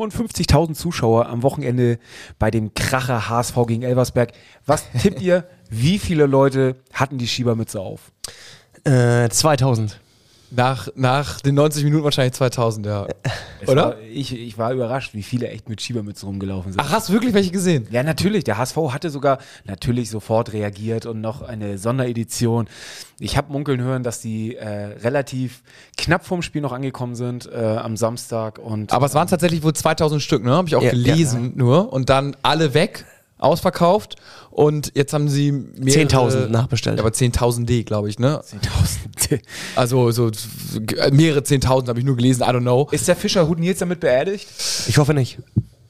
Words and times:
55.000 0.00 0.74
Zuschauer 0.74 1.26
am 1.28 1.42
Wochenende 1.42 1.98
bei 2.38 2.50
dem 2.50 2.74
Kracher 2.74 3.28
HSV 3.28 3.54
gegen 3.66 3.82
Elversberg. 3.82 4.32
Was 4.66 4.90
tippt 4.92 5.20
ihr? 5.20 5.44
Wie 5.70 5.98
viele 5.98 6.26
Leute 6.26 6.76
hatten 6.92 7.18
die 7.18 7.28
Schiebermütze 7.28 7.80
auf? 7.80 8.12
Äh, 8.84 9.28
2000. 9.28 10.00
Nach, 10.54 10.88
nach 10.94 11.40
den 11.40 11.54
90 11.54 11.84
Minuten 11.84 12.04
wahrscheinlich 12.04 12.34
2000, 12.34 12.84
ja. 12.86 13.06
Es 13.60 13.68
Oder? 13.68 13.84
War, 13.84 14.00
ich, 14.00 14.36
ich 14.36 14.58
war 14.58 14.72
überrascht, 14.72 15.14
wie 15.14 15.22
viele 15.22 15.48
echt 15.48 15.68
mit 15.68 15.80
Schiebermützen 15.80 16.26
rumgelaufen 16.26 16.72
sind. 16.72 16.80
Ach, 16.80 16.90
hast 16.90 17.08
du 17.08 17.14
wirklich 17.14 17.32
welche 17.32 17.50
gesehen? 17.50 17.86
Ja, 17.90 18.02
natürlich. 18.02 18.44
Der 18.44 18.58
HSV 18.58 18.76
hatte 18.90 19.08
sogar 19.08 19.38
natürlich 19.64 20.10
sofort 20.10 20.52
reagiert 20.52 21.06
und 21.06 21.20
noch 21.20 21.40
eine 21.40 21.78
Sonderedition. 21.78 22.68
Ich 23.18 23.36
habe 23.36 23.50
munkeln 23.52 23.80
hören, 23.80 24.02
dass 24.02 24.20
die 24.20 24.56
äh, 24.56 24.68
relativ 24.68 25.62
knapp 25.96 26.26
vorm 26.26 26.42
Spiel 26.42 26.60
noch 26.60 26.72
angekommen 26.72 27.14
sind 27.14 27.48
äh, 27.50 27.56
am 27.56 27.96
Samstag. 27.96 28.58
Und, 28.58 28.92
Aber 28.92 29.06
es 29.06 29.14
waren 29.14 29.28
tatsächlich 29.28 29.62
wohl 29.62 29.72
2000 29.72 30.20
Stück, 30.20 30.44
ne? 30.44 30.52
Habe 30.52 30.68
ich 30.68 30.76
auch 30.76 30.82
Ja, 30.82 30.90
gelesen 30.90 31.52
nur. 31.56 31.92
Und 31.92 32.10
dann 32.10 32.36
alle 32.42 32.74
weg, 32.74 33.06
ausverkauft. 33.42 34.16
Und 34.50 34.92
jetzt 34.94 35.12
haben 35.12 35.28
sie 35.28 35.50
mehrere- 35.52 36.06
10.000 36.06 36.48
nachbestellt. 36.48 37.00
Aber 37.00 37.08
10.000 37.10 37.84
glaube 37.84 38.08
ich, 38.08 38.18
ne? 38.18 38.40
10.000. 38.40 39.40
Also 39.76 40.10
so 40.10 40.30
mehrere 41.10 41.40
10.000 41.40 41.88
habe 41.88 41.98
ich 41.98 42.04
nur 42.04 42.16
gelesen, 42.16 42.42
I 42.42 42.46
don't 42.46 42.60
know. 42.60 42.88
Ist 42.90 43.08
der 43.08 43.16
Fischerhut 43.16 43.58
Nils 43.58 43.78
damit 43.78 44.00
beerdigt? 44.00 44.46
Ich 44.88 44.98
hoffe 44.98 45.14
nicht. 45.14 45.38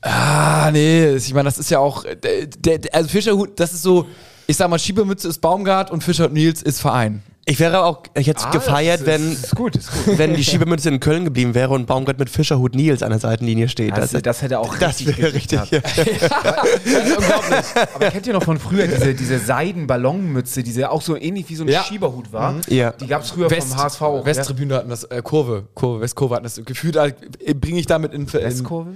Ah, 0.01 0.71
nee, 0.73 1.15
ich 1.15 1.33
meine, 1.33 1.45
das 1.45 1.59
ist 1.59 1.71
ja 1.71 1.79
auch, 1.79 2.05
der, 2.05 2.47
der, 2.79 2.95
also 2.95 3.09
Fischerhut, 3.09 3.59
das 3.61 3.73
ist 3.73 3.83
so, 3.83 4.07
ich 4.49 4.57
sag 4.57 4.69
mal, 4.69 4.79
Schiebemütze 4.79 5.29
ist 5.29 5.41
Baumgart 5.41 5.91
und 5.93 6.03
Fischerhut 6.03 6.33
Nils 6.33 6.61
ist 6.63 6.81
Verein. 6.81 7.23
Ich 7.45 7.59
wäre 7.59 7.83
auch, 7.85 8.05
ich 8.17 8.29
hätte 8.29 8.45
Ah, 8.45 8.51
gefeiert, 8.53 9.01
das 9.01 9.07
wenn, 9.09 9.33
Ist 9.33 9.57
gut, 9.57 9.75
ist 9.75 9.91
gut. 10.05 10.17
wenn 10.17 10.35
die 10.35 10.45
Schiebemünze 10.45 10.89
in 10.89 11.01
Köln 11.01 11.25
geblieben 11.25 11.55
wäre 11.57 11.71
und 11.75 11.87
Baumgart 11.87 12.19
mit 12.21 12.31
Fischerhut 12.31 12.77
Nils 12.77 13.03
an 13.03 13.11
der 13.11 13.19
Seitenlinie 13.19 13.69
steht. 13.69 13.97
Das, 13.97 14.13
das 14.13 14.43
hätte 14.43 14.61
auch 14.61 14.77
das 14.79 15.01
richtig 15.01 15.19
wäre 15.19 15.35
richtig. 15.35 15.59
Das 15.71 15.99
ist 15.99 17.17
unglaublich. 17.17 17.65
Aber 17.95 18.11
kennt 18.11 18.27
ihr 18.29 18.33
noch 18.33 18.45
von 18.45 18.59
früher 18.61 18.87
diese, 18.87 19.15
diese 19.15 19.41
Seidenballonmütze, 19.41 20.63
die 20.63 20.85
auch 20.85 21.03
so 21.03 21.17
ähnlich 21.17 21.49
wie 21.49 21.57
so 21.57 21.65
ein 21.65 21.69
Ja. 21.69 21.83
Schieberhut 21.83 22.33
war? 22.33 22.55
Ja. 22.69 22.93
Die 22.93 23.09
gab 23.09 23.23
es 23.23 23.31
früher 23.31 23.51
vom 23.51 23.77
HSV. 23.77 24.03
auch, 24.03 24.25
Westtribüne 24.25 24.77
hatten 24.77 24.91
das, 24.91 25.03
äh, 25.05 25.21
Kurve, 25.23 25.65
Kurve, 25.75 26.01
Westkurve 26.01 26.37
hatten 26.37 26.45
das 26.45 26.61
gefühlt, 26.65 26.95
äh, 26.97 27.13
bringe 27.55 27.81
ich 27.81 27.87
damit 27.87 28.13
in, 28.15 28.27
ja? 28.27 28.39
in 28.39 28.45
Westkurve? 28.47 28.91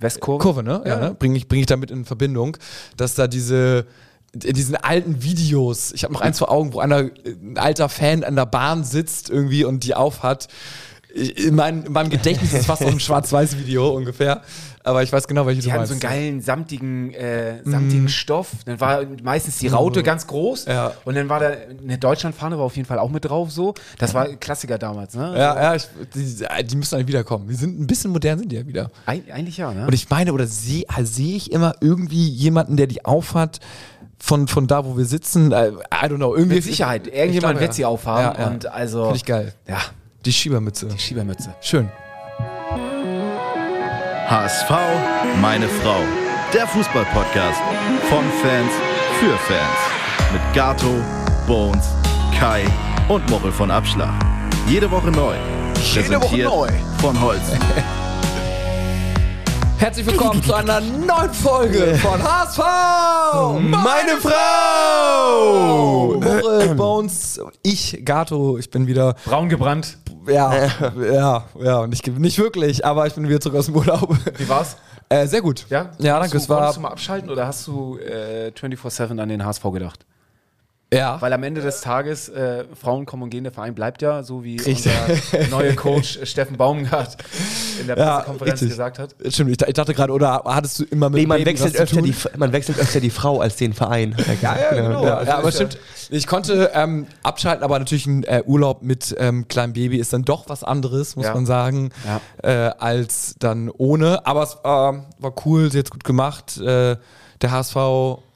Westkurve? 0.00 0.42
Kurve, 0.42 0.62
ne? 0.62 0.82
Ja, 0.84 0.96
ne? 1.00 1.14
Bringe 1.18 1.38
ich, 1.38 1.48
bring 1.48 1.60
ich 1.60 1.66
damit 1.66 1.90
in 1.90 2.04
Verbindung, 2.04 2.58
dass 2.98 3.14
da 3.14 3.26
diese 3.26 3.86
in 4.44 4.54
diesen 4.54 4.76
alten 4.76 5.22
Videos, 5.22 5.92
ich 5.92 6.04
habe 6.04 6.12
noch 6.14 6.20
eins 6.20 6.38
vor 6.38 6.50
Augen, 6.50 6.72
wo 6.72 6.80
einer, 6.80 7.10
ein 7.24 7.58
alter 7.58 7.88
Fan 7.88 8.24
an 8.24 8.36
der 8.36 8.46
Bahn 8.46 8.84
sitzt 8.84 9.30
irgendwie 9.30 9.64
und 9.64 9.84
die 9.84 9.94
aufhat. 9.94 10.48
In, 11.14 11.54
mein, 11.54 11.84
in 11.84 11.92
meinem 11.92 12.10
Gedächtnis 12.10 12.52
ist 12.52 12.66
fast 12.66 12.82
so 12.82 12.88
ein 12.88 13.00
Schwarz-Weiß-Video 13.00 13.88
ungefähr. 13.88 14.42
Aber 14.86 15.02
ich 15.02 15.12
weiß 15.12 15.26
genau, 15.26 15.46
welche 15.46 15.62
Die 15.62 15.66
du 15.66 15.72
hatten 15.72 15.80
meinst. 15.80 16.00
so 16.00 16.06
einen 16.06 16.14
geilen, 16.14 16.40
samtigen, 16.40 17.12
äh, 17.12 17.60
samtigen 17.64 18.08
Stoff. 18.08 18.50
Dann 18.66 18.78
war 18.78 19.02
meistens 19.20 19.58
die 19.58 19.66
Raute 19.66 20.04
ganz 20.04 20.28
groß. 20.28 20.66
Ja. 20.66 20.92
Und 21.04 21.16
dann 21.16 21.28
war 21.28 21.40
da 21.40 21.50
eine 21.82 21.98
Deutschlandfahne, 21.98 22.56
war 22.56 22.66
auf 22.66 22.76
jeden 22.76 22.86
Fall 22.86 23.00
auch 23.00 23.10
mit 23.10 23.24
drauf 23.24 23.50
so. 23.50 23.74
Das 23.98 24.14
war 24.14 24.28
Klassiker 24.36 24.78
damals, 24.78 25.16
ne? 25.16 25.34
Ja, 25.36 25.56
ja, 25.60 25.74
ich, 25.74 25.88
die, 26.14 26.66
die 26.66 26.76
müssen 26.76 26.94
eigentlich 26.94 27.08
wiederkommen. 27.08 27.48
Die 27.48 27.56
sind 27.56 27.80
ein 27.80 27.88
bisschen 27.88 28.12
modern, 28.12 28.38
sind 28.38 28.52
die 28.52 28.56
ja 28.56 28.66
wieder. 28.66 28.92
Eig 29.06 29.24
eigentlich 29.32 29.56
ja, 29.56 29.72
ne? 29.74 29.86
Und 29.86 29.92
ich 29.92 30.08
meine, 30.08 30.32
oder 30.32 30.46
sehe 30.46 30.84
seh 31.02 31.34
ich 31.34 31.50
immer 31.50 31.74
irgendwie 31.80 32.28
jemanden, 32.28 32.76
der 32.76 32.86
die 32.86 33.04
aufhat, 33.04 33.58
von, 34.26 34.48
von 34.48 34.66
da, 34.66 34.84
wo 34.84 34.96
wir 34.96 35.04
sitzen. 35.04 35.52
äh, 35.52 35.68
I 35.68 36.06
don't 36.06 36.16
know. 36.16 36.34
Irgendwie 36.34 36.56
Mit 36.56 36.64
Sicherheit. 36.64 37.06
Irgendjemand 37.06 37.42
glaube, 37.42 37.60
wird 37.60 37.70
ja. 37.70 37.72
sie 37.74 37.84
aufhaben. 37.84 38.36
Ja, 38.36 38.44
ja. 38.44 38.50
Und 38.50 38.66
also. 38.66 39.02
Finde 39.04 39.16
ich 39.16 39.24
geil. 39.24 39.54
Ja, 39.68 39.78
Die 40.24 40.32
Schiebermütze. 40.32 40.86
die 40.86 40.98
Schiebermütze. 40.98 41.54
Schön. 41.60 41.88
HSV, 44.28 44.70
meine 45.40 45.68
Frau. 45.68 46.00
Der 46.52 46.66
Fußball-Podcast 46.66 47.60
von 48.10 48.24
Fans 48.42 48.72
für 49.20 49.36
Fans. 49.46 50.32
Mit 50.32 50.42
Gato, 50.54 50.92
Bones, 51.46 51.86
Kai 52.36 52.64
und 53.08 53.28
Mochel 53.30 53.52
von 53.52 53.70
Abschlag. 53.70 54.12
Jede 54.68 54.90
Woche 54.90 55.12
neu. 55.12 55.36
Jede 55.94 56.20
Woche 56.20 56.42
neu. 56.42 56.68
Von 57.00 57.20
Holz. 57.20 57.42
Herzlich 59.78 60.06
willkommen 60.06 60.42
zu 60.42 60.54
einer 60.54 60.80
neuen 60.80 61.32
Folge 61.32 61.96
von 61.96 62.22
HSV! 62.22 62.58
Meine 63.60 64.16
Frau! 64.20 66.14
Moritz, 66.18 66.76
Bones, 66.76 67.40
ich, 67.62 68.02
Gato, 68.04 68.56
ich 68.58 68.70
bin 68.70 68.86
wieder, 68.86 69.14
Braun 69.24 69.48
gebrannt. 69.48 69.98
ja, 70.26 70.68
ja, 71.12 71.44
ja, 71.60 71.86
nicht, 71.86 72.06
nicht 72.06 72.38
wirklich, 72.38 72.84
aber 72.84 73.06
ich 73.06 73.14
bin 73.14 73.28
wieder 73.28 73.40
zurück 73.40 73.58
aus 73.58 73.66
dem 73.66 73.76
Urlaub. 73.76 74.16
Wie 74.38 74.48
war's? 74.48 74.76
Äh, 75.08 75.26
sehr 75.26 75.42
gut. 75.42 75.66
Ja? 75.68 75.90
Ja, 75.98 76.18
danke, 76.18 76.32
Du, 76.32 76.38
es 76.38 76.48
war, 76.48 76.56
konntest 76.58 76.76
du 76.78 76.80
mal 76.80 76.88
abschalten 76.88 77.30
oder 77.30 77.46
hast 77.46 77.66
du 77.66 77.98
äh, 77.98 78.50
24-7 78.58 79.20
an 79.20 79.28
den 79.28 79.44
HSV 79.44 79.62
gedacht? 79.72 80.06
Ja. 80.94 81.20
Weil 81.20 81.32
am 81.32 81.42
Ende 81.42 81.60
des 81.62 81.80
Tages 81.80 82.28
äh, 82.28 82.64
Frauen 82.80 83.06
kommen 83.06 83.24
und 83.24 83.30
gehen, 83.30 83.42
der 83.44 83.52
Verein 83.52 83.74
bleibt 83.74 84.02
ja, 84.02 84.22
so 84.22 84.44
wie 84.44 84.56
Richtig. 84.56 84.88
unser 85.32 85.48
neuer 85.50 85.72
Coach 85.74 86.16
äh, 86.18 86.26
Steffen 86.26 86.56
Baumgart 86.56 87.16
in 87.80 87.88
der 87.88 87.98
Ja, 87.98 88.16
Pressekonferenz 88.18 88.52
richtig. 88.52 88.68
gesagt 88.68 88.98
hat. 89.00 89.14
Stimmt, 89.28 89.50
ich, 89.50 89.66
ich 89.68 89.74
dachte 89.74 89.94
gerade, 89.94 90.12
oder 90.12 90.42
hattest 90.44 90.78
du 90.78 90.84
immer 90.84 91.10
mit 91.10 91.20
Nee, 91.22 91.26
man 91.26 91.38
Baby 91.38 91.50
wechselt, 91.50 91.70
was 91.74 91.76
zu 91.76 91.82
öfter 91.82 91.96
tun? 91.96 92.04
die, 92.32 92.38
man 92.38 92.52
wechselt 92.52 92.78
öfter 92.78 93.00
die 93.00 93.10
Frau 93.10 93.40
als 93.40 93.56
den 93.56 93.72
Verein. 93.72 94.14
Ja, 94.40 94.56
ja, 94.56 94.70
genau. 94.74 95.04
Ja, 95.04 95.16
Also 95.16 95.30
ja 95.32 95.38
aber 95.38 95.48
ja- 95.48 95.52
stimmt. 95.52 95.78
Ich 96.10 96.26
konnte 96.28 96.70
ähm, 96.72 97.06
abschalten, 97.24 97.64
aber 97.64 97.78
natürlich 97.80 98.06
ein 98.06 98.22
äh, 98.22 98.42
Urlaub 98.46 98.82
mit 98.82 99.14
ähm, 99.18 99.48
kleinem 99.48 99.72
Baby 99.72 99.96
ist 99.98 100.12
dann 100.12 100.22
doch 100.22 100.48
was 100.48 100.62
anderes, 100.62 101.16
muss 101.16 101.26
Ja. 101.26 101.34
man 101.34 101.46
sagen, 101.46 101.90
Ja. 102.44 102.68
äh, 102.68 102.70
als 102.78 103.34
dann 103.40 103.70
ohne. 103.70 104.24
Aber 104.24 104.44
es 104.44 104.52
ähm, 104.64 105.02
war 105.18 105.34
cool, 105.44 105.72
sie 105.72 105.80
hat 105.80 105.90
gut 105.90 106.04
gemacht. 106.04 106.58
Äh, 106.58 106.96
der 107.42 107.50
HSV 107.50 107.76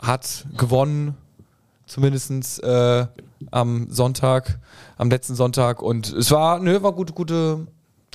hat 0.02 0.44
gewonnen, 0.58 1.16
zumindest 1.90 2.62
äh, 2.62 3.06
am 3.50 3.88
Sonntag, 3.90 4.58
am 4.96 5.10
letzten 5.10 5.34
Sonntag. 5.34 5.82
Und 5.82 6.12
es 6.12 6.30
war, 6.30 6.58
nö, 6.60 6.82
war 6.82 6.92
gute, 6.92 7.12
gute, 7.12 7.66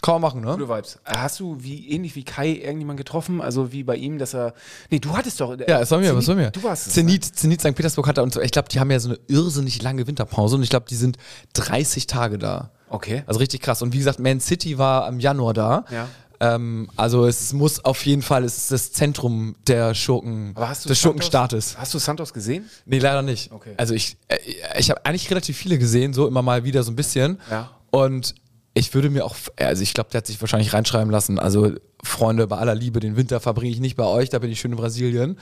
kann 0.01 0.15
man 0.15 0.21
machen, 0.21 0.41
ne? 0.41 0.51
Gute 0.51 0.69
Vibes. 0.69 0.99
Hast 1.05 1.39
du 1.39 1.57
wie 1.59 1.89
ähnlich 1.89 2.15
wie 2.15 2.23
Kai 2.23 2.49
irgendjemand 2.53 2.97
getroffen? 2.97 3.41
Also 3.41 3.71
wie 3.71 3.83
bei 3.83 3.95
ihm, 3.95 4.19
dass 4.19 4.33
er. 4.35 4.53
Nee, 4.91 4.99
du 4.99 5.15
hattest 5.17 5.39
doch. 5.41 5.57
äh, 5.57 5.65
Ja, 5.67 5.79
es 5.81 5.89
war 5.91 5.99
mir, 5.99 6.15
was 6.15 6.27
war 6.27 6.35
mir. 6.35 6.51
Du 6.51 6.61
warst 6.63 6.87
es. 6.87 6.93
Zenit, 6.93 7.23
Zenit 7.23 7.61
St. 7.61 7.73
Petersburg 7.75 8.07
hatte, 8.07 8.21
und 8.21 8.33
so- 8.33 8.41
ich 8.41 8.51
glaube, 8.51 8.69
die 8.69 8.79
haben 8.79 8.91
ja 8.91 8.99
so 8.99 9.09
eine 9.09 9.19
irrsinnig 9.27 9.81
lange 9.81 10.05
Winterpause 10.05 10.55
und 10.57 10.63
ich 10.63 10.69
glaube, 10.69 10.85
die 10.89 10.95
sind 10.95 11.17
30 11.53 12.07
Tage 12.07 12.37
da. 12.37 12.71
Okay. 12.89 13.23
Also 13.25 13.39
richtig 13.39 13.61
krass. 13.61 13.81
Und 13.81 13.93
wie 13.93 13.97
gesagt, 13.97 14.19
Man 14.19 14.39
City 14.39 14.77
war 14.77 15.07
im 15.09 15.19
Januar 15.19 15.53
da. 15.53 15.85
Ja. 15.91 16.07
Ähm, 16.39 16.89
also 16.95 17.25
es 17.25 17.53
muss 17.53 17.83
auf 17.83 18.05
jeden 18.05 18.21
Fall, 18.21 18.43
es 18.43 18.57
ist 18.57 18.71
das 18.71 18.91
Zentrum 18.91 19.55
der 19.67 19.93
Schurken, 19.93 20.53
des 20.55 20.63
Santos- 20.81 20.97
Schurkenstaates. 20.97 21.77
Hast 21.77 21.93
du 21.93 21.99
Santos 21.99 22.33
gesehen? 22.33 22.69
Nee, 22.85 22.99
leider 22.99 23.21
nicht. 23.21 23.51
Okay. 23.51 23.73
Also 23.77 23.93
ich, 23.93 24.17
äh, 24.27 24.37
ich 24.77 24.89
habe 24.89 25.05
eigentlich 25.05 25.29
relativ 25.29 25.57
viele 25.57 25.77
gesehen, 25.77 26.13
so 26.13 26.27
immer 26.27 26.41
mal 26.41 26.63
wieder 26.63 26.83
so 26.83 26.91
ein 26.91 26.95
bisschen. 26.95 27.39
Ja. 27.49 27.71
Und 27.91 28.35
ich 28.77 28.93
würde 28.93 29.09
mir 29.09 29.23
auch, 29.23 29.35
also 29.57 29.81
ich 29.81 29.93
glaube, 29.93 30.09
der 30.11 30.17
hat 30.17 30.27
sich 30.27 30.39
wahrscheinlich 30.41 30.73
reinschreiben 30.73 31.09
lassen, 31.09 31.39
also 31.39 31.71
Freunde, 32.03 32.45
bei 32.45 32.57
aller 32.57 32.75
Liebe, 32.75 32.99
den 32.99 33.15
Winter 33.15 33.39
verbringe 33.39 33.71
ich 33.71 33.79
nicht 33.79 33.95
bei 33.95 34.03
euch, 34.03 34.29
da 34.29 34.39
bin 34.39 34.51
ich 34.51 34.59
schön 34.59 34.71
in 34.71 34.77
Brasilien. 34.77 35.37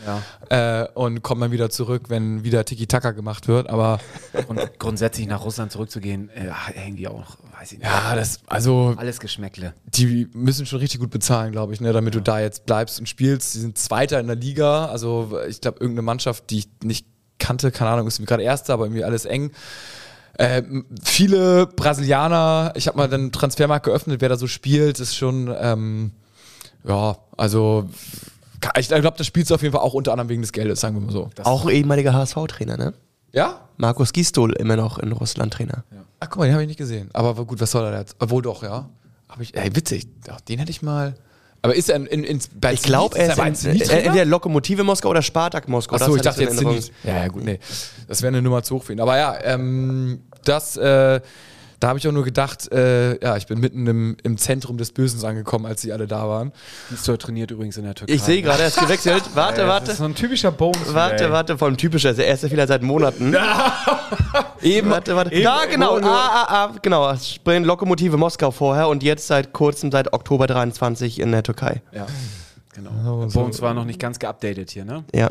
Äh, 0.50 0.86
und 0.94 1.24
komme 1.24 1.42
dann 1.42 1.52
wieder 1.52 1.72
zurück, 1.72 2.04
wenn 2.10 2.44
wieder 2.44 2.64
Tiki-Taka 2.64 3.12
gemacht 3.12 3.48
wird. 3.48 3.72
Aber 3.72 4.00
Und 4.48 4.62
grundsätzlich 4.78 5.26
nach 5.26 5.44
Russland 5.44 5.72
zurückzugehen, 5.72 6.30
äh, 6.30 6.52
irgendwie 6.86 7.08
auch, 7.08 7.38
weiß 7.60 7.72
ich 7.72 7.80
nicht. 7.80 7.88
ja, 7.88 8.16
das, 8.16 8.42
also 8.46 8.94
Alles 8.98 9.20
Geschmäckle. 9.20 9.74
die 9.88 10.30
müssen 10.34 10.68
schon 10.68 10.78
richtig 10.80 11.00
gut 11.00 11.10
bezahlen, 11.10 11.52
glaube 11.52 11.74
ich, 11.74 11.82
ne, 11.82 11.92
damit 11.92 12.14
du 12.14 12.22
da 12.22 12.40
jetzt 12.40 12.68
bleibst 12.68 13.00
und 13.00 13.10
spielst. 13.10 13.56
Die 13.56 13.60
sind 13.60 13.80
Zweiter 13.80 14.20
in 14.20 14.28
der 14.28 14.36
Liga. 14.36 14.86
Also 14.86 15.40
ich 15.50 15.60
glaube, 15.60 15.80
irgendeine 15.80 16.04
Mannschaft, 16.04 16.52
die 16.52 16.60
ich 16.60 16.70
nicht 16.84 17.08
kannte, 17.40 17.72
keine 17.72 17.90
Ahnung, 17.90 18.08
ist 18.08 18.24
gerade 18.26 18.44
Erster, 18.44 18.74
aber 18.74 18.86
irgendwie 18.86 19.04
alles 19.04 19.26
eng. 19.26 19.52
Ähm, 20.40 20.86
viele 21.04 21.68
Brasilianer, 21.68 22.74
ich 22.76 22.88
habe 22.88 22.98
mal 22.98 23.08
den 23.08 23.32
Transfermarkt 23.32 23.86
geöffnet, 23.86 24.22
wer 24.22 24.30
da 24.30 24.36
so 24.36 24.48
spielt, 24.48 25.00
ist 25.00 25.16
schon, 25.16 25.54
ähm, 25.60 26.12
ja, 26.84 27.18
also 27.38 27.88
ich 28.78 28.88
glaube, 28.88 29.18
das 29.18 29.28
spielst 29.28 29.52
du 29.52 29.56
auf 29.56 29.62
jeden 29.62 29.74
Fall 29.74 29.82
auch 29.82 29.94
unter 29.94 30.12
anderem 30.12 30.30
wegen 30.30 30.42
des 30.42 30.52
Geldes, 30.52 30.80
sagen 30.80 30.96
wir 30.96 31.02
mal 31.02 31.12
so. 31.12 31.30
Auch 31.44 31.70
ehemaliger 31.70 32.14
HSV-Trainer, 32.14 32.78
ne? 32.78 32.94
Ja? 33.32 33.62
Markus 33.78 34.14
Gistol 34.14 34.54
immer 34.54 34.76
noch 34.76 35.00
in 35.00 35.12
Russland 35.12 35.54
Trainer. 35.54 35.84
Ach 36.20 36.30
guck 36.30 36.40
mal, 36.40 36.46
den 36.46 36.54
habe 36.54 36.64
ich 36.64 36.68
nicht 36.68 36.78
gesehen. 36.78 37.10
Aber 37.14 37.36
gut, 37.46 37.60
was 37.60 37.72
soll 37.72 37.84
er 37.86 38.00
jetzt? 38.00 38.16
Obwohl 38.20 38.42
doch, 38.42 38.64
ja. 38.64 38.90
Hab 39.28 39.42
ich, 39.42 39.56
ey, 39.56 39.76
witzig, 39.76 40.08
den 40.48 40.60
hätte 40.60 40.72
ich 40.72 40.82
mal. 40.82 41.16
Aber 41.64 41.76
ist 41.76 41.90
er 41.90 41.96
in, 41.96 42.06
in, 42.08 42.24
in 42.26 42.40
bei 42.60 42.74
Ich 42.74 42.84
glaube, 42.84 43.18
er 43.18 43.32
ist 43.32 43.40
in, 43.40 43.56
Zenit 43.56 43.90
äh, 43.90 44.02
entweder 44.02 44.26
Lokomotive 44.26 44.84
Moskau 44.84 45.10
oder 45.10 45.22
Spartak 45.22 45.70
Moskau. 45.70 45.96
Achso, 45.96 46.16
ich 46.16 46.22
dachte 46.22 46.42
jetzt 46.44 46.60
in 46.60 46.68
Zenit. 46.68 46.92
Ja, 47.04 47.20
ja, 47.20 47.28
gut, 47.30 47.46
nee. 47.46 47.58
Das 48.08 48.22
wäre 48.22 48.34
eine 48.34 48.42
Nummer 48.42 48.64
zu 48.64 48.76
hoch 48.76 48.84
für 48.84 48.92
ihn. 48.92 49.00
Aber 49.00 49.18
ja, 49.18 49.34
ähm, 49.44 50.24
das, 50.44 50.76
äh, 50.76 51.22
da 51.84 51.90
habe 51.90 52.00
ich 52.00 52.08
auch 52.08 52.14
nur 52.14 52.24
gedacht, 52.24 52.72
äh, 52.72 53.22
ja, 53.22 53.36
ich 53.36 53.46
bin 53.46 53.60
mitten 53.60 53.86
im, 53.86 54.16
im 54.24 54.38
Zentrum 54.38 54.78
des 54.78 54.94
Bösen 54.94 55.22
angekommen, 55.26 55.66
als 55.66 55.82
sie 55.82 55.92
alle 55.92 56.08
da 56.08 56.30
waren. 56.30 56.54
Diestor 56.90 57.20
trainiert 57.20 57.52
übrigens 57.52 57.76
in 57.76 57.84
der 57.84 57.94
Türkei. 57.94 58.14
Ich 58.14 58.22
sehe 58.22 58.42
gerade, 58.42 58.62
er 58.62 58.70
ist 58.70 58.80
gewechselt. 58.80 59.24
Warte, 59.34 59.58
Das 59.58 59.64
ist 59.66 59.70
warte. 59.70 59.96
so 59.96 60.06
ein 60.06 60.16
typischer 60.16 60.54
Bones. 60.54 60.94
Warte, 60.94 61.30
warte, 61.30 61.58
vom 61.58 61.76
typischer, 61.76 62.10
also 62.10 62.22
er 62.22 62.36
ist 62.36 62.44
ja 62.44 62.52
wieder 62.52 62.68
seit 62.68 62.84
Monaten. 62.84 63.36
Eben. 64.62 64.92
Warte, 64.92 65.14
warte. 65.14 65.34
Eben, 65.34 65.44
Ja, 65.44 65.66
genau. 65.66 65.98
Ah, 65.98 66.06
ah, 66.06 66.46
ah, 66.48 66.72
genau. 66.82 67.14
Springen 67.18 67.66
Lokomotive 67.66 68.16
Moskau 68.16 68.52
vorher 68.52 68.88
und 68.88 69.04
jetzt 69.04 69.28
seit 69.28 69.52
kurzem, 69.52 69.92
seit 69.92 70.14
Oktober 70.14 70.48
23 70.48 71.20
in 71.20 71.34
der 71.34 71.44
Türkei. 71.44 71.82
Ja. 71.92 72.08
Genau. 72.76 73.28
Bones 73.28 73.62
war 73.62 73.74
noch 73.74 73.86
nicht 73.86 74.00
ganz 74.00 74.18
geupdatet 74.18 74.72
hier, 74.72 74.84
ne? 74.86 75.04
Ja. 75.14 75.30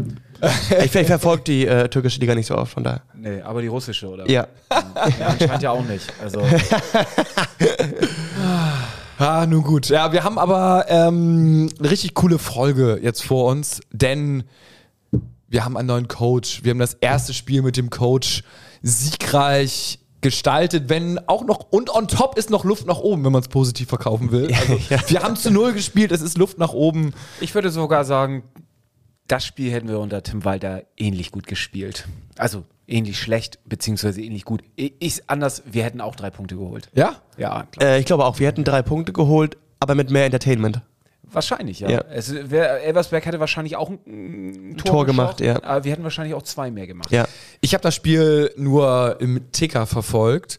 ich, 0.85 0.95
ich 0.95 1.07
verfolge 1.07 1.43
die 1.43 1.67
äh, 1.67 1.89
türkische 1.89 2.21
Liga 2.21 2.35
nicht 2.35 2.47
so 2.47 2.57
oft, 2.57 2.73
von 2.73 2.85
daher. 2.85 3.03
Nee, 3.15 3.41
aber 3.41 3.63
die 3.63 3.69
russische, 3.69 4.09
oder? 4.09 4.29
Ja. 4.31 4.47
ja 4.71 5.27
anscheinend 5.27 5.63
ja 5.63 5.71
auch 5.71 5.85
nicht. 5.85 6.13
Also, 6.23 6.41
Ah, 9.19 9.47
nun 9.47 9.63
gut. 9.63 9.89
Ja, 9.89 10.13
wir 10.13 10.25
haben 10.25 10.37
aber 10.37 10.87
ähm, 10.89 11.71
eine 11.79 11.91
richtig 11.91 12.15
coole 12.15 12.39
Folge 12.39 12.99
jetzt 13.01 13.23
vor 13.23 13.53
uns, 13.53 13.81
denn 13.93 14.43
wir 15.47 15.65
haben 15.65 15.77
einen 15.77 15.87
neuen 15.87 16.09
Coach. 16.09 16.65
Wir 16.65 16.71
haben 16.71 16.81
das 16.81 16.95
erste 16.95 17.33
Spiel 17.33 17.63
mit 17.63 17.77
dem 17.77 17.89
Coach 17.89 18.43
siegreich 18.83 20.01
gestaltet, 20.23 20.89
wenn 20.89 21.19
auch 21.29 21.45
noch 21.45 21.61
und 21.71 21.95
on 21.95 22.09
top 22.09 22.39
ist 22.39 22.49
noch 22.51 22.65
Luft 22.65 22.87
nach 22.87 22.99
oben, 22.99 23.25
wenn 23.25 23.33
man 23.33 23.43
es 23.43 23.49
positiv 23.49 23.89
verkaufen 23.89 24.31
will. 24.33 24.51
Also, 24.63 24.79
Wir 25.11 25.23
haben 25.23 25.37
zu 25.37 25.51
null 25.51 25.73
gespielt, 25.73 26.13
es 26.13 26.23
ist 26.23 26.39
Luft 26.39 26.59
nach 26.59 26.73
oben. 26.73 27.13
ich 27.41 27.55
würde 27.55 27.71
sogar 27.71 28.05
sagen, 28.05 28.45
das 29.29 29.45
Spiel 29.45 29.71
hätten 29.73 29.89
wir 29.89 29.99
unter 29.99 30.23
Tim 30.23 30.45
Walter 30.45 30.83
ähnlich 30.97 31.31
gut 31.33 31.47
gespielt. 31.47 32.07
Also 32.37 32.65
ähnlich 32.87 33.19
schlecht, 33.19 33.59
beziehungsweise 33.65 34.21
ähnlich 34.21 34.45
gut. 34.45 34.63
Ich, 34.77 34.95
ich 34.99 35.31
anders, 35.31 35.63
wir 35.67 35.85
hätten 35.85 36.01
auch 36.01 36.15
drei 36.17 36.31
Punkte 36.31 36.57
geholt. 36.57 36.89
Ja? 36.95 37.17
Ja, 37.37 37.65
klar. 37.71 37.89
Äh, 37.89 38.01
ich 38.01 38.07
glaube 38.07 38.25
auch, 38.25 38.39
wir 38.39 38.47
hätten 38.47 38.65
drei 38.65 38.83
Punkte 38.83 39.13
geholt, 39.13 39.57
aber 39.81 39.95
mit 39.95 40.11
mehr 40.11 40.27
Entertainment. 40.27 40.83
Wahrscheinlich, 41.33 41.81
ja. 41.81 41.91
Ja. 41.91 42.05
Es 42.11 42.51
wär, 42.51 42.83
Elversberg 42.83 43.25
hätte 43.25 43.41
wahrscheinlich 43.41 43.77
auch 43.77 43.91
ein, 43.91 43.99
ein 44.07 44.77
Tor, 44.77 44.93
Tor 44.93 45.07
gemacht, 45.07 45.41
ja. 45.41 45.63
Aber 45.63 45.85
wir 45.85 45.93
hätten 45.93 46.05
wahrscheinlich 46.05 46.35
auch 46.35 46.43
zwei 46.43 46.71
mehr 46.71 46.87
gemacht. 46.87 47.11
Ja. 47.11 47.27
Ich 47.61 47.75
habe 47.75 47.83
das 47.83 47.95
Spiel 47.95 48.53
nur 48.57 49.17
im 49.21 49.51
Ticker 49.53 49.87
verfolgt, 49.87 50.59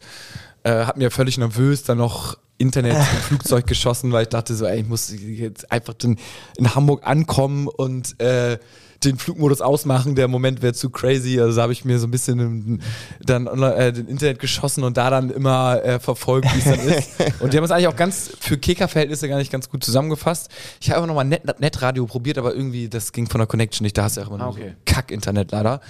äh, 0.62 0.84
hab 0.84 0.96
mir 0.96 1.10
völlig 1.10 1.38
nervös 1.38 1.82
dann 1.84 1.98
noch 1.98 2.38
Internet 2.58 2.96
im 2.96 3.02
Flugzeug 3.04 3.66
geschossen, 3.66 4.12
weil 4.12 4.22
ich 4.22 4.28
dachte 4.28 4.54
so, 4.54 4.66
ey, 4.66 4.80
ich 4.80 4.88
muss 4.88 5.12
jetzt 5.12 5.70
einfach 5.70 5.94
in, 6.02 6.18
in 6.56 6.74
Hamburg 6.74 7.06
ankommen 7.06 7.68
und 7.68 8.20
äh, 8.20 8.58
den 9.04 9.18
Flugmodus 9.18 9.60
ausmachen. 9.60 10.14
Der 10.14 10.28
Moment 10.28 10.62
wäre 10.62 10.72
zu 10.74 10.90
crazy. 10.90 11.40
Also 11.40 11.60
habe 11.62 11.72
ich 11.72 11.84
mir 11.84 11.98
so 11.98 12.06
ein 12.06 12.10
bisschen 12.10 12.80
dann 13.24 13.46
äh, 13.46 13.92
den 13.92 14.06
Internet 14.08 14.38
geschossen 14.38 14.84
und 14.84 14.96
da 14.96 15.10
dann 15.10 15.30
immer 15.30 15.82
äh, 15.84 15.98
verfolgt, 16.00 16.52
wie 16.54 16.58
es 16.58 16.64
dann 16.64 16.80
ist. 16.80 17.10
Und 17.40 17.52
die 17.52 17.56
haben 17.56 17.64
es 17.64 17.70
eigentlich 17.70 17.88
auch 17.88 17.96
ganz 17.96 18.30
für 18.40 18.56
Kicker-Verhältnisse 18.58 19.28
gar 19.28 19.38
nicht 19.38 19.50
ganz 19.52 19.68
gut 19.70 19.84
zusammengefasst. 19.84 20.50
Ich 20.80 20.90
habe 20.90 21.02
auch 21.02 21.06
nochmal 21.06 21.24
Net, 21.24 21.60
Netradio 21.60 22.06
probiert, 22.06 22.38
aber 22.38 22.54
irgendwie, 22.54 22.88
das 22.88 23.12
ging 23.12 23.28
von 23.28 23.38
der 23.38 23.46
Connection 23.46 23.84
nicht. 23.84 23.96
Da 23.98 24.04
hast 24.04 24.16
du 24.16 24.20
ja 24.22 24.26
auch 24.26 24.30
immer 24.32 24.44
Ah, 24.44 24.48
okay. 24.48 24.70
so 24.86 24.92
Kack-Internet 24.94 25.52
leider. 25.52 25.80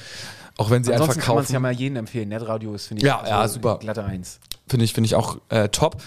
Auch 0.57 0.71
wenn 0.71 0.85
sie 0.85 0.93
Ansonsten 0.93 1.15
einfach 1.19 1.27
kann 1.27 1.35
man 1.35 1.43
es 1.43 1.49
kaufen. 1.49 1.55
ja 1.55 1.61
mal 1.61 1.73
jedem 1.73 1.97
empfehlen. 1.97 2.29
Netradio 2.29 2.75
ist, 2.75 2.87
finde 2.87 3.01
ich, 3.03 3.07
Ja, 3.07 3.23
ja, 3.27 3.49
super. 3.49 3.79
glatte 3.81 4.05
Eins. 4.05 4.39
Finde 4.69 4.85
ich, 4.85 4.93
finde 4.93 5.07
ich 5.07 5.15
auch 5.15 5.39
äh, 5.49 5.69
top. 5.69 6.01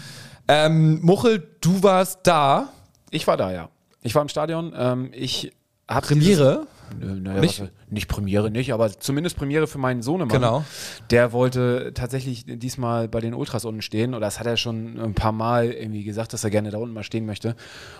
Ähm, 0.47 1.01
Muchel, 1.01 1.45
du 1.61 1.83
warst 1.83 2.19
da. 2.23 2.69
Ich 3.11 3.27
war 3.27 3.35
da, 3.37 3.51
ja. 3.51 3.69
Ich 4.03 4.15
war 4.15 4.21
im 4.21 4.29
Stadion. 4.29 4.73
Ähm, 4.77 5.09
ich 5.13 5.51
habe 5.89 6.07
Premiere. 6.07 6.67
Naja, 6.99 7.41
Nicht? 7.41 7.59
nicht? 7.61 7.71
nicht 7.91 8.07
Premiere 8.07 8.51
nicht, 8.51 8.73
aber 8.73 8.89
zumindest 8.91 9.37
Premiere 9.37 9.67
für 9.67 9.77
meinen 9.77 10.01
Sohnemann. 10.01 10.29
Genau. 10.29 10.63
Der 11.09 11.31
wollte 11.31 11.91
tatsächlich 11.93 12.45
diesmal 12.47 13.07
bei 13.07 13.19
den 13.19 13.33
Ultras 13.33 13.65
unten 13.65 13.81
stehen 13.81 14.13
oder 14.13 14.25
das 14.27 14.39
hat 14.39 14.47
er 14.47 14.57
schon 14.57 14.99
ein 14.99 15.13
paar 15.13 15.31
Mal 15.31 15.71
irgendwie 15.71 16.03
gesagt, 16.03 16.33
dass 16.33 16.43
er 16.43 16.49
gerne 16.49 16.69
da 16.71 16.77
unten 16.77 16.93
mal 16.93 17.03
stehen 17.03 17.25
möchte. 17.25 17.55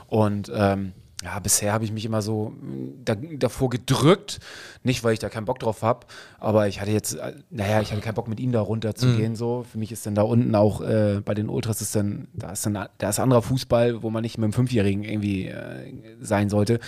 Und 0.08 0.52
ähm, 0.54 0.94
ja, 1.24 1.40
bisher 1.40 1.74
habe 1.74 1.84
ich 1.84 1.92
mich 1.92 2.06
immer 2.06 2.22
so 2.22 2.50
mh, 2.62 2.92
da, 3.04 3.16
davor 3.16 3.72
gedrückt, 3.72 4.40
nicht 4.84 5.04
weil 5.04 5.14
ich 5.14 5.20
da 5.20 5.30
keinen 5.30 5.46
Bock 5.46 5.58
drauf 5.58 5.82
habe, 5.82 6.06
aber 6.40 6.68
ich 6.68 6.80
hatte 6.80 6.92
jetzt, 6.92 7.14
äh, 7.16 7.34
naja, 7.50 7.82
ich 7.82 7.92
hatte 7.92 8.02
keinen 8.02 8.14
Bock 8.14 8.28
mit 8.28 8.40
ihm 8.40 8.52
da 8.52 8.62
runter 8.62 8.94
zu 8.94 9.08
Mhm. 9.08 9.16
gehen. 9.18 9.36
So, 9.36 9.66
für 9.70 9.80
mich 9.80 9.92
ist 9.92 10.06
dann 10.06 10.14
da 10.14 10.22
unten 10.22 10.54
auch 10.54 10.80
äh, 10.82 11.20
bei 11.26 11.34
den 11.34 11.50
Ultras 11.50 11.82
ist 11.82 11.96
dann, 11.96 12.28
da 12.34 12.52
ist 12.52 12.64
dann, 12.68 12.88
da 13.00 13.10
ist 13.10 13.20
anderer 13.20 13.42
Fußball, 13.42 14.04
wo 14.04 14.12
man 14.12 14.22
nicht 14.22 14.38
mit 14.38 14.44
einem 14.44 14.54
Fünfjährigen 14.54 15.04
irgendwie 15.04 15.48
äh, 15.48 15.92
sein 16.22 16.50
sollte. 16.50 16.80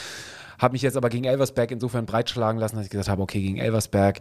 Habe 0.60 0.74
mich 0.74 0.82
jetzt 0.82 0.98
aber 0.98 1.10
gegen 1.10 1.24
Elversberg 1.24 1.72
insofern 1.72 2.06
breitschlagen 2.06 2.60
lassen, 2.60 2.76
dass 2.76 2.86
ich 2.86 2.92
gesagt 2.92 3.10
habe, 3.10 3.22
okay, 3.22 3.42
gegen 3.42 3.58
Elversberg, 3.58 4.20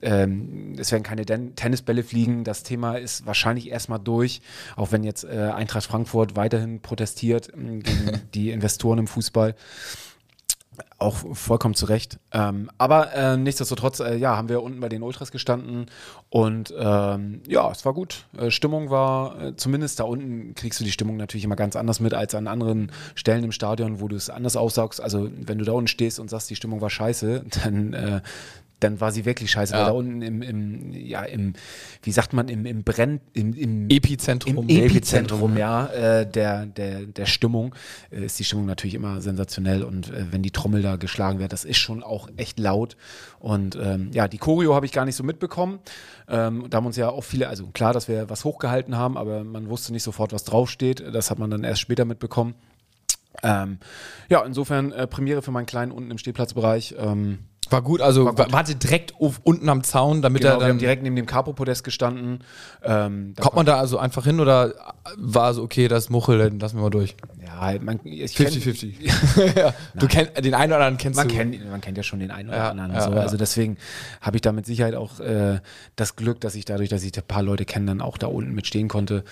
ähm, 0.00 0.74
es 0.78 0.92
werden 0.92 1.02
keine 1.02 1.24
Den 1.24 1.56
Tennisbälle 1.56 2.04
fliegen. 2.04 2.44
Das 2.44 2.62
Thema 2.62 2.96
ist 2.96 3.26
wahrscheinlich 3.26 3.70
erstmal 3.70 3.98
durch, 3.98 4.40
auch 4.76 4.92
wenn 4.92 5.02
jetzt 5.02 5.24
äh, 5.24 5.50
Eintracht 5.54 5.86
Frankfurt 5.86 6.36
weiterhin 6.36 6.80
protestiert 6.80 7.50
ähm, 7.54 7.82
gegen 7.82 8.20
die 8.34 8.50
Investoren 8.50 8.98
im 8.98 9.06
Fußball. 9.06 9.54
Auch 10.98 11.16
vollkommen 11.34 11.74
zu 11.74 11.86
Recht. 11.86 12.18
Ähm, 12.32 12.70
aber 12.78 13.12
äh, 13.12 13.36
nichtsdestotrotz, 13.36 14.00
äh, 14.00 14.16
ja, 14.16 14.36
haben 14.36 14.48
wir 14.48 14.62
unten 14.62 14.80
bei 14.80 14.88
den 14.88 15.02
Ultras 15.02 15.30
gestanden 15.30 15.86
und 16.30 16.74
ähm, 16.76 17.40
ja, 17.46 17.70
es 17.70 17.84
war 17.84 17.94
gut. 17.94 18.24
Äh, 18.36 18.50
Stimmung 18.50 18.90
war, 18.90 19.40
äh, 19.40 19.56
zumindest 19.56 20.00
da 20.00 20.04
unten 20.04 20.54
kriegst 20.54 20.80
du 20.80 20.84
die 20.84 20.90
Stimmung 20.90 21.16
natürlich 21.16 21.44
immer 21.44 21.56
ganz 21.56 21.76
anders 21.76 22.00
mit 22.00 22.14
als 22.14 22.34
an 22.34 22.48
anderen 22.48 22.90
Stellen 23.14 23.44
im 23.44 23.52
Stadion, 23.52 24.00
wo 24.00 24.08
du 24.08 24.16
es 24.16 24.28
anders 24.28 24.56
aussaugst. 24.56 25.00
Also 25.00 25.30
wenn 25.36 25.58
du 25.58 25.64
da 25.64 25.72
unten 25.72 25.88
stehst 25.88 26.18
und 26.18 26.30
sagst, 26.30 26.50
die 26.50 26.56
Stimmung 26.56 26.80
war 26.80 26.90
scheiße, 26.90 27.44
dann 27.64 27.92
äh, 27.92 28.20
dann 28.80 29.00
war 29.00 29.10
sie 29.12 29.24
wirklich 29.24 29.50
scheiße, 29.50 29.72
weil 29.72 29.80
Ja. 29.80 29.86
da 29.86 29.92
unten 29.92 30.22
im, 30.22 30.42
im, 30.42 30.92
ja, 30.92 31.22
im, 31.22 31.54
wie 32.02 32.12
sagt 32.12 32.32
man, 32.32 32.48
im, 32.48 32.64
im 32.66 32.84
Brenn, 32.84 33.20
im, 33.32 33.52
im 33.54 33.88
Epizentrum. 33.90 34.68
im 34.68 34.68
Epizentrum, 34.68 35.56
ja, 35.56 35.86
äh, 35.86 36.30
der, 36.30 36.66
der, 36.66 37.06
der 37.06 37.26
Stimmung 37.26 37.74
äh, 38.10 38.24
ist 38.24 38.38
die 38.38 38.44
Stimmung 38.44 38.66
natürlich 38.66 38.94
immer 38.94 39.20
sensationell 39.20 39.82
und 39.82 40.10
äh, 40.10 40.26
wenn 40.30 40.42
die 40.42 40.50
Trommel 40.52 40.82
da 40.82 40.96
geschlagen 40.96 41.38
wird, 41.38 41.52
das 41.52 41.64
ist 41.64 41.78
schon 41.78 42.02
auch 42.02 42.28
echt 42.36 42.58
laut 42.58 42.96
und 43.40 43.76
ähm, 43.76 44.10
ja, 44.12 44.28
die 44.28 44.38
Choreo 44.38 44.74
habe 44.74 44.86
ich 44.86 44.92
gar 44.92 45.04
nicht 45.04 45.16
so 45.16 45.24
mitbekommen. 45.24 45.78
Ähm, 46.28 46.66
da 46.68 46.76
haben 46.76 46.86
uns 46.86 46.96
ja 46.96 47.08
auch 47.08 47.24
viele, 47.24 47.48
also 47.48 47.66
klar, 47.68 47.92
dass 47.92 48.06
wir 48.06 48.28
was 48.28 48.44
hochgehalten 48.44 48.96
haben, 48.96 49.16
aber 49.16 49.44
man 49.44 49.68
wusste 49.68 49.92
nicht 49.92 50.02
sofort, 50.02 50.32
was 50.32 50.44
draufsteht. 50.44 51.02
Das 51.12 51.30
hat 51.30 51.38
man 51.38 51.50
dann 51.50 51.64
erst 51.64 51.80
später 51.80 52.04
mitbekommen. 52.04 52.54
Ähm, 53.42 53.78
ja, 54.28 54.42
insofern 54.44 54.92
äh, 54.92 55.06
Premiere 55.06 55.42
für 55.42 55.52
meinen 55.52 55.66
Kleinen 55.66 55.92
unten 55.92 56.10
im 56.10 56.18
Stehplatzbereich. 56.18 56.94
War 57.70 57.82
gut, 57.82 58.00
also 58.00 58.24
War 58.24 58.34
gut. 58.34 58.52
warte 58.52 58.74
direkt 58.74 59.14
auf, 59.20 59.40
unten 59.44 59.68
am 59.68 59.82
Zaun, 59.84 60.22
damit 60.22 60.42
genau, 60.42 60.54
er 60.54 60.58
wir 60.60 60.64
haben 60.64 60.70
dann. 60.72 60.78
direkt 60.78 61.02
neben 61.02 61.16
dem 61.16 61.26
Capo-Podest 61.26 61.84
gestanden. 61.84 62.40
Ähm, 62.82 63.34
Kommt 63.38 63.56
man 63.56 63.66
da 63.66 63.78
also 63.78 63.98
einfach 63.98 64.24
hin 64.24 64.40
oder 64.40 64.74
war 65.16 65.52
so, 65.54 65.62
okay, 65.62 65.88
das 65.88 66.08
Muchel, 66.10 66.38
dann 66.38 66.58
lassen 66.60 66.76
wir 66.76 66.82
mal 66.82 66.90
durch? 66.90 67.16
Ja, 67.44 67.74
man, 67.80 68.00
ich 68.04 68.34
kenn- 68.36 68.48
50-50. 68.48 69.56
ja, 69.58 69.74
du 69.98 70.06
kennst 70.06 70.44
den 70.44 70.54
einen 70.54 70.72
oder 70.72 70.76
anderen 70.84 70.96
kennst 70.98 71.16
Man 71.18 71.28
du. 71.28 71.34
kennt, 71.34 71.70
man 71.70 71.80
kennt 71.80 71.96
ja 71.96 72.02
schon 72.02 72.20
den 72.20 72.30
einen 72.30 72.48
oder 72.48 72.58
Ja, 72.58 72.70
anderen. 72.70 72.92
ja, 72.94 73.00
so. 73.02 73.10
Also 73.12 73.36
deswegen 73.36 73.76
habe 74.20 74.36
ich 74.36 74.40
da 74.42 74.52
mit 74.52 74.64
Sicherheit 74.66 74.94
auch 74.94 75.20
äh, 75.20 75.60
das 75.96 76.16
Glück, 76.16 76.40
dass 76.40 76.54
ich 76.54 76.64
dadurch, 76.64 76.88
dass 76.88 77.02
ich 77.02 77.16
ein 77.16 77.22
paar 77.26 77.42
Leute 77.42 77.64
kenne, 77.64 77.86
dann 77.86 78.00
auch 78.00 78.16
da 78.18 78.28
unten 78.28 78.54
mitstehen 78.54 78.88
konnte 78.88 79.24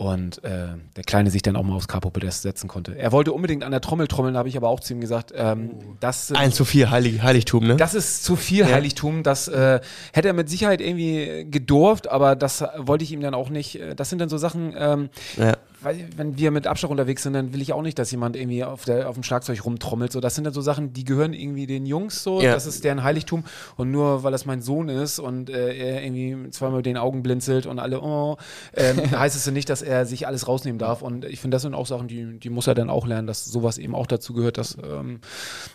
und 0.00 0.42
äh, 0.44 0.68
der 0.96 1.04
Kleine 1.04 1.30
sich 1.30 1.42
dann 1.42 1.56
auch 1.56 1.62
mal 1.62 1.74
aufs 1.74 1.86
Capo-Podest 1.86 2.40
setzen 2.40 2.68
konnte. 2.68 2.96
Er 2.96 3.12
wollte 3.12 3.32
unbedingt 3.34 3.62
an 3.62 3.70
der 3.70 3.82
Trommel 3.82 4.08
trommeln, 4.08 4.34
habe 4.34 4.48
ich 4.48 4.56
aber 4.56 4.70
auch 4.70 4.80
zu 4.80 4.94
ihm 4.94 5.00
gesagt, 5.00 5.30
ähm, 5.36 5.72
das 6.00 6.28
sind 6.28 6.38
1 6.38 6.54
zu 6.54 6.64
4 6.64 6.90
Heilig, 6.90 7.22
Heiligtum, 7.22 7.66
ne? 7.66 7.76
das 7.76 7.92
ist 7.92 8.24
zu 8.24 8.34
viel 8.34 8.64
Heiligtum. 8.64 9.22
Das 9.22 9.46
äh, 9.48 9.80
hätte 10.14 10.28
er 10.28 10.32
mit 10.34 10.48
Sicherheit 10.48 10.80
irgendwie 10.80 11.46
gedurft, 11.50 12.08
aber 12.10 12.34
das 12.34 12.64
wollte 12.78 13.04
ich 13.04 13.12
ihm 13.12 13.20
dann 13.20 13.34
auch 13.34 13.50
nicht. 13.50 13.78
äh, 13.78 13.94
Das 13.94 14.08
sind 14.08 14.20
dann 14.20 14.30
so 14.30 14.38
Sachen, 14.38 14.72
ähm, 14.74 15.10
ja. 15.36 15.58
weil, 15.82 16.08
wenn 16.16 16.38
wir 16.38 16.50
mit 16.50 16.66
Abschlag 16.66 16.90
unterwegs 16.90 17.22
sind, 17.22 17.34
dann 17.34 17.52
will 17.52 17.60
ich 17.60 17.74
auch 17.74 17.82
nicht, 17.82 17.98
dass 17.98 18.10
jemand 18.10 18.36
irgendwie 18.36 18.64
auf, 18.64 18.86
der, 18.86 19.06
auf 19.06 19.16
dem 19.16 19.22
Schlagzeug 19.22 19.62
rumtrommelt. 19.66 20.12
So, 20.12 20.20
das 20.20 20.34
sind 20.34 20.44
dann 20.44 20.54
so 20.54 20.62
Sachen, 20.62 20.94
die 20.94 21.04
gehören 21.04 21.34
irgendwie 21.34 21.66
den 21.66 21.84
Jungs 21.84 22.22
so. 22.22 22.40
Ja. 22.40 22.54
Das 22.54 22.64
ist 22.64 22.84
deren 22.84 23.04
Heiligtum. 23.04 23.44
Und 23.76 23.90
nur 23.90 24.22
weil 24.22 24.32
das 24.32 24.46
mein 24.46 24.62
Sohn 24.62 24.88
ist 24.88 25.18
und 25.18 25.50
äh, 25.50 25.74
er 25.74 26.02
irgendwie 26.02 26.48
zweimal 26.52 26.78
mit 26.78 26.86
den 26.86 26.96
Augen 26.96 27.22
blinzelt 27.22 27.66
und 27.66 27.78
alle, 27.78 28.00
oh, 28.00 28.38
ähm, 28.74 29.10
heißt 29.18 29.36
es 29.36 29.44
ja 29.44 29.52
nicht, 29.52 29.68
dass 29.68 29.82
er 29.82 29.89
sich 30.04 30.26
alles 30.26 30.48
rausnehmen 30.48 30.78
darf. 30.78 31.02
Und 31.02 31.24
ich 31.24 31.40
finde, 31.40 31.54
das 31.54 31.62
sind 31.62 31.74
auch 31.74 31.86
Sachen, 31.86 32.08
die, 32.08 32.38
die 32.38 32.50
muss 32.50 32.66
er 32.66 32.74
dann 32.74 32.90
auch 32.90 33.06
lernen, 33.06 33.26
dass 33.26 33.44
sowas 33.44 33.78
eben 33.78 33.94
auch 33.94 34.06
dazu 34.06 34.32
gehört, 34.32 34.58
dass, 34.58 34.76
ähm, 34.82 35.20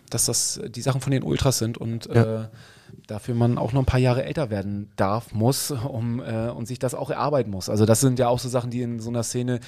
dass 0.10 0.26
das 0.26 0.60
die 0.68 0.82
Sachen 0.82 1.02
von 1.02 1.12
den 1.12 1.24
Ultras 1.24 1.58
sind. 1.58 1.78
Und 1.78 2.08
äh, 2.08 2.48
dafür 3.08 3.36
man 3.36 3.58
auch 3.58 3.74
noch 3.74 3.82
ein 3.82 3.86
paar 3.86 4.00
Jahre 4.00 4.24
älter 4.26 4.50
werden 4.50 4.92
darf, 4.96 5.34
muss, 5.34 5.72
um 5.72 6.20
äh, 6.20 6.50
und 6.50 6.68
sich 6.68 6.80
das 6.80 6.96
auch 6.96 7.10
erarbeiten 7.10 7.52
muss. 7.52 7.70
Also 7.70 7.86
das 7.86 8.02
sind 8.02 8.20
ja 8.20 8.28
auch 8.28 8.40
so 8.40 8.50
Sachen, 8.50 8.72
die 8.72 8.82
in 8.82 9.00
so 9.00 9.10
einer 9.10 9.24
Szene 9.24 9.60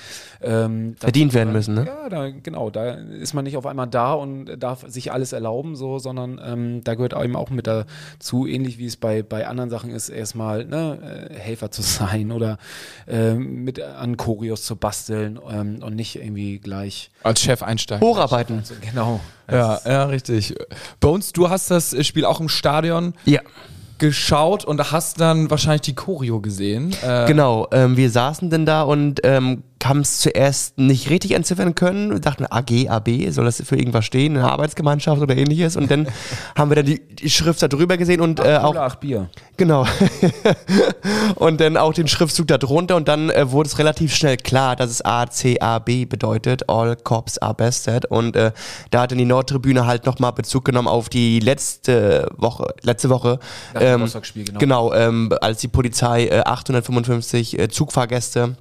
ähm, 0.42 0.96
Verdient 0.98 1.34
werden 1.34 1.54
müssen, 1.54 1.76
ne? 1.76 1.86
Ja, 1.86 2.10
da, 2.10 2.30
genau. 2.30 2.70
Da 2.70 2.92
ist 2.92 3.34
man 3.34 3.44
nicht 3.44 3.58
auf 3.58 3.66
einmal 3.66 3.88
da 3.88 4.14
und 4.14 4.58
darf 4.58 4.86
sich 4.88 5.12
alles 5.12 5.34
erlauben, 5.34 5.76
so, 5.76 6.00
sondern 6.00 6.40
ähm, 6.44 6.84
da 6.84 6.96
gehört 6.96 7.14
eben 7.14 7.36
auch 7.36 7.50
mit 7.50 7.68
dazu, 7.68 8.48
ähnlich 8.48 8.78
wie 8.78 8.86
es 8.86 8.98
bei, 8.98 9.24
bei 9.24 9.48
anderen 9.48 9.70
Sachen 9.70 9.90
ist, 9.90 10.10
erstmal 10.10 10.66
ne, 10.66 11.30
äh, 11.30 11.34
Helfer 11.36 11.72
zu 11.72 11.82
sein 11.84 12.32
oder 12.32 12.58
ähm, 13.08 13.64
mit 13.64 13.82
an 13.82 14.18
Choreos 14.18 14.64
zu 14.64 14.76
basteln 14.76 15.40
ähm, 15.50 15.80
und 15.84 15.96
nicht 15.96 16.16
irgendwie 16.16 16.60
gleich. 16.60 17.12
Als 17.24 17.42
Chef 17.42 17.64
einsteigen. 17.64 18.06
Hocharbeiten. 18.06 18.64
Genau. 18.82 19.20
Ja, 19.50 19.80
ja, 19.86 20.04
richtig. 20.06 20.56
Bones, 21.00 21.32
du 21.34 21.50
hast 21.50 21.72
das 21.72 21.96
Spiel 22.06 22.26
auch 22.26 22.40
im 22.40 22.50
Stadion 22.50 23.14
Ja. 23.26 23.40
geschaut 23.98 24.66
und 24.66 24.92
hast 24.92 25.20
dann 25.20 25.50
wahrscheinlich 25.50 25.82
die 25.82 25.96
Choreo 25.96 26.40
gesehen. 26.40 26.94
Äh, 27.04 27.26
Genau, 27.28 27.68
ähm, 27.72 27.98
wir 27.98 28.10
saßen 28.12 28.50
denn 28.50 28.66
da 28.66 28.84
und 28.84 29.22
ähm, 29.24 29.64
haben 29.84 30.02
es 30.02 30.20
zuerst 30.20 30.78
nicht 30.78 31.10
richtig 31.10 31.32
entziffern 31.32 31.76
können. 31.76 32.12
Wir 32.12 32.20
dachten, 32.20 32.46
AG, 32.50 32.90
AB, 32.90 33.30
soll 33.30 33.46
das 33.46 33.62
für 33.64 33.78
irgendwas 33.78 34.06
stehen, 34.06 34.38
eine 34.38 34.52
Arbeitsgemeinschaft 34.52 35.22
oder 35.22 35.36
ähnliches? 35.36 35.76
Und 35.76 35.92
dann 35.92 36.08
haben 36.56 36.72
wir 36.72 36.76
dann 36.76 36.86
die, 36.86 37.00
die 37.00 37.30
Schrift 37.30 37.62
da 37.62 37.68
drüber 37.68 37.98
gesehen 37.98 38.22
und 38.22 38.40
äh, 38.40 38.58
auch. 38.58 38.76
Ach, 38.76 38.96
Bier. 38.96 39.30
Genau. 39.56 39.86
und 41.36 41.62
dann 41.62 41.78
auch 41.78 41.94
den 41.94 42.08
Schriftzug 42.08 42.48
da 42.48 42.58
drunter 42.58 42.96
und 42.96 43.08
dann 43.08 43.30
äh, 43.30 43.52
wurde 43.52 43.68
es 43.68 43.78
relativ 43.78 44.16
schnell 44.16 44.38
klar, 44.38 44.76
dass 44.76 44.90
es 44.90 45.02
ACAB 45.04 46.10
bedeutet, 46.10 46.70
All 46.70 46.96
Cops 46.96 47.38
Are 47.38 47.54
Bested. 47.54 48.06
Und 48.06 48.36
äh, 48.36 48.52
da 48.92 49.02
hat 49.02 49.12
dann 49.12 49.18
die 49.18 49.26
Nordtribüne 49.26 49.86
halt 49.86 50.06
nochmal 50.06 50.34
Bezug 50.34 50.66
genommen 50.66 50.88
auf 50.88 51.10
die 51.10 51.40
letzte 51.40 52.30
Woche, 52.38 52.74
letzte 52.82 53.10
Woche. 53.10 53.40
Nach 53.74 53.82
Ähm, 53.82 54.12
genau. 54.34 54.60
genau, 54.60 54.94
ähm, 54.94 55.34
als 55.42 55.60
die 55.60 55.68
Polizei 55.68 56.28
äh, 56.28 56.42
855 56.42 57.60
äh, 57.60 57.70
Zugfahrgäste 57.70 58.56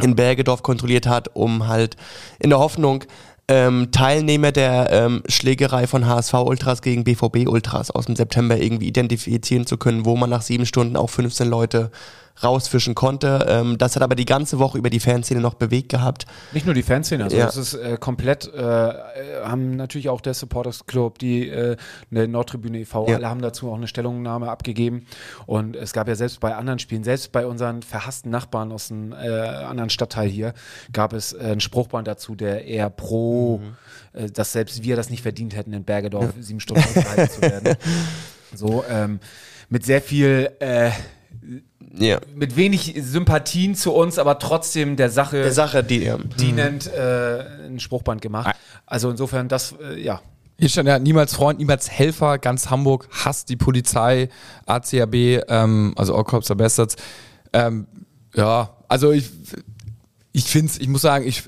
in 0.00 0.16
Bergedorf 0.16 0.62
kontrolliert 0.62 1.06
hat, 1.06 1.34
um 1.34 1.68
halt 1.68 1.96
in 2.38 2.50
der 2.50 2.58
Hoffnung 2.58 3.04
ähm, 3.48 3.90
Teilnehmer 3.90 4.52
der 4.52 4.90
ähm, 4.90 5.22
Schlägerei 5.26 5.86
von 5.86 6.06
HSV-Ultras 6.06 6.80
gegen 6.80 7.04
BVB-Ultras 7.04 7.90
aus 7.90 8.06
dem 8.06 8.16
September 8.16 8.56
irgendwie 8.56 8.88
identifizieren 8.88 9.66
zu 9.66 9.76
können, 9.76 10.06
wo 10.06 10.16
man 10.16 10.30
nach 10.30 10.42
sieben 10.42 10.64
Stunden 10.64 10.96
auch 10.96 11.10
15 11.10 11.48
Leute 11.48 11.90
rausfischen 12.42 12.94
konnte. 12.94 13.46
Ähm, 13.48 13.78
das 13.78 13.96
hat 13.96 14.02
aber 14.02 14.14
die 14.14 14.24
ganze 14.24 14.58
Woche 14.58 14.78
über 14.78 14.90
die 14.90 15.00
Fanszene 15.00 15.40
noch 15.40 15.54
bewegt 15.54 15.88
gehabt. 15.90 16.26
Nicht 16.52 16.66
nur 16.66 16.74
die 16.74 16.82
Fanszene, 16.82 17.24
also 17.24 17.36
Ja. 17.36 17.46
das 17.46 17.56
ist 17.56 17.74
äh, 17.74 17.96
komplett, 17.98 18.52
äh, 18.52 18.58
äh, 18.60 18.94
haben 19.44 19.76
natürlich 19.76 20.08
auch 20.08 20.20
der 20.20 20.34
Supporters 20.34 20.86
Club, 20.86 21.18
die 21.18 21.48
äh, 21.48 21.76
eine 22.10 22.28
Nordtribüne 22.28 22.78
e.V., 22.80 23.08
Ja. 23.08 23.16
alle 23.16 23.28
haben 23.28 23.42
dazu 23.42 23.70
auch 23.70 23.76
eine 23.76 23.86
Stellungnahme 23.88 24.50
abgegeben 24.50 25.06
und 25.46 25.76
es 25.76 25.92
gab 25.92 26.08
ja 26.08 26.14
selbst 26.14 26.40
bei 26.40 26.54
anderen 26.54 26.78
Spielen, 26.78 27.04
selbst 27.04 27.32
bei 27.32 27.46
unseren 27.46 27.82
verhassten 27.82 28.30
Nachbarn 28.30 28.72
aus 28.72 28.90
einem 28.90 29.12
äh, 29.12 29.16
anderen 29.16 29.90
Stadtteil 29.90 30.28
hier, 30.28 30.54
gab 30.92 31.12
es 31.12 31.32
äh, 31.32 31.52
ein 31.52 31.60
Spruchband 31.60 32.08
dazu, 32.08 32.34
der 32.34 32.64
eher 32.66 32.90
pro, 32.90 33.60
äh, 34.12 34.26
dass 34.30 34.52
selbst 34.52 34.82
wir 34.82 34.96
das 34.96 35.10
nicht 35.10 35.22
verdient 35.22 35.54
hätten, 35.56 35.72
in 35.72 35.84
Bergedorf 35.84 36.30
sieben 36.40 36.60
Stunden 36.60 36.82
aufgehalten 36.82 37.30
zu 37.30 37.42
werden. 37.42 37.76
So, 38.54 38.84
ähm, 38.86 39.18
mit 39.70 39.86
sehr 39.86 40.02
viel 40.02 40.50
Ja. 41.98 42.20
mit 42.34 42.56
wenig 42.56 42.94
Sympathien 43.00 43.74
zu 43.74 43.92
uns, 43.92 44.18
aber 44.18 44.38
trotzdem 44.38 44.96
der 44.96 45.10
Sache 45.10 45.42
Der 45.42 45.52
Sache, 45.52 45.84
die, 45.84 46.04
ja. 46.04 46.16
dienend 46.38 46.86
äh, 46.86 47.44
ein 47.66 47.80
Spruchband 47.80 48.22
gemacht. 48.22 48.56
Also 48.86 49.10
insofern, 49.10 49.48
das, 49.48 49.74
äh, 49.82 50.00
ja. 50.00 50.22
Hier 50.58 50.68
stand 50.68 50.88
ja 50.88 50.98
niemals 50.98 51.34
Freund, 51.34 51.58
niemals 51.58 51.90
Helfer, 51.90 52.38
ganz 52.38 52.70
Hamburg 52.70 53.08
hasst 53.10 53.48
die 53.48 53.56
Polizei, 53.56 54.28
ACAB, 54.66 55.14
ähm, 55.48 55.92
also 55.96 56.14
All 56.14 56.24
Are 56.24 56.56
Bastards. 56.56 56.96
Ähm, 57.52 57.86
ja, 58.34 58.70
also 58.88 59.10
ich, 59.10 59.30
ich 60.32 60.44
finde 60.44 60.72
es, 60.72 60.78
ich 60.78 60.88
muss 60.88 61.02
sagen, 61.02 61.26
ich, 61.26 61.42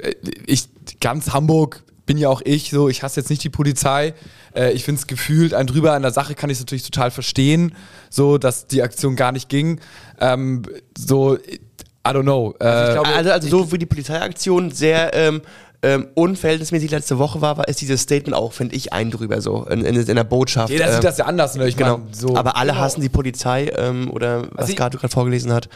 ich, 0.46 0.68
ganz 1.00 1.32
Hamburg 1.32 1.82
bin 2.06 2.18
ja 2.18 2.28
auch 2.28 2.42
ich, 2.44 2.70
so, 2.70 2.88
ich 2.88 3.02
hasse 3.02 3.20
jetzt 3.20 3.30
nicht 3.30 3.42
die 3.44 3.50
Polizei. 3.50 4.14
Äh, 4.54 4.72
ich 4.72 4.84
finde 4.84 5.00
es 5.00 5.06
gefühlt, 5.06 5.54
ein 5.54 5.66
drüber 5.66 5.92
an 5.92 6.02
der 6.02 6.10
Sache 6.12 6.34
kann 6.34 6.50
ich 6.50 6.58
natürlich 6.58 6.82
total 6.84 7.10
verstehen, 7.10 7.74
so, 8.10 8.38
dass 8.38 8.66
die 8.66 8.82
Aktion 8.82 9.16
gar 9.16 9.32
nicht 9.32 9.48
ging. 9.48 9.80
Ähm, 10.20 10.62
so, 10.96 11.36
I 11.36 12.10
don't 12.10 12.22
know. 12.22 12.54
Äh, 12.60 12.88
ich 12.88 12.92
glaube- 12.94 13.08
Also, 13.08 13.30
also 13.30 13.48
so 13.48 13.72
wie 13.72 13.78
die 13.78 13.86
Polizeiaktion 13.86 14.70
sehr 14.70 15.14
ähm, 15.14 15.40
ähm, 15.82 16.08
unverhältnismäßig 16.14 16.90
letzte 16.90 17.18
Woche 17.18 17.40
war, 17.42 17.56
war 17.58 17.68
ist 17.68 17.80
dieses 17.80 18.00
Statement 18.02 18.34
auch, 18.34 18.52
finde 18.54 18.74
ich, 18.74 18.92
ein 18.92 19.10
drüber 19.10 19.40
so 19.42 19.64
in, 19.66 19.84
in, 19.84 19.96
in 19.96 20.16
der 20.16 20.24
Botschaft. 20.24 20.70
jeder 20.70 20.86
ähm, 20.88 20.94
sieht 20.94 21.04
das 21.04 21.18
ja 21.18 21.26
anders, 21.26 21.56
ne? 21.56 21.68
Ich 21.68 21.76
Genau. 21.76 21.98
mein, 21.98 22.14
so. 22.14 22.36
Aber 22.36 22.56
alle 22.56 22.78
hassen 22.78 23.00
die 23.02 23.10
Polizei 23.10 23.70
ähm, 23.76 24.10
oder 24.10 24.48
was 24.52 24.68
ich- 24.70 24.76
Gato 24.76 24.96
gerade 24.98 25.12
vorgelesen 25.12 25.52
hat, 25.52 25.68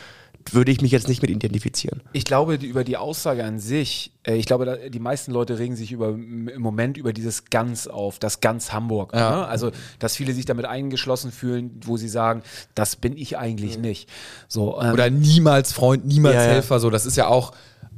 würde 0.54 0.72
ich 0.72 0.80
mich 0.80 0.92
jetzt 0.92 1.08
nicht 1.08 1.22
mit 1.22 1.30
identifizieren. 1.30 2.02
Ich 2.12 2.24
glaube, 2.24 2.58
die, 2.58 2.66
über 2.66 2.84
die 2.84 2.96
Aussage 2.96 3.44
an 3.44 3.58
sich, 3.58 4.12
äh, 4.26 4.36
ich 4.36 4.46
glaube, 4.46 4.64
da, 4.64 4.76
die 4.76 4.98
meisten 4.98 5.32
Leute 5.32 5.58
regen 5.58 5.76
sich 5.76 5.92
über, 5.92 6.08
im 6.08 6.60
Moment 6.60 6.96
über 6.96 7.12
dieses 7.12 7.46
Ganz 7.46 7.86
auf, 7.86 8.18
das 8.18 8.40
Ganz 8.40 8.72
Hamburg. 8.72 9.12
Ja. 9.14 9.30
Ne? 9.30 9.46
Also, 9.46 9.70
dass 9.98 10.16
viele 10.16 10.32
sich 10.32 10.44
damit 10.44 10.64
eingeschlossen 10.64 11.32
fühlen, 11.32 11.80
wo 11.84 11.96
sie 11.96 12.08
sagen, 12.08 12.42
das 12.74 12.96
bin 12.96 13.16
ich 13.16 13.38
eigentlich 13.38 13.78
nicht. 13.78 14.08
So, 14.48 14.80
ähm, 14.80 14.92
oder 14.92 15.10
niemals 15.10 15.72
Freund, 15.72 16.06
niemals 16.06 16.36
Ja, 16.36 16.42
ja. 16.42 16.48
Helfer, 16.48 16.80
so, 16.80 16.90
das 16.90 17.06
ist 17.06 17.16
ja 17.16 17.28
auch, 17.28 17.52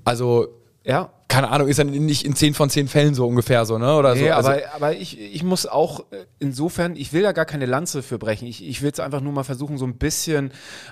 also, 0.05 0.49
ja, 0.85 1.11
keine 1.31 1.49
Ahnung, 1.49 1.69
ist 1.69 1.79
dann 1.79 1.91
nicht 1.91 2.27
in 2.27 2.35
10 2.35 2.55
von 2.55 2.69
10 2.69 2.89
Fällen 2.89 3.15
so 3.15 3.27
ungefähr 3.27 3.65
so, 3.65 3.79
ne? 3.79 3.95
Oder 3.95 4.17
so. 4.17 4.23
Nee, 4.23 4.31
also, 4.31 4.51
aber, 4.51 4.75
aber 4.75 4.97
ich, 4.97 5.19
ich 5.19 5.45
muss 5.45 5.65
auch 5.65 6.01
äh, 6.11 6.27
insofern, 6.41 6.97
ich 6.97 7.13
will 7.13 7.23
da 7.23 7.31
gar 7.31 7.45
keine 7.45 7.67
Lanze 7.67 8.03
für 8.03 8.19
brechen. 8.19 8.49
Ich, 8.49 8.67
ich 8.67 8.83
will 8.83 8.91
es 8.91 8.99
einfach 8.99 9.21
nur 9.21 9.33
mal 9.33 9.45
versuchen, 9.45 9.79
so 9.79 9.87
ein 9.87 9.97
bisschen 9.97 10.51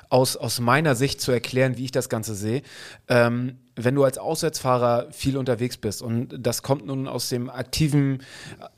aus, 0.09 0.37
aus 0.37 0.61
meiner 0.61 0.95
Sicht 0.95 1.21
zu 1.21 1.33
erklären, 1.33 1.77
wie 1.77 1.87
ich 1.87 1.91
das 1.91 2.09
Ganze 2.09 2.37
sehe. 2.37 2.63
Ähm, 3.09 3.59
wenn 3.79 3.95
du 3.95 4.05
als 4.05 4.19
Auswärtsfahrer 4.19 5.07
viel 5.11 5.37
unterwegs 5.37 5.77
bist 5.77 6.03
und 6.03 6.35
das 6.39 6.63
kommt 6.63 6.87
nun 6.87 7.07
aus 7.07 7.29
dem 7.29 7.49
aktiven, 7.49 8.23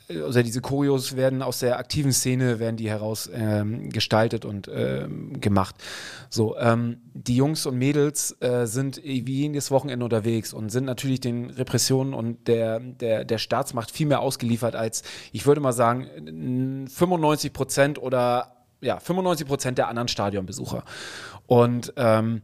äh, 0.08 0.20
also 0.20 0.42
diese 0.42 0.60
Choreos 0.60 1.16
werden 1.16 1.42
aus 1.42 1.60
der 1.60 1.78
aktiven 1.78 2.12
Szene, 2.12 2.58
werden 2.58 2.76
die 2.76 2.90
heraus 2.90 3.30
ähm, 3.32 3.90
gestaltet 3.90 4.44
und 4.44 4.70
ähm, 4.72 5.40
gemacht. 5.40 5.74
So, 6.28 6.56
ähm, 6.58 6.98
die 7.14 7.36
Jungs 7.36 7.64
und 7.66 7.78
Mädels 7.78 8.36
äh, 8.40 8.66
sind 8.66 9.02
wie 9.02 9.22
jedes 9.22 9.70
Wochenende 9.70 10.04
unterwegs 10.04 10.52
und 10.52 10.70
sind 10.70 10.84
natürlich 10.84 11.20
den 11.20 11.50
Repressionen 11.50 12.14
und 12.14 12.46
der, 12.46 12.80
der, 12.80 13.24
der 13.24 13.38
Staatsmacht 13.38 13.90
viel 13.90 14.06
mehr 14.06 14.20
ausgeliefert 14.20 14.76
als, 14.76 15.02
ich 15.32 15.46
würde 15.46 15.60
mal 15.60 15.72
sagen, 15.72 16.86
95 16.88 17.52
Prozent 17.52 17.98
oder 18.00 18.56
ja, 18.82 18.98
95 18.98 19.46
Prozent 19.46 19.78
der 19.78 19.88
anderen 19.88 20.08
Stadionbesucher. 20.08 20.84
Und 21.46 21.92
ähm, 21.96 22.42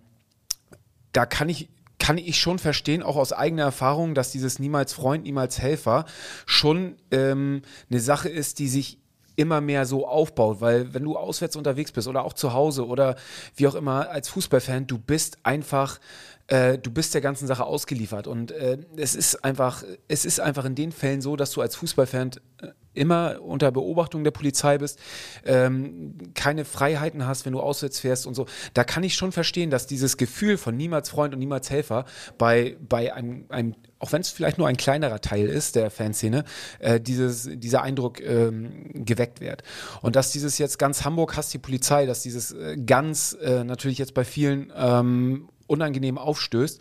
da 1.13 1.25
kann 1.27 1.49
ich 1.49 1.69
kann 2.07 2.19
ich 2.19 2.39
schon 2.39 2.61
verstehen, 2.61 3.03
auch 3.03 3.17
aus 3.17 3.33
eigener 3.33 3.65
Erfahrung, 3.65 4.15
dass 4.15 4.31
dieses 4.31 4.61
niemals 4.61 4.93
Freund, 4.93 5.25
niemals 5.25 5.59
Helfer 5.59 6.05
schon 6.47 6.95
ähm, 7.11 7.63
eine 7.91 7.99
Sache 7.99 8.29
ist, 8.29 8.61
die 8.61 8.69
sich 8.69 9.01
immer 9.35 9.61
mehr 9.61 9.87
so 9.87 10.07
aufbaut, 10.07 10.61
weil 10.61 10.95
wenn 10.95 11.03
du 11.03 11.17
auswärts 11.17 11.57
unterwegs 11.57 11.91
bist 11.91 12.07
oder 12.07 12.25
auch 12.25 12.33
zu 12.33 12.53
Hause 12.53 12.87
oder 12.87 13.17
wie 13.57 13.67
auch 13.67 13.75
immer 13.75 14.09
als 14.09 14.29
Fußballfan, 14.29 14.87
du 14.87 14.99
bist 14.99 15.39
einfach 15.43 15.99
äh, 16.47 16.79
du 16.79 16.93
bist 16.93 17.13
der 17.13 17.23
ganzen 17.23 17.49
Sache 17.49 17.65
ausgeliefert. 17.65 18.29
Und 18.29 18.53
äh, 18.53 18.79
es 18.97 19.17
ist 19.17 19.45
einfach 19.45 19.83
es 20.07 20.25
ist 20.25 20.39
einfach 20.39 20.65
in 20.65 20.77
den 20.77 20.93
Fällen 20.93 21.21
so, 21.21 21.35
dass 21.35 21.51
du 21.51 21.61
als 21.61 21.75
Fußballfan 21.75 22.31
äh, 22.63 22.69
immer 22.97 23.41
unter 23.43 23.71
Beobachtung 23.71 24.25
der 24.25 24.31
Polizei 24.31 24.79
bist, 24.79 24.99
ähm, 25.45 26.17
keine 26.35 26.65
Freiheiten 26.65 27.27
hast, 27.27 27.47
wenn 27.47 27.53
du 27.53 27.61
auswärts 27.61 28.01
fährst 28.01 28.27
und 28.27 28.35
so. 28.35 28.47
Da 28.75 28.85
kann 28.85 29.03
ich 29.03 29.15
schon 29.15 29.33
verstehen, 29.33 29.71
dass 29.71 29.87
dieses 29.87 30.17
Gefühl 30.17 30.57
von 30.57 30.77
niemals 30.77 31.11
Freund 31.11 31.35
und 31.35 31.41
niemals 31.41 31.71
Helfer 31.71 32.05
bei, 32.39 32.77
bei 32.89 33.15
einem, 33.15 33.47
einem 33.49 33.75
auch 33.99 34.13
wenn 34.13 34.21
es 34.21 34.31
vielleicht 34.31 34.59
nur 34.59 34.69
ein 34.69 34.77
kleinerer 34.77 35.21
Teil 35.21 35.47
ist 35.47 35.75
der 35.77 35.91
Fanszene, 35.91 36.45
äh, 36.81 37.01
dieses, 37.01 37.49
dieser 37.51 37.83
Eindruck 37.83 38.21
ähm, 38.21 38.91
geweckt 38.93 39.41
wird. 39.41 39.63
Und 40.03 40.17
dass 40.17 40.33
dieses 40.33 40.59
jetzt 40.59 40.79
ganz 40.79 41.05
Hamburg 41.05 41.37
hasst 41.37 41.55
die 41.55 41.59
Polizei, 41.59 42.07
dass 42.07 42.23
dieses 42.23 42.53
äh, 42.53 42.77
ganz 42.77 43.37
äh, 43.41 43.65
natürlich 43.65 43.99
jetzt 43.99 44.15
bei 44.15 44.25
vielen 44.25 44.73
ähm, 44.77 45.49
unangenehm 45.67 46.19
aufstößt. 46.19 46.81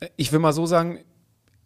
Äh, 0.00 0.08
Ich 0.16 0.32
will 0.32 0.38
mal 0.38 0.52
so 0.52 0.66
sagen, 0.66 1.00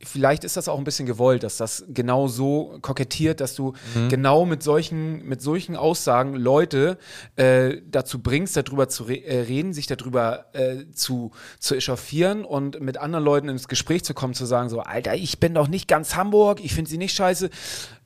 vielleicht 0.03 0.45
ist 0.45 0.57
das 0.57 0.69
auch 0.69 0.79
ein 0.79 0.85
bisschen 0.85 1.07
gewollt, 1.07 1.43
dass 1.43 1.57
das 1.57 1.85
genau 1.89 2.27
so 2.27 2.79
kokettiert, 2.81 3.41
dass 3.41 3.55
du 3.55 3.75
genau 4.09 4.47
mit 4.47 4.63
solchen, 4.63 5.27
mit 5.27 5.43
solchen 5.43 5.77
Aussagen 5.77 6.35
Leute 6.35 6.99
äh, 7.37 7.79
dazu 7.91 8.23
bringst, 8.23 8.57
darüber 8.57 8.89
zu 8.89 9.05
re 9.05 9.23
äh, 9.25 9.41
reden, 9.43 9.73
sich 9.73 9.87
darüber 9.87 10.47
äh, 10.55 10.91
zu, 10.93 11.33
zu 11.59 11.75
echauffieren 11.75 12.45
und 12.45 12.81
mit 12.81 12.99
anderen 12.99 13.25
Leuten 13.25 13.49
ins 13.49 13.69
Gespräch 13.69 14.05
zu 14.05 14.15
kommen, 14.15 14.35
zu 14.35 14.47
sagen, 14.47 14.71
so, 14.71 14.81
Alter, 14.81 15.15
ich 15.15 15.39
bin 15.39 15.55
doch 15.55 15.69
nicht 15.69 15.87
ganz 15.89 16.17
Hamburg, 16.17 16.65
ich 16.65 16.75
finde 16.75 16.91
sie 16.91 16.99
nicht 16.99 17.15
scheiße. 17.15 17.51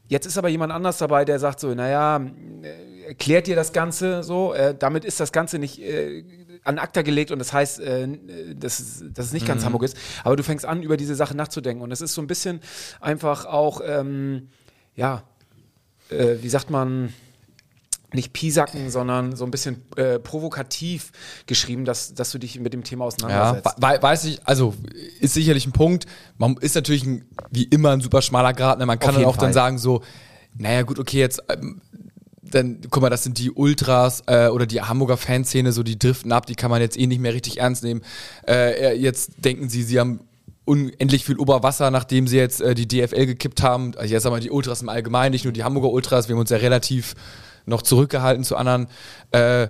Jetzt 0.06 0.26
ist 0.26 0.36
aber 0.36 0.48
jemand 0.48 0.72
anders 0.72 0.98
dabei, 0.98 1.24
der 1.24 1.38
sagt 1.38 1.60
so, 1.60 1.74
naja, 1.74 2.18
äh, 2.62 3.08
erklärt 3.08 3.46
dir 3.46 3.56
das 3.56 3.72
Ganze 3.72 4.22
so, 4.22 4.52
äh, 4.52 4.74
damit 4.76 5.04
ist 5.04 5.20
das 5.20 5.32
Ganze 5.32 5.58
nicht 5.58 5.80
äh, 5.80 6.24
an 6.64 6.78
Akta 6.78 7.02
gelegt 7.02 7.30
und 7.30 7.38
das 7.38 7.52
heißt, 7.52 7.80
äh, 7.80 8.08
dass, 8.56 8.80
es- 8.80 9.04
dass 9.12 9.26
es 9.26 9.32
nicht 9.32 9.46
ganz 9.46 9.64
Hamburg 9.64 9.82
ist. 9.84 9.96
Aber 10.24 10.34
du 10.36 10.42
fängst 10.42 10.64
an, 10.64 10.82
über 10.82 10.96
diese 10.96 11.14
Sache 11.14 11.36
nachzudenken 11.36 11.82
und 11.82 11.92
es 11.92 12.00
ist 12.00 12.14
so 12.14 12.20
ein 12.22 12.26
bisschen 12.26 12.60
einfach 13.00 13.44
auch, 13.44 13.80
ähm, 13.86 14.48
ja, 14.96 15.22
äh, 16.10 16.36
wie 16.40 16.48
sagt 16.48 16.70
man, 16.70 17.12
nicht 18.12 18.32
Piesacken, 18.32 18.90
sondern 18.90 19.34
so 19.34 19.44
ein 19.44 19.50
bisschen 19.50 19.82
äh, 19.96 20.20
provokativ 20.20 21.10
geschrieben, 21.46 21.84
dass, 21.84 22.14
dass 22.14 22.30
du 22.30 22.38
dich 22.38 22.60
mit 22.60 22.72
dem 22.72 22.84
Thema 22.84 23.02
Ja, 23.02 23.06
auseinandersetzt. 23.08 23.76
we- 23.78 24.02
weiß 24.02 24.24
ich, 24.26 24.40
also 24.46 24.72
ist 25.18 25.34
sicherlich 25.34 25.66
ein 25.66 25.72
Punkt. 25.72 26.06
Man 26.38 26.56
ist 26.58 26.76
natürlich 26.76 27.04
ein, 27.04 27.24
wie 27.50 27.64
immer 27.64 27.90
ein 27.90 28.00
super 28.00 28.22
schmaler 28.22 28.52
Grad. 28.52 28.78
Ne? 28.78 28.86
Man 28.86 29.00
kann 29.00 29.14
dann 29.16 29.24
auch 29.24 29.36
dann 29.36 29.46
Fall. 29.46 29.52
sagen 29.52 29.78
so, 29.78 30.02
naja 30.56 30.82
gut, 30.82 31.00
okay, 31.00 31.18
jetzt 31.18 31.42
ähm, 31.48 31.80
dann, 32.50 32.80
guck 32.90 33.02
mal, 33.02 33.10
das 33.10 33.24
sind 33.24 33.38
die 33.38 33.50
Ultras 33.50 34.22
äh, 34.26 34.48
oder 34.48 34.66
die 34.66 34.80
Hamburger 34.80 35.16
Fanszene, 35.16 35.72
so 35.72 35.82
die 35.82 35.98
driften 35.98 36.32
ab, 36.32 36.46
die 36.46 36.54
kann 36.54 36.70
man 36.70 36.80
jetzt 36.80 36.98
eh 36.98 37.06
nicht 37.06 37.20
mehr 37.20 37.34
richtig 37.34 37.60
ernst 37.60 37.82
nehmen. 37.84 38.02
Äh, 38.46 38.96
jetzt 38.96 39.44
denken 39.44 39.68
sie, 39.68 39.82
sie 39.82 39.98
haben 39.98 40.20
unendlich 40.64 41.24
viel 41.24 41.38
Oberwasser, 41.38 41.90
nachdem 41.90 42.26
sie 42.26 42.38
jetzt 42.38 42.60
äh, 42.60 42.74
die 42.74 42.88
DFL 42.88 43.26
gekippt 43.26 43.62
haben. 43.62 43.94
Also 43.96 44.12
jetzt 44.12 44.22
sagen 44.22 44.34
wir 44.34 44.40
die 44.40 44.50
Ultras 44.50 44.82
im 44.82 44.88
Allgemeinen, 44.88 45.32
nicht 45.32 45.44
nur 45.44 45.52
die 45.52 45.64
Hamburger 45.64 45.90
Ultras, 45.90 46.28
wir 46.28 46.34
haben 46.34 46.40
uns 46.40 46.50
ja 46.50 46.56
relativ 46.56 47.14
noch 47.66 47.82
zurückgehalten 47.82 48.44
zu 48.44 48.56
anderen 48.56 48.88
äh, 49.32 49.68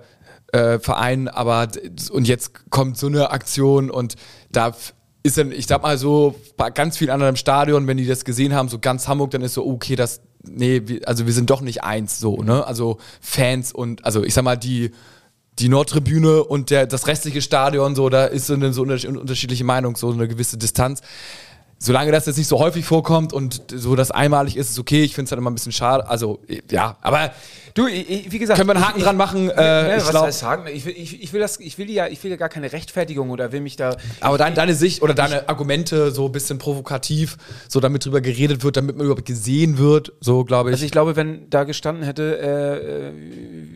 äh, 0.53 0.79
Vereinen, 0.79 1.29
aber 1.29 1.69
und 2.11 2.29
jetzt 2.29 2.71
kommt 2.71 2.97
so 2.97 3.07
eine 3.07 3.31
Aktion 3.31 3.91
und 3.91 4.15
da 4.51 4.75
ist 5.23 5.39
dann, 5.39 5.53
ich 5.53 5.67
sag 5.67 5.83
mal 5.83 5.99
so, 5.99 6.35
bei 6.57 6.71
ganz 6.71 6.99
vielen 6.99 7.11
anderen 7.11 7.31
im 7.31 7.37
Stadion, 7.37 7.87
wenn 7.87 7.97
die 7.97 8.07
das 8.07 8.25
gesehen 8.25 8.55
haben, 8.55 8.69
so 8.69 8.79
ganz 8.79 9.09
Hamburg, 9.09 9.31
dann 9.31 9.43
ist 9.43 9.55
so, 9.55 9.67
okay, 9.67 9.97
das, 9.97 10.21
nee, 10.49 11.01
also 11.07 11.27
wir 11.27 11.33
sind 11.33 11.51
doch 11.51 11.61
nicht 11.61 11.83
eins, 11.83 12.19
so, 12.19 12.43
ne? 12.43 12.67
Also 12.67 12.99
Fans 13.21 13.73
und, 13.73 14.05
also 14.05 14.23
ich 14.25 14.35
sag 14.35 14.45
mal, 14.45 14.57
die, 14.57 14.91
die 15.59 15.69
Nordtribüne 15.69 16.45
und 16.45 16.71
der, 16.71 16.87
das 16.87 17.07
restliche 17.07 17.43
Stadion, 17.43 17.95
so, 17.95 18.09
da 18.09 18.27
ist 18.27 18.47
so 18.47 18.55
eine 18.55 18.73
so 18.73 18.83
unterschiedliche 18.83 19.65
Meinung, 19.65 19.97
so 19.97 20.11
eine 20.11 20.29
gewisse 20.29 20.59
Distanz 20.59 21.01
solange 21.85 22.13
das 22.13 22.27
jetzt 22.27 22.39
nicht 22.39 22.49
so 22.49 22.59
häufig 22.59 22.85
vorkommt 22.85 23.33
und 23.33 23.63
so 23.71 23.95
das 23.95 24.11
einmalig 24.11 24.57
ist, 24.57 24.71
ist 24.71 24.79
okay. 24.79 25.03
Ich 25.03 25.15
finde 25.15 25.27
es 25.27 25.33
halt 25.33 25.39
immer 25.39 25.51
ein 25.51 25.55
bisschen 25.55 25.73
schade. 25.73 26.09
Also, 26.09 26.41
ja, 26.71 26.97
aber 27.03 27.33
du, 27.75 27.87
ich, 27.87 28.31
wie 28.31 28.39
gesagt, 28.39 28.59
können 28.59 28.69
wir 28.69 28.77
einen 28.77 28.87
Haken 28.87 28.99
ich, 28.99 29.05
dran 29.05 29.17
machen. 29.17 29.51
Äh, 29.51 29.55
ne, 29.55 29.95
was 29.99 30.11
glaub, 30.11 30.25
heißt 30.25 30.43
Haken? 30.43 30.67
Ich 30.69 30.85
will, 30.85 30.95
ich, 30.97 31.23
ich, 31.23 31.33
will 31.33 31.41
das, 31.41 31.61
ich 31.61 31.79
will 31.79 31.91
ja, 31.91 32.07
ich 32.07 32.23
will 32.25 32.31
ja 32.31 32.37
gar 32.37 32.49
keine 32.49 32.73
Rechtfertigung 32.73 33.31
oder 33.31 33.53
will 33.53 33.61
mich 33.61 33.77
da. 33.77 33.97
Aber 34.21 34.39
dein, 34.39 34.55
deine 34.55 34.75
Sicht 34.75 35.03
oder 35.03 35.15
deine 35.15 35.49
Argumente 35.49 36.11
so 36.11 36.27
ein 36.27 36.33
bisschen 36.33 36.59
provokativ, 36.59 37.37
so 37.69 37.81
damit 37.81 38.05
drüber 38.05 38.21
geredet 38.21 38.65
wird, 38.65 38.77
damit 38.77 38.97
man 38.97 39.07
überhaupt 39.07 39.27
gesehen 39.27 39.79
wird, 39.79 40.13
so 40.21 40.45
glaube 40.45 40.71
ich. 40.71 40.75
Also 40.75 40.85
ich 40.85 40.93
glaube, 40.93 41.17
wenn 41.17 41.51
da 41.51 41.65
gestanden 41.65 42.05
hätte, 42.05 42.39
äh, 42.39 43.13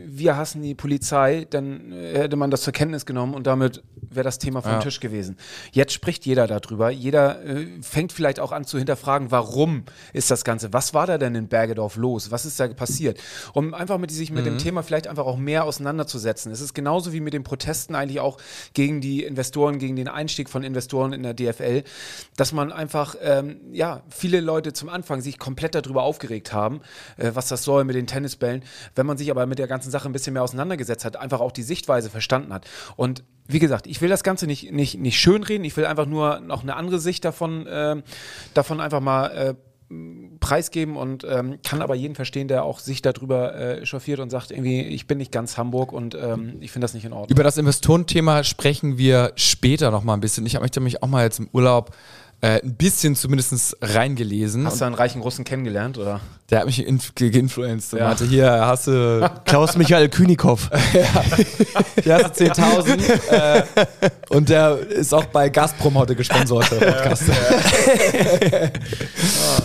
wir 0.07 0.37
hassen 0.37 0.63
die 0.63 0.75
Polizei, 0.75 1.47
dann 1.49 1.93
hätte 1.93 2.37
man 2.37 2.51
das 2.51 2.63
zur 2.63 2.73
Kenntnis 2.73 3.07
genommen 3.07 3.35
und 3.35 3.47
damit 3.47 3.83
wäre 4.11 4.25
das 4.25 4.39
Thema 4.39 4.63
vom 4.63 4.73
ja. 4.73 4.79
Tisch 4.79 5.01
gewesen. 5.01 5.37
Jetzt 5.73 5.93
spricht 5.93 6.27
jeder 6.27 6.47
darüber. 6.47 6.91
Jeder 6.91 7.45
äh, 7.45 7.67
fängt 7.83 8.13
vielleicht 8.13 8.41
auch 8.41 8.53
an 8.53 8.65
zu 8.65 8.79
hinterfragen, 8.79 9.31
warum 9.31 9.85
ist 10.13 10.31
das 10.31 10.45
Ganze? 10.45 10.73
Was 10.73 10.95
war 10.95 11.07
da 11.07 11.19
denn 11.19 11.35
in 11.35 11.49
Bergedorf 11.49 11.97
los? 11.97 12.31
Was 12.31 12.45
ist 12.45 12.59
da 12.61 12.69
passiert? 12.69 13.19
Um 13.53 13.75
einfach 13.89 13.99
mit 13.99 14.11
sich 14.11 14.31
mit 14.31 14.45
mhm. 14.45 14.51
dem 14.51 14.59
Thema 14.59 14.83
vielleicht 14.83 15.07
einfach 15.07 15.25
auch 15.25 15.39
mehr 15.39 15.65
auseinanderzusetzen. 15.65 16.53
Es 16.53 16.61
ist 16.61 16.75
genauso 16.75 17.13
wie 17.13 17.21
mit 17.21 17.33
den 17.33 17.43
Protesten 17.43 17.95
eigentlich 17.95 18.21
auch 18.21 18.37
gegen 18.75 19.01
die 19.01 19.25
Investoren, 19.25 19.79
gegen 19.79 19.97
den 19.97 20.09
Einstieg 20.09 20.51
von 20.51 20.63
Investoren 20.63 21.13
in 21.13 21.23
der 21.23 21.35
DFL, 21.35 21.85
dass 22.37 22.53
man 22.53 22.71
einfach, 22.71 23.17
ähm, 23.23 23.61
ja, 23.73 24.03
viele 24.11 24.41
Leute 24.41 24.73
zum 24.73 24.89
Anfang 24.89 25.23
sich 25.23 25.39
komplett 25.39 25.75
darüber 25.75 26.03
aufgeregt 26.03 26.53
haben, 26.53 26.81
äh, 27.17 27.31
was 27.35 27.49
das 27.49 27.65
soll 27.65 27.85
mit 27.85 27.97
den 27.97 28.07
Tennisbällen. 28.07 28.63
Wenn 28.95 29.07
man 29.07 29.17
sich 29.17 29.31
aber 29.31 29.47
mit 29.47 29.59
der 29.59 29.69
ganzen 29.69 29.91
Sache 29.91 30.09
ein 30.09 30.13
bisschen 30.13 30.35
mehr 30.35 30.43
auseinandergesetzt 30.43 31.05
hat, 31.05 31.17
einfach 31.17 31.41
auch 31.41 31.53
die 31.53 31.63
Sichtweise 31.63 32.11
verstanden 32.11 32.53
hat. 32.53 32.67
Und 32.97 33.25
wie 33.47 33.59
gesagt, 33.59 33.87
ich 33.87 34.03
will 34.03 34.11
das 34.11 34.23
Ganze 34.23 34.47
nicht, 34.47 34.73
nicht, 34.73 34.99
nicht 34.99 35.19
schönreden, 35.19 35.65
ich 35.65 35.77
will 35.77 35.87
einfach 35.87 36.05
nur 36.05 36.41
noch 36.41 36.63
eine 36.63 36.77
andere 36.77 36.99
Sicht 36.99 37.25
davon, 37.25 37.67
äh, 37.67 37.97
davon 38.53 38.81
einfach 38.81 39.01
mal 39.01 39.27
äh, 39.29 39.55
preisgeben 40.41 40.97
und 40.97 41.27
ähm, 41.29 41.59
kann 41.65 41.81
aber 41.81 41.95
jeden 41.95 42.15
verstehen, 42.15 42.47
der 42.47 42.65
auch 42.65 42.79
sich 42.79 43.01
darüber 43.01 43.55
äh, 43.55 43.87
chauffiert 43.87 44.21
und 44.21 44.29
sagt, 44.29 44.51
irgendwie, 44.51 44.83
ich 44.83 45.07
bin 45.07 45.17
nicht 45.17 45.33
ganz 45.33 45.57
Hamburg 45.57 45.93
und 45.93 46.15
ähm, 46.15 46.57
ich 46.61 46.73
finde 46.73 46.85
das 46.85 46.93
nicht 46.93 47.07
in 47.07 47.13
Ordnung. 47.13 47.31
Über 47.31 47.43
das 47.43 47.57
Investorenthema 47.57 48.45
sprechen 48.45 48.99
wir 48.99 49.33
später 49.37 49.91
noch 49.91 50.05
mal 50.05 50.15
ein 50.15 50.21
bisschen. 50.21 50.45
Ich 50.45 50.61
möchte 50.61 50.81
mich 50.81 51.03
auch 51.03 51.09
mal 51.09 51.25
jetzt 51.25 51.39
im 51.39 51.49
Urlaub 51.53 51.93
äh, 52.41 52.61
ein 52.63 52.75
bisschen 52.75 53.17
zumindest 53.17 53.77
reingelesen. 53.83 54.65
Hast 54.65 54.81
du 54.81 54.85
einen 54.85 54.95
reichen 54.95 55.21
Russen 55.23 55.45
kennengelernt, 55.45 55.99
oder? 55.99 56.21
Der 56.51 56.61
hat 56.61 56.67
mich 56.67 56.85
geinfluenced 57.17 57.95
und 57.95 57.99
ja. 57.99 58.07
meinte, 58.07 58.25
hier 58.27 58.49
hast 58.49 58.87
du... 58.87 59.29
Klaus 59.45 59.77
Michael 59.77 60.09
Künikow. 60.09 60.71
ja, 60.95 61.23
der 62.05 62.25
hast 62.25 62.41
du 62.41 62.45
10.000 62.45 63.31
äh, 63.31 63.63
und 64.29 64.49
der 64.49 64.79
ist 64.79 65.13
auch 65.13 65.25
bei 65.27 65.49
Gazprom 65.49 65.99
heute 65.99 66.15
gesponsert, 66.15 66.71
der 66.71 66.93
Podcast. 66.93 67.25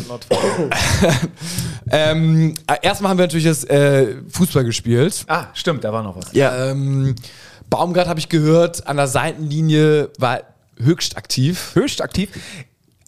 oh, 0.09 0.17
ähm, 1.91 2.55
erstmal 2.81 3.11
haben 3.11 3.17
wir 3.19 3.25
natürlich 3.25 3.45
das 3.45 3.63
äh, 3.65 4.15
Fußball 4.29 4.63
gespielt. 4.63 5.25
Ah, 5.27 5.45
stimmt, 5.53 5.83
da 5.83 5.93
war 5.93 6.01
noch 6.01 6.17
was. 6.17 6.33
Ja. 6.33 6.71
Ähm, 6.71 7.13
Baumgart 7.69 8.07
habe 8.07 8.19
ich 8.19 8.29
gehört, 8.29 8.87
an 8.87 8.97
der 8.97 9.07
Seitenlinie 9.07 10.09
war 10.17 10.41
höchst 10.77 11.17
aktiv. 11.17 11.71
Höchst 11.75 12.01
aktiv 12.01 12.29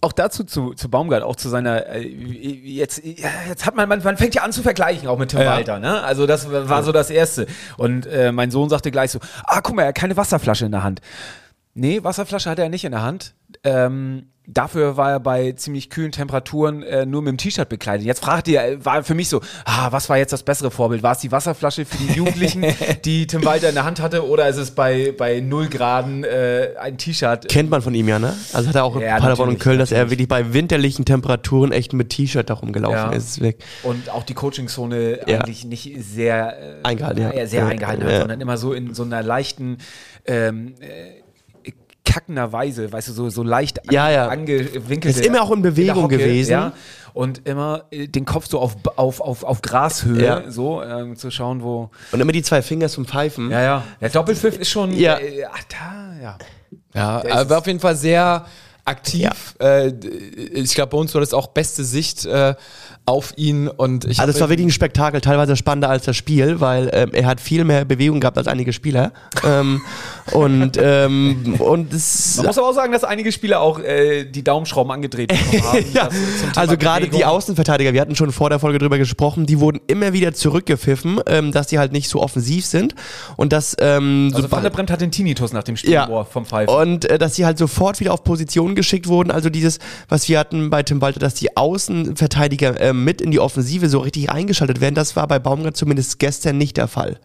auch 0.02 0.12
dazu 0.12 0.44
zu, 0.44 0.74
zu 0.74 0.88
Baumgart, 0.88 1.22
auch 1.22 1.36
zu 1.36 1.48
seiner, 1.48 1.86
äh, 1.86 2.06
jetzt, 2.06 3.02
jetzt 3.04 3.66
hat 3.66 3.74
man, 3.74 3.88
man, 3.88 4.02
man 4.02 4.16
fängt 4.16 4.34
ja 4.34 4.42
an 4.42 4.52
zu 4.52 4.62
vergleichen, 4.62 5.08
auch 5.08 5.18
mit 5.18 5.30
Tim 5.30 5.40
ja. 5.40 5.50
Walter, 5.50 5.78
ne? 5.78 6.02
Also 6.02 6.26
das 6.26 6.50
war 6.50 6.82
so 6.82 6.92
das 6.92 7.10
Erste. 7.10 7.46
Und 7.76 8.06
äh, 8.06 8.30
mein 8.30 8.50
Sohn 8.50 8.68
sagte 8.68 8.90
gleich 8.90 9.10
so, 9.10 9.18
ah, 9.44 9.60
guck 9.60 9.74
mal, 9.74 9.82
er 9.82 9.88
hat 9.88 9.94
keine 9.96 10.16
Wasserflasche 10.16 10.66
in 10.66 10.72
der 10.72 10.82
Hand. 10.82 11.00
Nee, 11.74 12.04
Wasserflasche 12.04 12.48
hat 12.48 12.58
er 12.58 12.68
nicht 12.68 12.84
in 12.84 12.92
der 12.92 13.02
Hand. 13.02 13.34
Ähm, 13.64 14.30
Dafür 14.48 14.96
war 14.96 15.10
er 15.10 15.20
bei 15.20 15.52
ziemlich 15.52 15.90
kühlen 15.90 16.12
Temperaturen 16.12 16.84
äh, 16.84 17.04
nur 17.04 17.20
mit 17.20 17.32
dem 17.32 17.36
T-Shirt 17.36 17.68
bekleidet. 17.68 18.06
Jetzt 18.06 18.20
fragt 18.20 18.46
ihr, 18.46 18.78
war 18.84 19.02
für 19.02 19.14
mich 19.14 19.28
so, 19.28 19.40
ah, 19.64 19.90
was 19.90 20.08
war 20.08 20.18
jetzt 20.18 20.32
das 20.32 20.44
bessere 20.44 20.70
Vorbild? 20.70 21.02
War 21.02 21.12
es 21.12 21.18
die 21.18 21.32
Wasserflasche 21.32 21.84
für 21.84 21.96
die 21.96 22.12
Jugendlichen, 22.16 22.64
die 23.04 23.26
Tim 23.26 23.44
Walter 23.44 23.68
in 23.68 23.74
der 23.74 23.84
Hand 23.84 24.00
hatte, 24.00 24.28
oder 24.28 24.48
ist 24.48 24.56
es 24.56 24.70
bei, 24.70 25.12
bei 25.18 25.40
0 25.40 25.68
Graden 25.68 26.22
äh, 26.22 26.74
ein 26.80 26.96
T-Shirt? 26.96 27.48
Kennt 27.48 27.70
man 27.70 27.82
von 27.82 27.92
ihm 27.92 28.06
ja, 28.06 28.20
ne? 28.20 28.36
Also 28.52 28.68
hat 28.68 28.76
er 28.76 28.84
auch 28.84 28.94
in 28.94 29.02
ja, 29.02 29.18
Paderborn 29.18 29.48
und 29.48 29.58
Köln, 29.58 29.80
dass 29.80 29.90
er 29.90 30.10
wirklich 30.10 30.28
bei 30.28 30.52
winterlichen 30.52 31.04
Temperaturen 31.04 31.72
echt 31.72 31.92
mit 31.92 32.10
T-Shirt 32.10 32.48
da 32.48 32.54
rumgelaufen 32.54 32.96
ja. 32.96 33.16
ist. 33.16 33.40
Und 33.82 34.10
auch 34.10 34.22
die 34.22 34.34
Coachingzone 34.34 35.26
ja. 35.26 35.40
eigentlich 35.40 35.64
nicht 35.64 35.92
sehr 36.04 36.56
äh, 36.56 36.84
eingehalten, 36.84 37.32
ja. 37.36 37.46
sehr 37.46 37.66
eingehalten 37.66 38.04
hat, 38.04 38.20
sondern 38.20 38.40
immer 38.40 38.58
so 38.58 38.72
in 38.72 38.94
so 38.94 39.02
einer 39.02 39.24
leichten 39.24 39.78
ähm, 40.24 40.74
äh, 40.78 41.25
kackender 42.16 42.50
Weise, 42.50 42.90
weißt 42.90 43.08
du, 43.08 43.12
so, 43.12 43.28
so 43.28 43.42
leicht 43.42 43.80
ja, 43.90 44.10
ja. 44.10 44.28
angewinkelt. 44.28 45.16
Ist 45.16 45.24
immer 45.24 45.42
auch 45.42 45.50
in 45.50 45.60
Bewegung 45.60 45.96
in 45.96 46.02
Hocke, 46.04 46.16
gewesen. 46.16 46.50
Ja, 46.50 46.72
und 47.12 47.46
immer 47.46 47.84
äh, 47.90 48.08
den 48.08 48.24
Kopf 48.24 48.46
so 48.48 48.58
auf, 48.58 48.76
auf, 48.96 49.20
auf, 49.20 49.44
auf 49.44 49.60
Grashöhe, 49.60 50.24
ja. 50.24 50.50
so 50.50 50.82
ähm, 50.82 51.16
zu 51.16 51.30
schauen, 51.30 51.62
wo. 51.62 51.90
Und 52.12 52.20
immer 52.20 52.32
die 52.32 52.42
zwei 52.42 52.62
Finger 52.62 52.88
zum 52.88 53.04
Pfeifen. 53.04 53.50
Ja, 53.50 53.62
ja. 53.62 53.84
Der 54.00 54.08
Doppelpfiff 54.08 54.58
ist 54.58 54.70
schon. 54.70 54.92
Ja. 54.94 55.18
Äh, 55.18 55.44
ach, 55.44 55.64
da, 55.68 56.22
ja. 56.22 56.38
Ja, 56.94 57.22
aber 57.30 57.58
auf 57.58 57.66
jeden 57.66 57.80
Fall 57.80 57.96
sehr 57.96 58.46
aktiv. 58.86 59.54
Ja. 59.60 59.66
Äh, 59.66 59.92
ich 60.54 60.74
glaube, 60.74 60.90
bei 60.90 60.98
uns 60.98 61.12
war 61.14 61.20
das 61.20 61.34
auch 61.34 61.48
beste 61.48 61.84
Sicht 61.84 62.24
äh, 62.24 62.54
auf 63.04 63.32
ihn 63.36 63.68
und 63.68 64.04
ich 64.04 64.18
Also 64.18 64.32
es 64.32 64.40
war 64.40 64.48
wirklich 64.48 64.66
ein 64.66 64.72
Spektakel, 64.72 65.20
teilweise 65.20 65.54
spannender 65.54 65.88
als 65.88 66.04
das 66.04 66.16
Spiel, 66.16 66.60
weil 66.60 66.90
ähm, 66.92 67.10
er 67.12 67.26
hat 67.26 67.40
viel 67.40 67.64
mehr 67.64 67.84
Bewegung 67.84 68.18
gehabt 68.18 68.36
als 68.36 68.48
einige 68.48 68.72
Spieler. 68.72 69.12
ähm, 69.44 69.82
und 70.32 70.76
ähm, 70.80 71.54
und 71.60 71.92
es 71.92 72.36
Man 72.36 72.46
muss 72.46 72.58
aber 72.58 72.68
auch 72.68 72.74
sagen, 72.74 72.92
dass 72.92 73.04
einige 73.04 73.30
Spieler 73.30 73.60
auch 73.60 73.78
äh, 73.78 74.24
die 74.24 74.42
Daumenschrauben 74.42 74.90
angedreht 74.90 75.32
haben. 75.32 75.84
ja. 75.92 76.08
Also 76.56 76.76
gerade 76.76 77.08
die 77.08 77.24
Außenverteidiger, 77.24 77.92
wir 77.92 78.00
hatten 78.00 78.16
schon 78.16 78.32
vor 78.32 78.50
der 78.50 78.58
Folge 78.58 78.78
drüber 78.78 78.98
gesprochen, 78.98 79.46
die 79.46 79.60
wurden 79.60 79.80
immer 79.86 80.12
wieder 80.12 80.34
zurückgepfiffen, 80.34 81.20
ähm, 81.26 81.52
dass 81.52 81.68
die 81.68 81.78
halt 81.78 81.92
nicht 81.92 82.08
so 82.08 82.20
offensiv 82.20 82.66
sind 82.66 82.96
und 83.36 83.52
dass 83.52 83.76
ähm, 83.78 84.32
also 84.34 84.50
Van 84.50 84.64
der 84.64 84.70
Bremt 84.70 84.90
hat 84.90 85.00
den 85.00 85.12
Tinnitus 85.12 85.52
nach 85.52 85.62
dem 85.62 85.76
Spiel 85.76 85.92
ja. 85.92 86.24
vom 86.24 86.44
Pfeifen. 86.44 86.74
Und 86.74 87.04
äh, 87.04 87.18
dass 87.18 87.36
sie 87.36 87.44
halt 87.44 87.58
sofort 87.58 88.00
wieder 88.00 88.12
auf 88.12 88.24
Position 88.24 88.74
geschickt 88.76 89.08
wurden, 89.08 89.32
also 89.32 89.50
dieses, 89.50 89.80
was 90.08 90.28
wir 90.28 90.38
hatten 90.38 90.70
bei 90.70 90.84
Tim 90.84 91.00
Walter, 91.00 91.18
dass 91.18 91.34
die 91.34 91.56
Außenverteidiger 91.56 92.80
ähm, 92.80 93.02
mit 93.02 93.20
in 93.20 93.32
die 93.32 93.40
Offensive 93.40 93.88
so 93.88 93.98
richtig 93.98 94.30
eingeschaltet 94.30 94.80
werden. 94.80 94.94
Das 94.94 95.16
war 95.16 95.26
bei 95.26 95.40
Baumgart 95.40 95.76
zumindest 95.76 96.20
gestern 96.20 96.58
nicht 96.58 96.76
der 96.76 96.86
Fall. 96.86 97.18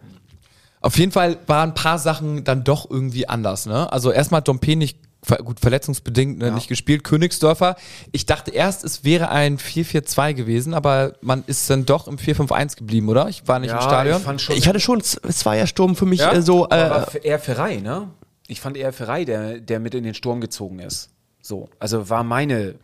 Auf 0.80 0.98
jeden 0.98 1.12
Fall 1.12 1.38
waren 1.46 1.70
ein 1.70 1.74
paar 1.74 2.00
Sachen 2.00 2.42
dann 2.42 2.64
doch 2.64 2.90
irgendwie 2.90 3.28
anders. 3.28 3.66
Ne? 3.66 3.92
Also 3.92 4.10
erstmal 4.10 4.38
hat 4.38 4.48
Dompe 4.48 4.74
nicht 4.74 4.98
gut 5.44 5.60
verletzungsbedingt 5.60 6.38
ne, 6.38 6.48
ja. 6.48 6.54
nicht 6.54 6.68
gespielt. 6.68 7.04
Königsdörfer. 7.04 7.76
Ich 8.10 8.26
dachte 8.26 8.50
erst, 8.50 8.82
es 8.84 9.04
wäre 9.04 9.28
ein 9.28 9.58
4-4-2 9.58 10.34
gewesen, 10.34 10.74
aber 10.74 11.14
man 11.20 11.44
ist 11.46 11.70
dann 11.70 11.86
doch 11.86 12.08
im 12.08 12.16
4-5-1 12.16 12.76
geblieben, 12.76 13.08
oder? 13.08 13.28
Ich 13.28 13.46
war 13.46 13.60
nicht 13.60 13.70
ja, 13.70 13.76
im 13.76 13.82
Stadion. 13.82 14.36
Ich, 14.36 14.50
ich 14.50 14.68
hatte 14.68 14.80
schon, 14.80 15.00
es 15.00 15.46
war 15.46 15.56
ja 15.56 15.66
Sturm 15.66 15.94
für 15.94 16.06
mich 16.06 16.20
ja? 16.20 16.32
äh, 16.32 16.42
so. 16.42 16.68
Äh, 16.68 17.04
eher 17.22 17.38
Ferrei, 17.38 17.76
ne? 17.76 18.08
Ich 18.48 18.60
fand 18.60 18.76
eher 18.76 18.92
Ferrei, 18.92 19.24
der, 19.24 19.60
der 19.60 19.78
mit 19.78 19.94
in 19.94 20.02
den 20.02 20.14
Sturm 20.14 20.40
gezogen 20.40 20.80
ist. 20.80 21.10
So. 21.42 21.68
Also 21.78 22.08
war 22.08 22.24
meine, 22.24 22.76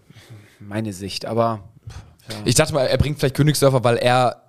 meine 0.59 0.93
Sicht, 0.93 1.25
aber 1.25 1.61
ich 2.45 2.55
dachte 2.55 2.75
mal, 2.75 2.87
er 2.87 2.99
bringt 2.99 3.19
vielleicht 3.19 3.37
Königsdörfer, 3.37 3.85
weil 3.85 3.97
er 3.97 4.43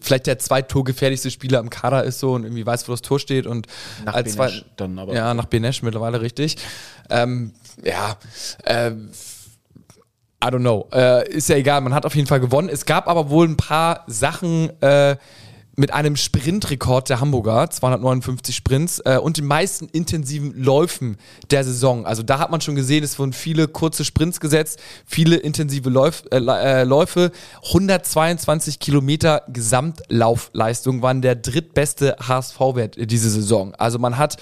vielleicht 0.00 0.26
der 0.26 0.38
zweittorgefährlichste 0.38 1.30
Spieler 1.30 1.60
im 1.60 1.70
Kader 1.70 2.04
ist 2.04 2.18
so 2.18 2.32
und 2.32 2.44
irgendwie 2.44 2.64
weiß, 2.64 2.88
wo 2.88 2.92
das 2.92 3.02
Tor 3.02 3.20
steht 3.20 3.46
und 3.46 3.66
nach 4.04 4.14
als 4.14 4.36
Benesch 4.36 4.64
dann 4.76 4.98
aber. 4.98 5.14
Ja, 5.14 5.34
nach 5.34 5.44
Benesch 5.44 5.82
mittlerweile 5.82 6.20
richtig. 6.20 6.56
Ähm, 7.10 7.52
ja, 7.82 8.16
äh, 8.64 8.90
I 8.90 10.48
don't 10.48 10.60
know. 10.60 10.88
Äh, 10.92 11.28
ist 11.30 11.48
ja 11.48 11.56
egal, 11.56 11.80
man 11.80 11.94
hat 11.94 12.04
auf 12.06 12.14
jeden 12.14 12.26
Fall 12.26 12.40
gewonnen. 12.40 12.68
Es 12.68 12.86
gab 12.86 13.08
aber 13.08 13.30
wohl 13.30 13.46
ein 13.46 13.56
paar 13.56 14.04
Sachen, 14.06 14.70
äh, 14.82 15.16
mit 15.76 15.92
einem 15.92 16.16
Sprintrekord 16.16 17.08
der 17.08 17.20
Hamburger, 17.20 17.68
259 17.68 18.54
Sprints 18.54 19.00
äh, 19.04 19.18
und 19.18 19.38
den 19.38 19.46
meisten 19.46 19.86
intensiven 19.86 20.54
Läufen 20.56 21.16
der 21.50 21.64
Saison. 21.64 22.06
Also 22.06 22.22
da 22.22 22.38
hat 22.38 22.50
man 22.50 22.60
schon 22.60 22.76
gesehen, 22.76 23.02
es 23.02 23.18
wurden 23.18 23.32
viele 23.32 23.68
kurze 23.68 24.04
Sprints 24.04 24.40
gesetzt, 24.40 24.80
viele 25.04 25.36
intensive 25.36 25.90
Läuf, 25.90 26.24
äh, 26.30 26.38
äh 26.38 26.84
Läufe. 26.84 27.32
122 27.66 28.78
Kilometer 28.78 29.42
Gesamtlaufleistung 29.48 31.02
waren 31.02 31.22
der 31.22 31.34
drittbeste 31.34 32.16
HSV-Wert 32.20 32.96
diese 33.10 33.30
Saison. 33.30 33.74
Also 33.74 33.98
man 33.98 34.16
hat, 34.16 34.36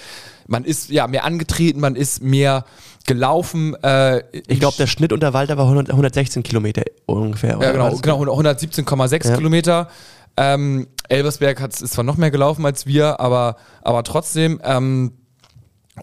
man 0.47 0.63
ist 0.63 0.89
ja 0.89 1.07
mehr 1.07 1.23
angetreten, 1.23 1.79
man 1.79 1.95
ist 1.95 2.21
mehr 2.21 2.65
gelaufen. 3.05 3.75
Äh, 3.83 4.23
ich 4.47 4.59
glaube, 4.59 4.77
der 4.77 4.87
Schnitt 4.87 5.11
unter 5.11 5.33
Walter 5.33 5.57
war 5.57 5.65
100, 5.65 5.89
116 5.89 6.43
Kilometer 6.43 6.83
ungefähr. 7.05 7.57
Ja, 7.59 7.71
genau, 7.71 7.95
genau 7.97 8.39
117,6 8.39 9.29
ja. 9.29 9.35
Kilometer. 9.35 9.89
Ähm, 10.35 10.87
Elversberg 11.09 11.61
hat, 11.61 11.79
ist 11.81 11.93
zwar 11.93 12.03
noch 12.03 12.17
mehr 12.17 12.31
gelaufen 12.31 12.65
als 12.65 12.85
wir, 12.85 13.19
aber, 13.19 13.57
aber 13.81 14.03
trotzdem. 14.03 14.61
Ähm, 14.63 15.13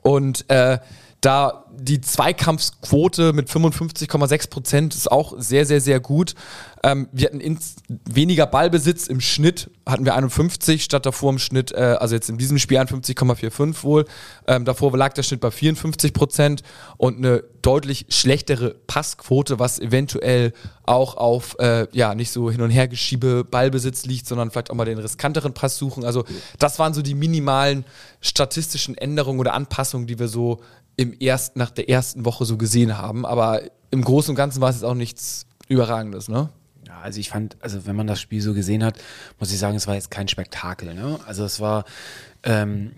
und 0.03 0.49
äh, 0.51 0.79
Da 1.21 1.67
die 1.73 2.01
Zweikampfquote 2.01 3.33
mit 3.33 3.49
55,6 3.49 4.51
Prozent 4.51 4.95
ist 4.95 5.11
auch 5.11 5.35
sehr, 5.39 5.67
sehr, 5.67 5.81
sehr 5.81 6.01
gut. 6.01 6.35
Ähm, 6.83 7.09
wir 7.13 7.27
hatten 7.27 7.41
ins, 7.41 7.77
weniger 8.07 8.47
Ballbesitz 8.47 9.07
im 9.07 9.21
Schnitt, 9.21 9.71
hatten 9.87 10.05
wir 10.05 10.15
51, 10.15 10.83
statt 10.83 11.05
davor 11.05 11.31
im 11.31 11.39
Schnitt, 11.39 11.73
äh, 11.73 11.97
also 11.99 12.15
jetzt 12.15 12.31
in 12.31 12.39
diesem 12.39 12.59
Spiel 12.59 12.79
51,45 12.79 13.83
wohl. 13.83 14.05
Ähm, 14.47 14.65
davor 14.65 14.97
lag 14.97 15.13
der 15.13 15.23
Schnitt 15.23 15.41
bei 15.41 15.51
54 15.51 16.13
Prozent 16.13 16.63
und 16.97 17.19
eine 17.19 17.45
deutlich 17.63 18.07
schlechtere 18.09 18.75
Passquote, 18.87 19.59
was 19.59 19.79
eventuell 19.79 20.53
auch 20.85 21.17
auf 21.17 21.57
äh, 21.59 21.87
ja 21.93 22.15
nicht 22.15 22.31
so 22.31 22.51
hin 22.51 22.63
und 22.63 22.71
her 22.71 22.89
geschiebe 22.89 23.45
Ballbesitz 23.45 24.07
liegt, 24.07 24.27
sondern 24.27 24.51
vielleicht 24.51 24.71
auch 24.71 24.75
mal 24.75 24.87
den 24.87 24.99
riskanteren 24.99 25.53
Pass 25.53 25.77
suchen. 25.77 26.05
Also 26.05 26.25
das 26.59 26.79
waren 26.79 26.95
so 26.95 27.03
die 27.03 27.15
minimalen 27.15 27.85
statistischen 28.21 28.97
Änderungen 28.97 29.39
oder 29.39 29.55
Anpassungen, 29.55 30.07
die 30.07 30.19
wir 30.19 30.29
so 30.29 30.61
im 30.97 31.15
erst, 31.19 31.57
nach 31.57 31.71
der 31.71 31.89
ersten 31.89 32.25
Woche 32.25 32.45
so 32.45 32.57
gesehen 32.57 32.99
haben. 32.99 33.25
Aber 33.25 33.63
im 33.91 34.03
Großen 34.03 34.31
und 34.31 34.37
Ganzen 34.37 34.61
war 34.61 34.71
es 34.71 34.77
jetzt 34.77 34.85
auch 34.85 34.95
nichts 34.95 35.47
Überragendes, 35.69 36.29
ne? 36.29 36.51
Ja, 36.87 37.01
also 37.01 37.21
ich 37.21 37.31
fand, 37.31 37.57
also 37.61 37.87
wenn 37.87 37.95
man 37.95 38.07
das 38.07 38.21
Spiel 38.21 38.41
so 38.41 38.53
gesehen 38.53 38.83
hat, 38.83 38.99
muss 39.39 39.53
ich 39.53 39.59
sagen, 39.59 39.77
es 39.77 39.87
war 39.87 39.95
jetzt 39.95 40.11
kein 40.11 40.27
Spektakel. 40.27 40.95
Ne? 40.95 41.21
Also 41.25 41.45
es 41.45 41.61
war 41.61 41.85
ähm, 42.43 42.91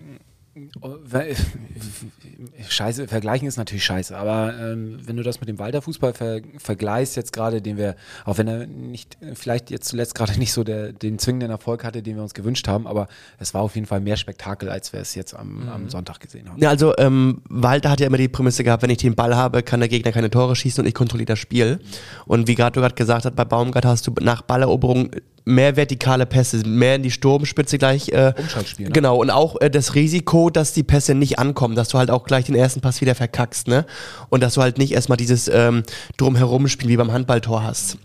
Scheiße, 2.69 3.07
vergleichen 3.07 3.47
ist 3.47 3.57
natürlich 3.57 3.83
scheiße, 3.83 4.15
aber 4.15 4.53
ähm, 4.59 4.99
wenn 5.03 5.17
du 5.17 5.23
das 5.23 5.39
mit 5.39 5.49
dem 5.49 5.57
Walter 5.57 5.81
Fußball 5.81 6.13
ver 6.13 6.41
vergleichst, 6.57 7.15
jetzt 7.15 7.33
gerade, 7.33 7.61
den 7.61 7.77
wir, 7.77 7.95
auch 8.25 8.37
wenn 8.37 8.47
er 8.47 8.67
nicht, 8.67 9.17
vielleicht 9.33 9.71
jetzt 9.71 9.87
zuletzt 9.87 10.13
gerade 10.13 10.33
nicht 10.39 10.53
so 10.53 10.63
der, 10.63 10.93
den 10.93 11.17
zwingenden 11.17 11.49
Erfolg 11.49 11.83
hatte, 11.83 12.03
den 12.03 12.17
wir 12.17 12.23
uns 12.23 12.35
gewünscht 12.35 12.67
haben, 12.67 12.85
aber 12.85 13.07
es 13.39 13.53
war 13.53 13.61
auf 13.61 13.75
jeden 13.75 13.87
Fall 13.87 13.99
mehr 13.99 14.15
Spektakel, 14.15 14.69
als 14.69 14.93
wir 14.93 14.99
es 14.99 15.15
jetzt 15.15 15.33
am, 15.33 15.63
mhm. 15.63 15.69
am 15.69 15.89
Sonntag 15.89 16.19
gesehen 16.19 16.49
haben. 16.49 16.61
Ja, 16.61 16.69
also 16.69 16.95
ähm, 16.97 17.41
Walter 17.49 17.89
hat 17.89 17.99
ja 17.99 18.07
immer 18.07 18.17
die 18.17 18.27
Prämisse 18.27 18.63
gehabt, 18.63 18.83
wenn 18.83 18.91
ich 18.91 18.97
den 18.97 19.15
Ball 19.15 19.35
habe, 19.35 19.63
kann 19.63 19.79
der 19.79 19.89
Gegner 19.89 20.11
keine 20.11 20.29
Tore 20.29 20.55
schießen 20.55 20.83
und 20.83 20.87
ich 20.87 20.93
kontrolliere 20.93 21.27
das 21.27 21.39
Spiel. 21.39 21.79
Und 22.25 22.47
wie 22.47 22.55
gerade 22.55 22.73
du 22.73 22.81
gerade 22.81 22.95
gesagt 22.95 23.25
hast, 23.25 23.35
bei 23.35 23.45
Baumgart 23.45 23.85
hast 23.85 24.05
du 24.05 24.13
nach 24.21 24.43
Balleroberung 24.43 25.09
mehr 25.45 25.75
vertikale 25.75 26.25
Pässe, 26.25 26.65
mehr 26.65 26.95
in 26.95 27.03
die 27.03 27.11
Sturmspitze 27.11 27.77
gleich. 27.77 28.09
Äh, 28.09 28.33
Umschaltspiel. 28.37 28.87
Ne? 28.87 28.91
Genau, 28.91 29.17
und 29.17 29.29
auch 29.29 29.59
äh, 29.61 29.69
das 29.69 29.95
Risiko, 29.95 30.49
dass 30.49 30.73
die 30.73 30.83
Pässe 30.83 31.15
nicht 31.15 31.39
ankommen, 31.39 31.75
dass 31.75 31.89
du 31.89 31.97
halt 31.97 32.11
auch 32.11 32.25
gleich 32.25 32.45
den 32.45 32.55
ersten 32.55 32.81
Pass 32.81 33.01
wieder 33.01 33.15
verkackst, 33.15 33.67
ne? 33.67 33.85
Und 34.29 34.41
dass 34.41 34.55
du 34.55 34.61
halt 34.61 34.77
nicht 34.77 34.93
erstmal 34.93 35.17
dieses 35.17 35.47
ähm, 35.47 35.83
Drumherumspiel 36.17 36.89
wie 36.89 36.97
beim 36.97 37.11
Handballtor 37.11 37.63
hast. 37.63 37.97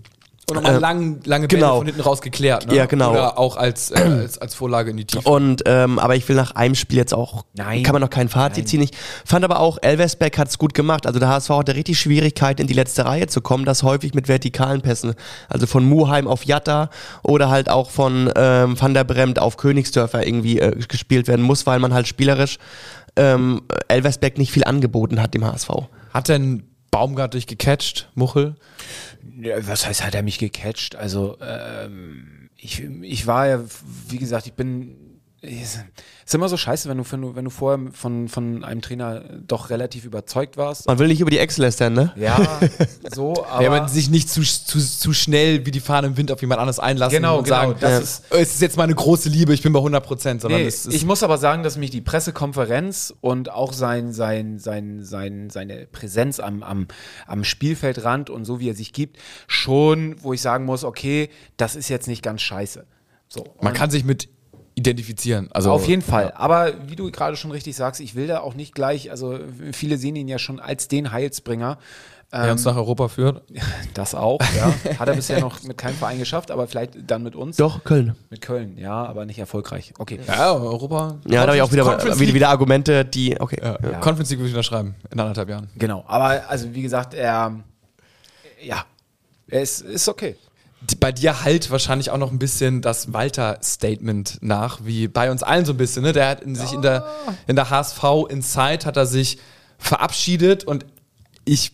Und 0.48 0.56
nochmal 0.56 0.76
äh, 0.76 0.78
lang, 0.78 1.20
lange 1.24 1.46
Bälle 1.46 1.60
genau. 1.60 1.76
von 1.78 1.86
hinten 1.86 2.00
raus 2.00 2.20
geklärt. 2.20 2.66
Ne? 2.66 2.76
Ja, 2.76 2.86
genau. 2.86 3.10
Oder 3.10 3.38
auch 3.38 3.56
als, 3.56 3.90
äh, 3.90 3.98
als, 4.22 4.38
als 4.38 4.54
Vorlage 4.54 4.90
in 4.90 4.96
die 4.96 5.04
Tiefe. 5.04 5.28
Und, 5.28 5.62
ähm, 5.66 5.98
aber 5.98 6.16
ich 6.16 6.28
will 6.28 6.36
nach 6.36 6.52
einem 6.52 6.74
Spiel 6.74 6.98
jetzt 6.98 7.12
auch, 7.12 7.44
Nein. 7.54 7.82
kann 7.82 7.92
man 7.92 8.02
noch 8.02 8.10
kein 8.10 8.28
Fazit 8.28 8.64
Nein. 8.64 8.66
ziehen. 8.66 8.82
Ich 8.82 8.90
fand 9.24 9.44
aber 9.44 9.60
auch, 9.60 9.78
Elversberg 9.82 10.38
hat 10.38 10.48
es 10.48 10.58
gut 10.58 10.74
gemacht. 10.74 11.06
Also 11.06 11.18
der 11.18 11.28
HSV 11.28 11.50
hatte 11.50 11.74
richtig 11.74 11.98
Schwierigkeit, 11.98 12.60
in 12.60 12.66
die 12.66 12.74
letzte 12.74 13.04
Reihe 13.04 13.26
zu 13.26 13.40
kommen. 13.40 13.64
Das 13.64 13.82
häufig 13.82 14.14
mit 14.14 14.28
vertikalen 14.28 14.80
Pässen. 14.80 15.14
Also 15.48 15.66
von 15.66 15.84
Muheim 15.84 16.26
auf 16.26 16.44
Jatta 16.44 16.90
oder 17.22 17.50
halt 17.50 17.68
auch 17.68 17.90
von 17.90 18.32
ähm, 18.36 18.80
Van 18.80 18.94
der 18.94 19.04
Bremt 19.04 19.38
auf 19.38 19.56
Königsdörfer 19.56 20.26
irgendwie 20.26 20.58
äh, 20.58 20.76
gespielt 20.88 21.28
werden 21.28 21.44
muss, 21.44 21.66
weil 21.66 21.78
man 21.78 21.92
halt 21.92 22.08
spielerisch 22.08 22.58
ähm, 23.16 23.62
Elversberg 23.88 24.38
nicht 24.38 24.52
viel 24.52 24.64
angeboten 24.64 25.20
hat 25.20 25.34
dem 25.34 25.44
HSV. 25.44 25.70
Hat 26.14 26.28
denn 26.28 26.67
Baumgart 26.90 27.34
dich 27.34 27.46
gecatcht, 27.46 28.10
Muchel? 28.14 28.56
Ja, 29.40 29.66
was 29.66 29.86
heißt, 29.86 30.04
hat 30.04 30.14
er 30.14 30.22
mich 30.22 30.38
gecatcht? 30.38 30.96
Also, 30.96 31.36
ähm, 31.40 32.50
ich, 32.56 32.82
ich 32.82 33.26
war 33.26 33.46
ja, 33.46 33.64
wie 34.08 34.18
gesagt, 34.18 34.46
ich 34.46 34.54
bin 34.54 35.07
ist 35.48 36.34
immer 36.34 36.48
so 36.48 36.56
scheiße, 36.56 36.88
wenn 36.88 36.98
du, 36.98 37.34
wenn 37.34 37.44
du, 37.44 37.50
vorher 37.50 37.90
von, 37.92 38.28
von 38.28 38.64
einem 38.64 38.82
Trainer 38.82 39.22
doch 39.46 39.70
relativ 39.70 40.04
überzeugt 40.04 40.56
warst. 40.56 40.86
Man 40.86 40.98
will 40.98 41.08
nicht 41.08 41.20
über 41.20 41.30
die 41.30 41.38
Ex 41.38 41.56
lästern, 41.56 41.94
ne? 41.94 42.12
Ja, 42.16 42.60
so, 43.14 43.44
aber. 43.46 43.62
Ja, 43.62 43.70
man 43.70 43.88
sich 43.88 44.10
nicht 44.10 44.28
zu, 44.28 44.42
zu, 44.42 44.78
zu 44.78 45.12
schnell 45.12 45.64
wie 45.64 45.70
die 45.70 45.80
Fahne 45.80 46.08
im 46.08 46.16
Wind 46.16 46.30
auf 46.30 46.40
jemand 46.40 46.60
anderes 46.60 46.78
einlassen 46.78 47.16
genau, 47.16 47.38
und 47.38 47.44
genau, 47.44 47.56
sagen, 47.56 47.74
das 47.80 47.90
ja. 47.90 47.98
ist, 47.98 48.24
es 48.30 48.54
ist 48.54 48.60
jetzt 48.60 48.76
meine 48.76 48.94
große 48.94 49.28
Liebe, 49.28 49.54
ich 49.54 49.62
bin 49.62 49.72
bei 49.72 49.78
100 49.78 50.04
Prozent, 50.04 50.40
sondern 50.42 50.62
nee, 50.62 50.72
Ich 50.90 51.04
muss 51.04 51.22
aber 51.22 51.38
sagen, 51.38 51.62
dass 51.62 51.76
mich 51.76 51.90
die 51.90 52.02
Pressekonferenz 52.02 53.14
und 53.20 53.50
auch 53.50 53.72
sein, 53.72 54.12
sein, 54.12 54.58
sein, 54.58 55.04
sein, 55.04 55.48
seine 55.50 55.86
Präsenz 55.86 56.40
am, 56.40 56.62
am, 56.62 56.88
am 57.26 57.44
Spielfeldrand 57.44 58.28
und 58.28 58.44
so 58.44 58.60
wie 58.60 58.68
er 58.68 58.74
sich 58.74 58.92
gibt, 58.92 59.16
schon, 59.46 60.16
wo 60.22 60.32
ich 60.32 60.42
sagen 60.42 60.64
muss, 60.64 60.84
okay, 60.84 61.30
das 61.56 61.74
ist 61.74 61.88
jetzt 61.88 62.06
nicht 62.06 62.22
ganz 62.22 62.42
scheiße. 62.42 62.86
So, 63.28 63.44
man 63.60 63.74
kann 63.74 63.90
sich 63.90 64.04
mit 64.04 64.28
identifizieren. 64.78 65.48
Also 65.50 65.72
auf 65.72 65.86
jeden 65.86 66.02
Fall. 66.02 66.26
Ja. 66.26 66.36
Aber 66.36 66.72
wie 66.86 66.96
du 66.96 67.10
gerade 67.10 67.36
schon 67.36 67.50
richtig 67.50 67.76
sagst, 67.76 68.00
ich 68.00 68.14
will 68.14 68.28
da 68.28 68.40
auch 68.40 68.54
nicht 68.54 68.74
gleich. 68.74 69.10
Also 69.10 69.38
viele 69.72 69.98
sehen 69.98 70.16
ihn 70.16 70.28
ja 70.28 70.38
schon 70.38 70.60
als 70.60 70.88
den 70.88 71.10
Heilsbringer. 71.10 71.78
Der 72.30 72.44
ähm, 72.44 72.52
uns 72.52 72.64
nach 72.64 72.76
Europa 72.76 73.08
führt. 73.08 73.42
Das 73.94 74.14
auch, 74.14 74.38
ja. 74.56 74.72
Hat 74.98 75.08
er 75.08 75.14
bisher 75.14 75.40
noch 75.40 75.60
mit 75.64 75.76
keinem 75.76 75.96
Verein 75.96 76.20
geschafft, 76.20 76.52
aber 76.52 76.68
vielleicht 76.68 76.92
dann 77.10 77.24
mit 77.24 77.34
uns. 77.34 77.56
Doch, 77.56 77.82
Köln. 77.82 78.14
Mit 78.30 78.42
Köln, 78.42 78.78
ja, 78.78 79.04
aber 79.04 79.24
nicht 79.24 79.40
erfolgreich. 79.40 79.92
Okay. 79.98 80.20
Ja, 80.28 80.52
Europa. 80.52 81.16
Ja, 81.26 81.40
da 81.40 81.48
habe 81.48 81.56
ich 81.56 81.62
auch 81.62 81.72
wieder, 81.72 82.18
wieder, 82.20 82.34
wieder, 82.34 82.48
Argumente, 82.50 83.04
die, 83.04 83.40
okay. 83.40 83.58
Ja, 83.60 83.78
ja. 83.82 83.98
Conference 83.98 84.30
League 84.30 84.38
würde 84.38 84.50
ich 84.50 84.54
unterschreiben, 84.54 84.94
in 85.10 85.18
anderthalb 85.18 85.48
Jahren. 85.48 85.68
Genau, 85.76 86.04
aber 86.06 86.48
also 86.48 86.72
wie 86.72 86.82
gesagt, 86.82 87.14
er, 87.14 87.56
ja, 88.62 88.84
er 89.48 89.62
ist, 89.62 89.80
ist 89.80 90.08
okay 90.08 90.36
bei 91.00 91.12
dir 91.12 91.42
halt 91.42 91.70
wahrscheinlich 91.70 92.10
auch 92.10 92.18
noch 92.18 92.30
ein 92.30 92.38
bisschen 92.38 92.82
das 92.82 93.12
Walter-Statement 93.12 94.38
nach, 94.40 94.80
wie 94.84 95.08
bei 95.08 95.30
uns 95.30 95.42
allen 95.42 95.64
so 95.64 95.72
ein 95.72 95.76
bisschen. 95.76 96.02
Ne? 96.02 96.12
Der 96.12 96.28
hat 96.28 96.40
in 96.40 96.54
sich 96.54 96.72
in 96.72 96.82
der, 96.82 97.06
in 97.46 97.56
der 97.56 97.70
HSV 97.70 98.02
Inside 98.28 98.86
hat 98.86 98.96
er 98.96 99.06
sich 99.06 99.38
verabschiedet 99.78 100.64
und 100.64 100.86
ich 101.44 101.72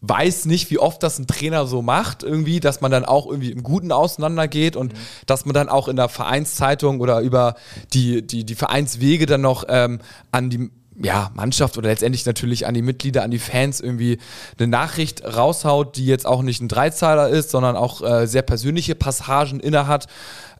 weiß 0.00 0.46
nicht, 0.46 0.70
wie 0.70 0.78
oft 0.78 1.02
das 1.02 1.18
ein 1.18 1.26
Trainer 1.26 1.66
so 1.66 1.82
macht, 1.82 2.22
irgendwie, 2.22 2.60
dass 2.60 2.80
man 2.80 2.90
dann 2.90 3.04
auch 3.04 3.26
irgendwie 3.26 3.50
im 3.50 3.62
Guten 3.62 3.92
auseinandergeht 3.92 4.76
und 4.76 4.92
mhm. 4.92 4.98
dass 5.26 5.44
man 5.44 5.54
dann 5.54 5.68
auch 5.68 5.88
in 5.88 5.96
der 5.96 6.08
Vereinszeitung 6.08 7.00
oder 7.00 7.20
über 7.20 7.56
die, 7.92 8.26
die, 8.26 8.44
die 8.44 8.54
Vereinswege 8.54 9.26
dann 9.26 9.42
noch 9.42 9.64
ähm, 9.68 10.00
an 10.32 10.48
die 10.48 10.70
ja, 11.02 11.30
Mannschaft 11.34 11.76
oder 11.76 11.88
letztendlich 11.88 12.24
natürlich 12.26 12.66
an 12.66 12.74
die 12.74 12.82
Mitglieder, 12.82 13.22
an 13.22 13.30
die 13.30 13.38
Fans 13.38 13.80
irgendwie 13.80 14.18
eine 14.58 14.68
Nachricht 14.68 15.24
raushaut, 15.24 15.96
die 15.96 16.06
jetzt 16.06 16.26
auch 16.26 16.42
nicht 16.42 16.60
ein 16.60 16.68
Dreizeiler 16.68 17.28
ist, 17.28 17.50
sondern 17.50 17.76
auch 17.76 18.02
äh, 18.02 18.26
sehr 18.26 18.42
persönliche 18.42 18.94
Passagen 18.94 19.60
innehat. 19.60 20.06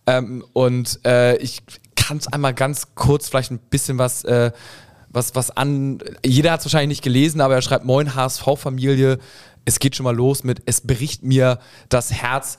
Ähm, 0.07 0.45
und 0.53 1.01
äh, 1.05 1.37
ich 1.39 1.63
kann 1.95 2.19
es 2.19 2.29
einmal 2.33 2.55
ganz 2.55 2.95
kurz 2.95 3.29
vielleicht 3.29 3.51
ein 3.51 3.59
bisschen 3.59 3.99
was, 3.99 4.25
äh, 4.25 4.53
was, 5.09 5.35
was 5.35 5.57
an. 5.57 5.99
Jeder 6.25 6.53
hat 6.53 6.61
es 6.61 6.67
wahrscheinlich 6.67 6.99
nicht 6.99 7.05
gelesen, 7.05 7.41
aber 7.41 7.55
er 7.55 7.63
schreibt: 7.63 7.85
Moin 7.85 8.15
HSV-Familie, 8.15 9.19
es 9.65 9.79
geht 9.79 9.97
schon 9.97 10.05
mal 10.05 10.15
los 10.15 10.45
mit, 10.45 10.63
es 10.67 10.83
bricht 10.83 11.23
mir 11.23 11.59
das 11.89 12.13
Herz 12.13 12.59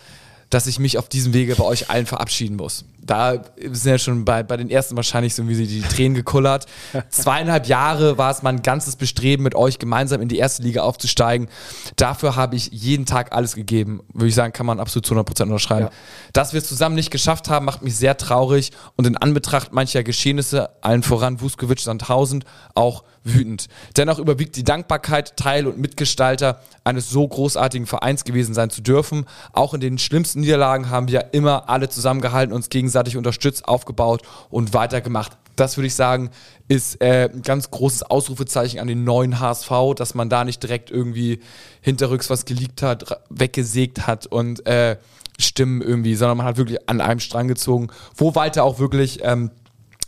dass 0.49 0.67
ich 0.67 0.79
mich 0.79 0.97
auf 0.97 1.09
diesem 1.09 1.33
Wege 1.33 1.55
bei 1.55 1.63
euch 1.63 1.89
allen 1.89 2.05
verabschieden 2.05 2.55
muss. 2.55 2.85
Da 3.07 3.41
sind 3.71 3.91
ja 3.91 3.97
schon 3.97 4.25
bei, 4.25 4.43
bei 4.43 4.57
den 4.57 4.69
ersten 4.69 4.95
wahrscheinlich 4.95 5.33
so 5.33 5.47
wie 5.47 5.55
sie 5.55 5.65
die 5.65 5.81
Tränen 5.81 6.13
gekullert. 6.13 6.65
Zweieinhalb 7.09 7.65
Jahre 7.67 8.17
war 8.17 8.29
es 8.29 8.43
mein 8.43 8.61
ganzes 8.61 8.95
Bestreben, 8.95 9.43
mit 9.43 9.55
euch 9.55 9.79
gemeinsam 9.79 10.21
in 10.21 10.27
die 10.27 10.37
erste 10.37 10.61
Liga 10.61 10.83
aufzusteigen. 10.83 11.47
Dafür 11.95 12.35
habe 12.35 12.55
ich 12.55 12.69
jeden 12.71 13.05
Tag 13.05 13.33
alles 13.33 13.55
gegeben. 13.55 14.01
Würde 14.13 14.27
ich 14.27 14.35
sagen, 14.35 14.53
kann 14.53 14.65
man 14.65 14.79
absolut 14.79 15.05
zu 15.05 15.15
100% 15.15 15.43
unterschreiben. 15.43 15.87
Ja. 15.87 15.91
Dass 16.33 16.53
wir 16.53 16.59
es 16.59 16.67
zusammen 16.67 16.95
nicht 16.95 17.09
geschafft 17.09 17.49
haben, 17.49 17.65
macht 17.65 17.81
mich 17.81 17.95
sehr 17.95 18.17
traurig 18.17 18.71
und 18.95 19.07
in 19.07 19.17
Anbetracht 19.17 19.73
mancher 19.73 20.03
Geschehnisse, 20.03 20.69
allen 20.81 21.01
voran 21.01 21.41
Vuskovic 21.41 21.79
Sandhausen, 21.79 22.43
auch 22.75 23.03
wütend. 23.23 23.67
Dennoch 23.95 24.19
überwiegt 24.19 24.55
die 24.55 24.63
Dankbarkeit, 24.63 25.37
Teil 25.37 25.67
und 25.67 25.77
Mitgestalter 25.77 26.61
eines 26.83 27.09
so 27.09 27.27
großartigen 27.27 27.85
Vereins 27.85 28.23
gewesen 28.23 28.53
sein 28.53 28.69
zu 28.69 28.81
dürfen. 28.81 29.25
Auch 29.53 29.73
in 29.73 29.81
den 29.81 29.97
schlimmsten 29.97 30.41
Niederlagen 30.41 30.89
haben 30.89 31.07
wir 31.07 31.33
immer 31.33 31.69
alle 31.69 31.89
zusammengehalten, 31.89 32.53
uns 32.53 32.69
gegenseitig 32.69 32.96
unterstützt, 33.17 33.67
aufgebaut 33.67 34.21
und 34.49 34.73
weitergemacht. 34.73 35.37
Das 35.55 35.77
würde 35.77 35.87
ich 35.87 35.95
sagen, 35.95 36.29
ist 36.67 37.01
äh, 37.01 37.29
ein 37.33 37.41
ganz 37.41 37.71
großes 37.71 38.03
Ausrufezeichen 38.03 38.79
an 38.79 38.87
den 38.87 39.03
neuen 39.03 39.39
HSV, 39.39 39.71
dass 39.95 40.13
man 40.13 40.29
da 40.29 40.43
nicht 40.43 40.61
direkt 40.61 40.91
irgendwie 40.91 41.39
hinterrücks 41.81 42.29
was 42.29 42.45
geleakt 42.45 42.81
hat, 42.81 43.21
weggesägt 43.29 44.05
hat 44.05 44.27
und 44.27 44.65
äh, 44.67 44.97
Stimmen 45.39 45.81
irgendwie, 45.81 46.15
sondern 46.15 46.37
man 46.37 46.45
hat 46.45 46.57
wirklich 46.57 46.89
an 46.89 47.01
einem 47.01 47.19
Strang 47.19 47.47
gezogen, 47.47 47.89
wo 48.15 48.35
Walter 48.35 48.63
auch 48.63 48.79
wirklich 48.79 49.19
ähm, 49.23 49.51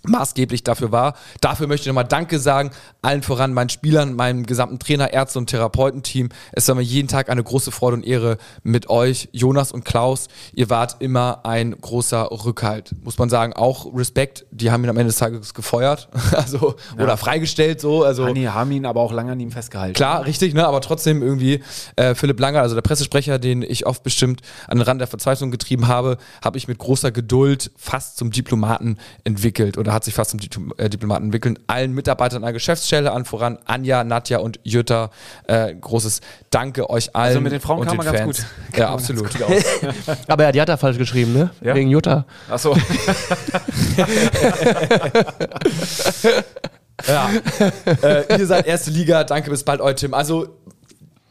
maßgeblich 0.07 0.63
dafür 0.63 0.91
war. 0.91 1.13
Dafür 1.41 1.67
möchte 1.67 1.83
ich 1.83 1.87
nochmal 1.87 2.05
Danke 2.05 2.39
sagen, 2.39 2.71
allen 3.01 3.21
voran 3.23 3.53
meinen 3.53 3.69
Spielern, 3.69 4.13
meinem 4.13 4.45
gesamten 4.45 4.79
Trainer, 4.79 5.13
Ärzte 5.13 5.39
und 5.39 5.47
Therapeutenteam. 5.47 6.29
Es 6.51 6.67
war 6.67 6.75
mir 6.75 6.81
jeden 6.81 7.07
Tag 7.07 7.29
eine 7.29 7.43
große 7.43 7.71
Freude 7.71 7.97
und 7.97 8.05
Ehre 8.05 8.37
mit 8.63 8.89
euch, 8.89 9.29
Jonas 9.31 9.71
und 9.71 9.85
Klaus. 9.85 10.27
Ihr 10.53 10.69
wart 10.69 10.97
immer 10.99 11.45
ein 11.45 11.75
großer 11.79 12.29
Rückhalt. 12.45 12.95
Muss 13.03 13.17
man 13.17 13.29
sagen, 13.29 13.53
auch 13.53 13.93
Respekt. 13.93 14.45
Die 14.51 14.71
haben 14.71 14.83
ihn 14.83 14.89
am 14.89 14.97
Ende 14.97 15.07
des 15.07 15.17
Tages 15.17 15.53
gefeuert, 15.53 16.09
also 16.35 16.75
ja. 16.97 17.03
oder 17.03 17.17
freigestellt 17.17 17.81
so. 17.81 18.03
Also 18.03 18.25
Hanni 18.25 18.43
haben 18.43 18.71
ihn 18.71 18.85
aber 18.85 19.01
auch 19.01 19.11
lange 19.11 19.33
an 19.33 19.39
ihm 19.39 19.51
festgehalten. 19.51 19.93
Klar, 19.93 20.25
richtig, 20.25 20.53
ne? 20.53 20.67
Aber 20.67 20.81
trotzdem 20.81 21.21
irgendwie 21.21 21.61
äh, 21.95 22.15
Philipp 22.15 22.39
Langer, 22.39 22.61
also 22.61 22.75
der 22.75 22.81
Pressesprecher, 22.81 23.39
den 23.39 23.61
ich 23.61 23.85
oft 23.85 24.03
bestimmt 24.03 24.41
an 24.67 24.77
den 24.77 24.83
Rand 24.83 25.01
der 25.01 25.07
Verzweiflung 25.07 25.51
getrieben 25.51 25.87
habe, 25.87 26.17
habe 26.43 26.57
ich 26.57 26.67
mit 26.67 26.77
großer 26.77 27.11
Geduld 27.11 27.71
fast 27.77 28.17
zum 28.17 28.31
Diplomaten 28.31 28.97
entwickelt 29.23 29.77
oder 29.77 29.88
oder 29.89 29.95
hat 29.95 30.03
sich 30.03 30.13
fast 30.13 30.29
zum 30.51 30.73
äh, 30.77 30.87
Diplomaten 30.87 31.25
entwickelt. 31.25 31.59
Allen 31.65 31.93
Mitarbeitern 31.93 32.37
an 32.37 32.43
der 32.43 32.53
Geschäftsstelle, 32.53 33.11
an 33.11 33.25
voran 33.25 33.57
Anja, 33.65 34.03
Nadja 34.03 34.37
und 34.37 34.59
Jutta. 34.63 35.09
Äh, 35.47 35.73
großes 35.73 36.21
Danke 36.51 36.89
euch 36.91 37.15
allen. 37.15 37.29
Also 37.29 37.41
mit 37.41 37.51
den 37.51 37.59
Frauen 37.59 37.79
und 37.79 37.87
kam 37.87 37.97
den 37.97 38.05
man 38.05 38.13
ganz 38.13 38.19
Fans. 38.19 38.37
gut. 38.37 38.77
Ja, 38.77 38.85
Kam 38.85 38.95
man 38.95 39.07
ganz 39.07 39.09
absolut. 39.09 39.33
gut. 39.33 40.17
Aber 40.27 40.43
ja, 40.43 40.51
die 40.51 40.61
hat 40.61 40.69
er 40.69 40.77
falsch 40.77 40.99
geschrieben, 40.99 41.33
ne? 41.33 41.49
Ja? 41.61 41.73
Wegen 41.73 41.89
Jutta. 41.89 42.25
Achso. 42.49 42.77
Ja. 47.07 47.29
äh, 48.03 48.37
ihr 48.37 48.45
seid 48.45 48.67
erste 48.67 48.91
Liga. 48.91 49.23
Danke, 49.23 49.49
bis 49.49 49.63
bald, 49.63 49.79
euer 49.79 49.95
Tim. 49.95 50.13
Also, 50.13 50.57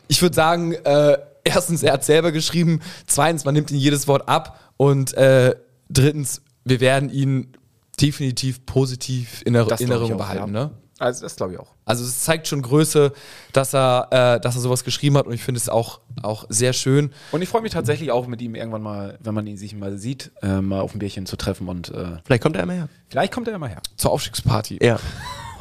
ich 0.09 0.23
würde 0.23 0.35
sagen, 0.35 0.73
äh, 0.73 1.19
erstens, 1.45 1.83
er 1.83 1.93
hat 1.93 2.05
selber 2.05 2.33
geschrieben. 2.33 2.81
Zweitens, 3.07 3.45
man 3.45 3.53
nimmt 3.53 3.71
ihm 3.71 3.77
jedes 3.77 4.09
Wort 4.09 4.31
ab. 4.31 4.59
Und 4.79 5.13
äh, 5.13 5.55
drittens, 5.91 6.41
wir 6.65 6.81
werden 6.81 7.11
ihn 7.11 7.53
definitiv 8.01 8.65
positiv 8.67 9.43
in 9.45 9.53
der 9.55 9.67
Erinnerung 9.67 10.17
behalten. 10.17 10.55
ja. 10.55 10.65
Ne? 10.65 10.71
Also 11.01 11.23
das 11.23 11.37
glaube 11.37 11.53
ich 11.53 11.59
auch. 11.61 11.75
Also 11.85 12.05
es 12.05 12.21
zeigt 12.23 12.49
schon 12.49 12.61
Größe, 12.61 13.13
dass 13.53 13.73
er, 13.73 14.09
äh, 14.11 14.41
dass 14.41 14.57
er 14.57 14.61
sowas 14.61 14.83
geschrieben 14.83 15.17
hat 15.17 15.27
und 15.27 15.33
ich 15.33 15.43
finde 15.45 15.59
es 15.61 15.69
auch, 15.69 16.01
auch 16.23 16.45
sehr 16.49 16.73
schön. 16.73 17.13
Und 17.31 17.41
ich 17.41 17.49
freue 17.49 17.63
mich 17.63 17.71
tatsächlich 17.73 18.11
auch 18.11 18.27
mit 18.27 18.43
ihm 18.43 18.57
irgendwann 18.57 18.83
mal, 18.83 19.17
wenn 19.23 19.33
man 19.33 19.47
ihn 19.47 19.57
sich 19.57 19.77
mal 19.77 19.97
sieht, 19.97 20.33
äh, 20.43 20.61
mal 20.61 20.81
auf 20.81 20.95
ein 20.95 20.99
Bierchen 20.99 21.25
zu 21.25 21.37
treffen 21.37 21.69
und 21.69 21.91
äh, 21.91 22.17
Vielleicht 22.25 22.43
kommt 22.43 22.57
er 22.57 22.65
immer 22.65 22.73
her. 22.73 22.89
vielleicht 23.09 23.33
kommt 23.33 23.47
er 23.47 23.53
ja 23.53 23.59
mal 23.59 23.69
her. 23.69 23.81
Zur 23.97 24.11
Aufstiegsparty. 24.11 24.81
Ja. 24.83 24.99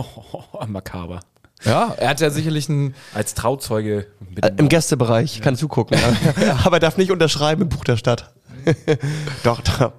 Makaber. 0.67 1.19
Ja, 1.63 1.93
er 1.97 2.10
hat 2.10 2.19
ja 2.19 2.30
sicherlich 2.30 2.69
einen. 2.69 2.93
Als 3.13 3.34
Trauzeuge 3.34 4.08
mit 4.30 4.45
Äh, 4.45 4.54
Im 4.58 4.69
Gästebereich, 4.69 5.41
kann 5.41 5.56
zugucken. 5.56 5.97
Ja. 6.39 6.58
Aber 6.65 6.78
er 6.78 6.80
darf 6.80 6.97
nicht 6.97 7.12
unterschreiben 7.12 7.63
im 7.63 7.69
Buch 7.69 7.84
der 7.84 7.97
Stadt. 7.97 8.34
doch, 9.43 9.62
doch. 9.62 9.93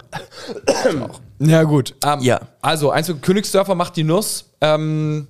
Ja, 1.39 1.63
gut. 1.63 1.95
Ähm, 2.05 2.19
Ja. 2.21 2.41
Also, 2.61 2.91
eins 2.91 3.11
Königsdörfer 3.21 3.75
macht 3.75 3.95
die 3.95 4.03
Nuss. 4.03 4.51
Ähm, 4.61 5.27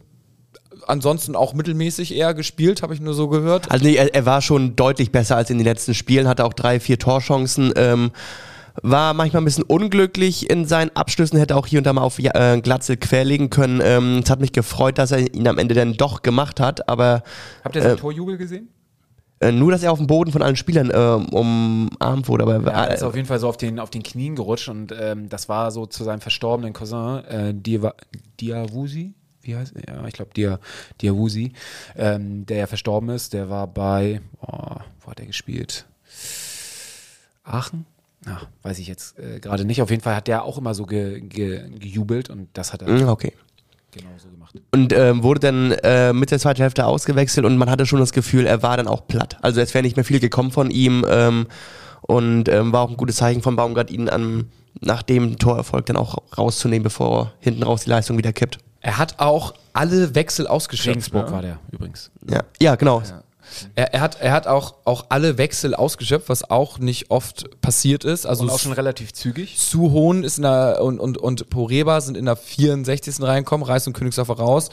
ansonsten 0.88 1.36
auch 1.36 1.54
mittelmäßig 1.54 2.16
eher 2.16 2.34
gespielt, 2.34 2.82
habe 2.82 2.94
ich 2.94 3.00
nur 3.00 3.14
so 3.14 3.28
gehört. 3.28 3.70
Also 3.72 3.86
nee, 3.86 3.96
er, 3.96 4.14
er 4.14 4.26
war 4.26 4.42
schon 4.42 4.76
deutlich 4.76 5.12
besser 5.12 5.36
als 5.36 5.50
in 5.50 5.58
den 5.58 5.66
letzten 5.66 5.94
Spielen, 5.94 6.28
hatte 6.28 6.46
auch 6.46 6.54
drei, 6.54 6.80
vier 6.80 6.98
Torchancen. 7.00 7.74
Ähm, 7.76 8.12
war 8.82 9.14
manchmal 9.14 9.42
ein 9.42 9.46
bisschen 9.46 9.64
unglücklich 9.64 10.50
in 10.50 10.66
seinen 10.66 10.96
Abschlüssen, 10.96 11.38
hätte 11.38 11.56
auch 11.56 11.68
hier 11.68 11.80
und 11.80 11.84
da 11.84 11.94
mal 11.94 12.02
auf 12.02 12.18
äh, 12.20 12.62
Glatzel 12.62 12.98
querlegen 12.98 13.50
können. 13.50 13.82
Ähm, 13.84 14.22
es 14.24 14.30
hat 14.30 14.40
mich 14.40 14.54
gefreut, 14.54 14.98
dass 14.98 15.12
er 15.12 15.34
ihn 15.34 15.48
am 15.48 15.58
Ende 15.58 15.76
dann 15.76 15.94
doch 15.94 16.22
gemacht 16.22 16.60
hat, 16.60 16.88
aber 16.88 17.24
Habt 17.64 17.76
ihr 17.76 17.82
seinen 17.82 17.98
Torjubel 17.98 18.38
gesehen? 18.38 18.70
Äh, 19.40 19.52
nur, 19.52 19.72
dass 19.72 19.84
er 19.84 19.92
auf 19.92 19.98
dem 20.00 20.08
Boden 20.08 20.32
von 20.32 20.42
allen 20.42 20.56
Spielern 20.56 20.92
ähm, 20.94 21.26
umarmt 21.30 22.28
wurde. 22.28 22.44
Aber 22.44 22.62
Ja, 22.62 22.86
er 22.86 22.92
äh, 22.92 22.94
ist 22.96 23.04
auf 23.04 23.16
jeden 23.16 23.28
Fall 23.28 23.40
so 23.40 23.48
auf 23.50 23.58
den, 23.58 23.80
auf 23.80 23.90
den 23.90 24.04
Knien 24.04 24.36
gerutscht 24.36 24.70
und 24.70 24.94
ähm, 25.00 25.30
das 25.30 25.50
war 25.50 25.72
so 25.72 25.86
zu 25.86 26.04
seinem 26.04 26.22
verstorbenen 26.22 26.74
Cousin, 26.74 27.24
äh, 27.26 27.54
Diawa- 27.54 27.96
Diawusi. 28.40 29.14
Wie 29.42 29.56
heißt 29.56 29.74
er? 29.78 29.96
Ja, 29.96 30.06
ich 30.08 30.14
glaube 30.14 30.32
Dia, 30.34 30.60
Diawusi, 31.02 31.54
ähm, 31.96 32.46
der 32.46 32.58
ja 32.58 32.68
verstorben 32.68 33.10
ist. 33.10 33.34
Der 33.34 33.50
war 33.50 33.68
bei, 33.68 34.22
oh, 34.42 34.76
wo 35.02 35.12
hat 35.12 35.20
er 35.22 35.26
gespielt? 35.26 35.86
Aachen? 37.44 37.86
Ach, 38.26 38.46
weiß 38.64 38.80
ich 38.80 38.88
jetzt 38.88 39.18
äh, 39.18 39.40
gerade 39.40 39.64
nicht. 39.64 39.82
Auf 39.82 39.90
jeden 39.90 40.02
Fall 40.04 40.16
hat 40.16 40.28
der 40.28 40.44
auch 40.44 40.58
immer 40.58 40.74
so 40.74 40.86
ge, 40.86 41.22
ge, 41.22 41.70
gejubelt 41.80 42.30
und 42.30 42.50
das 42.54 42.74
hat 42.74 42.82
er 42.82 42.90
mh, 42.90 43.00
okay. 43.90 44.04
genauso 44.06 44.30
gemacht. 44.30 44.56
Und 44.72 44.94
ähm, 44.94 45.24
wurde 45.24 45.40
dann 45.40 45.72
äh, 45.72 46.14
mit 46.14 46.32
der 46.32 46.40
zweiten 46.40 46.62
Hälfte 46.62 46.86
ausgewechselt 46.86 47.46
und 47.46 47.58
man 47.58 47.70
hatte 47.70 47.86
schon 47.86 48.00
das 48.00 48.14
Gefühl, 48.14 48.46
er 48.46 48.64
war 48.64 48.78
dann 48.78 48.88
auch 48.88 49.08
platt. 49.08 49.38
Also 49.42 49.62
es 49.62 49.74
wäre 49.74 49.84
nicht 49.84 49.96
mehr 49.96 50.06
viel 50.06 50.20
gekommen 50.20 50.52
von 50.52 50.72
ihm 50.72 51.06
ähm, 51.10 51.48
und 52.02 52.50
ähm, 52.50 52.72
war 52.72 52.82
auch 52.82 52.90
ein 52.90 52.98
gutes 52.98 53.18
Zeichen 53.18 53.42
von 53.42 53.56
Baumgart, 53.56 53.92
ihn 53.92 54.10
an, 54.10 54.50
nach 54.82 55.04
dem 55.04 55.38
Torerfolg 55.38 55.86
dann 55.86 55.98
auch 55.98 56.18
rauszunehmen, 56.38 56.84
bevor 56.84 57.34
hinten 57.40 57.64
raus 57.64 57.84
die 57.84 57.90
Leistung 57.90 58.18
wieder 58.18 58.34
kippt. 58.34 58.60
Er 58.82 58.98
hat 58.98 59.20
auch 59.20 59.54
alle 59.74 60.16
Wechsel 60.16 60.48
ausgeschöpft. 60.48 60.90
Regensburg 60.90 61.26
ne? 61.28 61.32
war 61.32 61.42
der 61.42 61.60
übrigens. 61.72 62.12
Ja, 62.30 62.44
ja 62.62 62.76
genau. 62.76 63.04
Er, 63.76 63.94
er 63.94 64.02
hat, 64.02 64.22
er 64.22 64.32
hat 64.32 64.48
auch, 64.48 64.76
auch 64.86 65.06
alle 65.10 65.38
Wechsel 65.38 65.76
ausgeschöpft, 65.76 66.30
was 66.30 66.50
auch 66.50 66.80
nicht 66.80 67.12
oft 67.12 67.62
passiert 67.62 68.04
ist. 68.04 68.26
Also 68.26 68.44
Und 68.44 68.50
auch 68.50 68.60
schon 68.60 68.72
relativ 68.72 69.14
zügig. 69.14 69.58
Suhohn 69.58 70.24
ist 70.24 70.38
in 70.38 70.44
der, 70.44 70.82
und, 70.82 71.00
und, 71.00 71.18
und 71.18 71.50
Poreba 71.50 72.02
sind 72.02 72.18
in 72.18 72.26
der 72.26 72.36
64. 72.36 73.22
reingekommen, 73.22 73.66
Reis 73.66 73.88
und 73.88 73.94
Königsdorfer 73.94 74.36
raus. 74.36 74.70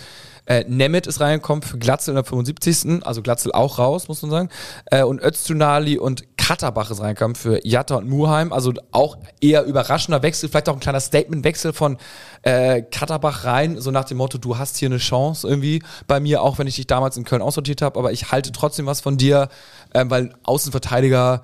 Äh, 0.47 0.65
Nemeth 0.69 1.07
ist 1.07 1.21
reingekommen 1.21 1.63
für 1.63 1.79
Glatzel 1.79 2.13
in 2.13 2.17
der 2.17 2.25
75. 2.25 3.05
Also 3.05 3.23
Glatzel 3.23 3.53
auch 3.53 3.79
raus, 3.79 4.09
muss 4.09 4.23
man 4.23 4.31
sagen. 4.31 4.49
Äh, 4.87 5.03
und 5.03 5.21
Öztunali 5.23 5.99
und 5.99 6.25
Katterbach 6.37 6.91
ist 6.91 7.01
reingekommen 7.01 7.35
für 7.35 7.61
Jatta 7.67 7.97
und 7.97 8.09
Muheim. 8.09 8.53
Also 8.53 8.73
auch 8.93 9.19
eher 9.41 9.65
überraschender 9.65 10.23
Wechsel, 10.23 10.49
vielleicht 10.49 10.69
auch 10.69 10.75
ein 10.75 10.81
kleiner 10.81 11.01
Statement-Wechsel 11.01 11.73
von 11.73 11.99
äh, 12.43 12.83
Katterbach 12.83 13.45
rein, 13.45 13.81
so 13.81 13.91
nach 13.91 14.05
dem 14.05 14.19
Motto, 14.19 14.39
du 14.39 14.57
hast 14.57 14.77
hier 14.77 14.89
eine 14.89 14.99
Chance 14.99 15.49
irgendwie 15.49 15.83
bei 16.07 16.21
mir, 16.21 16.43
auch 16.43 16.59
wenn 16.59 16.67
ich 16.67 16.77
dich 16.77 16.87
damals 16.87 17.17
in 17.17 17.25
Köln 17.25 17.43
aussortiert 17.43 17.83
habe, 17.83 17.99
aber 17.99 18.13
ich 18.13 18.31
halte 18.31 18.53
trotzdem 18.53 18.87
was 18.87 19.01
von 19.01 19.17
dir, 19.17 19.49
ähm, 19.95 20.11
weil 20.11 20.33
Außenverteidiger 20.45 21.43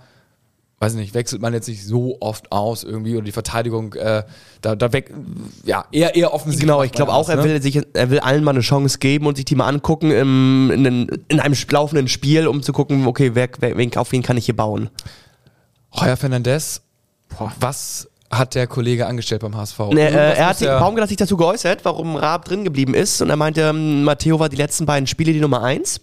weiß 0.83 0.95
nicht, 0.95 1.15
wechselt 1.15 1.41
man 1.41 1.55
jetzt 1.55 1.69
nicht 1.69 1.87
so 1.87 2.17
oft 2.19 2.51
aus 2.51 2.83
irgendwie 2.83 3.15
oder 3.15 3.25
die 3.25 3.33
Verteidigung, 3.33 3.95
äh, 3.95 4.25
da, 4.63 4.75
da 4.75 4.93
weg, 4.93 5.15
ja, 5.65 5.85
eher, 5.93 6.17
eher 6.17 6.35
offensiv. 6.35 6.61
Genau, 6.61 6.83
ich 6.83 6.91
glaube 6.91 7.13
auch, 7.13 7.27
das, 7.27 7.37
er 7.37 7.37
ne? 7.37 7.45
will 7.45 7.63
sich, 7.63 7.81
er 7.93 8.11
will 8.11 8.19
allen 8.19 8.43
mal 8.43 8.51
eine 8.51 8.61
Chance 8.61 8.99
geben 8.99 9.27
und 9.27 9.37
sich 9.37 9.45
die 9.45 9.55
mal 9.55 9.69
angucken 9.69 10.11
im, 10.11 10.73
in, 10.73 10.83
den, 10.83 11.25
in 11.29 11.39
einem 11.39 11.55
laufenden 11.71 12.09
Spiel, 12.09 12.49
um 12.49 12.63
zu 12.65 12.73
gucken, 12.73 13.07
okay, 13.07 13.31
wer, 13.35 13.49
wer, 13.61 13.77
wen, 13.77 13.97
auf 13.97 14.11
wen 14.11 14.23
kann 14.23 14.37
ich 14.37 14.47
hier 14.47 14.57
bauen. 14.57 14.91
Heuer 15.95 16.17
Fernandez, 16.17 16.83
was 17.61 18.09
hat 18.29 18.57
der 18.57 18.67
Kollege 18.67 19.07
angestellt 19.07 19.43
beim 19.43 19.57
HSV? 19.57 19.79
Ne, 19.79 19.85
Irgendwas 19.85 20.15
äh, 20.15 20.39
er 20.41 20.47
hat 20.49 20.59
sich, 20.59 20.67
Baumgart 20.67 21.03
hat 21.03 21.09
sich 21.11 21.19
dazu 21.19 21.37
geäußert, 21.37 21.85
warum 21.85 22.17
Raab 22.17 22.47
drin 22.47 22.65
geblieben 22.65 22.95
ist. 22.95 23.23
Und 23.23 23.31
er 23.31 23.37
meinte, 23.37 23.61
ähm, 23.61 24.03
Matteo 24.03 24.41
war 24.41 24.49
die 24.49 24.57
letzten 24.57 24.85
beiden 24.85 25.07
Spiele 25.07 25.33
die 25.33 25.41
Nummer 25.41 25.63
eins. 25.63 26.01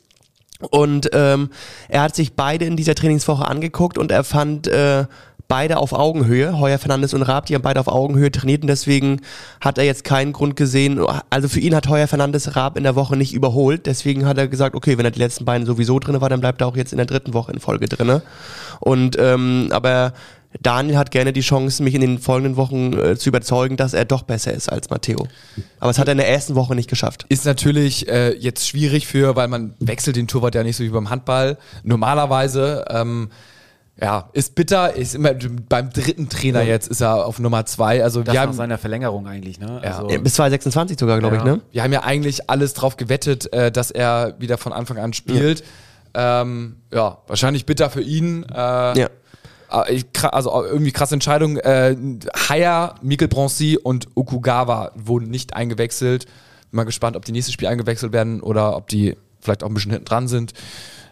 Und 0.70 1.10
ähm, 1.14 1.50
er 1.88 2.02
hat 2.02 2.16
sich 2.16 2.34
beide 2.34 2.66
in 2.66 2.76
dieser 2.76 2.96
Trainingswoche 2.96 3.48
angeguckt 3.48 3.98
und 3.98 4.12
er 4.12 4.26
fand 4.26 4.68
äh, 4.68 5.06
beide 5.48 5.78
auf 5.78 5.94
Augenhöhe. 5.94 6.60
Heuer 6.60 6.78
Fernandes 6.78 7.14
und 7.14 7.22
Raab, 7.24 7.46
die 7.46 7.56
haben 7.56 7.62
beide 7.62 7.80
auf 7.80 7.88
Augenhöhe 7.88 8.30
trainiert 8.30 8.62
und 8.62 8.68
deswegen 8.68 9.22
hat 9.62 9.78
er 9.78 9.86
jetzt 9.86 10.04
keinen 10.04 10.34
Grund 10.34 10.58
gesehen. 10.58 11.04
Also 11.30 11.48
für 11.48 11.62
ihn 11.62 11.74
hat 11.76 11.88
Heuer 11.88 12.08
Fernandes 12.08 12.58
Raab 12.58 12.78
in 12.78 12.84
der 12.84 12.96
Woche 12.96 13.16
nicht 13.16 13.34
überholt. 13.34 13.86
Deswegen 13.86 14.26
hat 14.26 14.38
er 14.38 14.50
gesagt, 14.50 14.76
okay, 14.76 14.98
wenn 14.98 15.06
er 15.06 15.12
die 15.12 15.20
letzten 15.20 15.46
beiden 15.46 15.66
sowieso 15.66 15.98
drin 15.98 16.20
war, 16.20 16.30
dann 16.30 16.42
bleibt 16.42 16.62
er 16.62 16.68
auch 16.68 16.76
jetzt 16.76 16.92
in 16.92 16.98
der 16.98 17.08
dritten 17.08 17.34
Woche 17.34 17.52
in 17.54 17.60
Folge 17.60 17.88
drinne. 17.88 18.22
Und 18.80 19.18
ähm, 19.18 19.70
aber 19.72 20.14
Daniel 20.62 20.98
hat 20.98 21.12
gerne 21.12 21.32
die 21.32 21.42
Chance, 21.42 21.84
mich 21.84 21.94
in 21.94 22.02
den 22.02 22.18
folgenden 22.18 22.58
Wochen 22.58 22.94
äh, 22.94 23.16
zu 23.18 23.30
überzeugen, 23.30 23.78
dass 23.78 23.94
er 23.94 24.06
doch 24.06 24.24
besser 24.24 24.52
ist 24.54 24.68
als 24.72 24.90
Matteo. 24.90 25.28
Aber 25.80 25.92
es 25.92 26.00
hat 26.00 26.08
er 26.08 26.14
in 26.14 26.18
der 26.18 26.28
ersten 26.30 26.56
Woche 26.56 26.74
nicht 26.76 26.90
geschafft. 26.90 27.26
Ist 27.30 27.46
natürlich 27.46 28.08
äh, 28.10 28.34
jetzt 28.36 28.68
schwierig 28.68 29.06
für, 29.08 29.36
weil 29.36 29.48
man 29.48 29.76
wechselt 29.80 30.16
den 30.16 30.28
Torwart 30.28 30.56
ja 30.56 30.64
nicht 30.64 30.76
so 30.76 30.84
wie 30.84 30.90
beim 30.90 31.10
Handball. 31.12 31.58
Normalerweise, 31.84 32.86
ähm, 32.90 33.30
ja, 34.02 34.30
ist 34.34 34.56
bitter, 34.56 34.96
ist 34.96 35.14
immer 35.14 35.34
beim 35.68 35.90
dritten 35.92 36.30
Trainer 36.30 36.62
jetzt 36.62 36.88
ist 36.88 37.02
er 37.02 37.26
auf 37.26 37.38
Nummer 37.40 37.66
zwei. 37.66 38.02
Also 38.04 38.24
Das 38.24 38.34
wir 38.34 38.40
nach 38.40 38.48
haben, 38.48 38.54
seiner 38.56 38.78
Verlängerung 38.78 39.28
eigentlich, 39.28 39.60
ne? 39.60 39.82
Ja. 39.84 40.00
Also, 40.00 40.08
Bis 40.22 40.34
2026 40.36 40.98
sogar, 41.00 41.20
glaube 41.20 41.36
Ja. 41.36 41.42
ich, 41.42 41.46
ne? 41.46 41.62
wir 41.72 41.84
haben 41.84 41.94
ja 41.94 42.04
eigentlich 42.04 42.50
alles 42.50 42.74
drauf 42.74 42.96
gewettet, 42.98 43.52
äh, 43.54 43.72
dass 43.72 43.92
er 43.92 44.36
wieder 44.40 44.58
von 44.58 44.72
Anfang 44.74 44.98
an 44.98 45.12
spielt. 45.14 45.64
Ja, 46.16 46.42
ähm, 46.42 46.78
ja 46.94 47.18
wahrscheinlich 47.28 47.66
bitter 47.66 47.90
für 47.90 48.02
ihn. 48.02 48.44
Äh, 48.44 49.00
Ja. 49.00 49.10
Äh, 49.72 50.04
kra- 50.14 50.28
also 50.30 50.64
äh, 50.64 50.68
irgendwie 50.68 50.92
krasse 50.92 51.14
Entscheidung. 51.16 51.58
Äh, 51.58 51.96
Haya, 52.50 52.96
Mikkel 53.02 53.28
Bronzy 53.28 53.78
und 53.82 54.08
Okugawa 54.16 54.92
wurden 54.96 55.30
nicht 55.30 55.54
eingewechselt. 55.56 56.26
Bin 56.26 56.78
mal 56.78 56.84
gespannt, 56.84 57.16
ob 57.16 57.26
die 57.26 57.32
nächstes 57.32 57.54
Spiel 57.54 57.68
eingewechselt 57.68 58.14
werden 58.14 58.42
oder 58.42 58.76
ob 58.76 58.88
die 58.88 59.16
vielleicht 59.42 59.64
auch 59.64 59.68
ein 59.68 59.74
bisschen 59.74 59.92
hinten 59.92 60.06
dran 60.06 60.28
sind. 60.28 60.54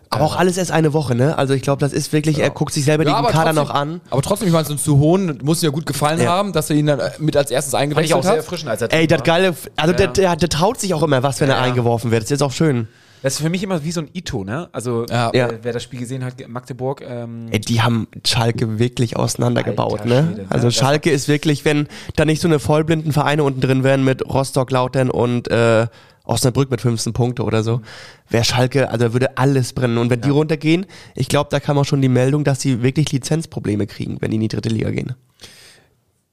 Aber 0.10 0.24
auch 0.24 0.38
alles 0.38 0.56
erst 0.58 0.72
eine 0.72 0.94
Woche, 0.94 1.16
ne? 1.16 1.38
Also 1.38 1.54
ich 1.54 1.62
glaube, 1.62 1.82
das 1.82 1.92
ist 1.92 2.14
wirklich, 2.14 2.40
er 2.40 2.50
guckt 2.50 2.72
sich 2.74 2.86
selber 2.86 3.04
den 3.04 3.14
Kader 3.14 3.32
trotzdem, 3.32 3.56
noch 3.56 3.70
an. 3.72 4.00
Aber 4.10 4.22
trotzdem, 4.22 4.48
ich 4.48 4.54
meine, 4.54 4.66
so 4.66 4.72
ein 4.74 4.78
zu 4.78 5.00
hohen 5.00 5.40
muss 5.44 5.62
ihm 5.62 5.66
ja 5.66 5.72
gut 5.72 5.86
gefallen 5.86 6.22
Ja. 6.22 6.30
haben, 6.32 6.54
dass 6.54 6.70
er 6.70 6.78
ihn 6.78 6.86
dann 6.86 7.00
äh, 7.00 7.10
mit 7.20 7.36
als 7.36 7.52
erstes 7.52 7.72
fand 7.74 7.82
ich 7.82 7.84
eingewechselt 7.92 8.18
auch 8.18 8.24
sehr 8.24 8.32
hat. 8.32 8.38
erfrischend, 8.38 8.70
als 8.70 8.82
er 8.84 8.94
Ey, 8.94 9.06
das 9.08 9.24
geile, 9.24 9.54
also 9.76 9.92
Ja. 9.92 9.98
der, 9.98 10.08
der, 10.08 10.36
der 10.38 10.48
traut 10.50 10.80
sich 10.80 10.94
auch 10.94 11.04
immer 11.04 11.24
was, 11.24 11.42
wenn 11.42 11.50
er 11.50 11.58
Ja. 11.58 11.62
eingeworfen 11.64 12.10
wird. 12.12 12.22
Das 12.22 12.28
ist 12.28 12.32
jetzt 12.32 12.44
auch 12.44 12.54
schön. 12.54 12.88
Das 13.24 13.34
ist 13.36 13.42
für 13.42 13.50
mich 13.50 13.64
immer 13.64 13.84
wie 13.84 13.92
so 13.92 14.02
ein 14.02 14.10
Ito, 14.14 14.44
ne? 14.44 14.70
Also, 14.72 15.06
Ja. 15.10 15.30
äh, 15.32 15.38
Ja. 15.38 15.50
wer 15.62 15.74
das 15.74 15.84
Spiel 15.84 16.00
gesehen 16.00 16.24
hat, 16.24 16.36
Magdeburg, 16.48 17.02
ähm, 17.02 17.48
Ey, 17.52 17.60
die 17.60 17.82
haben 17.82 18.08
Schalke 18.26 18.80
wirklich 18.80 19.18
auseinandergebaut, 19.18 20.02
Alter 20.02 20.06
ne? 20.06 20.28
Schwede, 20.28 20.42
ne? 20.44 20.48
Also 20.52 20.72
Schalke 20.72 21.10
ist 21.10 21.28
wirklich, 21.28 21.66
wenn 21.66 21.88
da 22.16 22.26
nicht 22.26 22.42
so 22.42 22.48
eine 22.48 22.60
vollblinden 22.60 23.12
Vereine 23.12 23.44
unten 23.44 23.60
drin 23.62 23.84
wären 23.84 24.04
mit 24.04 24.24
Rostock, 24.28 24.70
Lautern 24.72 25.10
und 25.10 25.48
äh, 25.50 25.88
Osnabrück 26.26 26.70
mit 26.70 26.82
15 26.82 27.14
Punkte 27.14 27.44
oder 27.44 27.64
so, 27.64 27.82
wäre 28.30 28.44
Schalke, 28.44 28.90
also 28.92 29.14
würde 29.14 29.38
alles 29.38 29.74
brennen. 29.74 29.98
Und 29.98 30.10
wenn 30.10 30.22
die 30.22 30.30
runtergehen, 30.30 30.86
ich 31.16 31.30
glaube, 31.30 31.50
da 31.50 31.60
kam 31.60 31.78
auch 31.78 31.86
schon 31.86 32.02
die 32.02 32.10
Meldung, 32.10 32.44
dass 32.44 32.60
sie 32.62 32.84
wirklich 32.84 33.12
Lizenzprobleme 33.12 33.88
kriegen, 33.88 34.18
wenn 34.20 34.32
die 34.32 34.36
in 34.36 34.42
die 34.42 34.48
dritte 34.50 34.70
Liga 34.70 34.92
gehen. 34.92 35.16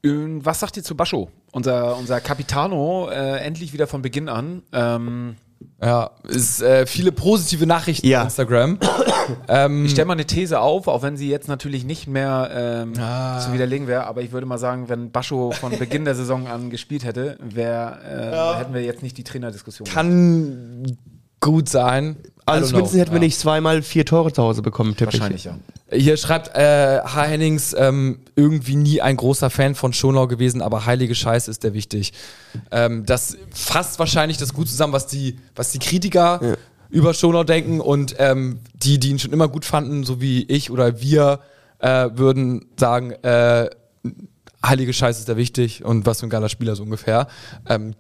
Ähm, 0.03 0.45
Was 0.45 0.61
sagt 0.61 0.77
ihr 0.77 0.83
zu 0.83 0.97
Bascho? 0.97 1.31
Unser, 1.53 1.97
unser 1.97 2.21
Capitano, 2.21 3.09
äh, 3.09 3.39
endlich 3.39 3.73
wieder 3.73 3.87
von 3.87 4.03
Beginn 4.03 4.29
an. 4.29 4.63
Ähm, 4.73 5.37
Ja, 5.83 6.11
ist 6.29 6.63
äh, 6.63 6.87
viele 6.87 7.13
positive 7.13 7.67
Nachrichten 7.67 8.07
Ja. 8.07 8.21
auf 8.21 8.25
Instagram. 8.27 8.79
ähm, 9.49 9.85
Ich 9.85 9.93
stelle 9.93 10.07
mal 10.07 10.15
eine 10.15 10.25
These 10.27 10.61
auf, 10.61 10.89
auch 10.89 11.03
wenn 11.03 11.17
sie 11.17 11.29
jetzt 11.31 11.49
natürlich 11.49 11.85
nicht 11.85 12.07
mehr 12.07 12.51
ähm, 12.55 12.93
Ah. 12.99 13.39
zu 13.41 13.53
widerlegen 13.53 13.87
wäre, 13.87 14.07
aber 14.07 14.23
ich 14.23 14.33
würde 14.33 14.47
mal 14.47 14.59
sagen, 14.59 14.89
wenn 14.89 15.11
Bascho 15.11 15.51
von 15.53 15.79
Beginn 15.79 16.05
der 16.05 16.15
Saison 16.15 16.47
an 16.47 16.71
gespielt 16.71 17.05
hätte, 17.05 17.39
wär, 17.43 17.99
äh, 18.57 18.59
hätten 18.61 18.75
wir 18.75 18.83
jetzt 18.83 19.03
nicht 19.03 19.17
die 19.19 19.25
Trainerdiskussion. 19.25 19.87
gehabt. 19.87 20.05
Gut 21.45 21.69
sein. 21.69 22.17
Also 22.47 22.69
zumindest 22.69 22.95
know. 22.95 23.01
hätten 23.01 23.13
wir 23.13 23.21
nicht 23.21 23.39
zweimal 23.39 23.83
vier 23.83 24.05
Tore 24.05 24.33
zu 24.33 24.43
Hause 24.43 24.63
bekommen, 24.63 24.97
tippe 24.97 25.15
ich. 25.15 25.21
Wahrscheinlich, 25.21 25.45
ja. 25.45 25.59
Hier 25.91 26.17
schreibt 26.17 26.55
äh, 26.57 27.01
H. 27.01 27.23
Hennings, 27.23 27.75
ähm, 27.79 28.21
irgendwie 28.35 28.77
nie 28.77 29.01
ein 29.01 29.17
großer 29.17 29.51
Fan 29.51 29.75
von 29.75 29.93
Schonlau 29.93 30.27
gewesen, 30.27 30.63
aber 30.63 30.87
heilige 30.87 31.15
Scheiße 31.15 31.51
ist 31.51 31.65
der 31.65 31.75
wichtig. 31.75 32.13
Ähm, 32.71 33.05
das 33.07 33.37
fasst 33.51 33.99
wahrscheinlich 33.99 34.39
das 34.39 34.53
gut 34.55 34.69
zusammen, 34.69 34.93
was 34.93 35.07
die, 35.07 35.39
was 35.55 35.71
die 35.71 35.79
Kritiker 35.79 36.57
über 36.91 37.13
Schonlau 37.13 37.45
denken 37.45 37.81
und 37.81 38.17
ähm, 38.19 38.61
die, 38.75 38.99
die 38.99 39.11
ihn 39.11 39.19
schon 39.19 39.33
immer 39.33 39.49
gut 39.49 39.65
fanden, 39.65 40.05
so 40.05 40.21
wie 40.21 40.45
ich 40.45 40.71
oder 40.71 41.01
wir, 41.01 41.41
äh, 41.79 42.09
würden 42.15 42.67
sagen, 42.79 43.13
äh, 43.23 43.69
heilige 44.65 44.93
Scheiße 44.93 45.21
ist 45.21 45.29
der 45.29 45.37
wichtig 45.37 45.85
und 45.85 46.07
was 46.07 46.21
für 46.21 46.27
ein 46.27 46.31
geiler 46.31 46.49
Spieler 46.49 46.75
so 46.75 46.83
ungefähr. 46.83 47.27
Ähm, 47.69 47.95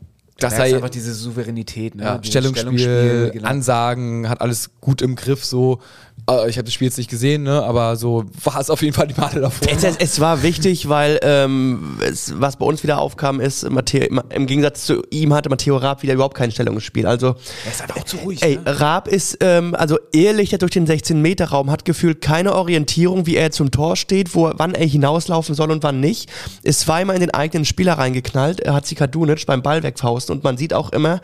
das 0.44 0.56
sei 0.56 0.74
einfach 0.74 0.90
diese 0.90 1.14
Souveränität, 1.14 1.94
ne? 1.94 2.04
ja, 2.04 2.18
Dieses 2.18 2.30
Stellungsspiel, 2.30 3.30
genau. 3.32 3.48
Ansagen, 3.48 4.28
hat 4.28 4.40
alles 4.40 4.70
gut 4.80 5.02
im 5.02 5.16
Griff. 5.16 5.44
So, 5.44 5.80
Äh, 6.28 6.48
ich 6.48 6.56
habe 6.56 6.64
das 6.64 6.74
Spiel 6.74 6.86
jetzt 6.86 6.98
nicht 6.98 7.10
gesehen, 7.10 7.42
ne? 7.42 7.62
aber 7.62 7.96
so 7.96 8.24
war 8.42 8.60
es 8.60 8.70
auf 8.70 8.82
jeden 8.82 8.94
Fall 8.94 9.06
die 9.06 9.20
Male 9.20 9.40
davor. 9.40 9.68
Es, 9.70 9.84
es, 9.84 9.96
es 9.96 10.20
war 10.20 10.42
wichtig, 10.42 10.88
weil 10.88 11.18
ähm, 11.22 11.98
es, 12.00 12.34
was 12.40 12.56
bei 12.56 12.64
uns 12.64 12.82
wieder 12.82 12.98
aufkam, 12.98 13.40
ist, 13.40 13.68
Matteo, 13.70 14.06
im 14.30 14.46
Gegensatz 14.46 14.86
zu 14.86 15.02
ihm 15.10 15.34
hatte 15.34 15.50
Matteo 15.50 15.76
Raab 15.76 16.02
wieder 16.02 16.14
überhaupt 16.14 16.36
kein 16.36 16.50
Stellungsspiel. 16.50 17.06
Also, 17.06 17.36
Er 17.64 17.72
ist 17.72 17.82
einfach 17.82 17.96
auch 17.96 18.04
zu 18.04 18.16
ruhig. 18.18 18.42
ey, 18.42 18.56
ne? 18.56 18.80
Raab 18.80 19.08
ist 19.08 19.38
ähm, 19.40 19.74
also 19.74 19.98
ehrlicher 20.12 20.58
durch 20.58 20.72
den 20.72 20.86
16-Meter-Raum, 20.86 21.70
hat 21.70 21.84
gefühlt 21.84 22.20
keine 22.20 22.54
Orientierung, 22.54 23.26
wie 23.26 23.36
er 23.36 23.50
zum 23.50 23.70
Tor 23.70 23.96
steht, 23.96 24.34
wo, 24.34 24.52
wann 24.56 24.74
er 24.74 24.86
hinauslaufen 24.86 25.54
soll 25.54 25.70
und 25.70 25.82
wann 25.82 26.00
nicht. 26.00 26.30
Ist 26.62 26.80
zweimal 26.80 27.16
in 27.16 27.20
den 27.20 27.32
eigenen 27.32 27.64
Spieler 27.64 27.94
reingeknallt, 27.94 28.60
er 28.60 28.74
hat 28.74 28.86
Sikadunic 28.86 29.46
beim 29.46 29.62
Ball 29.62 29.82
wegfausten 29.82 30.34
und 30.34 30.44
man 30.44 30.56
sieht 30.56 30.74
auch 30.74 30.90
immer, 30.90 31.20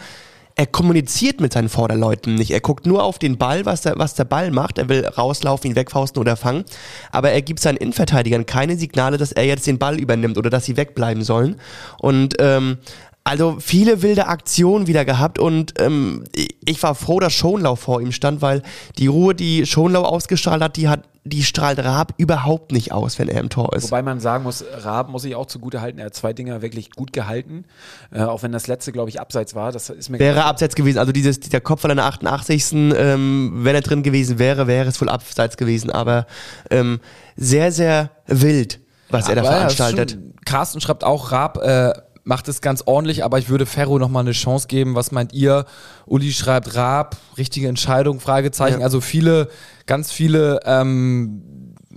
er 0.57 0.67
kommuniziert 0.67 1.41
mit 1.41 1.53
seinen 1.53 1.69
Vorderleuten 1.69 2.35
nicht. 2.35 2.51
Er 2.51 2.61
guckt 2.61 2.87
nur 2.87 3.03
auf 3.03 3.19
den 3.19 3.39
Ball, 3.39 3.65
was 3.65 3.83
der, 3.83 3.95
was 3.97 4.15
der 4.15 4.25
Ball 4.25 4.51
macht. 4.51 4.79
Er 4.79 4.89
will 4.89 5.07
rauslaufen, 5.07 5.71
ihn 5.71 5.77
wegfausten 5.77 6.21
oder 6.21 6.37
fangen. 6.37 6.65
Aber 7.13 7.31
er 7.31 7.43
gibt 7.43 7.61
seinen 7.61 7.77
Innenverteidigern 7.77 8.47
keine 8.47 8.77
Signale, 8.77 9.17
dass 9.17 9.33
er 9.33 9.45
jetzt 9.45 9.67
den 9.67 9.79
Ball 9.79 9.99
übernimmt 9.99 10.39
oder 10.39 10.51
dass 10.51 10.65
sie 10.65 10.77
wegbleiben 10.77 11.23
sollen. 11.23 11.57
Und 11.99 12.37
ähm, 12.39 12.79
also 13.25 13.59
viele 13.61 14.03
wilde 14.03 14.27
Aktionen 14.29 14.87
wieder 14.87 15.05
gehabt 15.05 15.39
und 15.39 15.75
ähm, 15.79 16.25
ich 16.65 16.83
war 16.83 16.95
froh, 16.95 17.21
dass 17.21 17.33
Schonlau 17.33 17.77
vor 17.77 18.01
ihm 18.01 18.13
stand, 18.13 18.41
weil 18.43 18.63
die 18.99 19.07
Ruhe, 19.09 19.35
die 19.35 19.67
Schonlau 19.67 20.03
ausgestrahlt 20.03 20.63
hat, 20.63 20.77
die 20.77 20.89
hat, 20.89 21.03
die 21.25 21.43
strahlt 21.45 21.79
Raab 21.79 22.15
überhaupt 22.17 22.73
nicht 22.73 22.93
aus, 22.93 23.19
wenn 23.19 23.29
er 23.29 23.39
im 23.41 23.51
Tor 23.51 23.77
ist. 23.77 23.85
Wobei 23.85 24.01
man 24.01 24.21
sagen 24.21 24.43
muss, 24.43 24.65
Raab 24.73 25.11
muss 25.11 25.25
ich 25.27 25.35
auch 25.35 25.45
zugute 25.47 25.83
halten. 25.83 25.99
Er 25.99 26.07
hat 26.07 26.15
zwei 26.15 26.33
Dinger 26.33 26.63
wirklich 26.63 26.91
gut 26.93 27.13
gehalten. 27.13 27.67
Äh, 28.11 28.23
auch 28.23 28.43
wenn 28.43 28.53
das 28.53 28.67
letzte, 28.69 28.91
glaube 28.91 29.11
ich, 29.11 29.21
abseits 29.21 29.55
war. 29.55 29.71
Das 29.71 29.91
ist 29.91 30.09
mir 30.09 30.19
Wäre 30.19 30.45
abseits 30.45 30.75
gewesen, 30.75 30.99
also 30.99 31.13
dieses, 31.13 31.39
dieser 31.39 31.61
Kopfball 31.61 31.91
an 31.91 31.99
der 31.99 32.07
88. 32.07 32.73
Ähm, 32.73 33.51
wenn 33.57 33.75
er 33.75 33.83
drin 33.83 34.03
gewesen 34.03 34.39
wäre, 34.39 34.67
wäre 34.67 34.89
es 34.89 34.99
wohl 35.01 35.11
abseits 35.11 35.59
gewesen, 35.59 35.91
aber 35.91 36.27
ähm, 36.71 37.01
sehr, 37.37 37.71
sehr 37.71 38.11
wild, 38.27 38.81
was 39.11 39.29
er 39.29 39.35
da 39.35 39.43
Aber 39.43 39.51
ja, 39.51 39.67
ist 39.67 39.75
veranstaltet. 39.77 40.11
schon- 40.13 40.35
Carsten 40.47 40.81
schreibt 40.81 41.05
auch, 41.05 41.33
Raab 41.33 41.59
äh, 41.59 41.93
macht 42.25 42.49
es 42.49 42.61
ganz 42.61 42.83
ordentlich, 42.87 43.25
aber 43.25 43.39
ich 43.39 43.49
würde 43.49 43.67
Ferro 43.67 43.99
nochmal 43.99 44.23
eine 44.23 44.33
Chance 44.33 44.69
geben. 44.69 44.95
Was 44.95 45.13
meint 45.13 45.33
ihr? 45.33 45.65
Uli 46.07 46.33
schreibt 46.33 46.75
Raab, 46.75 47.17
richtige 47.39 47.69
Entscheidung, 47.69 48.21
Fragezeichen. 48.21 48.81
Ja. 48.81 48.85
Also 48.85 49.01
viele, 49.01 49.49
ganz 49.87 50.13
viele 50.13 50.61
ähm, 50.65 51.43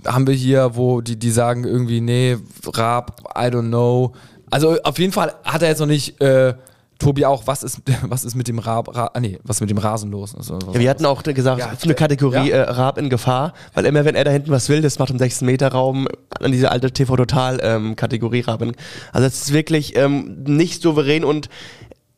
haben 0.06 0.26
wir 0.26 0.34
hier, 0.34 0.76
wo 0.76 1.00
die, 1.00 1.18
die 1.18 1.30
sagen 1.30 1.64
irgendwie, 1.64 2.00
nee, 2.00 2.36
Raab, 2.66 3.20
I 3.36 3.46
don't 3.46 3.68
know. 3.68 4.12
Also 4.50 4.80
auf 4.82 4.98
jeden 4.98 5.12
Fall 5.12 5.34
hat 5.44 5.62
er 5.62 5.68
jetzt 5.68 5.80
noch 5.80 5.86
nicht, 5.86 6.20
äh, 6.20 6.54
Tobi 6.98 7.24
auch, 7.26 7.46
was 7.46 7.62
ist, 7.62 7.80
was 8.02 8.24
ist 8.24 8.34
mit 8.34 8.48
dem 8.48 8.58
Raab, 8.58 8.94
Ra, 8.94 9.10
ah, 9.14 9.20
nee, 9.20 9.38
was 9.42 9.60
mit 9.60 9.70
dem 9.70 9.78
Rasen 9.78 10.10
los? 10.10 10.34
Also, 10.34 10.58
Ja, 10.72 10.78
wir 10.80 10.90
hatten 10.90 11.06
auch 11.06 11.22
gesagt, 11.22 11.58
Ja, 11.60 11.72
eine 11.82 11.94
Kategorie 11.94 12.50
ja. 12.50 12.56
äh, 12.56 12.70
Raab 12.70 12.98
in 12.98 13.10
Gefahr, 13.10 13.52
weil 13.74 13.84
immer 13.86 14.04
wenn 14.04 14.14
er 14.14 14.24
da 14.24 14.30
hinten 14.30 14.50
was 14.50 14.68
will, 14.68 14.80
das 14.82 14.98
macht 14.98 15.10
im 15.10 15.18
16-Meter-Raum 15.18 16.08
an 16.40 16.52
diese 16.52 16.70
alte 16.70 16.90
TV-Total-Kategorie 16.92 18.40
Raab. 18.40 18.62
in- 18.62 18.76
Also 19.12 19.26
es 19.26 19.42
ist 19.42 19.52
wirklich 19.52 19.96
ähm, 19.96 20.42
nicht 20.44 20.82
souverän 20.82 21.24
und 21.24 21.48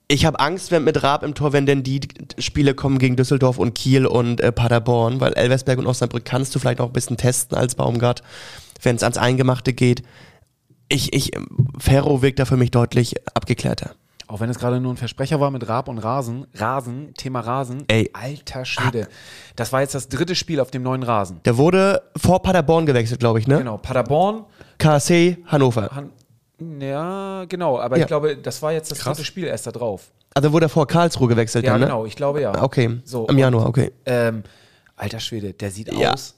ich 0.09 0.25
habe 0.25 0.39
Angst 0.39 0.71
wenn 0.71 0.85
mit 0.85 1.03
Raab 1.03 1.25
im 1.25 1.35
Tor, 1.35 1.53
wenn 1.53 1.67
denn 1.67 1.83
die 1.83 2.01
Spiele 2.39 2.75
kommen 2.75 2.99
gegen 2.99 3.17
Düsseldorf 3.17 3.59
und 3.59 3.75
Kiel 3.75 4.07
und 4.07 4.41
äh, 4.41 4.53
Paderborn, 4.53 5.21
weil 5.21 5.33
Elversberg 5.33 5.79
und 5.79 5.87
Osnabrück 5.87 6.25
kannst 6.25 6.55
du 6.55 6.59
vielleicht 6.61 6.81
auch 6.81 6.87
ein 6.89 6.93
bisschen 6.93 7.17
testen 7.17 7.57
als 7.59 7.75
Baumgart, 7.75 8.23
wenn 8.83 8.95
es 8.97 9.03
ans 9.03 9.17
Eingemachte 9.19 9.73
geht. 9.73 10.03
Ich, 10.89 11.13
ich, 11.13 11.35
ähm, 11.35 11.49
Ferro 11.79 12.23
wirkt 12.23 12.39
da 12.39 12.45
für 12.45 12.57
mich 12.57 12.71
deutlich 12.71 13.15
abgeklärter. 13.35 13.97
Auch 14.29 14.41
wenn 14.41 14.51
es 14.51 14.59
gerade 14.59 14.81
nur 14.81 14.93
ein 14.93 14.97
Versprecher 14.97 15.39
war 15.41 15.51
mit 15.53 15.69
Raab 15.69 15.89
und 15.89 15.99
Rasen. 15.99 16.47
Rasen, 16.55 17.15
Thema 17.15 17.41
Rasen. 17.41 17.85
Ey. 17.87 18.11
Alter 18.13 18.65
Schwede. 18.65 19.07
Das 19.55 19.73
war 19.73 19.83
jetzt 19.83 19.95
das 19.95 20.09
dritte 20.09 20.35
Spiel 20.35 20.59
auf 20.59 20.71
dem 20.73 20.83
neuen 20.83 21.05
Rasen. 21.05 21.41
Der 21.45 21.57
wurde 21.57 22.03
vor 22.17 22.43
Paderborn 22.43 22.87
gewechselt, 22.87 23.21
glaube 23.21 23.39
ich, 23.39 23.47
ne? 23.47 23.59
Genau, 23.59 23.77
Paderborn. 23.77 24.45
KSC, 24.79 25.39
Hannover. 25.47 25.91
Han 25.95 26.11
ja, 26.81 27.45
genau, 27.49 27.79
aber 27.79 27.97
Ja. 27.99 28.03
ich 28.05 28.07
glaube, 28.09 28.37
das 28.37 28.63
war 28.63 28.73
jetzt 28.73 28.91
das 28.91 28.99
dritte 29.01 29.25
Spiel 29.25 29.45
erst 29.45 29.67
da 29.67 29.73
drauf. 29.73 30.11
Also 30.35 30.53
wurde 30.53 30.67
er 30.67 30.69
vor 30.71 30.87
Karlsruhe 30.87 31.29
gewechselt 31.29 31.65
Ja, 31.67 31.73
dann, 31.73 31.81
ne? 31.81 31.87
genau, 31.87 32.07
ich 32.07 32.17
glaube 32.17 32.41
ja. 32.41 32.63
Okay, 32.63 32.99
So, 33.05 33.25
im 33.27 33.35
und, 33.35 33.39
Januar, 33.39 33.67
okay. 33.67 33.93
Ähm, 34.07 34.43
alter 34.97 35.21
Schwede, 35.21 35.53
der 35.53 35.71
sieht 35.71 35.93
Ja. 35.93 36.15
aus. 36.15 36.35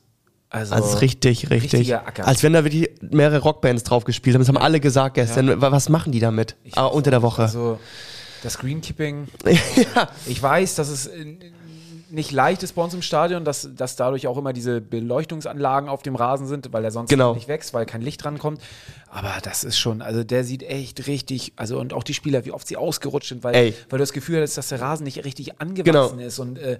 Also, 0.50 0.74
Also 0.74 0.98
richtig, 0.98 1.50
richtig. 1.50 1.94
Als 1.94 2.42
wenn 2.42 2.54
da 2.54 2.64
wirklich 2.64 2.88
mehrere 3.02 3.40
Rockbands 3.40 3.84
drauf 3.84 4.04
gespielt 4.04 4.34
haben. 4.34 4.40
Das 4.40 4.48
haben 4.48 4.56
alle 4.56 4.80
gesagt 4.80 5.14
gestern. 5.14 5.60
Wa- 5.60 5.70
Was 5.72 5.88
machen 5.90 6.10
die 6.12 6.20
damit? 6.20 6.56
Ah, 6.72 6.86
unter 6.86 7.10
der 7.10 7.20
Woche. 7.22 7.42
Also, 7.42 7.78
das 8.42 8.58
Greenkeeping. 8.58 9.28
Ich 10.26 10.42
weiß, 10.42 10.74
dass 10.76 10.88
es 10.88 11.06
äh, 11.06 11.36
nicht 12.10 12.32
leicht 12.32 12.62
ist 12.62 12.72
bei 12.74 12.82
uns 12.82 12.94
im 12.94 13.02
Stadion, 13.02 13.44
dass, 13.44 13.68
dass 13.76 13.94
dadurch 13.96 14.26
auch 14.26 14.38
immer 14.38 14.54
diese 14.54 14.80
Beleuchtungsanlagen 14.80 15.90
auf 15.90 16.02
dem 16.02 16.16
Rasen 16.16 16.46
sind, 16.46 16.72
weil 16.72 16.82
er 16.82 16.90
sonst 16.92 17.10
Genau. 17.10 17.34
nicht 17.34 17.48
wächst, 17.48 17.74
weil 17.74 17.84
kein 17.84 18.00
Licht 18.00 18.24
drankommt. 18.24 18.62
Aber 19.10 19.34
das 19.42 19.64
ist 19.64 19.78
schon, 19.78 20.00
also 20.00 20.24
der 20.24 20.44
sieht 20.44 20.62
echt 20.62 21.06
richtig, 21.06 21.52
also 21.56 21.78
und 21.78 21.92
auch 21.92 22.02
die 22.04 22.14
Spieler, 22.14 22.46
wie 22.46 22.52
oft 22.52 22.66
sie 22.66 22.78
ausgerutscht 22.78 23.28
sind, 23.28 23.44
weil, 23.44 23.54
Ey. 23.54 23.74
weil 23.90 23.98
du 23.98 24.02
das 24.02 24.14
Gefühl 24.14 24.40
hast, 24.40 24.56
dass 24.56 24.68
der 24.68 24.80
Rasen 24.80 25.04
nicht 25.04 25.22
richtig 25.26 25.60
angewachsen 25.60 25.84
Genau. 26.16 26.26
ist. 26.26 26.38
Und 26.38 26.58
äh, 26.58 26.78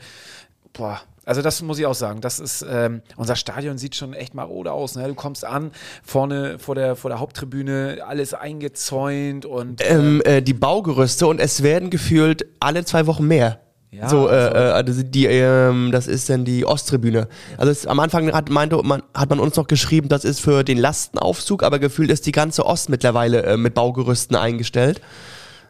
boah, 0.72 1.00
also 1.28 1.42
das 1.42 1.62
muss 1.62 1.78
ich 1.78 1.86
auch 1.86 1.94
sagen. 1.94 2.20
Das 2.20 2.40
ist, 2.40 2.64
ähm, 2.68 3.02
unser 3.16 3.36
Stadion 3.36 3.76
sieht 3.78 3.94
schon 3.94 4.14
echt 4.14 4.34
marode 4.34 4.72
aus. 4.72 4.96
Ne? 4.96 5.06
Du 5.06 5.14
kommst 5.14 5.44
an, 5.44 5.70
vorne 6.02 6.58
vor 6.58 6.74
der, 6.74 6.96
vor 6.96 7.10
der 7.10 7.20
Haupttribüne, 7.20 7.98
alles 8.06 8.34
eingezäunt 8.34 9.44
und 9.44 9.80
ähm, 9.84 10.22
äh, 10.24 10.42
die 10.42 10.54
Baugerüste 10.54 11.26
und 11.26 11.40
es 11.40 11.62
werden 11.62 11.90
gefühlt 11.90 12.46
alle 12.60 12.84
zwei 12.84 13.06
Wochen 13.06 13.26
mehr. 13.26 13.60
Ja, 13.90 14.08
so, 14.08 14.28
äh, 14.28 14.32
also- 14.32 14.54
äh, 14.56 14.58
also 14.72 15.02
die, 15.02 15.26
ähm, 15.26 15.90
das 15.92 16.06
ist 16.06 16.28
dann 16.28 16.44
die 16.44 16.66
Osttribüne. 16.66 17.28
Also 17.56 17.72
es, 17.72 17.86
am 17.86 18.00
Anfang 18.00 18.32
hat, 18.32 18.50
meinte, 18.50 18.76
man, 18.82 19.02
hat 19.14 19.30
man 19.30 19.40
uns 19.40 19.56
noch 19.56 19.66
geschrieben, 19.66 20.08
das 20.08 20.24
ist 20.24 20.40
für 20.40 20.62
den 20.62 20.76
Lastenaufzug, 20.78 21.62
aber 21.62 21.78
gefühlt 21.78 22.10
ist 22.10 22.26
die 22.26 22.32
ganze 22.32 22.66
Ost 22.66 22.90
mittlerweile 22.90 23.42
äh, 23.44 23.56
mit 23.56 23.74
Baugerüsten 23.74 24.36
eingestellt. 24.36 25.00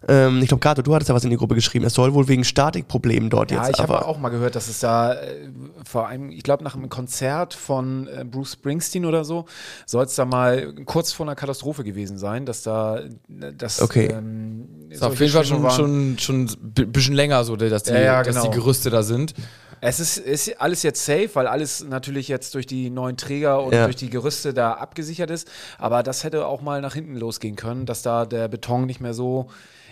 Ähm, 0.08 0.40
ich 0.42 0.48
glaube, 0.48 0.60
Gato, 0.60 0.80
du 0.82 0.94
hattest 0.94 1.08
ja 1.10 1.14
was 1.14 1.22
in 1.24 1.30
die 1.30 1.36
Gruppe 1.36 1.54
geschrieben. 1.54 1.84
Es 1.84 1.94
soll 1.94 2.14
wohl 2.14 2.26
wegen 2.28 2.42
Statikproblemen 2.42 3.28
dort 3.30 3.50
Ja, 3.50 3.66
jetzt. 3.66 3.76
ich 3.76 3.82
habe 3.82 4.06
auch 4.06 4.18
mal 4.18 4.30
gehört, 4.30 4.56
dass 4.56 4.68
es 4.68 4.80
da 4.80 5.12
äh, 5.14 5.48
vor 5.84 6.08
allem, 6.08 6.30
ich 6.30 6.42
glaube, 6.42 6.64
nach 6.64 6.74
einem 6.74 6.88
Konzert 6.88 7.52
von 7.54 8.08
äh, 8.08 8.24
Bruce 8.24 8.52
Springsteen 8.54 9.04
oder 9.04 9.24
so, 9.24 9.44
soll 9.86 10.04
es 10.06 10.14
da 10.14 10.24
mal 10.24 10.72
kurz 10.86 11.12
vor 11.12 11.26
einer 11.26 11.34
Katastrophe 11.36 11.84
gewesen 11.84 12.16
sein, 12.18 12.46
dass 12.46 12.62
da 12.62 12.98
äh, 12.98 13.08
das 13.56 13.82
Okay. 13.82 14.06
ähm, 14.06 14.66
Ist 14.88 15.02
auf 15.02 15.20
jeden 15.20 15.32
Fall 15.32 15.44
schon, 15.44 15.70
schon, 15.70 16.18
schon 16.18 16.44
ein 16.46 16.92
bisschen 16.92 17.14
länger 17.14 17.44
so, 17.44 17.56
dass 17.56 17.82
die, 17.82 17.92
Ja, 17.92 17.98
ja, 18.00 18.22
dass 18.22 18.36
die 18.36 18.42
genau. 18.48 18.54
Gerüste 18.54 18.90
da 18.90 19.02
sind. 19.02 19.34
Es 19.80 20.00
ist, 20.00 20.16
ist 20.18 20.60
alles 20.60 20.82
jetzt 20.82 21.04
safe, 21.04 21.30
weil 21.34 21.46
alles 21.46 21.84
natürlich 21.84 22.26
jetzt 22.26 22.54
durch 22.54 22.66
die 22.66 22.90
neuen 22.90 23.16
Träger 23.16 23.62
und 23.62 23.72
Ja. 23.74 23.84
durch 23.84 23.94
die 23.94 24.10
Gerüste 24.10 24.52
da 24.52 24.72
abgesichert 24.72 25.30
ist. 25.30 25.46
Aber 25.78 26.02
das 26.02 26.24
hätte 26.24 26.46
auch 26.46 26.62
mal 26.62 26.80
nach 26.80 26.94
hinten 26.94 27.14
losgehen 27.16 27.54
können, 27.54 27.86
dass 27.86 28.02
da 28.02 28.26
der 28.26 28.48
Beton 28.48 28.86
nicht 28.86 29.00
mehr 29.00 29.14
so 29.14 29.48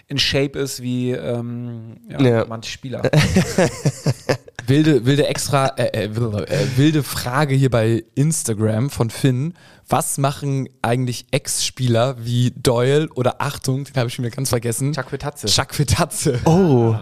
in 0.09 0.19
Shape 0.19 0.59
ist 0.59 0.83
wie 0.83 1.11
ähm, 1.13 1.97
ja, 2.09 2.21
Ja. 2.21 2.45
manche 2.47 2.71
Spieler. 2.71 3.03
Wilde, 4.69 5.07
wilde 5.07 5.29
extra, 5.29 5.69
äh, 5.77 6.07
äh, 6.07 6.17
wilde, 6.17 6.49
äh, 6.49 6.67
wilde 6.77 7.05
Frage 7.05 7.55
hier 7.55 7.71
bei 7.71 8.03
Instagram 8.17 8.91
von 8.91 9.11
Finn. 9.11 9.55
Was 9.89 10.19
machen 10.19 10.69
eigentlich 10.83 11.27
Ex-Spieler 11.31 12.17
wie 12.19 12.51
Doyle 12.51 13.09
oder 13.15 13.41
Achtung, 13.41 13.85
den 13.85 13.95
habe 13.95 14.09
ich 14.09 14.19
mir 14.19 14.31
ganz 14.31 14.49
vergessen. 14.49 14.93
Chuck 14.93 15.09
Petazze. 15.09 15.47
Chuck 15.47 15.69
Petazze. 15.69 16.41
Oh. 16.47 16.97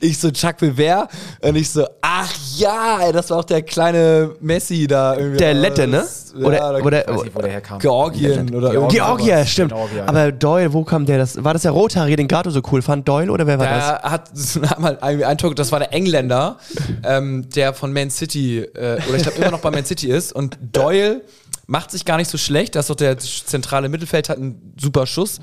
Ich 0.00 0.18
so, 0.18 0.30
Chuck 0.30 0.56
wer? 0.60 1.08
Und 1.40 1.56
ich 1.56 1.70
so, 1.70 1.86
ach 2.00 2.32
ja, 2.56 2.98
ey, 3.02 3.12
das 3.12 3.30
war 3.30 3.38
auch 3.38 3.44
der 3.44 3.62
kleine 3.62 4.30
Messi 4.40 4.86
da. 4.86 5.14
Irgendwie 5.16 5.38
Der 5.38 5.54
Lette, 5.54 5.86
ne? 5.86 6.02
aus- 6.02 6.34
Oder- 6.34 6.56
ja, 6.58 6.72
da- 6.72 6.78
oder- 6.84 7.04
weiß 7.06 7.22
nicht, 7.24 7.34
wo 7.34 7.40
der 7.40 7.50
herkam. 7.50 7.78
Georgien 7.78 8.54
oder 8.54 8.70
Georgia, 8.88 9.36
sowas. 9.38 9.50
stimmt. 9.50 9.72
Georgia, 9.72 10.04
Aber 10.06 10.32
Doyle, 10.32 10.72
wo 10.72 10.84
kam 10.84 11.04
der? 11.06 11.18
Das, 11.18 11.42
war 11.44 11.52
das 11.52 11.62
der 11.62 11.72
Rothaarige, 11.72 12.16
den 12.16 12.28
Gato 12.28 12.50
so 12.50 12.62
cool 12.72 12.82
fand? 12.82 13.06
Doyle 13.08 13.30
oder 13.30 13.46
wer 13.46 13.58
war 13.58 13.66
das? 13.66 14.00
Der 14.02 14.10
hat 14.10 14.30
so 14.36 14.60
einmal 14.60 14.98
irgendwie 15.02 15.24
ein 15.24 15.38
Tor, 15.38 15.54
das 15.54 15.72
war 15.72 15.78
der 15.78 15.92
Engländer, 15.92 16.56
ähm, 17.04 17.48
der 17.54 17.74
von 17.74 17.92
Man 17.92 18.10
City, 18.10 18.58
äh, 18.60 18.98
oder 19.08 19.16
ich 19.16 19.22
glaube 19.22 19.38
immer 19.38 19.50
noch 19.50 19.60
bei 19.60 19.70
Man 19.70 19.84
City 19.84 20.08
ist. 20.08 20.32
Und 20.32 20.56
Doyle 20.72 21.20
macht 21.66 21.90
sich 21.90 22.04
gar 22.04 22.16
nicht 22.16 22.30
so 22.30 22.38
schlecht. 22.38 22.74
Das 22.74 22.84
ist 22.84 22.90
doch 22.90 22.96
der 22.96 23.18
zentrale 23.18 23.88
Mittelfeld, 23.88 24.28
hat 24.28 24.38
einen 24.38 24.74
super 24.80 25.06
Schuss. 25.06 25.38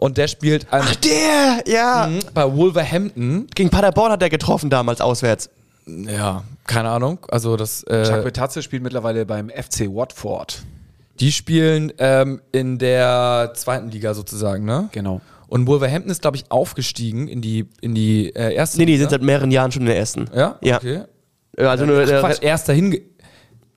Und 0.00 0.16
der 0.16 0.28
spielt 0.28 0.66
Ach, 0.70 0.94
der! 0.96 1.62
Ja! 1.66 2.08
Mhm. 2.10 2.20
bei 2.34 2.56
Wolverhampton. 2.56 3.46
Gegen 3.54 3.68
Paderborn 3.70 4.10
hat 4.12 4.22
er 4.22 4.30
getroffen 4.30 4.70
damals 4.70 5.00
auswärts. 5.00 5.50
Ja, 5.86 6.42
keine 6.66 6.88
Ahnung. 6.88 7.18
Also 7.30 7.56
das. 7.56 7.80
Chuck 7.84 7.90
Äh, 8.16 8.22
Betazze 8.22 8.62
spielt 8.62 8.82
mittlerweile 8.82 9.26
beim 9.26 9.50
FC 9.50 9.88
Watford. 9.88 10.62
die 11.20 11.32
spielen 11.32 11.92
ähm, 11.98 12.40
in 12.52 12.78
der 12.78 13.52
zweiten 13.54 13.90
Liga 13.90 14.14
sozusagen, 14.14 14.64
ne? 14.64 14.88
Genau. 14.92 15.20
Und 15.48 15.66
Wolverhampton 15.66 16.10
ist, 16.10 16.22
glaube 16.22 16.36
ich, 16.38 16.44
aufgestiegen 16.50 17.26
in 17.28 17.42
die, 17.42 17.66
in 17.80 17.94
die 17.94 18.34
äh, 18.34 18.54
erste 18.54 18.78
Nee, 18.78 18.86
die 18.86 18.92
Liga. 18.92 19.02
sind 19.02 19.10
seit 19.10 19.22
mehreren 19.22 19.50
Jahren 19.50 19.70
schon 19.72 19.82
in 19.82 19.88
der 19.88 19.98
ersten. 19.98 20.30
Ja? 20.34 20.56
Ja. 20.62 20.76
Okay. 20.76 21.02
Also 21.58 21.84
nur 21.84 22.02
Ach, 22.02 22.06
der, 22.06 22.20
Quatsch, 22.20 22.38
er 22.40 22.54
ist 22.54 22.68
dahin. 22.68 22.92
ge- 22.92 23.02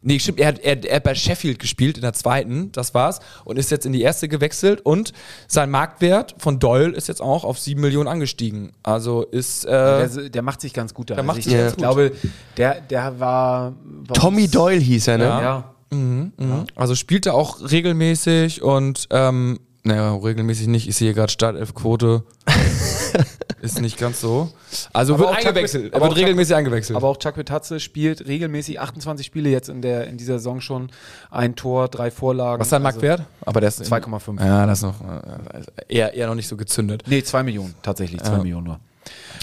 Nee, 0.03 0.19
stimmt, 0.19 0.39
er 0.39 0.47
hat, 0.49 0.59
er, 0.59 0.83
er 0.83 0.97
hat 0.97 1.03
bei 1.03 1.15
Sheffield 1.15 1.59
gespielt 1.59 1.97
in 1.97 2.01
der 2.01 2.13
zweiten, 2.13 2.71
das 2.73 2.93
war's, 2.93 3.19
und 3.45 3.57
ist 3.57 3.71
jetzt 3.71 3.85
in 3.85 3.93
die 3.93 4.01
erste 4.01 4.27
gewechselt 4.27 4.81
und 4.85 5.13
sein 5.47 5.69
Marktwert 5.71 6.35
von 6.37 6.59
Doyle 6.59 6.93
ist 6.93 7.07
jetzt 7.07 7.21
auch 7.21 7.43
auf 7.45 7.57
7 7.57 7.79
Millionen 7.79 8.07
angestiegen. 8.07 8.73
Also 8.83 9.23
ist. 9.23 9.65
Äh, 9.65 9.69
Der, 9.69 10.29
der 10.29 10.41
macht 10.41 10.61
sich 10.61 10.73
ganz 10.73 10.93
gut 10.93 11.09
da. 11.09 11.15
Der 11.15 11.23
macht 11.23 11.39
ich 11.39 11.45
sich 11.45 11.53
ganz 11.53 11.71
ich 11.71 11.77
glaube, 11.77 12.11
der, 12.57 12.81
der 12.81 13.19
war. 13.19 13.73
Tommy 14.13 14.47
Doyle 14.47 14.79
hieß 14.79 15.07
er, 15.07 15.17
ne? 15.17 15.23
Ja. 15.23 15.41
Ja. 15.41 15.73
mhm. 15.97 16.33
Also 16.75 16.95
spielt 16.95 17.25
er 17.25 17.33
auch 17.35 17.71
regelmäßig 17.71 18.61
und 18.61 19.07
ähm, 19.09 19.59
naja, 19.83 20.15
regelmäßig 20.15 20.67
nicht. 20.67 20.87
Ich 20.87 20.95
sehe 20.95 21.13
gerade 21.13 21.31
Startelfquote. 21.31 22.23
ist 23.63 23.81
nicht 23.81 23.97
ganz 23.97 24.19
so. 24.21 24.51
Also 24.91 25.15
Aber 25.15 25.27
wird 25.29 25.37
eingewechselt. 25.37 25.93
Er 25.93 26.01
wird 26.01 26.11
Chuck- 26.11 26.17
regelmäßig 26.19 26.55
eingewechselt. 26.55 26.97
Aber 26.97 27.07
auch 27.07 27.17
Chuck 27.17 27.35
Betazze 27.35 27.79
spielt 27.79 28.27
regelmäßig 28.27 28.79
28 28.79 29.25
Spiele 29.25 29.49
jetzt 29.49 29.69
in, 29.69 29.81
der, 29.81 30.07
in 30.07 30.17
dieser 30.17 30.33
Saison 30.39 30.61
schon. 30.61 30.89
Ein 31.31 31.55
Tor, 31.55 31.87
drei 31.87 32.11
Vorlagen. 32.11 32.59
Was 32.59 32.67
ist 32.67 32.71
sein 32.71 32.85
Also- 32.85 32.99
Marktwert? 32.99 33.27
Aber 33.45 33.59
der 33.61 33.69
ist 33.69 33.81
2,5. 33.81 34.43
Ja, 34.45 34.65
das 34.65 34.79
ist 34.79 34.83
noch 34.83 35.01
äh, 35.01 35.61
eher, 35.87 36.13
eher 36.13 36.27
noch 36.27 36.35
nicht 36.35 36.47
so 36.47 36.57
gezündet. 36.57 37.03
Nee, 37.07 37.23
2 37.23 37.43
Millionen, 37.43 37.73
tatsächlich, 37.81 38.21
2 38.21 38.37
Millionen 38.39 38.65
nur. 38.67 38.79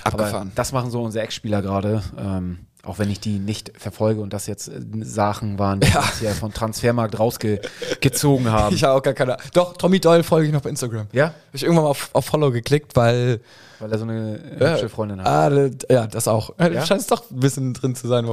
Abgefahren. 0.05 0.49
Aber 0.49 0.51
das 0.55 0.73
machen 0.73 0.91
so 0.91 1.03
unsere 1.03 1.25
Ex-Spieler 1.25 1.61
gerade. 1.63 2.03
Ähm, 2.19 2.61
auch 2.85 2.99
wenn 2.99 3.11
ich 3.11 3.21
die 3.21 3.39
nicht 3.39 3.73
verfolge 3.77 4.21
und 4.23 4.33
das 4.33 4.47
jetzt 4.47 4.69
äh, 4.69 4.81
Sachen 5.03 5.59
waren, 5.59 5.81
die 5.81 5.89
Ja. 5.89 6.03
hier 6.19 6.31
von 6.31 6.53
Transfermarkt 6.53 7.19
rausgezogen 7.19 8.51
haben. 8.53 8.75
Ich 8.75 8.85
habe 8.85 8.95
auch 8.99 9.03
gar 9.03 9.15
keine. 9.15 9.37
Doch, 9.53 9.77
Tommy 9.77 10.01
Doyle 10.01 10.23
folge 10.25 10.47
ich 10.47 10.53
noch 10.53 10.63
bei 10.63 10.71
Instagram. 10.71 11.07
ja? 11.13 11.27
Habe 11.27 11.35
ich 11.53 11.63
irgendwann 11.63 11.85
mal 11.85 11.91
auf, 11.91 12.09
auf 12.13 12.25
Follow 12.25 12.51
geklickt, 12.51 12.97
weil. 12.97 13.41
Weil 13.81 13.93
er 13.93 13.99
so 13.99 14.05
eine 14.05 14.39
äh, 14.61 14.73
hübsche 14.73 14.89
Freundin 14.91 15.23
hat. 15.23 15.27
Ah, 15.53 15.71
ja, 15.91 16.07
das 16.07 16.29
auch. 16.29 16.51
Ja? 16.59 16.69
Ja? 16.69 16.85
Scheint 16.87 17.01
es 17.01 17.07
doch 17.07 17.31
ein 17.31 17.41
bisschen 17.41 17.73
drin 17.73 17.95
zu 17.95 18.09
sein. 18.09 18.27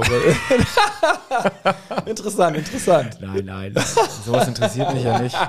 Interessant, 2.06 2.56
interessant. 2.56 3.16
Nein, 3.20 3.44
nein. 3.46 3.74
Sowas 4.26 4.46
interessiert 4.48 4.92
mich 4.92 5.04
ja 5.04 5.18
nicht. 5.20 5.36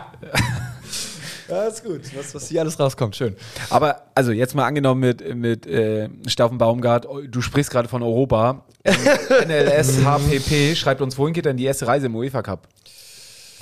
Ja, 1.50 1.68
ist 1.68 1.84
gut. 1.84 2.02
Was, 2.16 2.36
was 2.36 2.48
hier 2.48 2.62
alles 2.62 2.80
rauskommt, 2.80 3.16
schön. 3.16 3.36
Aber 3.70 4.04
also 4.14 4.32
jetzt 4.32 4.54
mal 4.56 4.66
angenommen 4.66 5.02
mit, 5.02 5.36
mit 5.36 5.66
äh, 5.66 6.10
Steffen 6.28 6.58
Baumgart, 6.58 7.08
du 7.28 7.42
sprichst 7.42 7.72
gerade 7.72 7.88
von 7.88 8.04
Europa. 8.04 8.66
NLS 8.86 10.04
HPP 10.06 10.76
schreibt 10.76 11.02
uns, 11.02 11.18
wohin 11.18 11.34
geht 11.34 11.46
denn 11.46 11.58
die 11.58 11.66
erste 11.66 11.88
Reise 11.88 12.06
im 12.06 12.16
UEFA 12.16 12.42
Cup? 12.42 12.68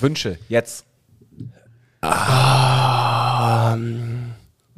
Wünsche, 0.00 0.38
jetzt. 0.48 0.84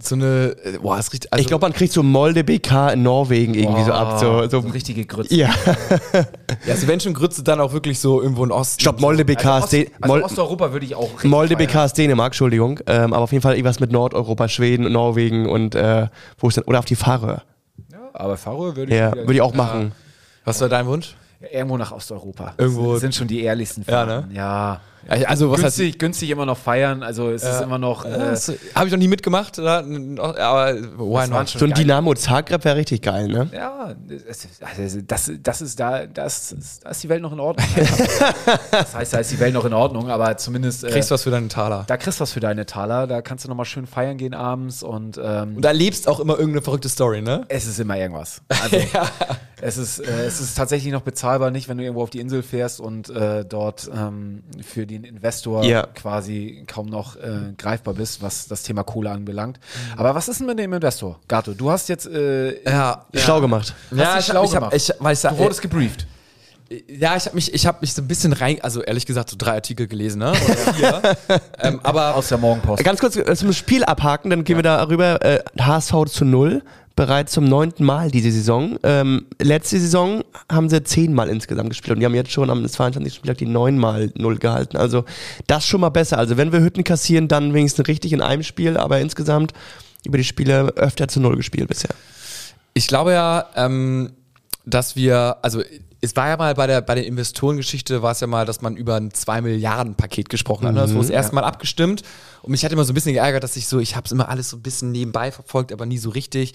So 0.02 0.14
eine. 0.14 0.56
äh, 0.64 0.78
Boah, 0.78 0.98
ist 0.98 1.12
richtig. 1.12 1.32
Also, 1.32 1.40
ich 1.40 1.46
glaube, 1.46 1.62
man 1.64 1.72
kriegt 1.72 1.92
so 1.92 2.02
Molde 2.02 2.42
BK 2.44 2.90
in 2.94 3.02
Norwegen 3.02 3.54
irgendwie 3.54 3.84
so 3.84 3.92
ab. 3.92 4.18
So, 4.20 4.42
so, 4.48 4.60
So 4.62 4.68
richtige 4.68 5.04
Grütze. 5.06 5.34
ja, 5.34 5.48
ja, 6.12 6.24
also 6.72 6.86
wenn 6.88 7.00
schon 7.00 7.14
Grütze, 7.14 7.42
dann 7.42 7.60
auch 7.60 7.72
wirklich 7.72 7.98
so 8.00 8.20
irgendwo 8.22 8.44
in 8.44 8.52
Osten. 8.52 8.80
Stopp, 8.80 9.00
Molde 9.00 9.24
BK 9.24 9.44
Also, 9.54 9.76
ist 9.76 9.86
Ost, 9.86 9.92
also 10.00 10.14
Mol- 10.14 10.22
Osteuropa 10.22 10.72
würde 10.72 10.86
ich 10.86 10.94
auch 10.94 11.22
Molde. 11.24 11.56
BK 11.56 11.84
ist 11.84 11.98
Dänemark, 11.98 12.28
Entschuldigung. 12.28 12.80
Ähm, 12.86 13.12
aber 13.12 13.22
auf 13.24 13.32
jeden 13.32 13.42
Fall 13.42 13.54
irgendwas 13.54 13.80
mit 13.80 13.92
Nordeuropa, 13.92 14.48
Schweden, 14.48 14.90
Norwegen 14.90 15.48
und 15.48 15.74
äh, 15.74 16.08
wo 16.38 16.48
ist 16.48 16.56
denn? 16.56 16.64
Oder 16.64 16.78
auf 16.78 16.84
die 16.86 16.96
Färöer. 16.96 17.42
Aber 18.12 18.36
Faro 18.36 18.74
würde 18.76 18.92
ich, 18.92 18.98
Ja, 18.98 19.12
würde 19.14 19.34
ich 19.34 19.40
auch 19.42 19.54
machen. 19.54 19.92
Was 20.44 20.60
war 20.60 20.68
dein 20.68 20.86
Wunsch? 20.86 21.14
Irgendwo 21.52 21.76
nach 21.78 21.92
Osteuropa. 21.92 22.54
Irgendwo- 22.58 22.92
Das 22.92 23.00
sind 23.02 23.14
schon 23.14 23.28
die 23.28 23.42
ehrlichsten 23.42 23.82
Ja, 23.86 24.06
Fahrten. 24.06 24.34
Ja. 24.34 24.80
Also, 25.08 25.50
was 25.50 25.62
heißt. 25.62 25.76
günstig, 25.78 25.98
günstig 25.98 26.30
immer 26.30 26.46
noch 26.46 26.58
feiern. 26.58 27.02
Also 27.02 27.30
es 27.30 27.42
ist 27.42 27.60
immer 27.62 27.78
noch. 27.78 28.04
Äh, 28.04 28.36
habe 28.74 28.86
ich 28.86 28.92
noch 28.92 28.98
nie 28.98 29.08
mitgemacht, 29.08 29.58
aber 29.58 29.86
why 29.86 31.28
not? 31.28 31.50
schon- 31.50 31.58
So 31.60 31.64
ein 31.64 31.70
geil. 31.72 31.84
Dynamo 31.84 32.14
Zagreb 32.14 32.64
wäre 32.64 32.76
richtig 32.76 33.02
geil, 33.02 33.28
ne? 33.28 33.48
Ja, 33.52 33.94
das, 34.28 34.46
also 34.60 35.00
das, 35.06 35.30
das 35.42 35.60
ist 35.62 35.80
da, 35.80 36.06
das, 36.06 36.80
da 36.82 36.90
ist 36.90 37.02
die 37.02 37.08
Welt 37.08 37.22
noch 37.22 37.32
in 37.32 37.40
Ordnung. 37.40 37.66
das 38.70 38.94
heißt, 38.94 39.12
da 39.14 39.18
ist 39.18 39.30
die 39.32 39.40
Welt 39.40 39.54
noch 39.54 39.64
in 39.64 39.72
Ordnung, 39.72 40.10
aber 40.10 40.36
zumindest 40.36 40.84
äh, 40.84 40.90
Kriegst 40.90 41.10
was 41.10 41.22
für 41.22 41.30
deinen 41.30 41.48
Taler. 41.48 41.84
da 41.86 41.96
kriegst 41.96 42.20
du 42.20 42.22
was 42.22 42.32
für 42.32 42.40
deine 42.40 42.66
Taler, 42.66 43.06
da 43.06 43.22
kannst 43.22 43.44
du 43.44 43.48
nochmal 43.48 43.66
schön 43.66 43.86
feiern 43.86 44.16
gehen 44.18 44.34
abends 44.34 44.82
und, 44.82 45.18
ähm, 45.22 45.56
Und 45.56 45.64
da 45.64 45.70
lebst 45.70 46.08
auch 46.08 46.20
immer 46.20 46.34
irgendeine 46.34 46.62
verrückte 46.62 46.88
Story, 46.88 47.22
ne? 47.22 47.44
es 47.48 47.66
ist 47.66 47.78
immer 47.80 47.96
irgendwas. 47.96 48.42
Also 48.62 48.76
es, 49.62 49.76
ist, 49.76 49.98
äh, 50.00 50.24
es 50.26 50.40
ist 50.40 50.56
tatsächlich 50.56 50.90
noch 50.92 51.02
bezahlbar, 51.02 51.50
nicht 51.50 51.68
wenn 51.68 51.76
du 51.76 51.84
irgendwo 51.84 52.02
auf 52.02 52.08
die 52.10 52.20
Insel 52.20 52.42
fährst 52.42 52.80
und 52.80 53.10
äh, 53.10 53.44
dort 53.44 53.90
ähm, 53.94 54.42
für 54.62 54.86
den 54.90 55.04
Investor 55.04 55.64
Ja. 55.64 55.86
quasi 55.86 56.64
kaum 56.66 56.86
noch 56.86 57.16
äh, 57.16 57.52
greifbar 57.56 57.94
bist, 57.94 58.20
was 58.22 58.46
das 58.48 58.62
Thema 58.62 58.82
Kohle 58.84 59.10
anbelangt. 59.10 59.58
Aber 59.96 60.14
was 60.14 60.28
ist 60.28 60.40
denn 60.40 60.46
mit 60.46 60.58
dem 60.58 60.72
Investor? 60.72 61.18
Gato, 61.28 61.52
du 61.54 61.70
hast 61.70 61.88
jetzt 61.88 62.06
äh, 62.06 62.62
Ja, 62.64 63.06
Schlau 63.14 63.40
gemacht. 63.40 63.74
Ja, 63.90 64.16
dich 64.16 64.20
ich, 64.20 64.26
schlau 64.26 64.42
hab, 64.42 64.46
ich, 64.46 64.54
hab, 64.54 64.60
gemacht. 64.60 64.74
ich, 64.74 64.92
weil 64.98 65.12
ich, 65.14 65.20
du 65.20 65.38
wurdest 65.38 65.62
gebrieft. 65.62 66.06
ja, 66.88 67.16
ich 67.16 67.26
habe 67.26 67.34
mich, 67.34 67.52
ich 67.52 67.66
habe 67.66 67.78
mich 67.80 67.92
so 67.94 68.02
ein 68.02 68.06
bisschen 68.08 68.32
rein, 68.32 68.58
also 68.62 68.80
ehrlich 68.82 69.04
gesagt 69.06 69.30
so 69.30 69.36
drei 69.36 69.54
Artikel 69.54 69.88
gelesen, 69.88 70.20
ne? 70.20 70.30
Oder 70.30 70.72
vier. 70.74 71.16
ähm, 71.58 71.80
aber 71.82 72.14
Aus 72.14 72.28
der 72.28 72.38
Morgenpost. 72.38 72.84
Ganz 72.84 73.00
kurz 73.00 73.16
äh, 73.16 73.34
zum 73.34 73.52
Spiel 73.52 73.84
abhaken, 73.84 74.30
dann 74.30 74.44
gehen 74.44 74.56
wir 74.56 74.62
da 74.62 74.82
rüber. 74.86 75.20
Äh, 75.24 75.42
HSV 75.60 76.04
zu 76.06 76.24
null, 76.24 76.62
bereits 76.96 77.32
zum 77.32 77.44
neunten 77.44 77.84
Mal 77.84 78.10
diese 78.10 78.30
Saison. 78.30 78.78
Ähm, 78.82 79.26
letzte 79.40 79.78
Saison 79.78 80.22
haben 80.50 80.68
sie 80.68 80.82
zehnmal 80.82 81.28
insgesamt 81.28 81.70
gespielt 81.70 81.94
und 81.94 82.00
die 82.00 82.06
haben 82.06 82.14
jetzt 82.14 82.32
schon 82.32 82.50
am 82.50 82.66
22. 82.66 83.14
Spieltag 83.14 83.38
die 83.38 83.46
neunmal 83.46 84.12
null 84.16 84.38
gehalten. 84.38 84.76
Also 84.76 85.04
das 85.46 85.64
schon 85.66 85.80
mal 85.80 85.88
besser. 85.88 86.18
Also 86.18 86.36
wenn 86.36 86.52
wir 86.52 86.60
Hütten 86.60 86.84
kassieren, 86.84 87.28
dann 87.28 87.54
wenigstens 87.54 87.88
richtig 87.88 88.12
in 88.12 88.20
einem 88.20 88.42
Spiel, 88.42 88.76
aber 88.76 89.00
insgesamt 89.00 89.52
über 90.04 90.18
die 90.18 90.24
Spiele 90.24 90.68
öfter 90.76 91.08
zu 91.08 91.20
null 91.20 91.36
gespielt 91.36 91.68
bisher. 91.68 91.94
ich 92.74 92.86
glaube 92.86 93.12
ja, 93.12 93.46
ähm, 93.56 94.12
dass 94.64 94.96
wir, 94.96 95.36
also 95.42 95.62
es 96.00 96.16
war 96.16 96.28
ja 96.28 96.36
mal 96.36 96.54
bei 96.54 96.66
der, 96.66 96.80
bei 96.80 96.94
der 96.94 97.06
Investorengeschichte, 97.06 98.02
war 98.02 98.12
es 98.12 98.20
ja 98.20 98.26
mal, 98.26 98.46
dass 98.46 98.62
man 98.62 98.76
über 98.76 98.96
ein 98.96 99.12
2 99.12 99.42
Milliarden 99.42 99.94
Paket 99.94 100.28
gesprochen 100.28 100.66
hat. 100.66 100.74
ne? 100.74 100.80
Das 100.80 100.90
wurde 100.92 101.02
das 101.02 101.10
erste 101.10 101.34
Mal 101.34 101.44
abgestimmt. 101.44 102.02
Und 102.42 102.52
mich 102.52 102.64
hat 102.64 102.72
immer 102.72 102.84
so 102.84 102.92
ein 102.92 102.94
bisschen 102.94 103.12
geärgert, 103.12 103.44
dass 103.44 103.56
ich 103.56 103.66
so, 103.66 103.78
ich 103.78 103.96
habe 103.96 104.06
es 104.06 104.12
immer 104.12 104.28
alles 104.28 104.48
so 104.50 104.56
ein 104.56 104.62
bisschen 104.62 104.92
nebenbei 104.92 105.30
verfolgt, 105.30 105.72
aber 105.72 105.84
nie 105.84 105.98
so 105.98 106.10
richtig. 106.10 106.54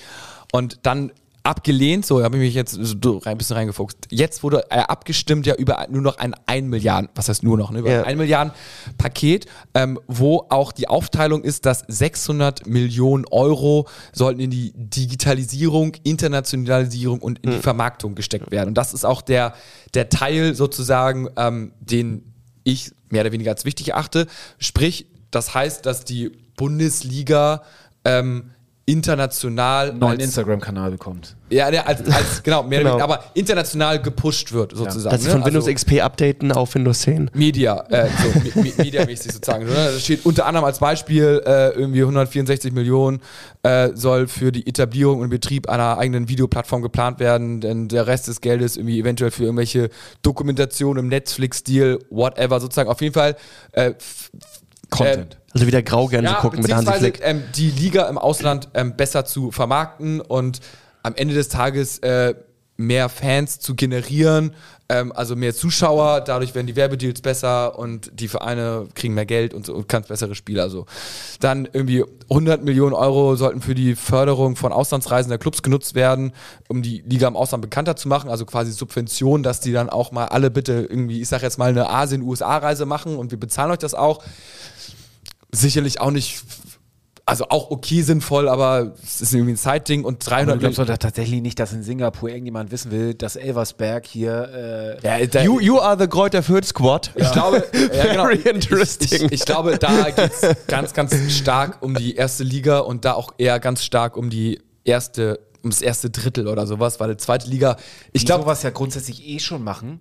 Und 0.51 0.79
dann 0.83 1.11
abgelehnt, 1.45 2.05
so 2.05 2.23
habe 2.23 2.37
ich 2.37 2.41
mich 2.41 2.53
jetzt 2.55 2.73
so 2.73 3.21
ein 3.23 3.37
bisschen 3.37 3.55
reingefuchst. 3.55 3.97
Jetzt 4.09 4.41
wurde 4.43 4.65
er 4.69 4.89
abgestimmt 4.89 5.45
ja 5.45 5.55
über 5.55 5.85
nur 5.89 6.01
noch 6.01 6.17
ein 6.17 6.33
1 6.45 6.67
Milliarden, 6.67 7.09
was 7.13 7.29
heißt 7.29 7.43
nur 7.43 7.57
noch, 7.57 7.71
ne? 7.71 7.79
über 7.79 7.91
Ja. 7.91 7.99
ein 7.99 8.05
1 8.05 8.17
Milliarden 8.17 8.53
Paket, 8.97 9.45
ähm, 9.75 9.99
wo 10.07 10.45
auch 10.49 10.71
die 10.71 10.87
Aufteilung 10.87 11.43
ist, 11.43 11.65
dass 11.65 11.83
600 11.87 12.65
Millionen 12.65 13.25
Euro 13.29 13.87
sollten 14.11 14.39
in 14.39 14.49
die 14.49 14.73
Digitalisierung, 14.75 15.93
Internationalisierung 16.03 17.19
und 17.19 17.39
in 17.39 17.51
die 17.51 17.59
Vermarktung 17.59 18.15
gesteckt 18.15 18.51
werden. 18.51 18.69
Und 18.69 18.75
das 18.77 18.93
ist 18.93 19.05
auch 19.05 19.21
der, 19.21 19.53
der 19.93 20.09
Teil 20.09 20.55
sozusagen, 20.55 21.29
ähm, 21.37 21.73
den 21.79 22.33
ich 22.63 22.91
mehr 23.09 23.21
oder 23.21 23.31
weniger 23.31 23.51
als 23.51 23.65
wichtig 23.65 23.93
achte. 23.93 24.25
Sprich, 24.57 25.05
das 25.29 25.53
heißt, 25.53 25.85
dass 25.85 26.05
die 26.05 26.31
Bundesliga 26.57 27.61
ähm, 28.03 28.51
international 28.87 29.93
neuen 29.93 30.11
als- 30.13 30.23
Instagram-Kanal 30.23 30.91
bekommt. 30.91 31.35
ja, 31.49 31.71
der 31.71 31.87
als, 31.87 32.01
als 32.07 32.43
genau, 32.43 32.61
mehr 32.61 32.79
Genau. 32.79 32.95
oder 32.95 33.03
weniger, 33.03 33.13
aber 33.15 33.23
international 33.33 33.99
gepusht 34.01 34.51
wird 34.53 34.75
sozusagen. 34.77 35.11
Dass 35.11 35.21
sie 35.21 35.27
ne? 35.27 35.33
von 35.33 35.45
Windows 35.45 35.65
Also- 35.65 35.73
XP 35.73 36.01
updaten 36.01 36.51
auf 36.51 36.75
Windows 36.75 37.01
10. 37.01 37.31
Media, 37.33 37.83
äh, 37.89 38.07
so, 38.21 38.39
me- 38.61 38.73
mediamäßig 38.77 39.33
sozusagen. 39.33 39.65
Ne? 39.65 39.73
Das 39.73 40.03
steht 40.03 40.23
unter 40.25 40.45
anderem 40.45 40.65
als 40.65 40.77
Beispiel, 40.79 41.41
äh, 41.45 41.69
irgendwie 41.71 42.01
164 42.01 42.73
Millionen 42.73 43.21
äh, 43.63 43.89
soll 43.95 44.27
für 44.27 44.51
die 44.51 44.67
Etablierung 44.67 45.19
und 45.19 45.29
Betrieb 45.29 45.67
einer 45.67 45.97
eigenen 45.97 46.29
Videoplattform 46.29 46.83
geplant 46.83 47.19
werden, 47.19 47.61
denn 47.61 47.87
der 47.87 48.05
Rest 48.05 48.27
des 48.27 48.39
Geldes 48.41 48.77
irgendwie 48.77 48.99
eventuell 48.99 49.31
für 49.31 49.43
irgendwelche 49.45 49.89
Dokumentation 50.21 50.97
im 50.97 51.07
Netflix-Stil, 51.07 51.99
whatever, 52.11 52.59
sozusagen. 52.59 52.89
Auf 52.89 53.01
jeden 53.01 53.13
Fall 53.15 53.35
äh, 53.71 53.93
Content. 54.97 55.37
Also 55.53 55.67
wieder 55.67 55.81
grau 55.81 56.07
gerne 56.07 56.27
ja, 56.27 56.33
gucken 56.35 56.61
mit 56.61 56.73
Hansi 56.73 56.93
Flick. 56.93 57.19
ähm, 57.23 57.43
die 57.55 57.71
Liga 57.71 58.07
im 58.09 58.17
Ausland 58.17 58.69
ähm, 58.73 58.95
besser 58.95 59.25
zu 59.25 59.51
vermarkten 59.51 60.19
und 60.21 60.59
am 61.03 61.15
Ende 61.15 61.33
des 61.33 61.49
Tages 61.49 61.99
äh, 61.99 62.35
mehr 62.77 63.09
Fans 63.09 63.59
zu 63.59 63.75
generieren, 63.75 64.53
ähm, 64.87 65.11
also 65.13 65.35
mehr 65.35 65.55
Zuschauer, 65.55 66.21
dadurch 66.21 66.53
werden 66.53 66.67
die 66.67 66.75
Werbedeals 66.75 67.21
besser 67.21 67.77
und 67.79 68.11
die 68.13 68.27
Vereine 68.27 68.87
kriegen 68.93 69.15
mehr 69.15 69.25
Geld 69.25 69.53
und, 69.53 69.65
so, 69.65 69.73
und 69.73 69.89
ganz 69.89 70.07
bessere 70.07 70.35
Spieler. 70.35 70.63
Also 70.63 70.85
dann 71.39 71.67
irgendwie 71.71 72.03
100 72.29 72.63
Millionen 72.63 72.93
Euro 72.93 73.35
sollten 73.35 73.61
für 73.61 73.73
die 73.73 73.95
Förderung 73.95 74.55
von 74.55 74.71
Auslandsreisen 74.71 75.29
der 75.29 75.39
Clubs 75.39 75.63
genutzt 75.63 75.95
werden, 75.95 76.33
um 76.67 76.83
die 76.83 77.03
Liga 77.07 77.27
im 77.27 77.35
Ausland 77.35 77.63
bekannter 77.63 77.95
zu 77.95 78.07
machen, 78.07 78.29
also 78.29 78.45
quasi 78.45 78.71
Subvention, 78.71 79.41
dass 79.41 79.59
die 79.59 79.71
dann 79.71 79.89
auch 79.89 80.11
mal 80.11 80.25
alle 80.25 80.51
bitte 80.51 80.85
irgendwie, 80.87 81.21
ich 81.21 81.29
sag 81.29 81.41
jetzt 81.41 81.57
mal, 81.57 81.69
eine 81.69 81.89
Asien-USA-Reise 81.89 82.85
machen 82.85 83.17
und 83.17 83.31
wir 83.31 83.39
bezahlen 83.39 83.71
euch 83.71 83.79
das 83.79 83.95
auch. 83.95 84.23
Sicherlich 85.51 85.99
auch 85.99 86.11
nicht 86.11 86.43
also 87.27 87.45
auch 87.49 87.71
okay 87.71 88.03
sinnvoll, 88.03 88.47
aber 88.47 88.93
es 89.03 89.19
ist 89.19 89.33
irgendwie 89.33 89.53
ein 89.53 89.57
Zeitding 89.57 90.03
und 90.03 90.19
300 90.19 90.41
Aber 90.43 90.53
du 90.53 90.59
glaubst 90.59 90.77
doch 90.77 90.97
tatsächlich 90.97 91.41
nicht, 91.41 91.59
dass 91.59 91.73
in 91.73 91.81
Singapur 91.81 92.29
irgendjemand 92.29 92.71
wissen 92.71 92.91
will, 92.91 93.15
dass 93.15 93.35
Elversberg 93.35 94.05
hier. 94.05 94.99
Äh, 95.03 95.07
Ja, 95.19 95.25
da, 95.25 95.41
You, 95.41 95.59
you 95.59 95.79
are 95.79 95.97
the 95.99 96.07
Kräuter 96.07 96.43
Fürth 96.43 96.65
Squad. 96.65 97.11
ich 97.15 97.31
glaube, 97.31 97.63
ja, 97.73 98.03
genau. 98.05 98.23
Very 98.25 98.35
Ich, 98.37 98.45
interesting. 98.45 99.25
ich, 99.25 99.31
ich 99.31 99.45
glaube, 99.45 99.77
da 99.79 100.09
geht 100.11 100.31
es 100.39 100.55
ganz, 100.67 100.93
ganz 100.93 101.15
stark 101.33 101.81
um 101.81 101.95
die 101.95 102.15
erste 102.15 102.43
Liga 102.43 102.79
und 102.79 103.05
da 103.05 103.13
auch 103.13 103.33
eher 103.39 103.59
ganz 103.59 103.83
stark 103.83 104.17
um 104.17 104.29
die 104.29 104.61
erste, 104.83 105.39
um 105.63 105.71
das 105.71 105.81
erste 105.81 106.11
Drittel 106.11 106.47
oder 106.47 106.67
sowas, 106.67 106.99
weil 106.99 107.09
die 107.09 107.17
zweite 107.17 107.49
Liga, 107.49 107.77
ich 108.13 108.25
glaube, 108.27 108.43
sowas 108.43 108.61
ja 108.61 108.69
grundsätzlich 108.69 109.27
eh 109.27 109.39
schon 109.39 109.63
machen. 109.63 109.99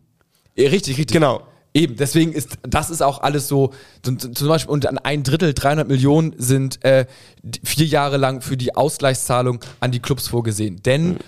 Ja, 0.56 0.68
richtig, 0.68 0.98
richtig. 0.98 1.14
Genau. 1.14 1.40
Eben, 1.76 1.96
deswegen 1.96 2.32
ist 2.32 2.58
das 2.62 2.88
ist 2.88 3.02
auch 3.02 3.20
alles 3.22 3.48
so, 3.48 3.72
zum 4.02 4.18
Beispiel, 4.46 4.70
und 4.70 4.86
an 4.86 4.98
ein 4.98 5.24
Drittel, 5.24 5.54
300 5.54 5.88
Millionen 5.88 6.32
sind 6.38 6.84
äh, 6.84 7.06
vier 7.64 7.86
Jahre 7.86 8.16
lang 8.16 8.42
für 8.42 8.56
die 8.56 8.76
Ausgleichszahlung 8.76 9.58
an 9.80 9.90
die 9.90 9.98
Clubs 9.98 10.28
vorgesehen. 10.28 10.80
Denn 10.84 11.18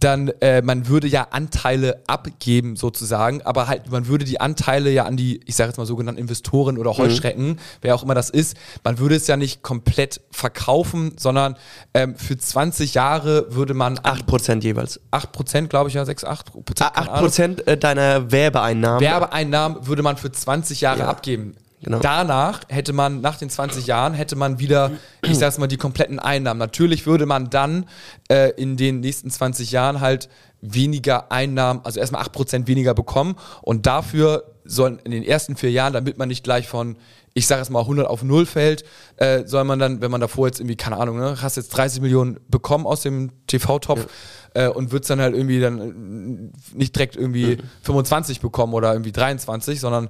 dann, 0.00 0.28
äh, 0.40 0.62
man 0.62 0.88
würde 0.88 1.06
ja 1.06 1.28
Anteile 1.30 2.02
abgeben 2.06 2.76
sozusagen, 2.76 3.42
aber 3.42 3.68
halt, 3.68 3.90
man 3.90 4.06
würde 4.06 4.24
die 4.24 4.40
Anteile 4.40 4.90
ja 4.90 5.04
an 5.04 5.16
die, 5.16 5.40
ich 5.44 5.56
sage 5.56 5.68
jetzt 5.68 5.76
mal 5.76 5.86
sogenannten 5.86 6.20
Investoren 6.20 6.78
oder 6.78 6.96
Heuschrecken, 6.96 7.58
wer 7.82 7.94
auch 7.94 8.02
immer 8.02 8.14
das 8.14 8.30
ist, 8.30 8.56
man 8.82 8.98
würde 8.98 9.14
es 9.14 9.26
ja 9.26 9.36
nicht 9.36 9.62
komplett 9.62 10.20
verkaufen, 10.30 11.12
sondern 11.18 11.56
ähm, 11.94 12.16
für 12.16 12.36
20 12.36 12.94
Jahre 12.94 13.54
würde 13.54 13.74
man 13.74 13.98
an 13.98 14.18
8% 14.18 14.62
jeweils. 14.62 15.00
8%, 15.12 15.66
glaube 15.68 15.88
ich, 15.88 15.94
ja, 15.94 16.04
6, 16.04 16.24
8 16.24 16.52
Prozent. 16.64 16.90
Ah, 16.94 17.20
8% 17.20 17.66
äh, 17.66 17.76
deiner 17.76 18.32
Werbeeinnahmen. 18.32 19.00
Werbeeinnahmen 19.00 19.86
würde 19.86 20.02
man 20.02 20.16
für 20.16 20.32
20 20.32 20.80
Jahre 20.80 21.00
Ja, 21.00 21.08
abgeben. 21.08 21.54
Genau. 21.82 21.98
Danach 22.00 22.60
hätte 22.68 22.92
man, 22.92 23.20
nach 23.20 23.36
den 23.36 23.50
20 23.50 23.86
Jahren, 23.86 24.14
hätte 24.14 24.36
man 24.36 24.58
wieder, 24.58 24.92
ich 25.22 25.38
sag's 25.38 25.58
mal, 25.58 25.66
die 25.66 25.76
kompletten 25.76 26.18
Einnahmen. 26.18 26.58
Natürlich 26.58 27.06
würde 27.06 27.26
man 27.26 27.50
dann 27.50 27.86
äh, 28.30 28.50
in 28.50 28.76
den 28.76 29.00
nächsten 29.00 29.30
20 29.30 29.70
Jahren 29.70 30.00
halt 30.00 30.28
weniger 30.60 31.32
Einnahmen, 31.32 31.80
also 31.84 32.00
erstmal 32.00 32.22
8% 32.22 32.66
weniger 32.66 32.94
bekommen 32.94 33.36
und 33.62 33.86
dafür 33.86 34.44
sollen 34.64 34.98
in 35.04 35.10
den 35.10 35.24
ersten 35.24 35.56
vier 35.56 35.70
Jahren, 35.70 35.92
damit 35.92 36.18
man 36.18 36.28
nicht 36.28 36.44
gleich 36.44 36.68
von, 36.68 36.96
ich 37.34 37.46
sage 37.46 37.60
jetzt 37.60 37.70
mal 37.70 37.80
100 37.80 38.06
auf 38.06 38.22
0 38.22 38.46
fällt, 38.46 38.84
äh, 39.16 39.44
soll 39.46 39.64
man 39.64 39.78
dann, 39.78 40.00
wenn 40.00 40.10
man 40.10 40.20
davor 40.20 40.46
jetzt 40.46 40.60
irgendwie, 40.60 40.76
keine 40.76 40.98
Ahnung, 40.98 41.18
ne, 41.18 41.36
hast 41.40 41.56
jetzt 41.56 41.70
30 41.70 42.02
Millionen 42.02 42.38
bekommen 42.48 42.86
aus 42.86 43.02
dem 43.02 43.30
TV-Topf 43.46 44.06
äh, 44.54 44.68
und 44.68 44.92
wird's 44.92 45.08
dann 45.08 45.20
halt 45.20 45.34
irgendwie 45.34 45.60
dann 45.60 45.80
äh, 45.80 46.76
nicht 46.76 46.94
direkt 46.94 47.16
irgendwie 47.16 47.58
25 47.82 48.40
bekommen 48.40 48.74
oder 48.74 48.92
irgendwie 48.92 49.12
23, 49.12 49.80
sondern 49.80 50.08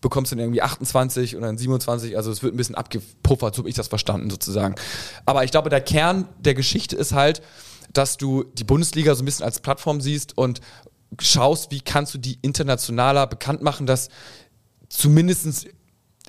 bekommst 0.00 0.32
dann 0.32 0.38
irgendwie 0.38 0.62
28 0.62 1.36
und 1.36 1.42
dann 1.42 1.58
27, 1.58 2.16
also 2.16 2.30
es 2.30 2.42
wird 2.42 2.54
ein 2.54 2.56
bisschen 2.56 2.74
abgepuffert, 2.74 3.54
so 3.54 3.60
habe 3.60 3.68
ich 3.68 3.74
das 3.74 3.88
verstanden 3.88 4.30
sozusagen. 4.30 4.74
Aber 5.26 5.44
ich 5.44 5.50
glaube, 5.50 5.70
der 5.70 5.80
Kern 5.80 6.28
der 6.38 6.54
Geschichte 6.54 6.96
ist 6.96 7.12
halt, 7.12 7.42
dass 7.92 8.16
du 8.16 8.44
die 8.44 8.64
Bundesliga 8.64 9.14
so 9.14 9.22
ein 9.22 9.26
bisschen 9.26 9.44
als 9.44 9.60
Plattform 9.60 10.00
siehst 10.00 10.38
und 10.38 10.60
schaust, 11.18 11.70
wie 11.70 11.80
kannst 11.80 12.14
du 12.14 12.18
die 12.18 12.38
internationaler 12.40 13.26
bekannt 13.26 13.62
machen, 13.62 13.86
dass 13.86 14.08
zumindestens 14.88 15.66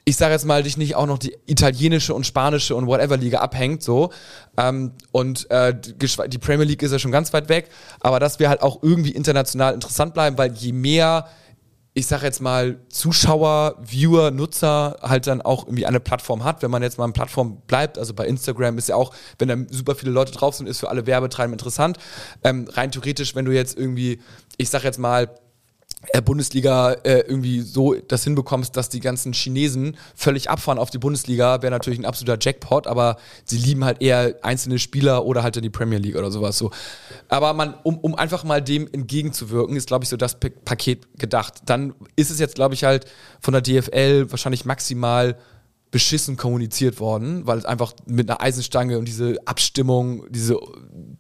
ich 0.04 0.18
sage 0.18 0.34
jetzt 0.34 0.46
mal, 0.46 0.64
dich 0.64 0.78
nicht 0.78 0.96
auch 0.96 1.06
noch 1.06 1.20
die 1.20 1.38
italienische 1.46 2.14
und 2.16 2.26
spanische 2.26 2.76
und 2.76 2.88
whatever 2.88 3.18
Liga 3.18 3.40
abhängt, 3.40 3.84
so. 3.84 4.12
Ähm, 4.58 4.94
und 5.12 5.50
äh, 5.52 5.76
die 5.80 6.38
Premier 6.40 6.66
League 6.66 6.82
ist 6.82 6.92
ja 6.92 7.00
schon 7.00 7.12
ganz 7.12 7.32
weit 7.34 7.50
weg, 7.50 7.70
aber 8.00 8.20
dass 8.20 8.40
wir 8.40 8.50
halt 8.50 8.64
auch 8.64 8.82
irgendwie 8.82 9.12
international 9.12 9.74
interessant 9.76 10.14
bleiben, 10.14 10.38
weil 10.38 10.54
je 10.54 10.72
mehr, 10.72 11.28
ich 11.94 12.08
sage 12.08 12.26
jetzt 12.26 12.40
mal, 12.40 12.80
Zuschauer, 12.90 13.76
Viewer, 13.82 14.32
Nutzer 14.32 14.98
halt 15.02 15.28
dann 15.28 15.42
auch 15.42 15.66
irgendwie 15.66 15.86
eine 15.86 16.00
Plattform 16.00 16.44
hat, 16.46 16.62
wenn 16.62 16.72
man 16.72 16.84
jetzt 16.84 16.98
mal 16.98 17.04
eine 17.04 17.14
Plattform 17.14 17.62
bleibt, 17.68 17.98
also 17.98 18.14
bei 18.14 18.26
Instagram 18.28 18.78
ist 18.78 18.88
ja 18.88 18.96
auch, 18.96 19.14
wenn 19.40 19.50
da 19.50 19.58
super 19.70 19.96
viele 19.96 20.12
Leute 20.12 20.32
drauf 20.32 20.56
sind, 20.56 20.68
ist 20.68 20.80
für 20.80 20.90
alle 20.90 21.06
Werbetreiber 21.06 21.52
interessant. 21.52 21.98
Ähm, 22.44 22.68
rein 22.72 22.92
theoretisch, 22.92 23.36
wenn 23.36 23.44
du 23.44 23.52
jetzt 23.52 23.78
irgendwie, 23.78 24.22
ich 24.56 24.70
sage 24.70 24.86
jetzt 24.86 25.00
mal, 25.00 25.30
Bundesliga 26.26 26.94
äh, 27.04 27.20
irgendwie 27.20 27.62
so 27.62 27.94
das 27.94 28.24
hinbekommst, 28.24 28.76
dass 28.76 28.90
die 28.90 29.00
ganzen 29.00 29.34
Chinesen 29.34 29.98
völlig 30.16 30.50
abfahren 30.50 30.80
auf 30.80 30.90
die 30.90 30.98
Bundesliga, 30.98 31.62
wäre 31.62 31.72
natürlich 31.72 32.00
ein 32.00 32.06
absoluter 32.06 32.38
Jackpot, 32.42 32.88
aber 32.88 33.18
sie 33.46 33.58
lieben 33.58 33.86
halt 33.86 34.02
eher 34.02 34.36
einzelne 34.42 34.80
Spieler 34.80 35.26
oder 35.26 35.44
halt 35.44 35.56
dann 35.56 35.64
die 35.64 35.70
Premier 35.70 36.00
League 36.00 36.16
oder 36.16 36.32
sowas 36.32 36.58
so. 36.58 36.72
Aber 37.30 37.54
man, 37.54 37.76
um, 37.84 38.00
um 38.00 38.16
einfach 38.16 38.44
mal 38.44 38.62
dem 38.62 38.88
entgegenzuwirken, 38.92 39.76
ist, 39.76 39.88
glaube 39.88 40.04
ich, 40.04 40.10
so 40.10 40.18
das 40.18 40.40
P 40.40 40.50
Paket 40.50 41.08
gedacht. 41.18 41.62
Dann 41.66 41.94
ist 42.16 42.32
es 42.32 42.40
jetzt, 42.40 42.56
glaube 42.56 42.74
ich, 42.74 42.84
halt 42.84 43.06
von 43.40 43.54
der 43.54 43.62
DFL 43.62 44.30
wahrscheinlich 44.32 44.66
maximal 44.66 45.38
beschissen 45.92 46.38
kommuniziert 46.38 47.00
worden, 47.00 47.46
weil 47.46 47.58
es 47.58 47.66
einfach 47.66 47.94
mit 48.06 48.30
einer 48.30 48.42
Eisenstange 48.42 48.98
und 48.98 49.06
diese 49.06 49.36
Abstimmung, 49.46 50.26
diese 50.32 50.58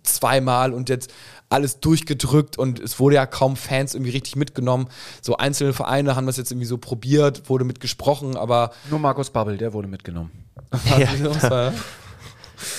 zweimal 0.03 0.73
und 0.73 0.89
jetzt 0.89 1.11
alles 1.51 1.79
durchgedrückt 1.79 2.57
und 2.57 2.79
es 2.79 2.99
wurde 2.99 3.15
ja 3.15 3.25
kaum 3.25 3.55
Fans 3.55 3.93
irgendwie 3.93 4.11
richtig 4.11 4.35
mitgenommen. 4.35 4.87
So 5.21 5.37
einzelne 5.37 5.73
Vereine 5.73 6.15
haben 6.15 6.25
das 6.25 6.37
jetzt 6.37 6.51
irgendwie 6.51 6.65
so 6.67 6.77
probiert, 6.77 7.49
wurde 7.49 7.65
mit 7.65 7.79
gesprochen, 7.79 8.37
aber 8.37 8.71
Nur 8.89 8.99
Markus 8.99 9.29
Babbel, 9.29 9.57
der 9.57 9.73
wurde 9.73 9.87
mitgenommen. 9.87 10.31
das, 10.71 11.43
war, 11.49 11.73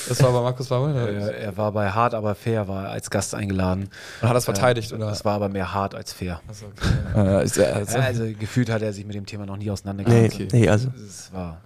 das 0.09 0.23
war 0.23 0.33
bei 0.33 0.41
Markus 0.41 0.69
Babbel. 0.69 0.97
Er, 0.97 1.37
er 1.37 1.57
war 1.57 1.73
bei 1.73 1.91
Hart 1.91 2.15
aber 2.15 2.35
fair, 2.35 2.69
war 2.69 2.89
als 2.89 3.11
Gast 3.11 3.35
eingeladen. 3.35 3.91
Und 4.23 4.29
hat 4.29 4.37
das 4.37 4.45
verteidigt, 4.47 4.93
Äh, 4.93 4.95
oder? 4.95 5.07
Das 5.11 5.25
war 5.25 5.35
aber 5.35 5.49
mehr 5.49 5.75
hart 5.75 5.95
als 5.95 6.13
fair. 6.13 6.41
Äh, 7.17 7.45
ist, 7.45 7.59
äh, 7.59 7.85
Ja, 7.85 8.01
also 8.01 8.25
gefühlt 8.39 8.71
hat 8.71 8.81
er 8.83 8.93
sich 8.95 9.05
mit 9.05 9.15
dem 9.15 9.27
Thema 9.27 9.45
noch 9.45 9.57
nie 9.59 9.65
Nee, 9.65 9.71
auseinandergesetzt. 9.71 10.53
nee, 10.53 10.69
also. 10.69 10.89
Es 10.97 11.31
war 11.33 11.61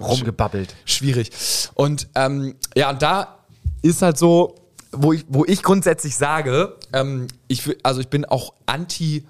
rumgebabbelt. 0.00 0.74
schwierig. 0.84 1.30
Und 1.74 2.06
ähm, 2.14 2.54
ja, 2.76 2.90
und 2.90 3.02
da 3.02 3.38
ist 3.82 4.02
halt 4.02 4.16
so, 4.18 4.54
wo 4.92 5.12
ich, 5.12 5.24
wo 5.28 5.44
ich 5.44 5.62
grundsätzlich 5.62 6.16
sage, 6.16 6.76
ähm, 6.92 7.28
ich, 7.48 7.76
also 7.82 8.00
ich 8.00 8.08
bin 8.08 8.24
auch 8.24 8.54
anti 8.66 9.26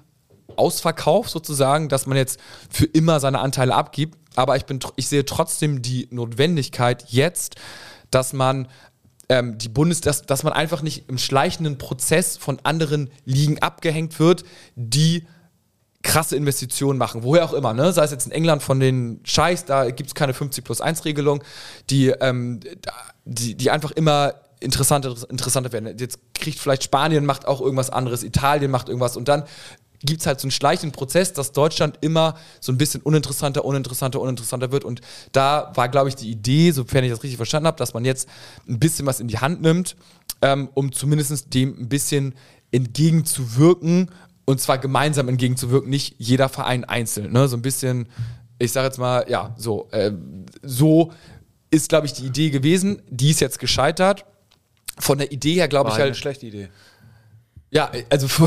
Ausverkauf 0.55 1.29
sozusagen, 1.29 1.89
dass 1.89 2.05
man 2.05 2.17
jetzt 2.17 2.39
für 2.69 2.85
immer 2.85 3.19
seine 3.19 3.39
Anteile 3.39 3.73
abgibt, 3.73 4.17
aber 4.35 4.55
ich, 4.55 4.65
bin, 4.65 4.79
ich 4.95 5.07
sehe 5.07 5.25
trotzdem 5.25 5.81
die 5.81 6.07
Notwendigkeit 6.11 7.05
jetzt, 7.07 7.55
dass 8.11 8.33
man 8.33 8.67
ähm, 9.29 9.57
die 9.57 9.69
Bundes, 9.69 10.01
dass, 10.01 10.23
dass 10.23 10.43
man 10.43 10.53
einfach 10.53 10.81
nicht 10.81 11.09
im 11.09 11.17
schleichenden 11.17 11.77
Prozess 11.77 12.37
von 12.37 12.59
anderen 12.63 13.09
Ligen 13.25 13.59
abgehängt 13.59 14.19
wird, 14.19 14.43
die 14.75 15.25
krasse 16.03 16.35
Investitionen 16.35 16.99
machen, 16.99 17.23
woher 17.23 17.45
auch 17.45 17.53
immer, 17.53 17.73
ne? 17.73 17.93
sei 17.93 18.03
es 18.03 18.11
jetzt 18.11 18.25
in 18.25 18.33
England 18.33 18.61
von 18.61 18.79
den 18.79 19.21
Scheiß, 19.23 19.65
da 19.65 19.89
gibt 19.89 20.07
es 20.07 20.15
keine 20.15 20.33
50 20.33 20.63
plus 20.63 20.81
1 20.81 21.05
Regelung, 21.05 21.43
die, 21.89 22.09
ähm, 22.09 22.59
die, 23.23 23.55
die 23.55 23.71
einfach 23.71 23.91
immer 23.91 24.33
interessanter, 24.63 25.15
interessanter 25.29 25.71
werden. 25.71 25.97
Jetzt 25.97 26.19
kriegt 26.33 26.59
vielleicht 26.59 26.83
Spanien, 26.83 27.25
macht 27.25 27.47
auch 27.47 27.61
irgendwas 27.61 27.89
anderes, 27.89 28.23
Italien 28.23 28.71
macht 28.71 28.89
irgendwas 28.89 29.17
und 29.17 29.27
dann 29.27 29.43
gibt 30.05 30.21
es 30.21 30.27
halt 30.27 30.39
so 30.39 30.45
einen 30.45 30.51
schleichenden 30.51 30.91
Prozess, 30.91 31.31
dass 31.31 31.53
Deutschland 31.53 31.97
immer 32.01 32.35
so 32.59 32.71
ein 32.71 32.77
bisschen 32.77 33.01
uninteressanter, 33.01 33.63
uninteressanter, 33.63 34.19
uninteressanter 34.19 34.71
wird 34.71 34.83
und 34.83 35.01
da 35.31 35.71
war, 35.75 35.87
glaube 35.89 36.09
ich, 36.09 36.15
die 36.15 36.29
Idee, 36.29 36.71
sofern 36.71 37.03
ich 37.03 37.11
das 37.11 37.23
richtig 37.23 37.37
verstanden 37.37 37.67
habe, 37.67 37.77
dass 37.77 37.93
man 37.93 38.03
jetzt 38.03 38.27
ein 38.67 38.79
bisschen 38.79 39.05
was 39.05 39.19
in 39.19 39.27
die 39.27 39.37
Hand 39.37 39.61
nimmt, 39.61 39.95
ähm, 40.41 40.69
um 40.73 40.91
zumindest 40.91 41.53
dem 41.53 41.79
ein 41.79 41.89
bisschen 41.89 42.35
entgegenzuwirken 42.71 44.09
und 44.45 44.59
zwar 44.59 44.77
gemeinsam 44.77 45.29
entgegenzuwirken, 45.29 45.89
nicht 45.89 46.15
jeder 46.17 46.49
Verein 46.49 46.83
einzeln. 46.83 47.31
Ne? 47.31 47.47
So 47.47 47.55
ein 47.55 47.61
bisschen, 47.61 48.09
ich 48.59 48.71
sage 48.71 48.87
jetzt 48.87 48.97
mal, 48.97 49.25
ja, 49.29 49.55
so, 49.57 49.87
äh, 49.91 50.11
so 50.61 51.11
ist, 51.71 51.89
glaube 51.89 52.05
ich, 52.05 52.13
die 52.13 52.25
Idee 52.25 52.49
gewesen. 52.49 53.01
Die 53.09 53.31
ist 53.31 53.39
jetzt 53.39 53.59
gescheitert. 53.59 54.25
Von 54.99 55.17
der 55.17 55.31
Idee 55.31 55.55
her, 55.55 55.67
glaube 55.67 55.89
ich 55.89 55.93
halt 55.93 56.03
eine 56.03 56.11
halt, 56.11 56.17
schlechte 56.17 56.45
Idee. 56.45 56.69
ja, 57.71 57.91
also 58.09 58.27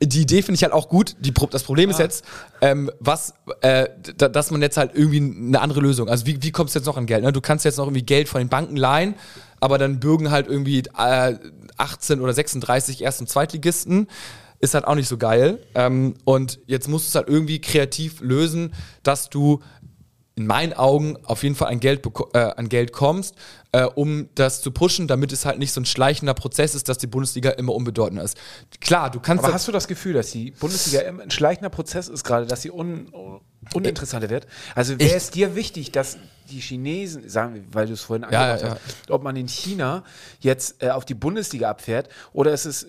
die 0.00 0.22
Idee 0.22 0.42
finde 0.42 0.54
ich 0.54 0.62
halt 0.62 0.72
auch 0.72 0.88
gut. 0.88 1.16
Die, 1.20 1.32
das 1.32 1.62
Problem 1.64 1.90
ist 1.90 1.98
jetzt, 1.98 2.24
ähm, 2.60 2.90
was, 3.00 3.34
äh, 3.60 3.88
da, 4.16 4.28
dass 4.28 4.50
man 4.50 4.62
jetzt 4.62 4.76
halt 4.76 4.92
irgendwie 4.94 5.18
eine 5.18 5.60
andere 5.60 5.80
Lösung. 5.80 6.08
Also 6.08 6.26
wie, 6.26 6.42
wie 6.42 6.52
kommst 6.52 6.74
du 6.74 6.78
jetzt 6.78 6.86
noch 6.86 6.96
an 6.96 7.06
Geld? 7.06 7.24
Ne? 7.24 7.32
Du 7.32 7.40
kannst 7.40 7.64
jetzt 7.64 7.78
noch 7.78 7.86
irgendwie 7.86 8.04
Geld 8.04 8.28
von 8.28 8.40
den 8.40 8.48
Banken 8.48 8.76
leihen, 8.76 9.14
aber 9.60 9.78
dann 9.78 9.98
bürgen 9.98 10.30
halt 10.30 10.46
irgendwie 10.46 10.82
äh, 10.96 11.34
18 11.76 12.20
oder 12.20 12.32
36 12.32 13.02
Erst- 13.02 13.20
und 13.20 13.28
Zweitligisten. 13.28 14.08
Ist 14.60 14.74
halt 14.74 14.86
auch 14.86 14.96
nicht 14.96 15.08
so 15.08 15.18
geil. 15.18 15.60
Ähm, 15.74 16.14
und 16.24 16.58
jetzt 16.66 16.88
musst 16.88 17.06
du 17.06 17.08
es 17.10 17.14
halt 17.14 17.28
irgendwie 17.28 17.60
kreativ 17.60 18.20
lösen, 18.20 18.74
dass 19.02 19.30
du 19.30 19.60
in 20.34 20.46
meinen 20.46 20.72
Augen 20.72 21.16
auf 21.24 21.42
jeden 21.42 21.56
Fall 21.56 21.68
an 21.68 21.80
Geld, 21.80 22.06
äh, 22.32 22.38
an 22.38 22.68
Geld 22.68 22.92
kommst, 22.92 23.34
äh, 23.72 23.84
um 23.84 24.28
das 24.34 24.62
zu 24.62 24.70
pushen, 24.70 25.08
damit 25.08 25.32
es 25.32 25.44
halt 25.44 25.58
nicht 25.58 25.72
so 25.72 25.80
ein 25.80 25.84
schleichender 25.84 26.34
Prozess 26.34 26.74
ist, 26.74 26.88
dass 26.88 26.98
die 26.98 27.06
Bundesliga 27.06 27.50
immer 27.50 27.74
unbedeutender 27.74 28.22
ist. 28.22 28.36
Klar, 28.80 29.10
du 29.10 29.20
kannst. 29.20 29.44
Aber 29.44 29.52
hast 29.52 29.68
du 29.68 29.72
das 29.72 29.88
Gefühl, 29.88 30.14
dass 30.14 30.30
die 30.30 30.52
Bundesliga 30.52 31.00
immer 31.00 31.22
ein 31.22 31.30
schleichender 31.30 31.70
Prozess 31.70 32.08
ist 32.08 32.24
gerade, 32.24 32.46
dass 32.46 32.62
sie 32.62 32.70
un, 32.70 33.12
uninteressanter 33.74 34.30
wird? 34.30 34.46
Also 34.74 34.98
wäre 34.98 35.14
es 35.16 35.30
dir 35.30 35.54
wichtig, 35.54 35.92
dass 35.92 36.16
die 36.50 36.60
Chinesen, 36.60 37.28
sagen 37.28 37.54
wir, 37.56 37.62
weil 37.72 37.86
du 37.86 37.92
es 37.92 38.00
vorhin 38.00 38.26
Ja, 38.30 38.52
angebracht 38.52 38.62
ja, 38.62 38.70
hast, 38.86 39.10
ob 39.10 39.22
man 39.22 39.36
in 39.36 39.48
China 39.48 40.02
jetzt 40.40 40.82
äh, 40.82 40.88
auf 40.88 41.04
die 41.04 41.12
Bundesliga 41.12 41.68
abfährt 41.68 42.08
oder 42.32 42.52
ist 42.54 42.64
es, 42.64 42.86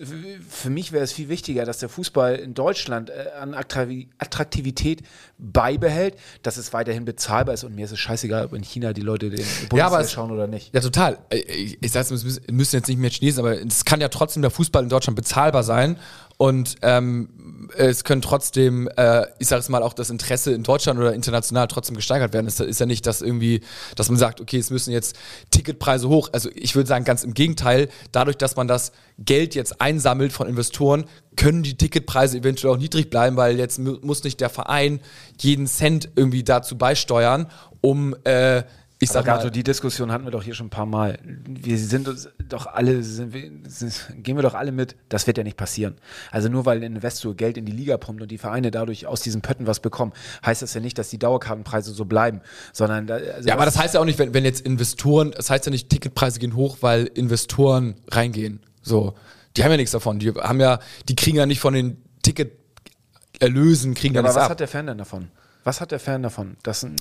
für 0.48 0.70
mich 0.70 0.92
wäre 0.92 1.04
es 1.04 1.12
viel 1.12 1.28
wichtiger, 1.28 1.66
dass 1.66 1.76
der 1.78 1.90
Fußball 1.90 2.36
in 2.36 2.54
Deutschland 2.54 3.10
äh, 3.10 3.26
an 3.38 3.52
Attraktivität 3.52 5.02
beibehält, 5.38 6.14
dass 6.42 6.56
es 6.56 6.72
weiterhin 6.72 7.04
bezahlbar 7.04 7.54
ist 7.54 7.64
und 7.64 7.74
mir 7.74 7.84
ist 7.84 7.92
es 7.92 7.98
scheißegal, 7.98 8.46
ob 8.46 8.54
in 8.54 8.62
China 8.62 8.92
die 8.92 9.02
Leute 9.02 9.30
den 9.30 9.44
Bundesliga 9.68 10.00
es- 10.00 10.12
schauen 10.12 10.30
oder 10.30 10.46
nicht. 10.46 10.74
Ja, 10.74 10.80
total. 10.80 11.18
Ich, 11.30 11.76
ich 11.82 11.92
sage 11.92 12.14
es 12.14 12.40
müssen 12.50 12.76
jetzt 12.76 12.88
nicht 12.88 12.98
mehr 12.98 13.10
Chinesen, 13.10 13.40
aber 13.40 13.60
es 13.60 13.84
kann 13.84 14.00
ja 14.00 14.08
trotzdem 14.08 14.42
der 14.42 14.50
Fußball 14.50 14.82
in 14.82 14.88
Deutschland 14.88 15.16
bezahlbar 15.16 15.62
sein. 15.64 15.98
Und 16.40 16.76
ähm, 16.80 17.68
es 17.76 18.02
können 18.02 18.22
trotzdem, 18.22 18.88
äh, 18.96 19.26
ich 19.38 19.48
sage 19.48 19.60
es 19.60 19.68
mal, 19.68 19.82
auch 19.82 19.92
das 19.92 20.08
Interesse 20.08 20.52
in 20.54 20.62
Deutschland 20.62 20.98
oder 20.98 21.12
international 21.12 21.68
trotzdem 21.68 21.96
gesteigert 21.96 22.32
werden. 22.32 22.46
Es 22.46 22.58
ist 22.58 22.80
ja 22.80 22.86
nicht, 22.86 23.06
dass 23.06 23.20
irgendwie, 23.20 23.60
dass 23.94 24.08
man 24.08 24.16
sagt, 24.16 24.40
okay, 24.40 24.56
es 24.56 24.70
müssen 24.70 24.90
jetzt 24.90 25.16
Ticketpreise 25.50 26.08
hoch. 26.08 26.30
Also 26.32 26.48
ich 26.54 26.74
würde 26.74 26.88
sagen, 26.88 27.04
ganz 27.04 27.24
im 27.24 27.34
Gegenteil, 27.34 27.90
dadurch, 28.10 28.38
dass 28.38 28.56
man 28.56 28.68
das 28.68 28.92
Geld 29.18 29.54
jetzt 29.54 29.82
einsammelt 29.82 30.32
von 30.32 30.48
Investoren, 30.48 31.04
können 31.36 31.62
die 31.62 31.76
Ticketpreise 31.76 32.38
eventuell 32.38 32.72
auch 32.72 32.78
niedrig 32.78 33.10
bleiben, 33.10 33.36
weil 33.36 33.58
jetzt 33.58 33.78
mu- 33.78 33.98
muss 34.00 34.24
nicht 34.24 34.40
der 34.40 34.48
Verein 34.48 35.00
jeden 35.38 35.66
Cent 35.66 36.08
irgendwie 36.16 36.42
dazu 36.42 36.78
beisteuern, 36.78 37.48
um 37.82 38.16
äh, 38.24 38.62
ich 39.02 39.10
sag 39.10 39.26
mal, 39.26 39.36
Gato, 39.36 39.48
die 39.48 39.62
Diskussion 39.62 40.12
hatten 40.12 40.24
wir 40.24 40.30
doch 40.30 40.42
hier 40.42 40.52
schon 40.54 40.66
ein 40.66 40.70
paar 40.70 40.84
Mal. 40.84 41.18
Wir 41.24 41.78
sind 41.78 42.06
uns 42.06 42.28
doch 42.46 42.66
alle, 42.66 43.02
sind 43.02 43.32
sind, 43.66 43.94
gehen 44.22 44.36
wir 44.36 44.42
doch 44.42 44.52
alle 44.52 44.72
mit, 44.72 44.94
das 45.08 45.26
wird 45.26 45.38
ja 45.38 45.44
nicht 45.44 45.56
passieren. 45.56 45.96
Also 46.30 46.50
nur 46.50 46.66
weil 46.66 46.76
ein 46.76 46.96
Investor 46.96 47.34
Geld 47.34 47.56
in 47.56 47.64
die 47.64 47.72
Liga 47.72 47.96
pumpt 47.96 48.20
und 48.20 48.30
die 48.30 48.36
Vereine 48.36 48.70
dadurch 48.70 49.06
aus 49.06 49.22
diesen 49.22 49.40
Pötten 49.40 49.66
was 49.66 49.80
bekommen, 49.80 50.12
heißt 50.44 50.60
das 50.60 50.74
ja 50.74 50.82
nicht, 50.82 50.98
dass 50.98 51.08
die 51.08 51.18
Dauerkartenpreise 51.18 51.92
so 51.92 52.04
bleiben, 52.04 52.42
sondern 52.74 53.06
da, 53.06 53.14
also 53.14 53.48
Ja, 53.48 53.54
aber 53.54 53.64
das 53.64 53.78
heißt 53.78 53.94
ja 53.94 54.00
auch 54.00 54.04
nicht, 54.04 54.18
wenn, 54.18 54.34
wenn 54.34 54.44
jetzt 54.44 54.66
Investoren, 54.66 55.30
das 55.30 55.48
heißt 55.48 55.64
ja 55.64 55.70
nicht, 55.70 55.88
Ticketpreise 55.88 56.38
gehen 56.38 56.54
hoch, 56.54 56.76
weil 56.82 57.06
Investoren 57.06 57.94
reingehen. 58.10 58.60
So. 58.82 59.14
Die 59.56 59.64
haben 59.64 59.70
ja 59.70 59.78
nichts 59.78 59.92
davon. 59.92 60.18
Die 60.18 60.30
haben 60.30 60.60
ja, 60.60 60.78
die 61.08 61.16
kriegen 61.16 61.38
ja 61.38 61.46
nicht 61.46 61.60
von 61.60 61.72
den 61.72 62.02
Ticketerlösen, 62.22 63.94
kriegen 63.94 64.14
ja, 64.14 64.20
aber 64.20 64.28
was 64.28 64.36
ab. 64.36 64.50
hat 64.50 64.60
der 64.60 64.68
Fan 64.68 64.86
denn 64.86 64.98
davon? 64.98 65.30
Was 65.64 65.80
hat 65.80 65.90
der 65.90 66.00
Fan 66.00 66.22
davon? 66.22 66.56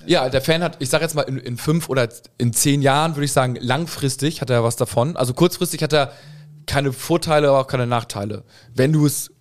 Ja, 0.06 0.30
der 0.30 0.42
Fan 0.42 0.62
hat, 0.62 0.78
ich 0.80 0.90
sag 0.90 1.02
jetzt 1.02 1.16
mal, 1.16 1.22
in, 1.22 1.38
in 1.38 1.58
fünf 1.58 1.90
oder 1.90 2.10
in 2.38 2.54
zehn 2.54 2.82
Jahren 2.82 3.16
würde 3.16 3.26
ich 3.26 3.32
sagen, 3.32 3.58
langfristig 3.60 4.42
hat 4.42 4.50
er 4.50 4.64
was 4.64 4.76
davon. 4.76 5.16
Also 5.16 5.34
kurzfristig 5.34 5.82
hat 5.82 5.94
er 5.94 6.12
keine 6.66 6.94
Vorteile, 6.94 7.50
aber 7.50 7.62
auch 7.62 7.68
keine 7.68 7.88
Nachteile. 7.88 8.44
Wenn 8.74 8.94
du 8.94 9.06
es 9.06 9.32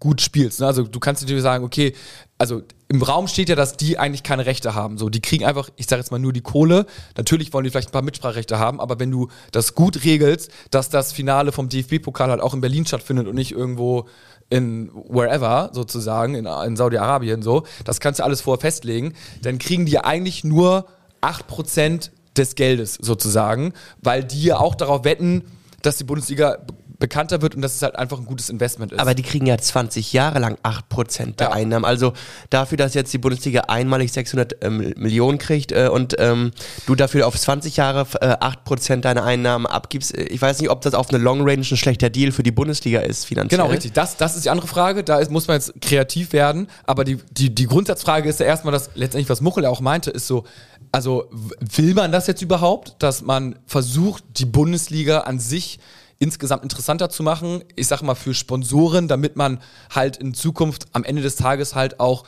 gut 0.00 0.20
spielst. 0.20 0.60
Ne? 0.60 0.66
Also 0.66 0.84
du 0.84 1.00
kannst 1.00 1.22
natürlich 1.22 1.42
sagen, 1.42 1.64
okay, 1.64 1.94
also 2.38 2.62
im 2.88 3.02
Raum 3.02 3.26
steht 3.26 3.48
ja, 3.48 3.56
dass 3.56 3.76
die 3.76 3.98
eigentlich 3.98 4.22
keine 4.22 4.46
Rechte 4.46 4.74
haben. 4.74 4.96
So, 4.96 5.08
die 5.08 5.20
kriegen 5.20 5.44
einfach, 5.44 5.70
ich 5.76 5.86
sage 5.86 6.00
jetzt 6.00 6.10
mal 6.10 6.18
nur 6.18 6.32
die 6.32 6.40
Kohle. 6.40 6.86
Natürlich 7.16 7.52
wollen 7.52 7.64
die 7.64 7.70
vielleicht 7.70 7.88
ein 7.88 7.92
paar 7.92 8.02
Mitspracherechte 8.02 8.58
haben, 8.58 8.80
aber 8.80 9.00
wenn 9.00 9.10
du 9.10 9.28
das 9.50 9.74
gut 9.74 10.04
regelst, 10.04 10.50
dass 10.70 10.88
das 10.88 11.12
Finale 11.12 11.52
vom 11.52 11.68
DFB-Pokal 11.68 12.30
halt 12.30 12.40
auch 12.40 12.54
in 12.54 12.60
Berlin 12.60 12.86
stattfindet 12.86 13.26
und 13.26 13.34
nicht 13.34 13.52
irgendwo 13.52 14.08
in 14.50 14.90
wherever 15.08 15.70
sozusagen, 15.72 16.34
in, 16.34 16.46
in 16.46 16.76
Saudi-Arabien 16.76 17.42
so, 17.42 17.64
das 17.84 18.00
kannst 18.00 18.20
du 18.20 18.24
alles 18.24 18.40
vorher 18.40 18.60
festlegen, 18.60 19.14
dann 19.42 19.58
kriegen 19.58 19.86
die 19.86 19.98
eigentlich 19.98 20.44
nur 20.44 20.86
8% 21.20 22.10
des 22.36 22.54
Geldes 22.54 22.94
sozusagen, 22.94 23.72
weil 24.02 24.24
die 24.24 24.44
ja 24.44 24.58
auch 24.58 24.74
darauf 24.74 25.04
wetten, 25.04 25.44
dass 25.82 25.96
die 25.96 26.04
Bundesliga 26.04 26.58
bekannter 26.98 27.42
wird 27.42 27.54
und 27.54 27.62
dass 27.62 27.76
es 27.76 27.82
halt 27.82 27.96
einfach 27.96 28.18
ein 28.18 28.24
gutes 28.26 28.50
Investment 28.50 28.92
ist. 28.92 28.98
Aber 28.98 29.14
die 29.14 29.22
kriegen 29.22 29.46
ja 29.46 29.56
20 29.56 30.12
Jahre 30.12 30.40
lang 30.40 30.58
8% 30.62 31.36
der 31.36 31.48
Ja. 31.48 31.52
Einnahmen. 31.52 31.84
Also 31.84 32.12
dafür, 32.50 32.76
dass 32.76 32.94
jetzt 32.94 33.12
die 33.12 33.18
Bundesliga 33.18 33.62
einmalig 33.68 34.12
600 34.12 34.56
ähm, 34.62 34.94
Millionen 34.96 35.38
kriegt 35.38 35.70
äh, 35.72 35.88
und 35.92 36.16
ähm, 36.18 36.50
du 36.86 36.94
dafür 36.96 37.26
auf 37.26 37.38
20 37.38 37.76
Jahre 37.76 38.06
äh, 38.20 38.34
8% 38.44 39.00
deiner 39.00 39.24
Einnahmen 39.24 39.66
abgibst, 39.66 40.16
äh, 40.16 40.22
ich 40.24 40.42
weiß 40.42 40.60
nicht, 40.60 40.70
ob 40.70 40.80
das 40.80 40.94
auf 40.94 41.10
eine 41.10 41.18
Long 41.18 41.40
Range 41.42 41.60
ein 41.60 41.76
schlechter 41.76 42.10
Deal 42.10 42.32
für 42.32 42.42
die 42.42 42.50
Bundesliga 42.52 43.00
ist 43.00 43.26
finanziell. 43.26 43.60
Genau, 43.60 43.70
richtig. 43.70 43.92
Das, 43.92 44.16
das 44.16 44.34
ist 44.34 44.44
die 44.44 44.50
andere 44.50 44.66
Frage. 44.66 45.04
Da 45.04 45.18
ist, 45.18 45.30
muss 45.30 45.46
man 45.46 45.56
jetzt 45.56 45.80
kreativ 45.80 46.32
werden. 46.32 46.68
Aber 46.84 47.04
die, 47.04 47.18
die, 47.30 47.54
die 47.54 47.66
Grundsatzfrage 47.66 48.28
ist 48.28 48.40
ja 48.40 48.46
erstmal, 48.46 48.72
dass 48.72 48.90
letztendlich, 48.94 49.28
was 49.28 49.40
Muchel 49.40 49.62
ja 49.64 49.70
auch 49.70 49.80
meinte, 49.80 50.10
ist 50.10 50.26
so, 50.26 50.44
also 50.90 51.28
will 51.60 51.94
man 51.94 52.10
das 52.10 52.26
jetzt 52.26 52.42
überhaupt, 52.42 52.96
dass 52.98 53.22
man 53.22 53.56
versucht, 53.66 54.24
die 54.38 54.46
Bundesliga 54.46 55.20
an 55.20 55.38
sich 55.38 55.78
insgesamt 56.18 56.62
interessanter 56.62 57.10
zu 57.10 57.22
machen? 57.22 57.62
Ich 57.76 57.86
sag 57.86 58.02
mal 58.02 58.14
für 58.14 58.34
Sponsoren, 58.34 59.08
damit 59.08 59.36
man 59.36 59.60
halt 59.94 60.16
in 60.16 60.34
Zukunft 60.34 60.86
am 60.92 61.04
Ende 61.04 61.22
des 61.22 61.36
Tages 61.36 61.74
halt 61.74 62.00
auch 62.00 62.24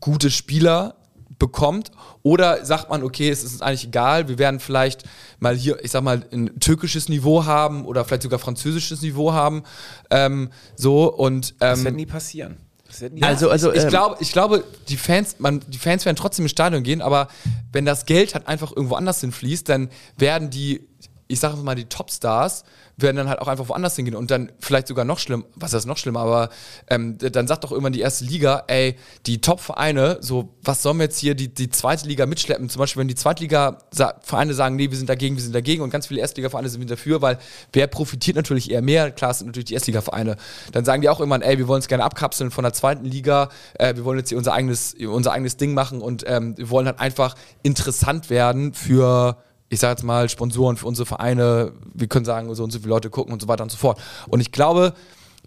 gute 0.00 0.30
Spieler 0.30 0.96
bekommt? 1.40 1.90
Oder 2.22 2.64
sagt 2.64 2.90
man, 2.90 3.02
okay, 3.02 3.30
es 3.30 3.42
ist 3.42 3.52
uns 3.54 3.62
eigentlich 3.62 3.86
egal, 3.86 4.28
wir 4.28 4.38
werden 4.38 4.60
vielleicht 4.60 5.02
mal 5.40 5.56
hier, 5.56 5.82
ich 5.82 5.90
sag 5.90 6.04
mal, 6.04 6.24
ein 6.30 6.60
türkisches 6.60 7.08
Niveau 7.08 7.44
haben 7.44 7.84
oder 7.84 8.04
vielleicht 8.04 8.22
sogar 8.22 8.38
französisches 8.38 9.02
Niveau 9.02 9.32
haben. 9.32 9.64
Ähm, 10.10 10.50
so 10.76 11.12
und 11.12 11.54
das 11.58 11.80
ähm, 11.80 11.84
wird 11.86 11.96
nie 11.96 12.06
passieren. 12.06 12.58
Das 12.86 13.00
wird 13.00 13.14
nie 13.14 13.22
Also, 13.22 13.50
also 13.50 13.72
ich, 13.72 13.82
ähm, 13.82 13.88
glaube, 13.88 14.16
ich 14.20 14.32
glaube, 14.32 14.64
die 14.88 14.96
Fans, 14.96 15.36
man, 15.38 15.60
die 15.66 15.78
Fans 15.78 16.04
werden 16.04 16.16
trotzdem 16.16 16.44
ins 16.44 16.52
Stadion 16.52 16.82
gehen, 16.82 17.00
aber 17.00 17.28
wenn 17.72 17.84
das 17.84 18.04
Geld 18.04 18.34
halt 18.34 18.46
einfach 18.46 18.70
irgendwo 18.70 18.94
anders 18.96 19.20
hinfließt, 19.20 19.68
dann 19.68 19.88
werden 20.18 20.50
die, 20.50 20.86
ich 21.30 21.38
sage 21.38 21.56
mal, 21.58 21.76
die 21.76 21.84
Topstars 21.84 22.64
werden 22.96 23.16
dann 23.16 23.28
halt 23.28 23.38
auch 23.40 23.48
einfach 23.48 23.68
woanders 23.68 23.96
hingehen 23.96 24.16
und 24.16 24.30
dann 24.30 24.50
vielleicht 24.58 24.88
sogar 24.88 25.04
noch 25.04 25.18
schlimm, 25.18 25.44
was 25.54 25.72
ist 25.72 25.86
noch 25.86 25.96
schlimmer, 25.96 26.20
aber 26.20 26.50
ähm, 26.88 27.18
dann 27.18 27.46
sagt 27.46 27.64
doch 27.64 27.70
irgendwann 27.70 27.92
die 27.92 28.00
erste 28.00 28.24
Liga, 28.24 28.64
ey, 28.66 28.96
die 29.26 29.40
Top-Vereine, 29.40 30.18
so, 30.20 30.50
was 30.62 30.82
sollen 30.82 30.98
wir 30.98 31.04
jetzt 31.04 31.18
hier 31.18 31.34
die, 31.34 31.48
die 31.48 31.70
zweite 31.70 32.08
Liga 32.08 32.26
mitschleppen? 32.26 32.68
Zum 32.68 32.80
Beispiel, 32.80 33.00
wenn 33.00 33.08
die 33.08 33.14
Zweitliga-Vereine 33.14 34.54
sagen, 34.54 34.76
nee, 34.76 34.90
wir 34.90 34.98
sind 34.98 35.08
dagegen, 35.08 35.36
wir 35.36 35.42
sind 35.42 35.54
dagegen 35.54 35.82
und 35.82 35.90
ganz 35.90 36.08
viele 36.08 36.20
Erstliga-Vereine 36.20 36.68
sind 36.68 36.90
dafür, 36.90 37.22
weil 37.22 37.38
wer 37.72 37.86
profitiert 37.86 38.36
natürlich 38.36 38.70
eher 38.70 38.82
mehr? 38.82 39.12
Klar, 39.12 39.30
es 39.30 39.38
sind 39.38 39.46
natürlich 39.46 39.68
die 39.68 39.74
Erstliga-Vereine. 39.74 40.36
Dann 40.72 40.84
sagen 40.84 41.00
die 41.00 41.08
auch 41.08 41.20
irgendwann, 41.20 41.42
ey, 41.42 41.58
wir 41.58 41.68
wollen 41.68 41.78
uns 41.78 41.88
gerne 41.88 42.04
abkapseln 42.04 42.50
von 42.50 42.64
der 42.64 42.72
zweiten 42.72 43.04
Liga, 43.04 43.50
äh, 43.74 43.94
wir 43.94 44.04
wollen 44.04 44.18
jetzt 44.18 44.30
hier 44.30 44.38
unser 44.38 44.52
eigenes, 44.52 44.94
unser 44.94 45.32
eigenes 45.32 45.56
Ding 45.56 45.74
machen 45.74 46.02
und 46.02 46.24
ähm, 46.26 46.58
wir 46.58 46.70
wollen 46.70 46.86
halt 46.86 46.98
einfach 46.98 47.36
interessant 47.62 48.30
werden 48.30 48.74
für 48.74 49.38
ich 49.70 49.80
sag 49.80 49.90
jetzt 49.90 50.02
mal, 50.02 50.28
Sponsoren 50.28 50.76
für 50.76 50.86
unsere 50.86 51.06
Vereine, 51.06 51.72
wir 51.94 52.08
können 52.08 52.24
sagen, 52.24 52.52
so 52.54 52.64
und 52.64 52.72
so 52.72 52.80
viele 52.80 52.90
Leute 52.90 53.08
gucken 53.08 53.32
und 53.32 53.40
so 53.40 53.48
weiter 53.48 53.62
und 53.62 53.70
so 53.70 53.78
fort. 53.78 54.00
Und 54.28 54.40
ich 54.40 54.52
glaube, 54.52 54.94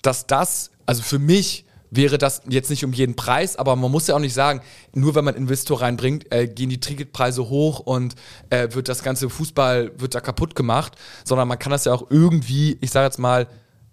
dass 0.01 0.25
das, 0.25 0.71
also 0.85 1.03
für 1.03 1.19
mich 1.19 1.65
wäre 1.91 2.17
das 2.17 2.41
jetzt 2.47 2.69
nicht 2.69 2.83
um 2.83 2.93
jeden 2.93 3.15
Preis, 3.15 3.57
aber 3.57 3.75
man 3.75 3.91
muss 3.91 4.07
ja 4.07 4.15
auch 4.15 4.19
nicht 4.19 4.33
sagen, 4.33 4.61
nur 4.93 5.13
wenn 5.13 5.25
man 5.25 5.35
Investor 5.35 5.81
reinbringt, 5.81 6.31
äh, 6.31 6.47
gehen 6.47 6.69
die 6.69 6.79
Ticketpreise 6.79 7.49
hoch 7.49 7.79
und 7.79 8.15
äh, 8.49 8.69
wird 8.71 8.87
das 8.87 9.03
ganze 9.03 9.29
Fußball, 9.29 9.91
wird 9.97 10.15
da 10.15 10.21
kaputt 10.21 10.55
gemacht, 10.55 10.95
sondern 11.25 11.47
man 11.47 11.59
kann 11.59 11.71
das 11.71 11.85
ja 11.85 11.93
auch 11.93 12.09
irgendwie, 12.09 12.77
ich 12.81 12.91
sag 12.91 13.03
jetzt 13.03 13.19
mal, 13.19 13.47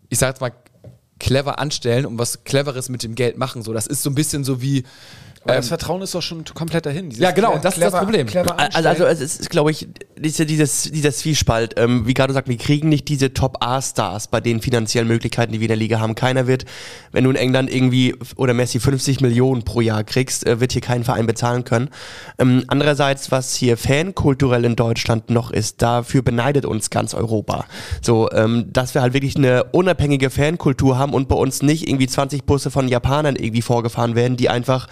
ich 0.09 0.19
sag 0.19 0.29
jetzt 0.29 0.41
mal, 0.41 0.53
clever 1.19 1.59
anstellen 1.59 2.07
und 2.07 2.19
was 2.19 2.45
Cleveres 2.45 2.89
mit 2.89 3.03
dem 3.03 3.15
Geld 3.15 3.37
machen. 3.37 3.63
So, 3.63 3.75
das 3.75 3.87
ist 3.87 4.03
so 4.03 4.09
ein 4.09 4.15
bisschen 4.15 4.43
so 4.43 4.63
wie, 4.63 4.85
Aber 5.45 5.55
das 5.55 5.69
Vertrauen 5.69 6.03
ist 6.03 6.15
doch 6.15 6.21
schon 6.21 6.45
komplett 6.45 6.85
dahin. 6.85 7.09
Dieses 7.09 7.23
Ja, 7.23 7.31
genau, 7.31 7.57
das 7.57 7.79
ist 7.79 7.83
das 7.83 7.99
Problem. 7.99 8.27
Clever 8.27 8.59
Also, 8.59 8.89
also 8.89 9.05
es 9.07 9.21
ist, 9.21 9.49
glaube 9.49 9.71
ich, 9.71 9.89
diese, 10.19 10.45
dieses, 10.45 10.83
dieser 10.83 11.13
Zwiespalt. 11.13 11.75
Ähm, 11.79 12.07
wie 12.07 12.13
gerade 12.13 12.35
sagt, 12.35 12.47
wir 12.47 12.59
kriegen 12.59 12.91
nicht 12.91 13.09
diese 13.09 13.33
Top-A-Stars 13.33 14.29
bei 14.29 14.43
den 14.43 14.61
finanziellen 14.61 15.09
Möglichkeiten, 15.09 15.53
die 15.53 15.61
wir 15.61 15.65
in 15.65 15.71
der 15.71 15.79
Liga 15.79 15.99
haben. 15.99 16.15
Keiner 16.15 16.47
wird, 16.47 16.67
wenn 17.13 17.25
du 17.25 17.31
in 17.31 17.37
England 17.37 17.75
irgendwie 17.75 18.15
oder 18.37 18.53
Messi 18.53 18.81
50 18.81 19.23
Millionen 19.23 19.63
pro 19.63 19.81
Jahr 19.81 20.05
kriegst, 20.05 20.47
äh, 20.47 20.61
wird 20.61 20.73
hier 20.73 20.83
kein 20.83 21.05
Verein 21.05 21.27
bezahlen 21.27 21.65
können. 21.65 21.89
Ähm, 22.39 22.65
andererseits, 22.67 23.31
was 23.31 23.55
hier 23.55 23.79
fankulturell 23.79 24.67
in 24.67 24.77
Deutschland 24.77 25.31
noch 25.31 25.51
ist, 25.51 25.81
dafür 25.81 26.21
beneidet 26.21 26.67
uns 26.67 26.91
ganz 26.91 27.15
Europa. 27.15 27.65
So, 28.03 28.31
ähm, 28.33 28.67
dass 28.71 28.93
wir 28.93 29.01
halt 29.01 29.15
wirklich 29.15 29.37
eine 29.37 29.65
unabhängige 29.73 30.29
Fankultur 30.29 30.99
haben 30.99 31.15
und 31.15 31.29
bei 31.29 31.37
uns 31.37 31.63
nicht 31.63 31.89
irgendwie 31.89 32.09
20 32.09 32.45
Busse 32.45 32.71
von 32.71 32.89
Japanern 32.89 33.37
irgendwie 33.37 33.63
vorgefahren 33.63 34.15
werden, 34.15 34.37
die 34.37 34.51
einfach 34.51 34.87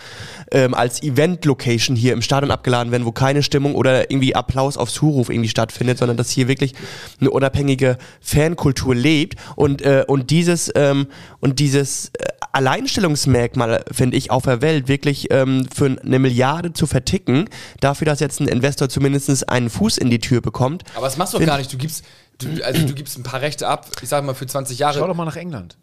ähm, 0.52 0.74
als 0.74 1.02
Event-Location 1.02 1.96
hier 1.96 2.12
im 2.12 2.22
Stadion 2.22 2.50
abgeladen 2.50 2.92
werden, 2.92 3.04
wo 3.04 3.12
keine 3.12 3.42
Stimmung 3.42 3.74
oder 3.74 4.10
irgendwie 4.10 4.34
Applaus 4.34 4.76
auf 4.76 4.90
Zuruf 4.90 5.28
irgendwie 5.30 5.48
stattfindet, 5.48 5.98
sondern 5.98 6.16
dass 6.16 6.30
hier 6.30 6.48
wirklich 6.48 6.74
eine 7.20 7.30
unabhängige 7.30 7.98
Fankultur 8.20 8.94
lebt 8.94 9.36
und 9.56 9.82
äh, 9.82 10.04
und 10.06 10.30
dieses 10.30 10.70
ähm, 10.74 11.06
und 11.40 11.58
dieses 11.58 12.08
äh, 12.08 12.28
Alleinstellungsmerkmal 12.52 13.84
finde 13.90 14.16
ich 14.16 14.30
auf 14.30 14.44
der 14.44 14.62
Welt 14.62 14.88
wirklich 14.88 15.28
ähm, 15.30 15.66
für 15.74 15.96
eine 16.02 16.18
Milliarde 16.18 16.72
zu 16.72 16.86
verticken, 16.86 17.48
dafür, 17.80 18.06
dass 18.06 18.20
jetzt 18.20 18.40
ein 18.40 18.48
Investor 18.48 18.88
zumindest 18.88 19.48
einen 19.48 19.70
Fuß 19.70 19.98
in 19.98 20.10
die 20.10 20.18
Tür 20.18 20.40
bekommt. 20.40 20.84
aber 20.94 21.06
das 21.06 21.16
machst 21.16 21.34
du 21.34 21.38
doch 21.38 21.46
gar 21.46 21.58
nicht. 21.58 21.72
Du 21.72 21.76
gibst, 21.76 22.04
du, 22.38 22.62
also 22.64 22.86
du 22.86 22.94
gibst 22.94 23.18
ein 23.18 23.22
paar 23.22 23.40
Rechte 23.40 23.68
ab, 23.68 23.86
ich 24.02 24.08
sag 24.08 24.24
mal 24.24 24.34
für 24.34 24.46
20 24.46 24.78
Jahre. 24.78 24.98
Schau 24.98 25.06
doch 25.06 25.14
mal 25.14 25.24
nach 25.24 25.36
England. 25.36 25.76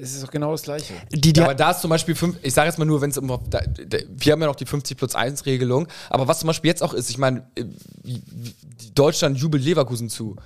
Es 0.00 0.14
ist 0.14 0.22
doch 0.22 0.30
genau 0.30 0.52
das 0.52 0.62
Gleiche. 0.62 0.94
Die, 1.12 1.32
die 1.32 1.38
ja, 1.38 1.44
aber 1.44 1.54
da 1.54 1.70
ist 1.70 1.80
zum 1.80 1.90
Beispiel, 1.90 2.14
fünf, 2.14 2.36
ich 2.42 2.54
sage 2.54 2.68
jetzt 2.68 2.78
mal 2.78 2.84
nur, 2.84 3.00
wenn 3.00 3.10
es 3.10 3.18
um, 3.18 3.28
da, 3.28 3.60
da, 3.60 3.98
wir 4.08 4.32
haben 4.32 4.40
ja 4.40 4.46
noch 4.46 4.56
die 4.56 4.66
50 4.66 4.96
plus 4.96 5.14
1 5.14 5.46
Regelung, 5.46 5.88
aber 6.10 6.28
was 6.28 6.40
zum 6.40 6.48
Beispiel 6.48 6.68
jetzt 6.68 6.82
auch 6.82 6.94
ist, 6.94 7.10
ich 7.10 7.18
meine, 7.18 7.46
äh, 7.56 7.64
Deutschland 8.94 9.38
jubelt 9.38 9.64
Leverkusen 9.64 10.08
zu. 10.08 10.36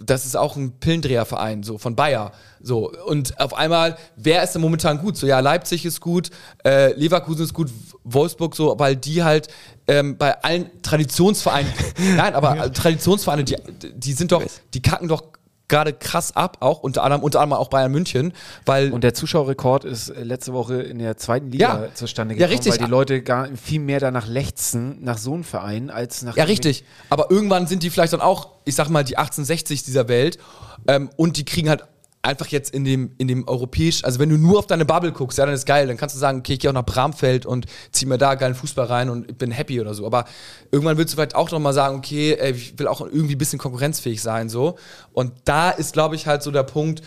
Das 0.00 0.24
ist 0.24 0.36
auch 0.36 0.54
ein 0.54 0.78
Pillendreherverein, 0.78 1.64
so 1.64 1.76
von 1.76 1.96
Bayer. 1.96 2.30
So, 2.60 2.92
und 3.06 3.40
auf 3.40 3.54
einmal, 3.54 3.98
wer 4.14 4.44
ist 4.44 4.52
denn 4.52 4.62
momentan 4.62 4.98
gut? 4.98 5.16
So, 5.16 5.26
ja, 5.26 5.40
Leipzig 5.40 5.84
ist 5.84 6.00
gut, 6.00 6.30
äh, 6.64 6.92
Leverkusen 6.92 7.44
ist 7.44 7.52
gut, 7.52 7.70
Wolfsburg 8.04 8.54
so, 8.54 8.78
weil 8.78 8.94
die 8.94 9.24
halt 9.24 9.48
ähm, 9.88 10.16
bei 10.16 10.40
allen 10.42 10.70
Traditionsvereinen, 10.82 11.72
nein, 12.16 12.34
aber 12.34 12.56
ja. 12.56 12.68
Traditionsvereine, 12.68 13.42
die, 13.42 13.56
die 13.94 14.12
sind 14.12 14.30
doch, 14.30 14.44
die 14.72 14.82
kacken 14.82 15.08
doch 15.08 15.24
gerade 15.68 15.92
krass 15.92 16.34
ab, 16.34 16.58
auch 16.60 16.80
unter 16.80 17.02
anderem, 17.02 17.22
unter 17.22 17.40
anderem 17.40 17.60
auch 17.60 17.68
Bayern 17.68 17.92
München, 17.92 18.32
weil 18.66 18.92
und 18.92 19.04
der 19.04 19.14
Zuschauerrekord 19.14 19.84
ist 19.84 20.08
äh, 20.08 20.22
letzte 20.22 20.52
Woche 20.52 20.82
in 20.82 20.98
der 20.98 21.16
zweiten 21.16 21.50
Liga 21.50 21.84
ja, 21.84 21.94
zustande 21.94 22.34
gekommen, 22.34 22.50
ja, 22.50 22.54
richtig. 22.54 22.72
weil 22.72 22.86
die 22.86 22.90
Leute 22.90 23.22
gar 23.22 23.48
viel 23.56 23.80
mehr 23.80 24.00
danach 24.00 24.26
lechzen 24.26 24.98
nach 25.02 25.18
so 25.18 25.34
einem 25.34 25.44
Verein 25.44 25.90
als 25.90 26.22
nach 26.22 26.36
ja 26.36 26.44
richtig, 26.44 26.84
aber 27.10 27.30
irgendwann 27.30 27.66
sind 27.66 27.82
die 27.82 27.90
vielleicht 27.90 28.12
dann 28.12 28.20
auch, 28.20 28.48
ich 28.64 28.74
sag 28.74 28.88
mal 28.88 29.04
die 29.04 29.18
1860 29.18 29.84
dieser 29.84 30.08
Welt 30.08 30.38
ähm, 30.86 31.10
und 31.16 31.36
die 31.36 31.44
kriegen 31.44 31.68
halt 31.68 31.84
einfach 32.22 32.46
jetzt 32.48 32.74
in 32.74 32.84
dem, 32.84 33.12
in 33.18 33.28
dem 33.28 33.46
europäisch, 33.46 34.04
also 34.04 34.18
wenn 34.18 34.28
du 34.28 34.36
nur 34.36 34.58
auf 34.58 34.66
deine 34.66 34.84
Bubble 34.84 35.12
guckst, 35.12 35.38
ja, 35.38 35.46
dann 35.46 35.54
ist 35.54 35.66
geil, 35.66 35.86
dann 35.86 35.96
kannst 35.96 36.14
du 36.14 36.18
sagen, 36.18 36.38
okay, 36.38 36.54
ich 36.54 36.58
gehe 36.58 36.70
auch 36.70 36.74
nach 36.74 36.84
Bramfeld 36.84 37.46
und 37.46 37.66
zieh 37.92 38.06
mir 38.06 38.18
da 38.18 38.34
geilen 38.34 38.54
Fußball 38.54 38.86
rein 38.86 39.08
und 39.08 39.38
bin 39.38 39.50
happy 39.50 39.80
oder 39.80 39.94
so. 39.94 40.04
Aber 40.04 40.24
irgendwann 40.70 40.98
willst 40.98 41.12
du 41.12 41.16
vielleicht 41.16 41.36
auch 41.36 41.50
noch 41.50 41.60
mal 41.60 41.72
sagen, 41.72 41.96
okay, 41.96 42.34
ey, 42.34 42.52
ich 42.52 42.78
will 42.78 42.88
auch 42.88 43.00
irgendwie 43.00 43.36
ein 43.36 43.38
bisschen 43.38 43.58
konkurrenzfähig 43.58 44.20
sein, 44.20 44.48
so. 44.48 44.76
Und 45.12 45.32
da 45.44 45.70
ist, 45.70 45.92
glaube 45.92 46.16
ich, 46.16 46.26
halt 46.26 46.42
so 46.42 46.50
der 46.50 46.64
Punkt, 46.64 47.02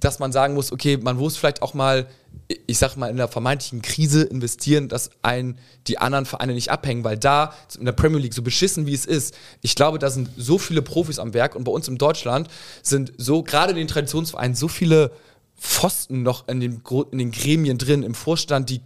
dass 0.00 0.18
man 0.18 0.32
sagen 0.32 0.54
muss, 0.54 0.70
okay, 0.70 0.98
man 0.98 1.16
muss 1.16 1.36
vielleicht 1.36 1.62
auch 1.62 1.72
mal, 1.74 2.06
ich 2.66 2.78
sag 2.78 2.96
mal, 2.96 3.08
in 3.08 3.16
der 3.16 3.28
vermeintlichen 3.28 3.82
Krise 3.82 4.22
investieren, 4.22 4.88
dass 4.88 5.10
einen 5.22 5.58
die 5.86 5.98
anderen 5.98 6.26
Vereine 6.26 6.54
nicht 6.54 6.70
abhängen, 6.70 7.04
weil 7.04 7.18
da 7.18 7.54
in 7.78 7.84
der 7.84 7.92
Premier 7.92 8.18
League, 8.18 8.34
so 8.34 8.42
beschissen 8.42 8.86
wie 8.86 8.94
es 8.94 9.06
ist, 9.06 9.34
ich 9.60 9.74
glaube, 9.74 9.98
da 9.98 10.10
sind 10.10 10.30
so 10.36 10.58
viele 10.58 10.82
Profis 10.82 11.18
am 11.18 11.34
Werk 11.34 11.54
und 11.54 11.64
bei 11.64 11.72
uns 11.72 11.88
in 11.88 11.98
Deutschland 11.98 12.48
sind 12.82 13.12
so, 13.16 13.42
gerade 13.42 13.72
in 13.72 13.78
den 13.78 13.88
Traditionsvereinen, 13.88 14.54
so 14.54 14.68
viele 14.68 15.12
Pfosten 15.58 16.22
noch 16.22 16.48
in 16.48 16.60
den, 16.60 16.82
in 17.12 17.18
den 17.18 17.30
Gremien 17.30 17.78
drin, 17.78 18.02
im 18.02 18.14
Vorstand, 18.14 18.68
die 18.70 18.80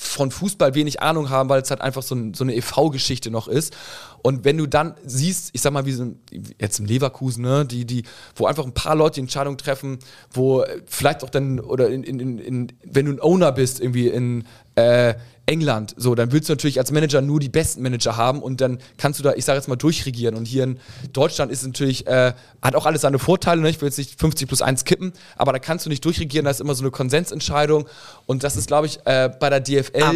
von 0.00 0.30
Fußball 0.30 0.74
wenig 0.74 1.02
Ahnung 1.02 1.28
haben, 1.28 1.50
weil 1.50 1.60
es 1.60 1.70
halt 1.70 1.82
einfach 1.82 2.02
so, 2.02 2.14
ein, 2.14 2.32
so 2.32 2.42
eine 2.42 2.54
EV-Geschichte 2.54 3.30
noch 3.30 3.48
ist. 3.48 3.76
Und 4.22 4.44
wenn 4.44 4.58
du 4.58 4.66
dann 4.66 4.94
siehst, 5.04 5.50
ich 5.52 5.60
sag 5.60 5.72
mal, 5.72 5.86
wie 5.86 5.92
so 5.92 6.14
jetzt 6.58 6.78
im 6.78 6.86
Leverkusen, 6.86 7.42
ne, 7.42 7.64
die, 7.64 7.84
die, 7.84 8.04
wo 8.34 8.46
einfach 8.46 8.64
ein 8.64 8.74
paar 8.74 8.94
Leute 8.94 9.14
die 9.14 9.20
Entscheidung 9.20 9.56
treffen, 9.56 9.98
wo 10.32 10.64
vielleicht 10.86 11.24
auch 11.24 11.30
dann, 11.30 11.60
oder 11.60 11.88
in, 11.88 12.02
in, 12.04 12.38
in, 12.38 12.72
wenn 12.84 13.06
du 13.06 13.12
ein 13.12 13.20
Owner 13.20 13.52
bist, 13.52 13.80
irgendwie 13.80 14.08
in 14.08 14.44
äh, 14.74 15.14
England, 15.46 15.94
so, 15.96 16.14
dann 16.14 16.30
willst 16.30 16.48
du 16.48 16.52
natürlich 16.52 16.78
als 16.78 16.92
Manager 16.92 17.20
nur 17.20 17.40
die 17.40 17.48
besten 17.48 17.82
Manager 17.82 18.16
haben 18.16 18.40
und 18.40 18.60
dann 18.60 18.78
kannst 18.98 19.18
du 19.18 19.24
da, 19.24 19.32
ich 19.34 19.44
sage 19.44 19.58
jetzt 19.58 19.68
mal, 19.68 19.76
durchregieren. 19.76 20.36
Und 20.36 20.46
hier 20.46 20.62
in 20.64 20.78
Deutschland 21.12 21.50
ist 21.50 21.66
natürlich, 21.66 22.06
äh, 22.06 22.34
hat 22.62 22.76
auch 22.76 22.86
alles 22.86 23.00
seine 23.00 23.18
Vorteile, 23.18 23.60
ne? 23.60 23.70
ich 23.70 23.80
will 23.80 23.88
jetzt 23.88 23.98
nicht 23.98 24.20
50 24.20 24.46
plus 24.46 24.62
1 24.62 24.84
kippen, 24.84 25.12
aber 25.36 25.52
da 25.52 25.58
kannst 25.58 25.86
du 25.86 25.90
nicht 25.90 26.04
durchregieren, 26.04 26.44
da 26.44 26.50
ist 26.50 26.60
immer 26.60 26.74
so 26.74 26.84
eine 26.84 26.92
Konsensentscheidung. 26.92 27.86
Und 28.26 28.44
das 28.44 28.56
ist, 28.56 28.68
glaube 28.68 28.86
ich, 28.86 29.00
äh, 29.06 29.28
bei 29.40 29.50
der 29.50 29.60
DFL 29.60 30.02
ah. 30.02 30.14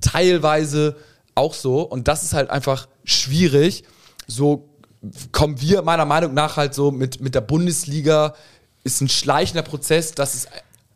teilweise 0.00 0.96
auch 1.38 1.54
so. 1.54 1.82
Und 1.82 2.08
das 2.08 2.22
ist 2.22 2.34
halt 2.34 2.50
einfach 2.50 2.88
schwierig. 3.04 3.84
So 4.26 4.68
kommen 5.32 5.60
wir 5.60 5.82
meiner 5.82 6.04
Meinung 6.04 6.34
nach 6.34 6.56
halt 6.56 6.74
so 6.74 6.90
mit, 6.90 7.20
mit 7.20 7.34
der 7.34 7.40
Bundesliga, 7.40 8.34
ist 8.84 9.00
ein 9.00 9.08
schleichender 9.08 9.62
Prozess, 9.62 10.12
dass 10.12 10.34
es 10.34 10.48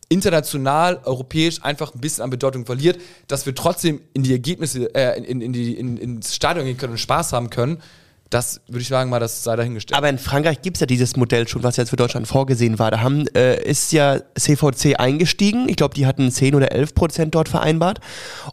international, 0.09 0.99
europäisch 1.05 1.63
einfach 1.63 1.93
ein 1.93 2.01
bisschen 2.01 2.23
an 2.23 2.29
Bedeutung 2.29 2.65
verliert, 2.65 2.99
dass 3.27 3.45
wir 3.45 3.55
trotzdem 3.55 4.01
in 4.13 4.23
die 4.23 4.31
Ergebnisse, 4.31 4.93
äh, 4.93 5.17
in, 5.23 5.41
in 5.41 5.53
die, 5.53 5.73
in, 5.73 5.97
ins 5.97 6.35
Stadion 6.35 6.65
gehen 6.65 6.77
können 6.77 6.93
und 6.93 6.99
Spaß 6.99 7.33
haben 7.33 7.49
können. 7.49 7.81
Das 8.33 8.61
würde 8.67 8.81
ich 8.81 8.87
sagen 8.87 9.11
mal, 9.11 9.19
das 9.19 9.43
sei 9.43 9.55
dahingestellt. 9.55 9.95
Aber 9.95 10.09
in 10.09 10.17
Frankreich 10.17 10.61
gibt 10.61 10.77
es 10.77 10.81
ja 10.81 10.87
dieses 10.87 11.15
Modell 11.15 11.47
schon, 11.47 11.61
was 11.61 11.77
jetzt 11.77 11.91
für 11.91 11.97
Deutschland 11.97 12.27
vorgesehen 12.27 12.79
war. 12.79 12.89
Da 12.89 13.01
haben, 13.01 13.27
äh, 13.35 13.61
ist 13.63 13.91
ja 13.91 14.21
CVC 14.35 14.95
eingestiegen. 14.97 15.69
Ich 15.69 15.75
glaube, 15.75 15.93
die 15.93 16.07
hatten 16.07 16.31
10 16.31 16.55
oder 16.55 16.71
11 16.71 16.95
Prozent 16.95 17.35
dort 17.35 17.47
vereinbart. 17.47 17.99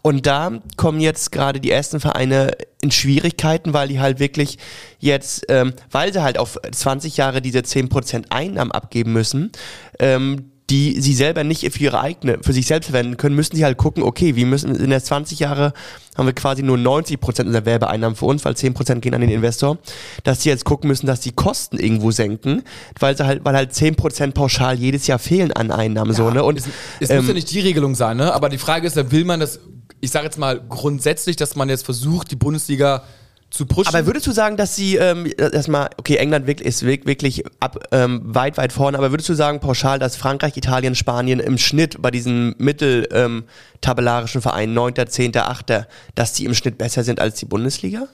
Und 0.03 0.26
da 0.26 0.53
kommen 0.76 1.01
jetzt 1.01 1.33
gerade 1.33 1.61
die 1.61 1.70
ersten 1.70 1.99
Vereine 1.99 2.51
in 2.83 2.91
Schwierigkeiten, 2.91 3.72
weil 3.72 3.89
die 3.89 4.01
halt 4.01 4.20
wirklich 4.20 4.59
jetzt, 4.99 5.47
ähm, 5.49 5.72
weil 5.91 6.12
sie 6.12 6.22
halt 6.22 6.37
auf 6.37 6.59
20 6.70 7.16
Jahre 7.16 7.41
diese 7.41 7.62
10 7.62 7.89
Prozent 7.89 8.26
Einnahmen 8.31 8.72
abgeben 8.72 9.14
müssen, 9.14 9.51
ähm, 9.99 10.51
die 10.71 11.01
sie 11.01 11.14
selber 11.14 11.43
nicht 11.43 11.71
für 11.73 11.81
ihre 11.81 12.01
eigene, 12.01 12.39
für 12.43 12.53
sich 12.53 12.66
selbst 12.66 12.87
verwenden 12.91 13.16
können, 13.16 13.35
müssen 13.35 13.57
sie 13.57 13.64
halt 13.64 13.77
gucken, 13.77 14.05
okay, 14.05 14.37
wir 14.37 14.47
müssen 14.47 14.77
in 14.77 14.91
der 14.91 15.03
20 15.03 15.41
Jahre 15.41 15.73
haben 16.16 16.27
wir 16.27 16.33
quasi 16.33 16.62
nur 16.62 16.79
90 16.79 17.21
Prozent 17.21 17.49
unserer 17.49 17.64
Werbeeinnahmen 17.64 18.14
für 18.14 18.27
uns, 18.27 18.45
weil 18.45 18.57
10 18.57 18.75
Prozent 18.75 19.03
gehen 19.03 19.14
an 19.14 19.21
den 19.21 19.31
Investor, 19.31 19.79
dass 20.23 20.43
sie 20.43 20.49
jetzt 20.49 20.64
gucken 20.64 20.89
müssen, 20.89 21.07
dass 21.07 21.21
die 21.21 21.33
Kosten 21.33 21.79
irgendwo 21.79 22.12
senken, 22.12 22.62
weil 22.99 23.16
sie 23.16 23.27
halt, 23.27 23.45
weil 23.45 23.57
halt 23.57 23.75
10 23.75 23.97
Prozent 23.97 24.35
pauschal 24.35 24.79
jedes 24.79 25.07
Jahr 25.07 25.18
fehlen 25.18 25.53
an 25.53 25.73
Einnahmen, 25.73 26.12
ja, 26.12 26.16
so, 26.16 26.31
ne? 26.31 26.45
Und, 26.45 26.59
es, 26.59 26.68
es 27.01 27.11
ähm, 27.11 27.18
muss 27.18 27.29
ja 27.29 27.35
nicht 27.35 27.51
die 27.51 27.61
Regelung 27.61 27.95
sein, 27.97 28.16
ne? 28.16 28.33
Aber 28.33 28.49
die 28.49 28.59
Frage 28.59 28.87
ist, 28.87 28.97
will 29.11 29.25
man 29.25 29.41
das, 29.41 29.59
ich 30.01 30.11
sage 30.11 30.27
jetzt 30.27 30.39
mal 30.39 30.61
grundsätzlich, 30.68 31.37
dass 31.37 31.57
man 31.57 31.68
jetzt 31.68 31.85
versucht, 31.85 32.31
die 32.31 32.37
Bundesliga 32.37 33.03
zu 33.51 33.66
pushen. 33.66 33.94
Aber 33.94 34.07
würdest 34.07 34.26
du 34.26 34.32
sagen, 34.32 34.57
dass 34.57 34.76
sie 34.76 34.96
ähm, 34.96 35.30
erstmal, 35.36 35.90
okay, 35.96 36.16
England 36.16 36.48
ist 36.61 36.84
wirklich 36.84 37.44
ab, 37.59 37.88
ähm, 37.92 38.20
weit, 38.24 38.57
weit 38.57 38.72
vorne, 38.72 38.96
aber 38.96 39.11
würdest 39.11 39.28
du 39.28 39.34
sagen 39.34 39.61
pauschal, 39.61 39.98
dass 39.98 40.16
Frankreich, 40.16 40.57
Italien, 40.57 40.94
Spanien 40.94 41.40
im 41.40 41.59
Schnitt 41.59 42.01
bei 42.01 42.11
diesen 42.11 42.55
mitteltabellarischen 42.59 44.38
ähm, 44.38 44.42
Vereinen, 44.42 44.74
9., 44.74 44.94
10., 45.07 45.36
8., 45.36 45.86
dass 46.14 46.32
die 46.32 46.44
im 46.44 46.55
Schnitt 46.55 46.78
besser 46.78 47.05
sind 47.05 47.20
als 47.20 47.38
die 47.38 47.46
Bundesliga? 47.46 48.09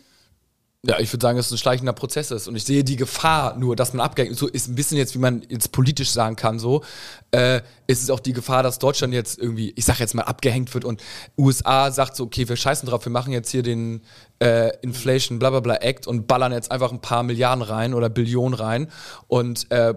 Ja, 0.88 1.00
ich 1.00 1.12
würde 1.12 1.22
sagen, 1.22 1.36
dass 1.36 1.46
es 1.46 1.52
ein 1.52 1.58
schleichender 1.58 1.92
Prozess 1.92 2.30
ist. 2.30 2.46
Und 2.46 2.54
ich 2.54 2.62
sehe 2.62 2.84
die 2.84 2.94
Gefahr 2.94 3.58
nur, 3.58 3.74
dass 3.74 3.92
man 3.92 4.04
abgehängt 4.04 4.36
so 4.36 4.46
ist 4.46 4.68
ein 4.68 4.76
bisschen 4.76 4.96
jetzt, 4.96 5.14
wie 5.14 5.18
man 5.18 5.42
jetzt 5.48 5.72
politisch 5.72 6.10
sagen 6.10 6.36
kann, 6.36 6.60
so, 6.60 6.84
äh, 7.32 7.60
ist 7.88 8.04
es 8.04 8.10
auch 8.10 8.20
die 8.20 8.32
Gefahr, 8.32 8.62
dass 8.62 8.78
Deutschland 8.78 9.12
jetzt 9.12 9.36
irgendwie, 9.38 9.72
ich 9.74 9.84
sag 9.84 9.98
jetzt 9.98 10.14
mal, 10.14 10.22
abgehängt 10.22 10.72
wird 10.74 10.84
und 10.84 11.02
USA 11.36 11.90
sagt 11.90 12.14
so, 12.14 12.24
okay, 12.24 12.48
wir 12.48 12.56
scheißen 12.56 12.88
drauf, 12.88 13.04
wir 13.04 13.10
machen 13.10 13.32
jetzt 13.32 13.50
hier 13.50 13.64
den 13.64 14.02
äh, 14.40 14.76
Inflation 14.82 15.38
bla 15.38 15.50
bla 15.50 15.60
bla 15.60 15.76
Act 15.76 16.06
und 16.06 16.26
ballern 16.26 16.52
jetzt 16.52 16.70
einfach 16.70 16.92
ein 16.92 17.00
paar 17.00 17.22
Milliarden 17.22 17.62
rein 17.62 17.94
oder 17.94 18.08
Billionen 18.08 18.54
rein 18.54 18.88
und 19.28 19.70
äh, 19.70 19.94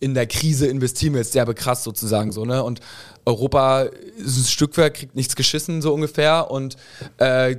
in 0.00 0.14
der 0.14 0.26
Krise 0.26 0.66
investieren 0.66 1.14
wir 1.14 1.20
jetzt 1.20 1.34
derbe 1.34 1.54
krass 1.54 1.82
sozusagen 1.82 2.32
so, 2.32 2.44
ne? 2.44 2.62
Und 2.62 2.80
Europa 3.24 3.82
ist 4.18 4.38
ein 4.38 4.44
Stückwerk, 4.44 4.94
kriegt 4.94 5.16
nichts 5.16 5.36
geschissen, 5.36 5.82
so 5.82 5.92
ungefähr. 5.92 6.50
Und 6.50 6.76
äh, 7.18 7.56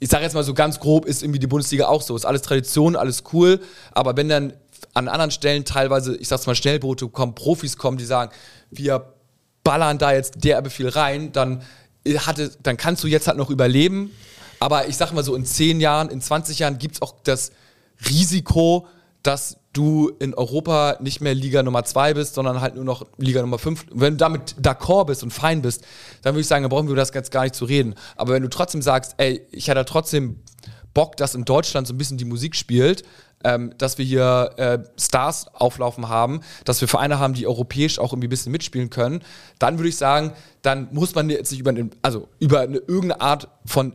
ich 0.00 0.08
sage 0.08 0.24
jetzt 0.24 0.34
mal 0.34 0.44
so 0.44 0.54
ganz 0.54 0.80
grob, 0.80 1.06
ist 1.06 1.22
irgendwie 1.22 1.38
die 1.38 1.46
Bundesliga 1.46 1.86
auch 1.86 2.02
so. 2.02 2.16
Ist 2.16 2.26
alles 2.26 2.42
Tradition, 2.42 2.96
alles 2.96 3.22
cool, 3.32 3.60
aber 3.92 4.16
wenn 4.16 4.28
dann 4.28 4.52
an 4.94 5.08
anderen 5.08 5.30
Stellen 5.30 5.64
teilweise, 5.64 6.16
ich 6.16 6.28
sag's 6.28 6.46
mal, 6.46 6.54
Schnellboote 6.54 7.08
kommen, 7.08 7.34
Profis 7.34 7.76
kommen, 7.76 7.96
die 7.96 8.04
sagen, 8.04 8.32
wir 8.70 9.14
ballern 9.64 9.98
da 9.98 10.12
jetzt 10.12 10.44
derbe 10.44 10.70
viel 10.70 10.88
rein, 10.88 11.32
dann, 11.32 11.62
hatte, 12.06 12.50
dann 12.62 12.76
kannst 12.76 13.04
du 13.04 13.08
jetzt 13.08 13.28
halt 13.28 13.38
noch 13.38 13.48
überleben. 13.48 14.10
Aber 14.62 14.86
ich 14.86 14.96
sag 14.96 15.10
mal 15.10 15.24
so, 15.24 15.34
in 15.34 15.44
10 15.44 15.80
Jahren, 15.80 16.08
in 16.08 16.20
20 16.20 16.60
Jahren 16.60 16.78
gibt 16.78 16.94
es 16.94 17.02
auch 17.02 17.16
das 17.24 17.50
Risiko, 18.08 18.86
dass 19.24 19.56
du 19.72 20.12
in 20.20 20.34
Europa 20.34 20.98
nicht 21.00 21.20
mehr 21.20 21.34
Liga 21.34 21.64
Nummer 21.64 21.82
2 21.82 22.14
bist, 22.14 22.34
sondern 22.34 22.60
halt 22.60 22.76
nur 22.76 22.84
noch 22.84 23.04
Liga 23.16 23.40
Nummer 23.40 23.58
5. 23.58 23.86
Wenn 23.92 24.12
du 24.12 24.18
damit 24.18 24.54
d'accord 24.62 25.06
bist 25.06 25.24
und 25.24 25.32
fein 25.32 25.62
bist, 25.62 25.84
dann 26.22 26.34
würde 26.34 26.42
ich 26.42 26.46
sagen, 26.46 26.62
dann 26.62 26.70
brauchen 26.70 26.86
wir 26.86 26.94
das 26.94 27.12
jetzt 27.12 27.32
gar 27.32 27.42
nicht 27.42 27.56
zu 27.56 27.64
reden. 27.64 27.96
Aber 28.14 28.34
wenn 28.34 28.42
du 28.44 28.48
trotzdem 28.48 28.82
sagst, 28.82 29.16
ey, 29.16 29.44
ich 29.50 29.66
hätte 29.66 29.84
trotzdem 29.84 30.38
Bock, 30.94 31.16
dass 31.16 31.34
in 31.34 31.44
Deutschland 31.44 31.88
so 31.88 31.94
ein 31.94 31.98
bisschen 31.98 32.18
die 32.18 32.24
Musik 32.24 32.54
spielt, 32.54 33.02
ähm, 33.42 33.74
dass 33.78 33.98
wir 33.98 34.04
hier 34.04 34.50
äh, 34.58 34.78
Stars 34.96 35.48
auflaufen 35.54 36.08
haben, 36.08 36.40
dass 36.64 36.80
wir 36.80 36.86
Vereine 36.86 37.18
haben, 37.18 37.34
die 37.34 37.48
europäisch 37.48 37.98
auch 37.98 38.12
irgendwie 38.12 38.28
ein 38.28 38.30
bisschen 38.30 38.52
mitspielen 38.52 38.90
können, 38.90 39.24
dann 39.58 39.78
würde 39.78 39.88
ich 39.88 39.96
sagen, 39.96 40.34
dann 40.60 40.86
muss 40.92 41.16
man 41.16 41.28
jetzt 41.30 41.50
nicht 41.50 41.58
über, 41.58 41.74
also 42.02 42.28
über 42.38 42.60
eine, 42.60 42.78
irgendeine 42.78 43.20
Art 43.20 43.48
von 43.66 43.94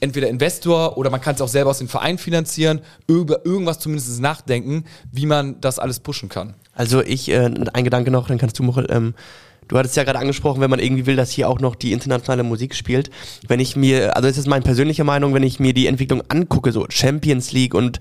entweder 0.00 0.28
Investor 0.28 0.96
oder 0.98 1.10
man 1.10 1.20
kann 1.20 1.34
es 1.34 1.40
auch 1.40 1.48
selber 1.48 1.70
aus 1.70 1.78
dem 1.78 1.88
Verein 1.88 2.18
finanzieren, 2.18 2.80
über 3.06 3.44
irgendwas 3.44 3.78
zumindest 3.78 4.20
nachdenken, 4.20 4.84
wie 5.12 5.26
man 5.26 5.60
das 5.60 5.78
alles 5.78 6.00
pushen 6.00 6.28
kann. 6.28 6.54
Also 6.74 7.02
ich, 7.02 7.30
äh, 7.30 7.50
ein 7.72 7.84
Gedanke 7.84 8.10
noch, 8.10 8.28
dann 8.28 8.38
kannst 8.38 8.58
du, 8.58 8.62
Mochel, 8.62 8.86
ähm, 8.90 9.14
Du 9.70 9.78
hattest 9.78 9.96
ja 9.96 10.02
gerade 10.02 10.18
angesprochen, 10.18 10.60
wenn 10.60 10.68
man 10.68 10.80
irgendwie 10.80 11.06
will, 11.06 11.14
dass 11.14 11.30
hier 11.30 11.48
auch 11.48 11.60
noch 11.60 11.76
die 11.76 11.92
internationale 11.92 12.42
Musik 12.42 12.74
spielt. 12.74 13.08
Wenn 13.46 13.60
ich 13.60 13.76
mir, 13.76 14.16
also 14.16 14.26
das 14.26 14.36
ist 14.36 14.48
meine 14.48 14.64
persönliche 14.64 15.04
Meinung, 15.04 15.32
wenn 15.32 15.44
ich 15.44 15.60
mir 15.60 15.72
die 15.72 15.86
Entwicklung 15.86 16.24
angucke, 16.28 16.72
so 16.72 16.86
Champions 16.88 17.52
League 17.52 17.72
und 17.72 18.00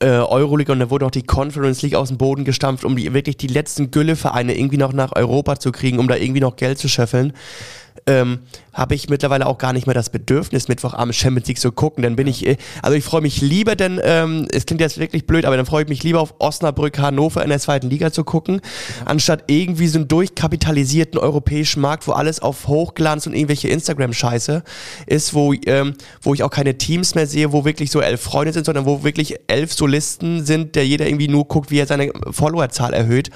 äh, 0.00 0.08
Euroleague 0.08 0.72
und 0.72 0.80
da 0.80 0.90
wurde 0.90 1.06
auch 1.06 1.12
die 1.12 1.22
Conference 1.22 1.82
League 1.82 1.94
aus 1.94 2.08
dem 2.08 2.18
Boden 2.18 2.44
gestampft, 2.44 2.84
um 2.84 2.96
die 2.96 3.14
wirklich 3.14 3.36
die 3.36 3.46
letzten 3.46 3.92
Gülle-Vereine 3.92 4.58
irgendwie 4.58 4.76
noch 4.76 4.92
nach 4.92 5.14
Europa 5.14 5.60
zu 5.60 5.70
kriegen, 5.70 6.00
um 6.00 6.08
da 6.08 6.16
irgendwie 6.16 6.40
noch 6.40 6.56
Geld 6.56 6.78
zu 6.78 6.88
scheffeln 6.88 7.32
ähm, 8.06 8.40
habe 8.74 8.94
ich 8.94 9.08
mittlerweile 9.08 9.46
auch 9.46 9.56
gar 9.56 9.72
nicht 9.72 9.86
mehr 9.86 9.94
das 9.94 10.10
Bedürfnis, 10.10 10.68
Mittwochabend 10.68 11.14
Champions 11.14 11.48
League 11.48 11.60
zu 11.60 11.72
gucken. 11.72 12.02
Dann 12.02 12.16
bin 12.16 12.26
ich, 12.26 12.46
äh, 12.46 12.56
also 12.82 12.96
ich 12.96 13.04
freue 13.04 13.22
mich 13.22 13.40
lieber, 13.40 13.76
denn 13.76 14.00
ähm, 14.02 14.46
es 14.50 14.66
klingt 14.66 14.80
jetzt 14.80 14.98
wirklich 14.98 15.26
blöd, 15.26 15.44
aber 15.44 15.56
dann 15.56 15.64
freue 15.64 15.84
ich 15.84 15.88
mich 15.88 16.02
lieber 16.02 16.20
auf 16.20 16.34
Osnabrück, 16.40 16.98
Hannover 16.98 17.42
in 17.42 17.48
der 17.48 17.60
zweiten 17.60 17.88
Liga 17.88 18.12
zu 18.12 18.24
gucken, 18.24 18.56
ja. 18.56 19.06
anstatt 19.06 19.44
irgendwie 19.46 19.86
so 19.86 19.98
einen 19.98 20.08
durchkapitalisierten 20.08 21.18
europäischen 21.18 21.80
Markt, 21.80 22.06
wo 22.08 22.12
alles 22.12 22.40
auf 22.40 22.66
Hochglanz 22.66 23.26
und 23.26 23.34
irgendwelche 23.34 23.68
Instagram-Scheiße 23.68 24.62
ist, 25.06 25.34
wo, 25.34 25.54
ähm, 25.66 25.94
wo 26.20 26.34
ich 26.34 26.42
auch 26.42 26.50
keine 26.50 26.76
Teams 26.76 27.14
mehr 27.14 27.26
sehe, 27.26 27.52
wo 27.52 27.64
wirklich 27.64 27.90
so 27.90 28.00
elf 28.00 28.20
Freunde 28.20 28.52
sind, 28.52 28.66
sondern 28.66 28.86
wo 28.86 29.04
wirklich 29.04 29.36
elf 29.46 29.72
Solisten 29.72 30.44
sind, 30.44 30.74
der 30.74 30.86
jeder 30.86 31.06
irgendwie 31.06 31.28
nur 31.28 31.46
guckt, 31.46 31.70
wie 31.70 31.78
er 31.78 31.86
seine 31.86 32.12
Followerzahl 32.30 32.92
erhöht, 32.92 33.30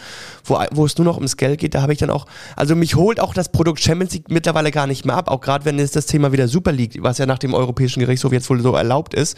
wo, 0.45 0.59
wo 0.73 0.85
es 0.85 0.99
nur 0.99 1.05
noch 1.05 1.17
ums 1.17 1.37
Geld 1.37 1.61
geht, 1.61 1.75
da 1.75 1.83
habe 1.83 1.93
ich 1.93 1.99
dann 1.99 2.11
auch, 2.11 2.27
also 2.57 2.75
mich 2.75 2.97
holt 2.97 3.21
auch 3.21 3.35
das 3.35 3.51
Produkt 3.51 3.81
Champions 3.81 4.13
League 4.13 4.31
mittlerweile 4.31 4.58
gar 4.71 4.87
nicht 4.87 5.05
mehr 5.05 5.17
ab, 5.17 5.29
auch 5.29 5.41
gerade 5.41 5.65
wenn 5.65 5.79
es 5.79 5.91
das 5.91 6.07
Thema 6.07 6.33
wieder 6.33 6.49
Super 6.49 6.73
League, 6.73 6.99
was 7.01 7.19
ja 7.19 7.27
nach 7.27 7.39
dem 7.39 7.55
Europäischen 7.55 8.01
Gerichtshof 8.01 8.33
jetzt 8.33 8.49
wohl 8.51 8.61
so 8.61 8.75
erlaubt 8.75 9.15
ist, 9.15 9.37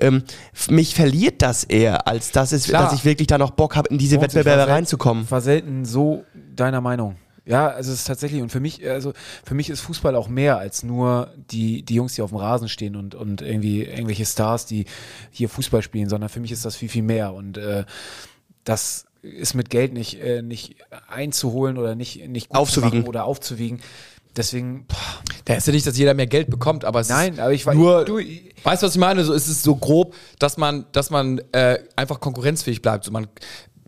ähm, 0.00 0.22
mich 0.70 0.94
verliert 0.94 1.42
das 1.42 1.64
eher, 1.64 2.06
als 2.06 2.32
dass, 2.32 2.52
es, 2.52 2.66
dass 2.66 2.92
ich 2.92 3.04
wirklich 3.04 3.26
da 3.26 3.38
noch 3.38 3.50
Bock 3.50 3.76
habe, 3.76 3.88
in 3.88 3.98
diese 3.98 4.16
und 4.16 4.22
Wettbewerbe 4.22 4.70
reinzukommen. 4.70 5.30
War 5.30 5.40
selten 5.40 5.84
so 5.84 6.24
deiner 6.54 6.80
Meinung. 6.80 7.16
Ja, 7.44 7.68
also 7.68 7.92
es 7.92 8.00
ist 8.00 8.06
tatsächlich, 8.06 8.40
und 8.40 8.50
für 8.50 8.60
mich, 8.60 8.88
also 8.88 9.12
für 9.44 9.54
mich 9.54 9.68
ist 9.68 9.80
Fußball 9.80 10.14
auch 10.14 10.28
mehr 10.28 10.58
als 10.58 10.84
nur 10.84 11.32
die, 11.50 11.82
die 11.82 11.94
Jungs, 11.94 12.14
die 12.14 12.22
auf 12.22 12.30
dem 12.30 12.38
Rasen 12.38 12.68
stehen 12.68 12.94
und, 12.94 13.16
und 13.16 13.42
irgendwie 13.42 13.82
irgendwelche 13.82 14.24
Stars, 14.24 14.66
die 14.66 14.84
hier 15.30 15.48
Fußball 15.48 15.82
spielen, 15.82 16.08
sondern 16.08 16.28
für 16.28 16.38
mich 16.38 16.52
ist 16.52 16.64
das 16.64 16.76
viel, 16.76 16.88
viel 16.88 17.02
mehr. 17.02 17.34
Und 17.34 17.58
äh, 17.58 17.84
das 18.62 19.06
ist 19.22 19.54
mit 19.54 19.70
Geld 19.70 19.92
nicht, 19.92 20.20
äh, 20.20 20.42
nicht 20.42 20.76
einzuholen 21.08 21.78
oder 21.78 21.96
nicht, 21.96 22.28
nicht 22.28 22.52
aufzuwiegen 22.52 23.04
oder 23.04 23.24
aufzuwiegen. 23.24 23.80
Deswegen, 24.36 24.86
boah. 24.86 24.96
Da 25.44 25.54
ist 25.54 25.66
ja 25.66 25.72
nicht, 25.72 25.86
dass 25.86 25.98
jeder 25.98 26.14
mehr 26.14 26.26
Geld 26.26 26.50
bekommt, 26.50 26.84
aber 26.84 27.00
es 27.00 27.08
Nein, 27.08 27.38
aber 27.38 27.52
ich 27.52 27.66
weiß 27.66 27.74
nur, 27.74 28.04
du, 28.04 28.18
weißt 28.18 28.82
du, 28.82 28.86
was 28.86 28.94
ich 28.94 29.00
meine? 29.00 29.24
So 29.24 29.32
ist 29.32 29.48
es 29.48 29.62
so 29.62 29.76
grob, 29.76 30.14
dass 30.38 30.56
man, 30.56 30.86
dass 30.92 31.10
man 31.10 31.40
äh, 31.52 31.78
einfach 31.96 32.20
konkurrenzfähig 32.20 32.80
bleibt. 32.80 33.04
So 33.04 33.10
man, 33.10 33.26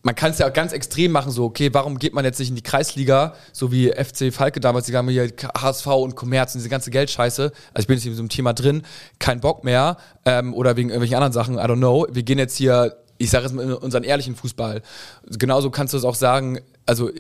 man 0.04 0.14
kann 0.14 0.32
es 0.32 0.38
ja 0.38 0.48
ganz 0.50 0.72
extrem 0.72 1.12
machen, 1.12 1.32
so, 1.32 1.44
okay, 1.44 1.70
warum 1.72 1.98
geht 1.98 2.12
man 2.12 2.24
jetzt 2.26 2.38
nicht 2.38 2.50
in 2.50 2.56
die 2.56 2.62
Kreisliga, 2.62 3.34
so 3.52 3.72
wie 3.72 3.88
FC 3.88 4.32
Falke 4.32 4.60
damals, 4.60 4.86
die 4.86 4.94
haben 4.94 5.08
hier 5.08 5.32
HSV 5.56 5.86
und 5.86 6.14
Kommerz 6.14 6.54
und 6.54 6.58
diese 6.58 6.68
ganze 6.68 6.90
Geldscheiße. 6.90 7.52
Also 7.72 7.80
ich 7.82 7.86
bin 7.86 7.96
jetzt 7.96 8.04
in 8.04 8.14
so 8.14 8.20
einem 8.20 8.28
Thema 8.28 8.52
drin, 8.52 8.82
kein 9.18 9.40
Bock 9.40 9.64
mehr, 9.64 9.96
ähm, 10.26 10.52
oder 10.52 10.76
wegen 10.76 10.90
irgendwelchen 10.90 11.16
anderen 11.16 11.32
Sachen, 11.32 11.54
I 11.54 11.60
don't 11.60 11.78
know. 11.78 12.06
Wir 12.10 12.22
gehen 12.22 12.38
jetzt 12.38 12.56
hier, 12.56 12.98
ich 13.16 13.30
sage 13.30 13.44
jetzt 13.44 13.54
mal, 13.54 13.62
in 13.62 13.72
unseren 13.72 14.04
ehrlichen 14.04 14.36
Fußball. 14.36 14.82
Genauso 15.38 15.70
kannst 15.70 15.94
du 15.94 15.98
es 15.98 16.04
auch 16.04 16.16
sagen, 16.16 16.60
also 16.84 17.10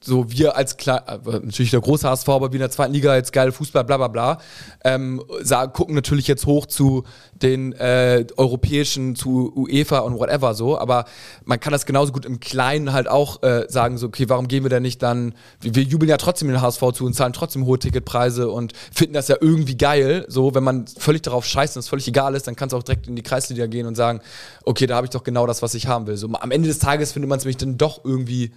so 0.00 0.30
wir 0.30 0.56
als 0.56 0.76
klar, 0.76 1.04
äh, 1.08 1.40
natürlich 1.40 1.70
der 1.70 1.80
große 1.80 2.08
HSV, 2.08 2.28
aber 2.28 2.52
wie 2.52 2.56
in 2.56 2.60
der 2.60 2.70
zweiten 2.70 2.92
Liga 2.92 3.14
jetzt 3.16 3.32
geil 3.32 3.50
Fußball, 3.50 3.84
bla 3.84 3.96
bla 3.96 4.08
bla, 4.08 4.38
ähm, 4.84 5.22
sagen, 5.42 5.72
gucken 5.72 5.94
natürlich 5.94 6.28
jetzt 6.28 6.46
hoch 6.46 6.66
zu 6.66 7.04
den 7.42 7.72
äh, 7.72 8.24
europäischen, 8.36 9.16
zu 9.16 9.52
UEFA 9.56 10.00
und 10.00 10.18
whatever 10.18 10.54
so, 10.54 10.78
aber 10.78 11.04
man 11.44 11.58
kann 11.58 11.72
das 11.72 11.84
genauso 11.84 12.12
gut 12.12 12.24
im 12.24 12.38
Kleinen 12.38 12.92
halt 12.92 13.08
auch 13.08 13.42
äh, 13.42 13.66
sagen, 13.68 13.98
so, 13.98 14.06
okay, 14.06 14.28
warum 14.28 14.46
gehen 14.46 14.62
wir 14.62 14.70
denn 14.70 14.82
nicht 14.82 15.02
dann, 15.02 15.34
wir, 15.60 15.74
wir 15.74 15.82
jubeln 15.82 16.08
ja 16.08 16.16
trotzdem 16.16 16.48
den 16.48 16.62
HSV 16.62 16.92
zu 16.92 17.04
und 17.04 17.14
zahlen 17.14 17.32
trotzdem 17.32 17.66
hohe 17.66 17.78
Ticketpreise 17.78 18.50
und 18.50 18.72
finden 18.92 19.14
das 19.14 19.28
ja 19.28 19.36
irgendwie 19.40 19.76
geil, 19.76 20.24
so, 20.28 20.54
wenn 20.54 20.64
man 20.64 20.86
völlig 20.86 21.22
darauf 21.22 21.44
scheißt 21.44 21.76
und 21.76 21.80
es 21.80 21.88
völlig 21.88 22.06
egal 22.06 22.34
ist, 22.34 22.46
dann 22.46 22.54
kannst 22.54 22.72
du 22.72 22.76
auch 22.76 22.82
direkt 22.84 23.08
in 23.08 23.16
die 23.16 23.22
Kreisliga 23.22 23.66
gehen 23.66 23.86
und 23.86 23.96
sagen, 23.96 24.20
okay, 24.64 24.86
da 24.86 24.96
habe 24.96 25.06
ich 25.06 25.10
doch 25.10 25.24
genau 25.24 25.46
das, 25.46 25.60
was 25.62 25.74
ich 25.74 25.88
haben 25.88 26.06
will. 26.06 26.16
So, 26.16 26.28
am 26.32 26.50
Ende 26.52 26.68
des 26.68 26.78
Tages 26.78 27.12
findet 27.12 27.28
man 27.28 27.38
es 27.38 27.44
nämlich 27.44 27.56
dann 27.56 27.78
doch 27.78 28.04
irgendwie 28.04 28.52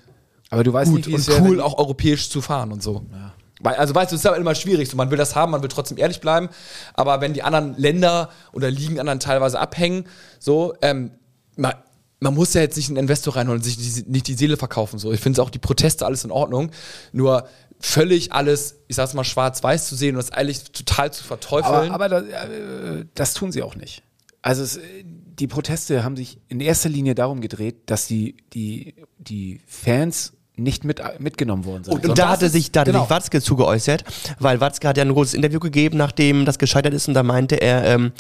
aber 0.52 0.64
du 0.64 0.72
weißt 0.74 0.92
gut 0.92 1.08
nicht, 1.08 1.28
wie 1.28 1.34
und 1.34 1.42
cool, 1.42 1.62
auch 1.62 1.78
europäisch 1.78 2.30
zu 2.30 2.42
fahren 2.42 2.72
und 2.72 2.84
so. 2.84 3.06
Ja. 3.12 3.34
Also 3.64 3.96
weißt 3.96 4.12
du, 4.12 4.16
es 4.16 4.22
ist 4.22 4.26
ja 4.26 4.36
immer 4.36 4.54
schwierig. 4.54 4.90
So, 4.90 4.98
man 4.98 5.10
will 5.12 5.18
das 5.18 5.36
haben, 5.36 5.52
man 5.52 5.62
will 5.62 5.70
trotzdem 5.70 5.98
ehrlich 5.98 6.20
bleiben. 6.20 6.50
Aber 6.94 7.22
wenn 7.22 7.34
die 7.34 7.44
anderen 7.44 7.76
Länder 7.78 8.30
oder 8.52 8.70
Ligen 8.70 9.00
anderen 9.00 9.20
teilweise 9.20 9.60
abhängen, 9.60 10.06
so, 10.40 10.74
ähm, 10.82 11.12
man, 11.56 11.74
man 12.20 12.34
muss 12.34 12.54
ja 12.54 12.62
jetzt 12.62 12.76
nicht 12.76 12.90
einen 12.90 12.98
Investor 12.98 13.36
reinholen 13.36 13.60
und 13.60 13.64
sich 13.64 13.78
die, 13.78 14.10
nicht 14.10 14.28
die 14.28 14.34
Seele 14.34 14.58
verkaufen. 14.58 15.00
So. 15.00 15.12
Ich 15.12 15.22
finde 15.22 15.42
auch 15.42 15.50
die 15.50 15.60
Proteste 15.60 16.06
alles 16.06 16.26
in 16.26 16.32
Ordnung. 16.32 16.72
Nur 17.14 17.48
völlig 17.80 18.34
alles, 18.34 18.76
ich 18.88 18.96
sag's 18.96 19.14
mal, 19.14 19.24
schwarz-weiß 19.24 19.88
zu 19.88 19.96
sehen 19.96 20.16
und 20.16 20.24
das 20.24 20.32
eigentlich 20.32 20.72
total 20.72 21.14
zu 21.14 21.24
verteufeln. 21.24 21.92
Aber, 21.92 22.10
aber 22.10 22.10
das, 22.10 22.24
äh, 22.24 23.06
das 23.14 23.34
tun 23.36 23.52
sie 23.52 23.64
auch 23.64 23.76
nicht. 23.76 24.04
Also 24.42 24.64
es, 24.64 24.80
die 25.04 25.48
Proteste 25.48 26.04
haben 26.04 26.18
sich 26.18 26.40
in 26.48 26.60
erster 26.60 26.90
Linie 26.90 27.16
darum 27.16 27.42
gedreht, 27.42 27.84
dass 27.88 28.08
die, 28.08 28.38
die, 28.54 28.96
die 29.18 29.62
Fans 29.66 30.34
nicht 30.56 30.84
mit, 30.84 31.02
mitgenommen 31.20 31.66
worden 31.66 31.84
sind. 31.84 31.94
Und, 31.94 32.06
und 32.06 32.18
da 32.18 32.30
hatte 32.30 32.50
sich, 32.50 32.72
da 32.72 32.84
genau. 32.84 33.10
Watzke 33.10 33.42
zugeäußert, 33.42 34.04
weil 34.40 34.60
Watzke 34.60 34.88
hat 34.88 34.98
ja 34.98 35.04
ein 35.04 35.14
großes 35.14 35.34
Interview 35.34 35.60
gegeben, 35.60 35.98
nachdem 35.98 36.46
das 36.46 36.60
gescheitert 36.60 36.94
ist 36.94 37.08
und 37.08 37.14
da 37.14 37.24
meinte 37.24 37.56
er, 37.56 37.86
ähm, 37.86 38.12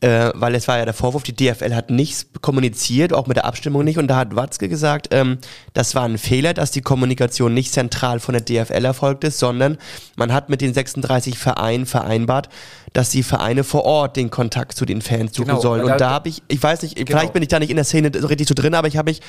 äh, 0.00 0.32
weil 0.34 0.54
es 0.54 0.68
war 0.68 0.78
ja 0.78 0.84
der 0.84 0.92
Vorwurf, 0.92 1.22
die 1.22 1.34
DFL 1.34 1.74
hat 1.74 1.90
nichts 1.90 2.26
kommuniziert, 2.42 3.12
auch 3.12 3.26
mit 3.26 3.36
der 3.38 3.46
Abstimmung 3.46 3.84
nicht. 3.84 3.98
Und 3.98 4.08
da 4.08 4.16
hat 4.16 4.36
Watzke 4.36 4.68
gesagt, 4.68 5.08
ähm, 5.12 5.38
das 5.72 5.94
war 5.94 6.04
ein 6.04 6.18
Fehler, 6.18 6.52
dass 6.52 6.70
die 6.70 6.82
Kommunikation 6.82 7.54
nicht 7.54 7.72
zentral 7.72 8.20
von 8.20 8.34
der 8.34 8.42
DFL 8.42 8.84
erfolgt 8.84 9.24
ist, 9.24 9.38
sondern 9.38 9.78
man 10.16 10.32
hat 10.32 10.50
mit 10.50 10.60
den 10.60 10.74
36 10.74 11.38
Vereinen 11.38 11.86
vereinbart, 11.86 12.50
dass 12.94 13.10
die 13.10 13.24
Vereine 13.24 13.64
vor 13.64 13.84
Ort 13.84 14.16
den 14.16 14.30
Kontakt 14.30 14.76
zu 14.76 14.86
den 14.86 15.02
Fans 15.02 15.34
suchen 15.34 15.48
genau, 15.48 15.60
sollen. 15.60 15.82
Und 15.82 15.88
da, 15.88 15.96
da 15.96 16.10
habe 16.10 16.28
ich, 16.28 16.44
ich 16.46 16.62
weiß 16.62 16.82
nicht, 16.82 16.94
genau. 16.94 17.10
vielleicht 17.10 17.32
bin 17.32 17.42
ich 17.42 17.48
da 17.48 17.58
nicht 17.58 17.70
in 17.70 17.76
der 17.76 17.84
Szene 17.84 18.12
so 18.16 18.28
richtig 18.28 18.46
so 18.46 18.54
drin, 18.54 18.72
aber 18.72 18.86
ich 18.86 18.96
habe 18.96 19.10
mich 19.10 19.20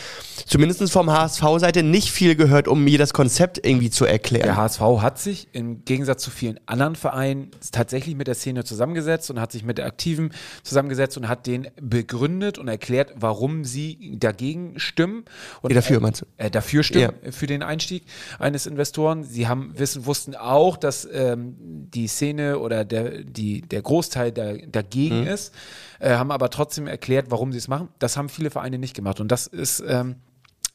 zumindest 0.45 0.91
vom 0.91 1.11
HSV-Seite 1.11 1.81
nicht 1.81 2.11
viel 2.11 2.35
gehört, 2.35 2.67
um 2.67 2.83
mir 2.83 2.99
das 2.99 3.11
Konzept 3.11 3.65
irgendwie 3.65 3.89
zu 3.89 4.05
erklären. 4.05 4.43
Der 4.43 4.55
HSV 4.55 4.81
hat 5.01 5.17
sich 5.17 5.47
im 5.51 5.83
Gegensatz 5.83 6.21
zu 6.21 6.29
vielen 6.29 6.59
anderen 6.67 6.95
Vereinen 6.95 7.49
tatsächlich 7.71 8.15
mit 8.15 8.27
der 8.27 8.35
Szene 8.35 8.63
zusammengesetzt 8.63 9.31
und 9.31 9.41
hat 9.41 9.51
sich 9.51 9.63
mit 9.63 9.79
der 9.79 9.87
Aktiven 9.87 10.31
zusammengesetzt 10.61 11.17
und 11.17 11.27
hat 11.27 11.47
den 11.47 11.67
begründet 11.81 12.59
und 12.59 12.67
erklärt, 12.67 13.13
warum 13.15 13.65
sie 13.65 14.15
dagegen 14.19 14.79
stimmen. 14.79 15.25
Und 15.63 15.69
nee, 15.69 15.75
dafür 15.75 15.99
meinst 16.01 16.21
du? 16.21 16.25
Äh, 16.37 16.51
dafür 16.51 16.83
stimmen 16.83 17.15
ja. 17.23 17.31
für 17.31 17.47
den 17.47 17.63
Einstieg 17.63 18.03
eines 18.37 18.67
Investoren. 18.67 19.23
Sie 19.23 19.47
haben 19.47 19.73
wissen, 19.75 20.05
wussten 20.05 20.35
auch, 20.35 20.77
dass 20.77 21.07
ähm, 21.11 21.55
die 21.57 22.07
Szene 22.07 22.59
oder 22.59 22.85
der, 22.85 23.23
die 23.23 23.54
der 23.61 23.81
Großteil 23.81 24.31
da, 24.31 24.53
dagegen 24.53 25.21
mhm. 25.21 25.27
ist, 25.27 25.53
äh, 25.99 26.15
haben 26.15 26.31
aber 26.31 26.49
trotzdem 26.49 26.87
erklärt, 26.87 27.27
warum 27.29 27.51
sie 27.51 27.57
es 27.57 27.67
machen. 27.67 27.89
Das 27.99 28.17
haben 28.17 28.29
viele 28.29 28.49
Vereine 28.49 28.77
nicht 28.77 28.95
gemacht. 28.95 29.19
Und 29.19 29.31
das 29.31 29.47
ist 29.47 29.83
ähm, 29.87 30.15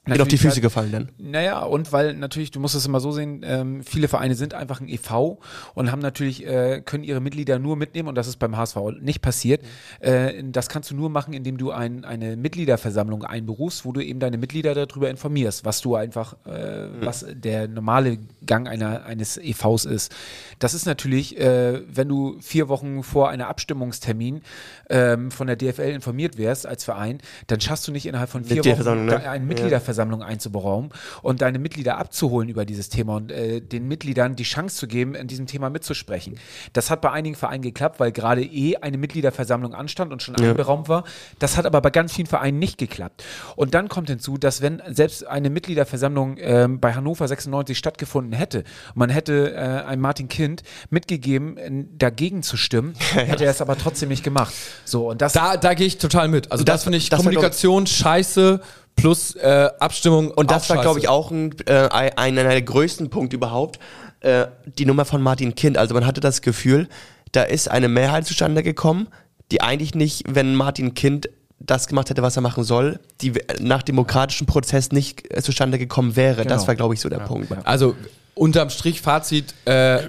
wird 0.06 0.22
auf 0.22 0.28
die 0.28 0.38
Füße 0.38 0.54
halt, 0.54 0.62
gefallen 0.62 0.92
dann. 0.92 1.12
Naja, 1.18 1.62
und 1.62 1.92
weil 1.92 2.14
natürlich, 2.14 2.50
du 2.50 2.58
musst 2.58 2.74
es 2.74 2.86
immer 2.86 3.00
so 3.00 3.12
sehen, 3.12 3.42
ähm, 3.44 3.82
viele 3.84 4.08
Vereine 4.08 4.34
sind 4.34 4.54
einfach 4.54 4.80
ein 4.80 4.88
e.V. 4.88 5.38
und 5.74 5.92
haben 5.92 6.00
natürlich, 6.00 6.46
äh, 6.46 6.80
können 6.80 7.04
ihre 7.04 7.20
Mitglieder 7.20 7.58
nur 7.58 7.76
mitnehmen 7.76 8.08
und 8.08 8.14
das 8.14 8.26
ist 8.26 8.38
beim 8.38 8.56
HSV 8.56 8.76
nicht 9.00 9.20
passiert. 9.20 9.62
Mhm. 9.62 10.08
Äh, 10.08 10.42
das 10.52 10.70
kannst 10.70 10.90
du 10.90 10.94
nur 10.94 11.10
machen, 11.10 11.34
indem 11.34 11.58
du 11.58 11.70
ein, 11.70 12.06
eine 12.06 12.36
Mitgliederversammlung 12.36 13.24
einberufst, 13.24 13.84
wo 13.84 13.92
du 13.92 14.00
eben 14.00 14.20
deine 14.20 14.38
Mitglieder 14.38 14.74
darüber 14.74 15.10
informierst, 15.10 15.66
was 15.66 15.82
du 15.82 15.94
einfach, 15.96 16.34
äh, 16.46 16.86
mhm. 16.86 16.92
was 17.00 17.26
der 17.28 17.68
normale 17.68 18.18
Gang 18.46 18.68
einer, 18.68 19.04
eines 19.04 19.36
e.V.s 19.36 19.84
ist. 19.84 20.14
Das 20.58 20.72
ist 20.72 20.86
natürlich, 20.86 21.38
äh, 21.38 21.82
wenn 21.86 22.08
du 22.08 22.38
vier 22.40 22.70
Wochen 22.70 23.02
vor 23.02 23.28
einer 23.28 23.48
Abstimmungstermin 23.48 24.40
ähm, 24.88 25.30
von 25.30 25.46
der 25.46 25.56
DFL 25.56 25.90
informiert 25.90 26.38
wärst 26.38 26.66
als 26.66 26.84
Verein, 26.84 27.18
dann 27.48 27.60
schaffst 27.60 27.86
du 27.86 27.92
nicht 27.92 28.06
innerhalb 28.06 28.30
von 28.30 28.44
vier 28.44 28.64
Wochen 28.64 29.04
ne? 29.04 29.28
einen 29.28 29.46
Mitgliederversammlung 29.46 29.89
Mitgliederversammlung 29.90 30.22
einzuberaumen 30.22 30.90
und 31.22 31.42
deine 31.42 31.58
Mitglieder 31.58 31.98
abzuholen 31.98 32.48
über 32.48 32.64
dieses 32.64 32.88
Thema 32.88 33.16
und 33.16 33.30
äh, 33.30 33.60
den 33.60 33.88
Mitgliedern 33.88 34.36
die 34.36 34.44
Chance 34.44 34.76
zu 34.76 34.86
geben, 34.86 35.14
in 35.14 35.26
diesem 35.26 35.46
Thema 35.46 35.70
mitzusprechen. 35.70 36.38
Das 36.72 36.90
hat 36.90 37.00
bei 37.00 37.10
einigen 37.10 37.34
Vereinen 37.34 37.62
geklappt, 37.62 38.00
weil 38.00 38.12
gerade 38.12 38.42
eh 38.42 38.76
eine 38.76 38.98
Mitgliederversammlung 38.98 39.74
anstand 39.74 40.12
und 40.12 40.22
schon 40.22 40.36
ja. 40.36 40.50
einberaumt 40.50 40.88
war. 40.88 41.04
Das 41.38 41.56
hat 41.56 41.66
aber 41.66 41.80
bei 41.80 41.90
ganz 41.90 42.12
vielen 42.12 42.26
Vereinen 42.26 42.58
nicht 42.58 42.78
geklappt. 42.78 43.24
Und 43.56 43.74
dann 43.74 43.88
kommt 43.88 44.08
hinzu, 44.08 44.38
dass 44.38 44.62
wenn 44.62 44.82
selbst 44.88 45.26
eine 45.26 45.50
Mitgliederversammlung 45.50 46.36
äh, 46.38 46.68
bei 46.70 46.94
Hannover 46.94 47.26
96 47.26 47.76
stattgefunden 47.76 48.32
hätte, 48.32 48.64
man 48.94 49.10
hätte 49.10 49.52
äh, 49.52 49.56
einem 49.56 50.02
Martin 50.02 50.28
Kind 50.28 50.62
mitgegeben, 50.90 51.88
dagegen 51.98 52.42
zu 52.42 52.56
stimmen, 52.56 52.94
hätte 53.14 53.44
er 53.44 53.50
es 53.50 53.60
aber 53.60 53.76
trotzdem 53.76 54.08
nicht 54.08 54.22
gemacht. 54.22 54.54
So, 54.84 55.10
und 55.10 55.20
das 55.20 55.32
da, 55.32 55.56
da 55.56 55.74
gehe 55.74 55.86
ich 55.86 55.98
total 55.98 56.28
mit. 56.28 56.52
Also 56.52 56.64
das, 56.64 56.76
das 56.76 56.82
finde 56.84 56.98
ich 56.98 57.08
das 57.08 57.18
Kommunikation 57.18 57.86
scheiße 57.86 58.60
plus 59.00 59.34
äh, 59.36 59.68
Abstimmung. 59.78 60.30
Und 60.30 60.50
das 60.50 60.68
war, 60.70 60.80
glaube 60.80 60.98
ich, 60.98 61.08
auch 61.08 61.30
ein, 61.30 61.54
äh, 61.66 61.88
einer 62.16 62.44
der 62.44 62.62
größten 62.62 63.10
Punkte 63.10 63.36
überhaupt. 63.36 63.78
Äh, 64.20 64.46
die 64.78 64.84
Nummer 64.84 65.04
von 65.04 65.22
Martin 65.22 65.54
Kind. 65.54 65.78
Also 65.78 65.94
man 65.94 66.06
hatte 66.06 66.20
das 66.20 66.42
Gefühl, 66.42 66.88
da 67.32 67.42
ist 67.42 67.70
eine 67.70 67.88
Mehrheit 67.88 68.26
zustande 68.26 68.62
gekommen, 68.62 69.08
die 69.50 69.62
eigentlich 69.62 69.94
nicht, 69.94 70.24
wenn 70.28 70.54
Martin 70.54 70.94
Kind 70.94 71.28
das 71.58 71.86
gemacht 71.86 72.10
hätte, 72.10 72.22
was 72.22 72.36
er 72.36 72.42
machen 72.42 72.64
soll, 72.64 73.00
die 73.20 73.34
nach 73.60 73.82
demokratischem 73.82 74.46
Prozess 74.46 74.92
nicht 74.92 75.34
äh, 75.34 75.42
zustande 75.42 75.78
gekommen 75.78 76.16
wäre. 76.16 76.42
Genau. 76.42 76.54
Das 76.54 76.66
war, 76.66 76.74
glaube 76.74 76.94
ich, 76.94 77.00
so 77.00 77.08
der 77.08 77.18
ja. 77.18 77.26
Punkt. 77.26 77.52
Also 77.64 77.94
unterm 78.34 78.70
Strich 78.70 79.00
Fazit, 79.00 79.54
äh, 79.66 80.00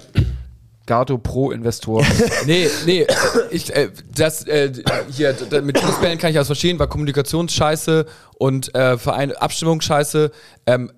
Gato 0.86 1.18
pro 1.18 1.50
Investor. 1.50 2.04
nee, 2.46 2.68
nee, 2.86 3.06
ich, 3.50 3.74
äh, 3.74 3.90
das, 4.14 4.46
äh, 4.46 4.72
hier, 5.10 5.34
mit 5.62 5.78
Fußballen 5.78 6.18
kann 6.18 6.30
ich 6.30 6.36
das 6.36 6.48
verstehen, 6.48 6.78
war 6.78 6.88
Kommunikationsscheiße 6.88 8.06
und 8.38 8.74
äh, 8.74 8.98
Verein, 8.98 9.32
Abstimmungsscheiße. 9.32 10.30
Ähm, 10.66 10.92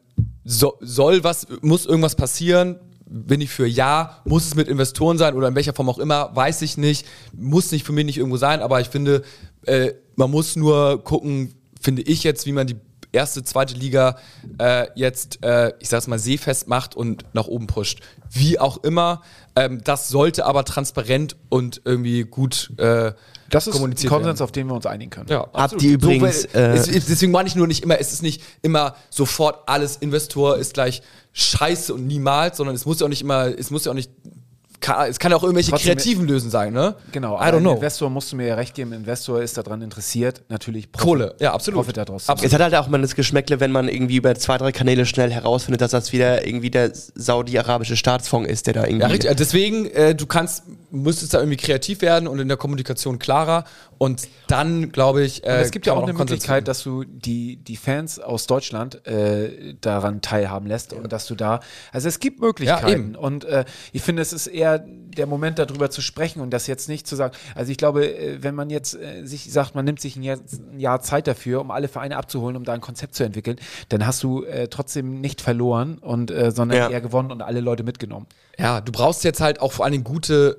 so, 0.45 0.75
soll 0.81 1.25
was, 1.25 1.47
muss 1.61 1.87
irgendwas 1.87 2.15
passieren, 2.15 2.79
bin 3.07 3.41
ich 3.41 3.51
für 3.51 3.67
ja, 3.67 4.21
muss 4.25 4.47
es 4.47 4.55
mit 4.55 4.69
Investoren 4.69 5.19
sein 5.19 5.35
oder 5.35 5.49
in 5.49 5.55
welcher 5.55 5.75
Form 5.75 5.89
auch 5.89 5.99
immer, 5.99 6.35
weiß 6.35 6.63
ich 6.63 6.77
nicht, 6.77 7.07
muss 7.33 7.71
nicht 7.71 7.85
für 7.85 7.93
mich 7.93 8.07
nicht 8.07 8.19
irgendwo 8.19 8.37
sein, 8.39 8.61
aber 8.61 8.81
ich 8.81 8.89
finde, 8.89 9.23
äh, 9.67 9.93
man 10.17 10.31
muss 10.31 10.57
nur 10.57 11.03
gucken, 11.05 11.55
finde 11.81 12.03
ich 12.03 12.25
jetzt, 12.25 12.47
wie 12.47 12.53
man 12.53 12.67
die 12.67 12.77
erste, 13.15 13.43
zweite 13.45 13.75
Liga 13.75 14.17
äh, 14.59 14.87
jetzt, 14.95 15.43
äh, 15.45 15.73
ich 15.79 15.89
sag's 15.89 16.07
mal, 16.07 16.19
seefest 16.19 16.69
macht 16.69 16.95
und 16.95 17.25
nach 17.33 17.47
oben 17.47 17.67
pusht. 17.67 18.01
Wie 18.31 18.59
auch 18.59 18.83
immer, 18.85 19.23
ähm, 19.57 19.81
das 19.85 20.09
sollte 20.09 20.45
aber 20.45 20.65
transparent 20.65 21.37
und 21.49 21.81
irgendwie 21.85 22.25
gut 22.25 22.73
äh, 22.79 23.13
Das 23.51 23.67
ist 23.69 23.77
ein 23.81 23.95
Konsens, 24.09 24.41
auf 24.41 24.51
den 24.53 24.67
wir 24.67 24.75
uns 24.75 24.87
einigen 24.87 25.11
können. 25.11 25.29
Ja, 25.29 25.41
Habt 25.41 25.57
absolut. 25.57 25.83
ihr 25.85 25.93
übrigens, 25.93 26.43
So, 26.43 26.49
weil, 26.55 26.63
äh, 26.63 26.77
es, 26.77 26.89
es- 26.89 27.07
deswegen 27.07 27.33
meine 27.33 27.49
ich 27.49 27.55
nur 27.55 27.67
nicht 27.69 27.83
immer, 27.85 27.99
es 28.01 28.13
ist 28.13 28.23
nicht 28.23 28.43
immer 28.63 28.97
sofort 29.11 29.69
alles 29.69 29.97
Investor 29.97 30.57
ist 30.57 30.75
gleich 30.75 31.03
scheiße 31.33 31.95
und 31.95 32.07
niemals, 32.07 32.57
sondern 32.57 32.75
es 32.77 32.85
muss 32.87 33.01
ja 33.01 33.07
auch 33.07 33.11
nicht 33.11 33.23
immer, 33.23 33.47
es 33.47 33.71
muss 33.71 33.85
ja 33.85 33.91
auch 33.93 33.97
nicht, 33.97 34.11
kann, 34.85 35.09
es 35.09 35.19
kann 35.19 35.31
ja 35.31 35.37
auch 35.39 35.43
irgendwelche 35.43 35.71
Trotzdem- 35.71 35.95
kreativen 35.97 36.27
Lösen 36.29 36.51
sein, 36.51 36.73
ne? 36.73 36.95
Genau, 37.11 37.37
I 37.37 37.39
aber 37.41 37.57
don't 37.57 37.61
know. 37.61 37.75
Investor 37.75 38.11
musst 38.11 38.31
du 38.31 38.37
mir 38.37 38.49
ja 38.49 38.55
recht 38.55 38.75
geben, 38.75 38.93
Investor 38.93 39.41
ist 39.43 39.57
daran 39.57 39.81
interessiert, 39.83 40.43
natürlich 40.49 40.93
Profit, 40.93 41.07
Kohle, 41.09 41.35
ja, 41.41 41.53
absolut. 41.55 41.81
Profit 41.81 41.97
daraus. 41.97 42.27
zu 42.27 42.33
Absolut. 42.33 42.49
Es 42.49 42.55
hat 42.55 42.63
halt 42.63 42.75
auch 42.75 42.89
mal 42.89 43.01
das 43.01 43.15
Geschmäckle, 43.15 43.61
wenn 43.61 43.73
man 43.73 43.89
irgendwie 43.89 44.17
über 44.17 44.35
zwei, 44.35 44.59
drei 44.59 44.73
Kanäle 44.73 45.07
schnell 45.07 45.31
herausfindet, 45.33 45.81
dass 45.81 45.93
das 45.93 46.13
wieder 46.13 46.47
irgendwie 46.47 46.71
der 46.71 46.93
saudi-arabische 46.95 47.97
Staatsfonds 47.97 48.49
ist, 48.51 48.67
der 48.67 48.75
da 48.75 48.85
irgendwie. 48.85 49.01
Ja, 49.01 49.07
richtig. 49.09 49.31
Also 49.31 49.39
Deswegen, 49.43 49.87
äh, 49.87 50.15
du 50.15 50.27
kannst, 50.27 50.65
müsstest 50.91 51.35
da 51.35 51.39
irgendwie 51.39 51.57
kreativ 51.57 52.03
werden 52.03 52.29
und 52.29 52.39
in 52.39 52.49
der 52.49 52.57
Kommunikation 52.57 53.19
klarer 53.19 53.65
und 53.99 54.29
dann, 54.49 54.93
glaube 54.93 55.23
ich, 55.25 55.45
äh, 55.45 55.51
Und 55.55 55.55
es 55.61 55.71
gibt 55.71 55.87
ja 55.87 55.93
auch 55.95 56.01
man 56.01 56.11
eine 56.11 56.19
Möglichkeit, 56.19 56.69
dass 56.69 56.83
du 56.83 57.05
die, 57.05 57.57
die 57.57 57.77
Fans 57.77 58.19
aus 58.19 58.47
Deutschland 58.47 59.07
äh, 59.07 59.75
daran 59.81 60.21
teilhaben 60.21 60.67
lässt 60.67 60.93
und 60.93 61.13
dass 61.13 61.27
du 61.27 61.35
da, 61.35 61.61
also 61.93 62.09
es 62.09 62.19
gibt 62.21 62.41
Möglichkeiten 62.41 62.89
eben. 62.91 63.15
und 63.15 63.45
äh, 63.45 63.65
ich 63.93 64.03
finde, 64.03 64.23
es 64.23 64.33
ist 64.33 64.47
eher 64.47 64.74
der 64.79 65.27
Moment, 65.27 65.59
darüber 65.59 65.91
zu 65.91 66.01
sprechen 66.03 66.41
und 66.41 66.51
das 66.51 66.67
jetzt 66.67 66.89
nicht 66.89 67.07
zu 67.07 67.15
sagen, 67.17 67.35
also 67.55 67.71
ich 67.71 67.77
glaube, 67.79 68.07
äh, 68.07 68.43
wenn 68.43 68.55
man 68.55 68.69
jetzt 68.71 68.95
äh, 68.95 69.25
sich 69.25 69.53
sagt, 69.53 69.75
man 69.75 69.85
nimmt 69.85 70.01
sich 70.01 70.17
ein 70.17 70.23
Jahr, 70.23 70.39
ein 70.73 70.81
Jahr 70.81 71.01
Zeit 71.03 71.27
dafür, 71.27 71.61
um 71.61 71.71
alle 71.71 71.87
Vereine 71.89 72.17
abzuholen, 72.17 72.57
um 72.57 72.65
da 72.65 72.73
ein 72.73 72.81
Konzept 72.81 73.15
zu 73.15 73.23
entwickeln, 73.25 73.57
dann 73.91 74.07
hast 74.07 74.23
du 74.23 74.43
äh, 74.45 74.67
trotzdem 74.69 75.21
nicht 75.21 75.41
verloren 75.41 75.99
und 75.99 76.31
äh, 76.31 76.51
sondern 76.51 76.79
Ja. 76.79 76.91
eher 76.91 77.01
gewonnen 77.01 77.31
und 77.31 77.43
alle 77.43 77.61
Leute 77.61 77.85
mitgenommen. 77.85 78.27
Ja, 78.59 78.81
du 78.81 78.91
brauchst 78.93 79.23
jetzt 79.25 79.41
halt 79.41 79.61
auch 79.61 79.73
vor 79.73 79.85
allen 79.85 79.93
Dingen 79.93 80.05
gute 80.05 80.57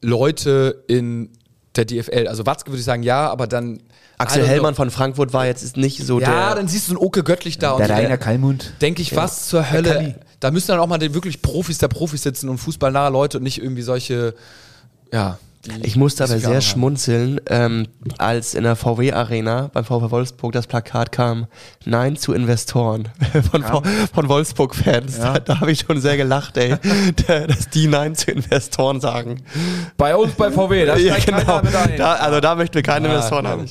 Leute 0.00 0.84
in 0.88 1.30
der 1.76 1.84
DFL. 1.84 2.26
Also 2.28 2.44
Watzke 2.46 2.70
würde 2.70 2.80
ich 2.80 2.84
sagen, 2.84 3.02
ja, 3.02 3.30
aber 3.30 3.46
dann 3.46 3.80
Axel 4.18 4.46
Hellmann 4.46 4.74
von 4.74 4.90
Frankfurt 4.90 5.32
war 5.32 5.46
jetzt 5.46 5.62
ist 5.62 5.76
nicht 5.76 6.04
so 6.04 6.20
Ja, 6.20 6.48
der. 6.48 6.54
dann 6.56 6.68
siehst 6.68 6.88
du 6.88 6.92
einen 6.92 6.98
Oke 7.04 7.24
Göttlich 7.24 7.58
da 7.58 7.72
und 7.72 7.86
so. 7.86 8.16
Kalmund. 8.18 8.74
denke 8.80 9.02
ich, 9.02 9.16
was 9.16 9.48
zur. 9.48 9.70
Hölle. 9.72 10.16
Da 10.42 10.50
müssen 10.50 10.72
dann 10.72 10.80
auch 10.80 10.88
mal 10.88 11.00
wirklich 11.00 11.40
Profis 11.40 11.78
der 11.78 11.86
Profis 11.86 12.24
sitzen 12.24 12.48
und 12.48 12.58
fußballnahe 12.58 13.12
Leute 13.12 13.38
und 13.38 13.44
nicht 13.44 13.58
irgendwie 13.58 13.82
solche, 13.82 14.34
ja. 15.12 15.38
Ich 15.84 15.94
musste 15.94 16.24
aber 16.24 16.38
sehr 16.40 16.60
schmunzeln, 16.60 17.40
ähm, 17.48 17.86
als 18.18 18.54
in 18.54 18.64
der 18.64 18.74
VW-Arena 18.74 19.70
beim 19.72 19.84
VW 19.84 20.10
Wolfsburg 20.10 20.52
das 20.52 20.66
Plakat 20.66 21.12
kam, 21.12 21.46
Nein 21.84 22.16
zu 22.16 22.32
Investoren 22.32 23.08
von, 23.52 23.62
V- 23.62 23.82
von 24.12 24.28
Wolfsburg-Fans. 24.28 25.18
Da, 25.18 25.38
da 25.38 25.60
habe 25.60 25.70
ich 25.70 25.84
schon 25.86 26.00
sehr 26.00 26.16
gelacht, 26.16 26.56
ey, 26.56 26.74
da- 27.28 27.46
dass 27.46 27.68
die 27.68 27.86
Nein 27.86 28.16
zu 28.16 28.32
Investoren 28.32 29.00
sagen. 29.00 29.42
Bei 29.96 30.16
uns 30.16 30.32
bei 30.32 30.50
VW, 30.50 30.84
da 30.84 30.96
Ja, 31.02 31.16
genau. 31.24 31.62
Da, 31.96 32.14
also 32.14 32.40
da 32.40 32.56
möchten 32.56 32.74
wir 32.74 32.82
keine 32.82 33.08
Ah, 33.08 33.14
Investoren 33.14 33.46
haben. 33.46 33.66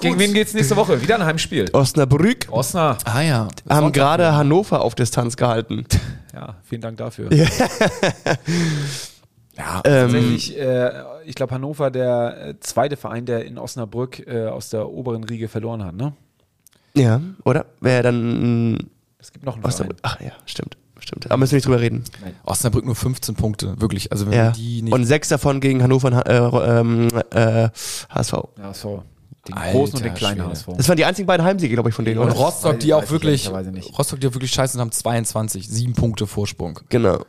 Gegen 0.00 0.18
wen 0.18 0.34
geht's 0.34 0.52
nächste 0.54 0.76
Woche? 0.76 1.00
Wieder 1.00 1.14
ein 1.14 1.24
Heimspiel. 1.24 1.70
Osnabrück 1.72 2.46
Osnabrück. 2.50 3.06
Ah 3.06 3.22
ja. 3.22 3.48
haben 3.68 3.92
gerade 3.92 4.34
Hannover 4.34 4.82
auf 4.82 4.94
Distanz 4.96 5.36
gehalten. 5.36 5.84
Ja, 6.34 6.56
vielen 6.68 6.82
Dank 6.82 6.96
dafür. 6.98 7.30
Ja, 9.56 9.80
Ähm, 9.84 10.12
Tatsächlich, 10.12 10.58
äh, 10.58 10.90
ich 11.24 11.34
glaube, 11.34 11.54
Hannover 11.54 11.90
der 11.90 12.48
äh, 12.48 12.60
zweite 12.60 12.96
Verein, 12.96 13.24
der 13.26 13.44
in 13.44 13.58
Osnabrück 13.58 14.26
äh, 14.26 14.46
aus 14.48 14.68
der 14.70 14.88
oberen 14.88 15.24
Riege 15.24 15.48
verloren 15.48 15.84
hat, 15.84 15.94
ne? 15.94 16.12
ja, 16.94 17.20
oder? 17.44 17.66
Wäre 17.80 18.02
dann 18.02 18.88
Es 19.18 19.32
gibt 19.32 19.44
noch 19.44 19.54
einen 19.54 19.62
Verein. 19.62 19.74
Osnabrück. 19.74 19.98
Ach 20.02 20.20
ja, 20.20 20.32
stimmt. 20.46 20.76
Stimmt. 20.98 21.26
Aber 21.26 21.36
müssen 21.36 21.52
wir 21.52 21.56
nicht 21.58 21.66
drüber 21.66 21.80
reden. 21.80 22.04
Osnabrück 22.44 22.84
nur 22.84 22.96
15 22.96 23.34
Punkte, 23.36 23.80
wirklich. 23.80 24.10
Also 24.12 24.26
wenn 24.26 24.32
Ja. 24.32 24.44
wir 24.46 24.50
die 24.52 24.82
nicht. 24.82 24.92
Und 24.92 25.04
sechs 25.04 25.28
davon 25.28 25.60
gegen 25.60 25.82
Hannover 25.82 26.08
und 26.08 26.14
äh, 26.14 26.80
ähm, 26.80 27.08
äh, 27.30 27.68
HSV. 28.08 28.32
Ja, 28.58 28.72
so. 28.74 29.02
Den 29.46 29.54
Alter 29.54 29.72
großen 29.72 29.96
und 29.98 30.04
den 30.04 30.14
kleinen 30.14 30.38
Schwede. 30.40 30.50
HSV. 30.50 30.66
Das 30.76 30.88
waren 30.88 30.96
die 30.96 31.04
einzigen 31.04 31.26
beiden 31.26 31.44
Heimsiege, 31.46 31.74
glaube 31.74 31.90
ich, 31.90 31.94
von 31.94 32.04
denen, 32.04 32.18
und? 32.18 32.30
Rostock, 32.32 32.80
die 32.80 32.92
auch 32.94 33.04
ich 33.04 33.10
wirklich. 33.10 33.48
Rostock, 33.96 34.18
die 34.20 34.26
auch 34.26 34.32
wirklich 34.34 34.50
scheiße 34.50 34.72
sind, 34.72 34.80
haben 34.80 34.90
22, 34.90 35.68
sieben 35.68 35.92
Punkte 35.92 36.26
Vorsprung. 36.26 36.80
Genau. 36.88 37.20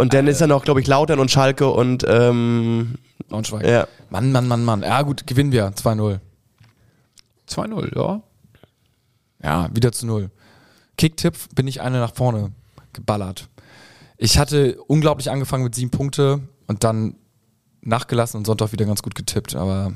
Und 0.00 0.14
dann 0.14 0.26
ist 0.26 0.40
dann 0.40 0.48
noch, 0.48 0.64
glaube 0.64 0.80
ich, 0.80 0.86
Lautern 0.86 1.20
und 1.20 1.30
Schalke 1.30 1.68
und 1.68 2.06
ähm, 2.08 2.94
Braunschweig. 3.28 3.66
ja. 3.66 3.86
Mann, 4.08 4.32
Mann, 4.32 4.48
Mann, 4.48 4.64
Mann. 4.64 4.82
Ja, 4.82 5.02
gut, 5.02 5.26
gewinnen 5.26 5.52
wir. 5.52 5.72
2-0. 5.72 6.20
2-0, 7.46 7.96
ja. 7.96 8.22
Ja, 9.42 9.68
wieder 9.74 9.92
zu 9.92 10.06
null. 10.06 10.30
Kicktipp 10.96 11.36
bin 11.54 11.66
ich 11.66 11.82
eine 11.82 11.98
nach 11.98 12.14
vorne 12.14 12.52
geballert. 12.94 13.48
Ich 14.16 14.38
hatte 14.38 14.80
unglaublich 14.86 15.30
angefangen 15.30 15.64
mit 15.64 15.74
sieben 15.74 15.90
Punkte 15.90 16.40
und 16.66 16.82
dann 16.82 17.16
nachgelassen 17.82 18.38
und 18.38 18.46
Sonntag 18.46 18.72
wieder 18.72 18.86
ganz 18.86 19.02
gut 19.02 19.14
getippt, 19.14 19.54
aber 19.54 19.92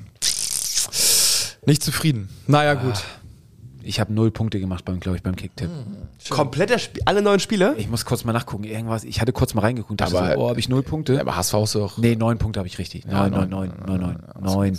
nicht 1.67 1.83
zufrieden. 1.83 2.29
Naja, 2.47 2.75
gut. 2.75 3.03
Ich 3.85 4.01
habe 4.01 4.13
null 4.13 4.31
Punkte 4.31 4.61
gemacht, 4.61 4.85
beim, 4.85 5.01
glaube 5.01 5.17
ich, 5.17 5.23
beim 5.23 5.37
Kicktipp. 5.37 5.71
Kompletter 6.31 6.79
Spiel, 6.79 7.03
alle 7.05 7.23
neun 7.23 7.41
Spiele? 7.41 7.75
Ich 7.77 7.89
muss 7.89 8.05
kurz 8.05 8.25
mal 8.25 8.33
nachgucken. 8.33 8.65
Irgendwas, 8.65 9.05
ich 9.05 9.21
hatte 9.21 9.33
kurz 9.33 9.55
mal 9.55 9.61
reingeguckt. 9.63 10.01
dachte 10.01 10.19
Aber- 10.19 10.35
so, 10.35 10.39
oh, 10.41 10.49
habe 10.49 10.59
ich 10.61 10.69
null 10.69 10.83
Punkte? 10.83 11.21
Aber 11.21 11.37
HSV 11.37 11.55
ist 11.65 11.75
doch. 11.75 11.99
nee, 11.99 12.17
neun 12.17 12.39
Punkte 12.39 12.61
habe 12.61 12.67
ich 12.69 12.79
richtig. 12.79 13.07
Neun, 13.07 13.31
neun, 13.31 13.49
neun, 13.49 13.73
neun, 13.87 14.01
neun, 14.01 14.19
neun. 14.41 14.79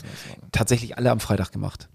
Tatsächlich 0.52 0.98
alle 0.98 1.12
am 1.12 1.20
Freitag 1.20 1.52
gemacht. 1.52 1.88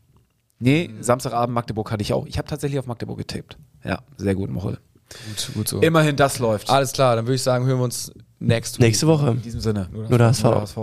Nee, 0.59 0.91
Samstagabend 1.01 1.55
Magdeburg 1.55 1.91
hatte 1.91 2.03
ich 2.03 2.13
auch. 2.13 2.27
Ich 2.27 2.37
habe 2.39 2.47
tatsächlich 2.47 2.79
auf 2.79 2.87
Magdeburg 2.87 3.19
getippt. 3.19 3.57
Ja, 3.83 4.01
sehr 4.19 4.35
gut, 4.35 4.51
Mochel. 4.51 4.79
Gut, 5.09 5.51
gut 5.55 5.69
so. 5.69 5.81
Immerhin 5.81 6.17
das 6.17 6.39
läuft. 6.39 6.71
Alles 6.71 6.93
klar, 6.93 7.17
dann 7.17 7.25
würde 7.27 7.35
ich 7.37 7.43
sagen, 7.43 7.65
hören 7.67 7.79
wir 7.79 7.85
uns 7.85 8.13
next 8.39 8.77
week. 8.79 8.87
Nächste 8.87 9.07
Woche. 9.07 9.31
In 9.31 9.43
diesem 9.43 9.61
Sinne. 9.61 9.89
Nur 9.91 10.19
der 10.19 10.29
HSV. 10.29 10.45
Nur 10.45 10.53
der 10.53 10.61
HSV. 10.63 10.79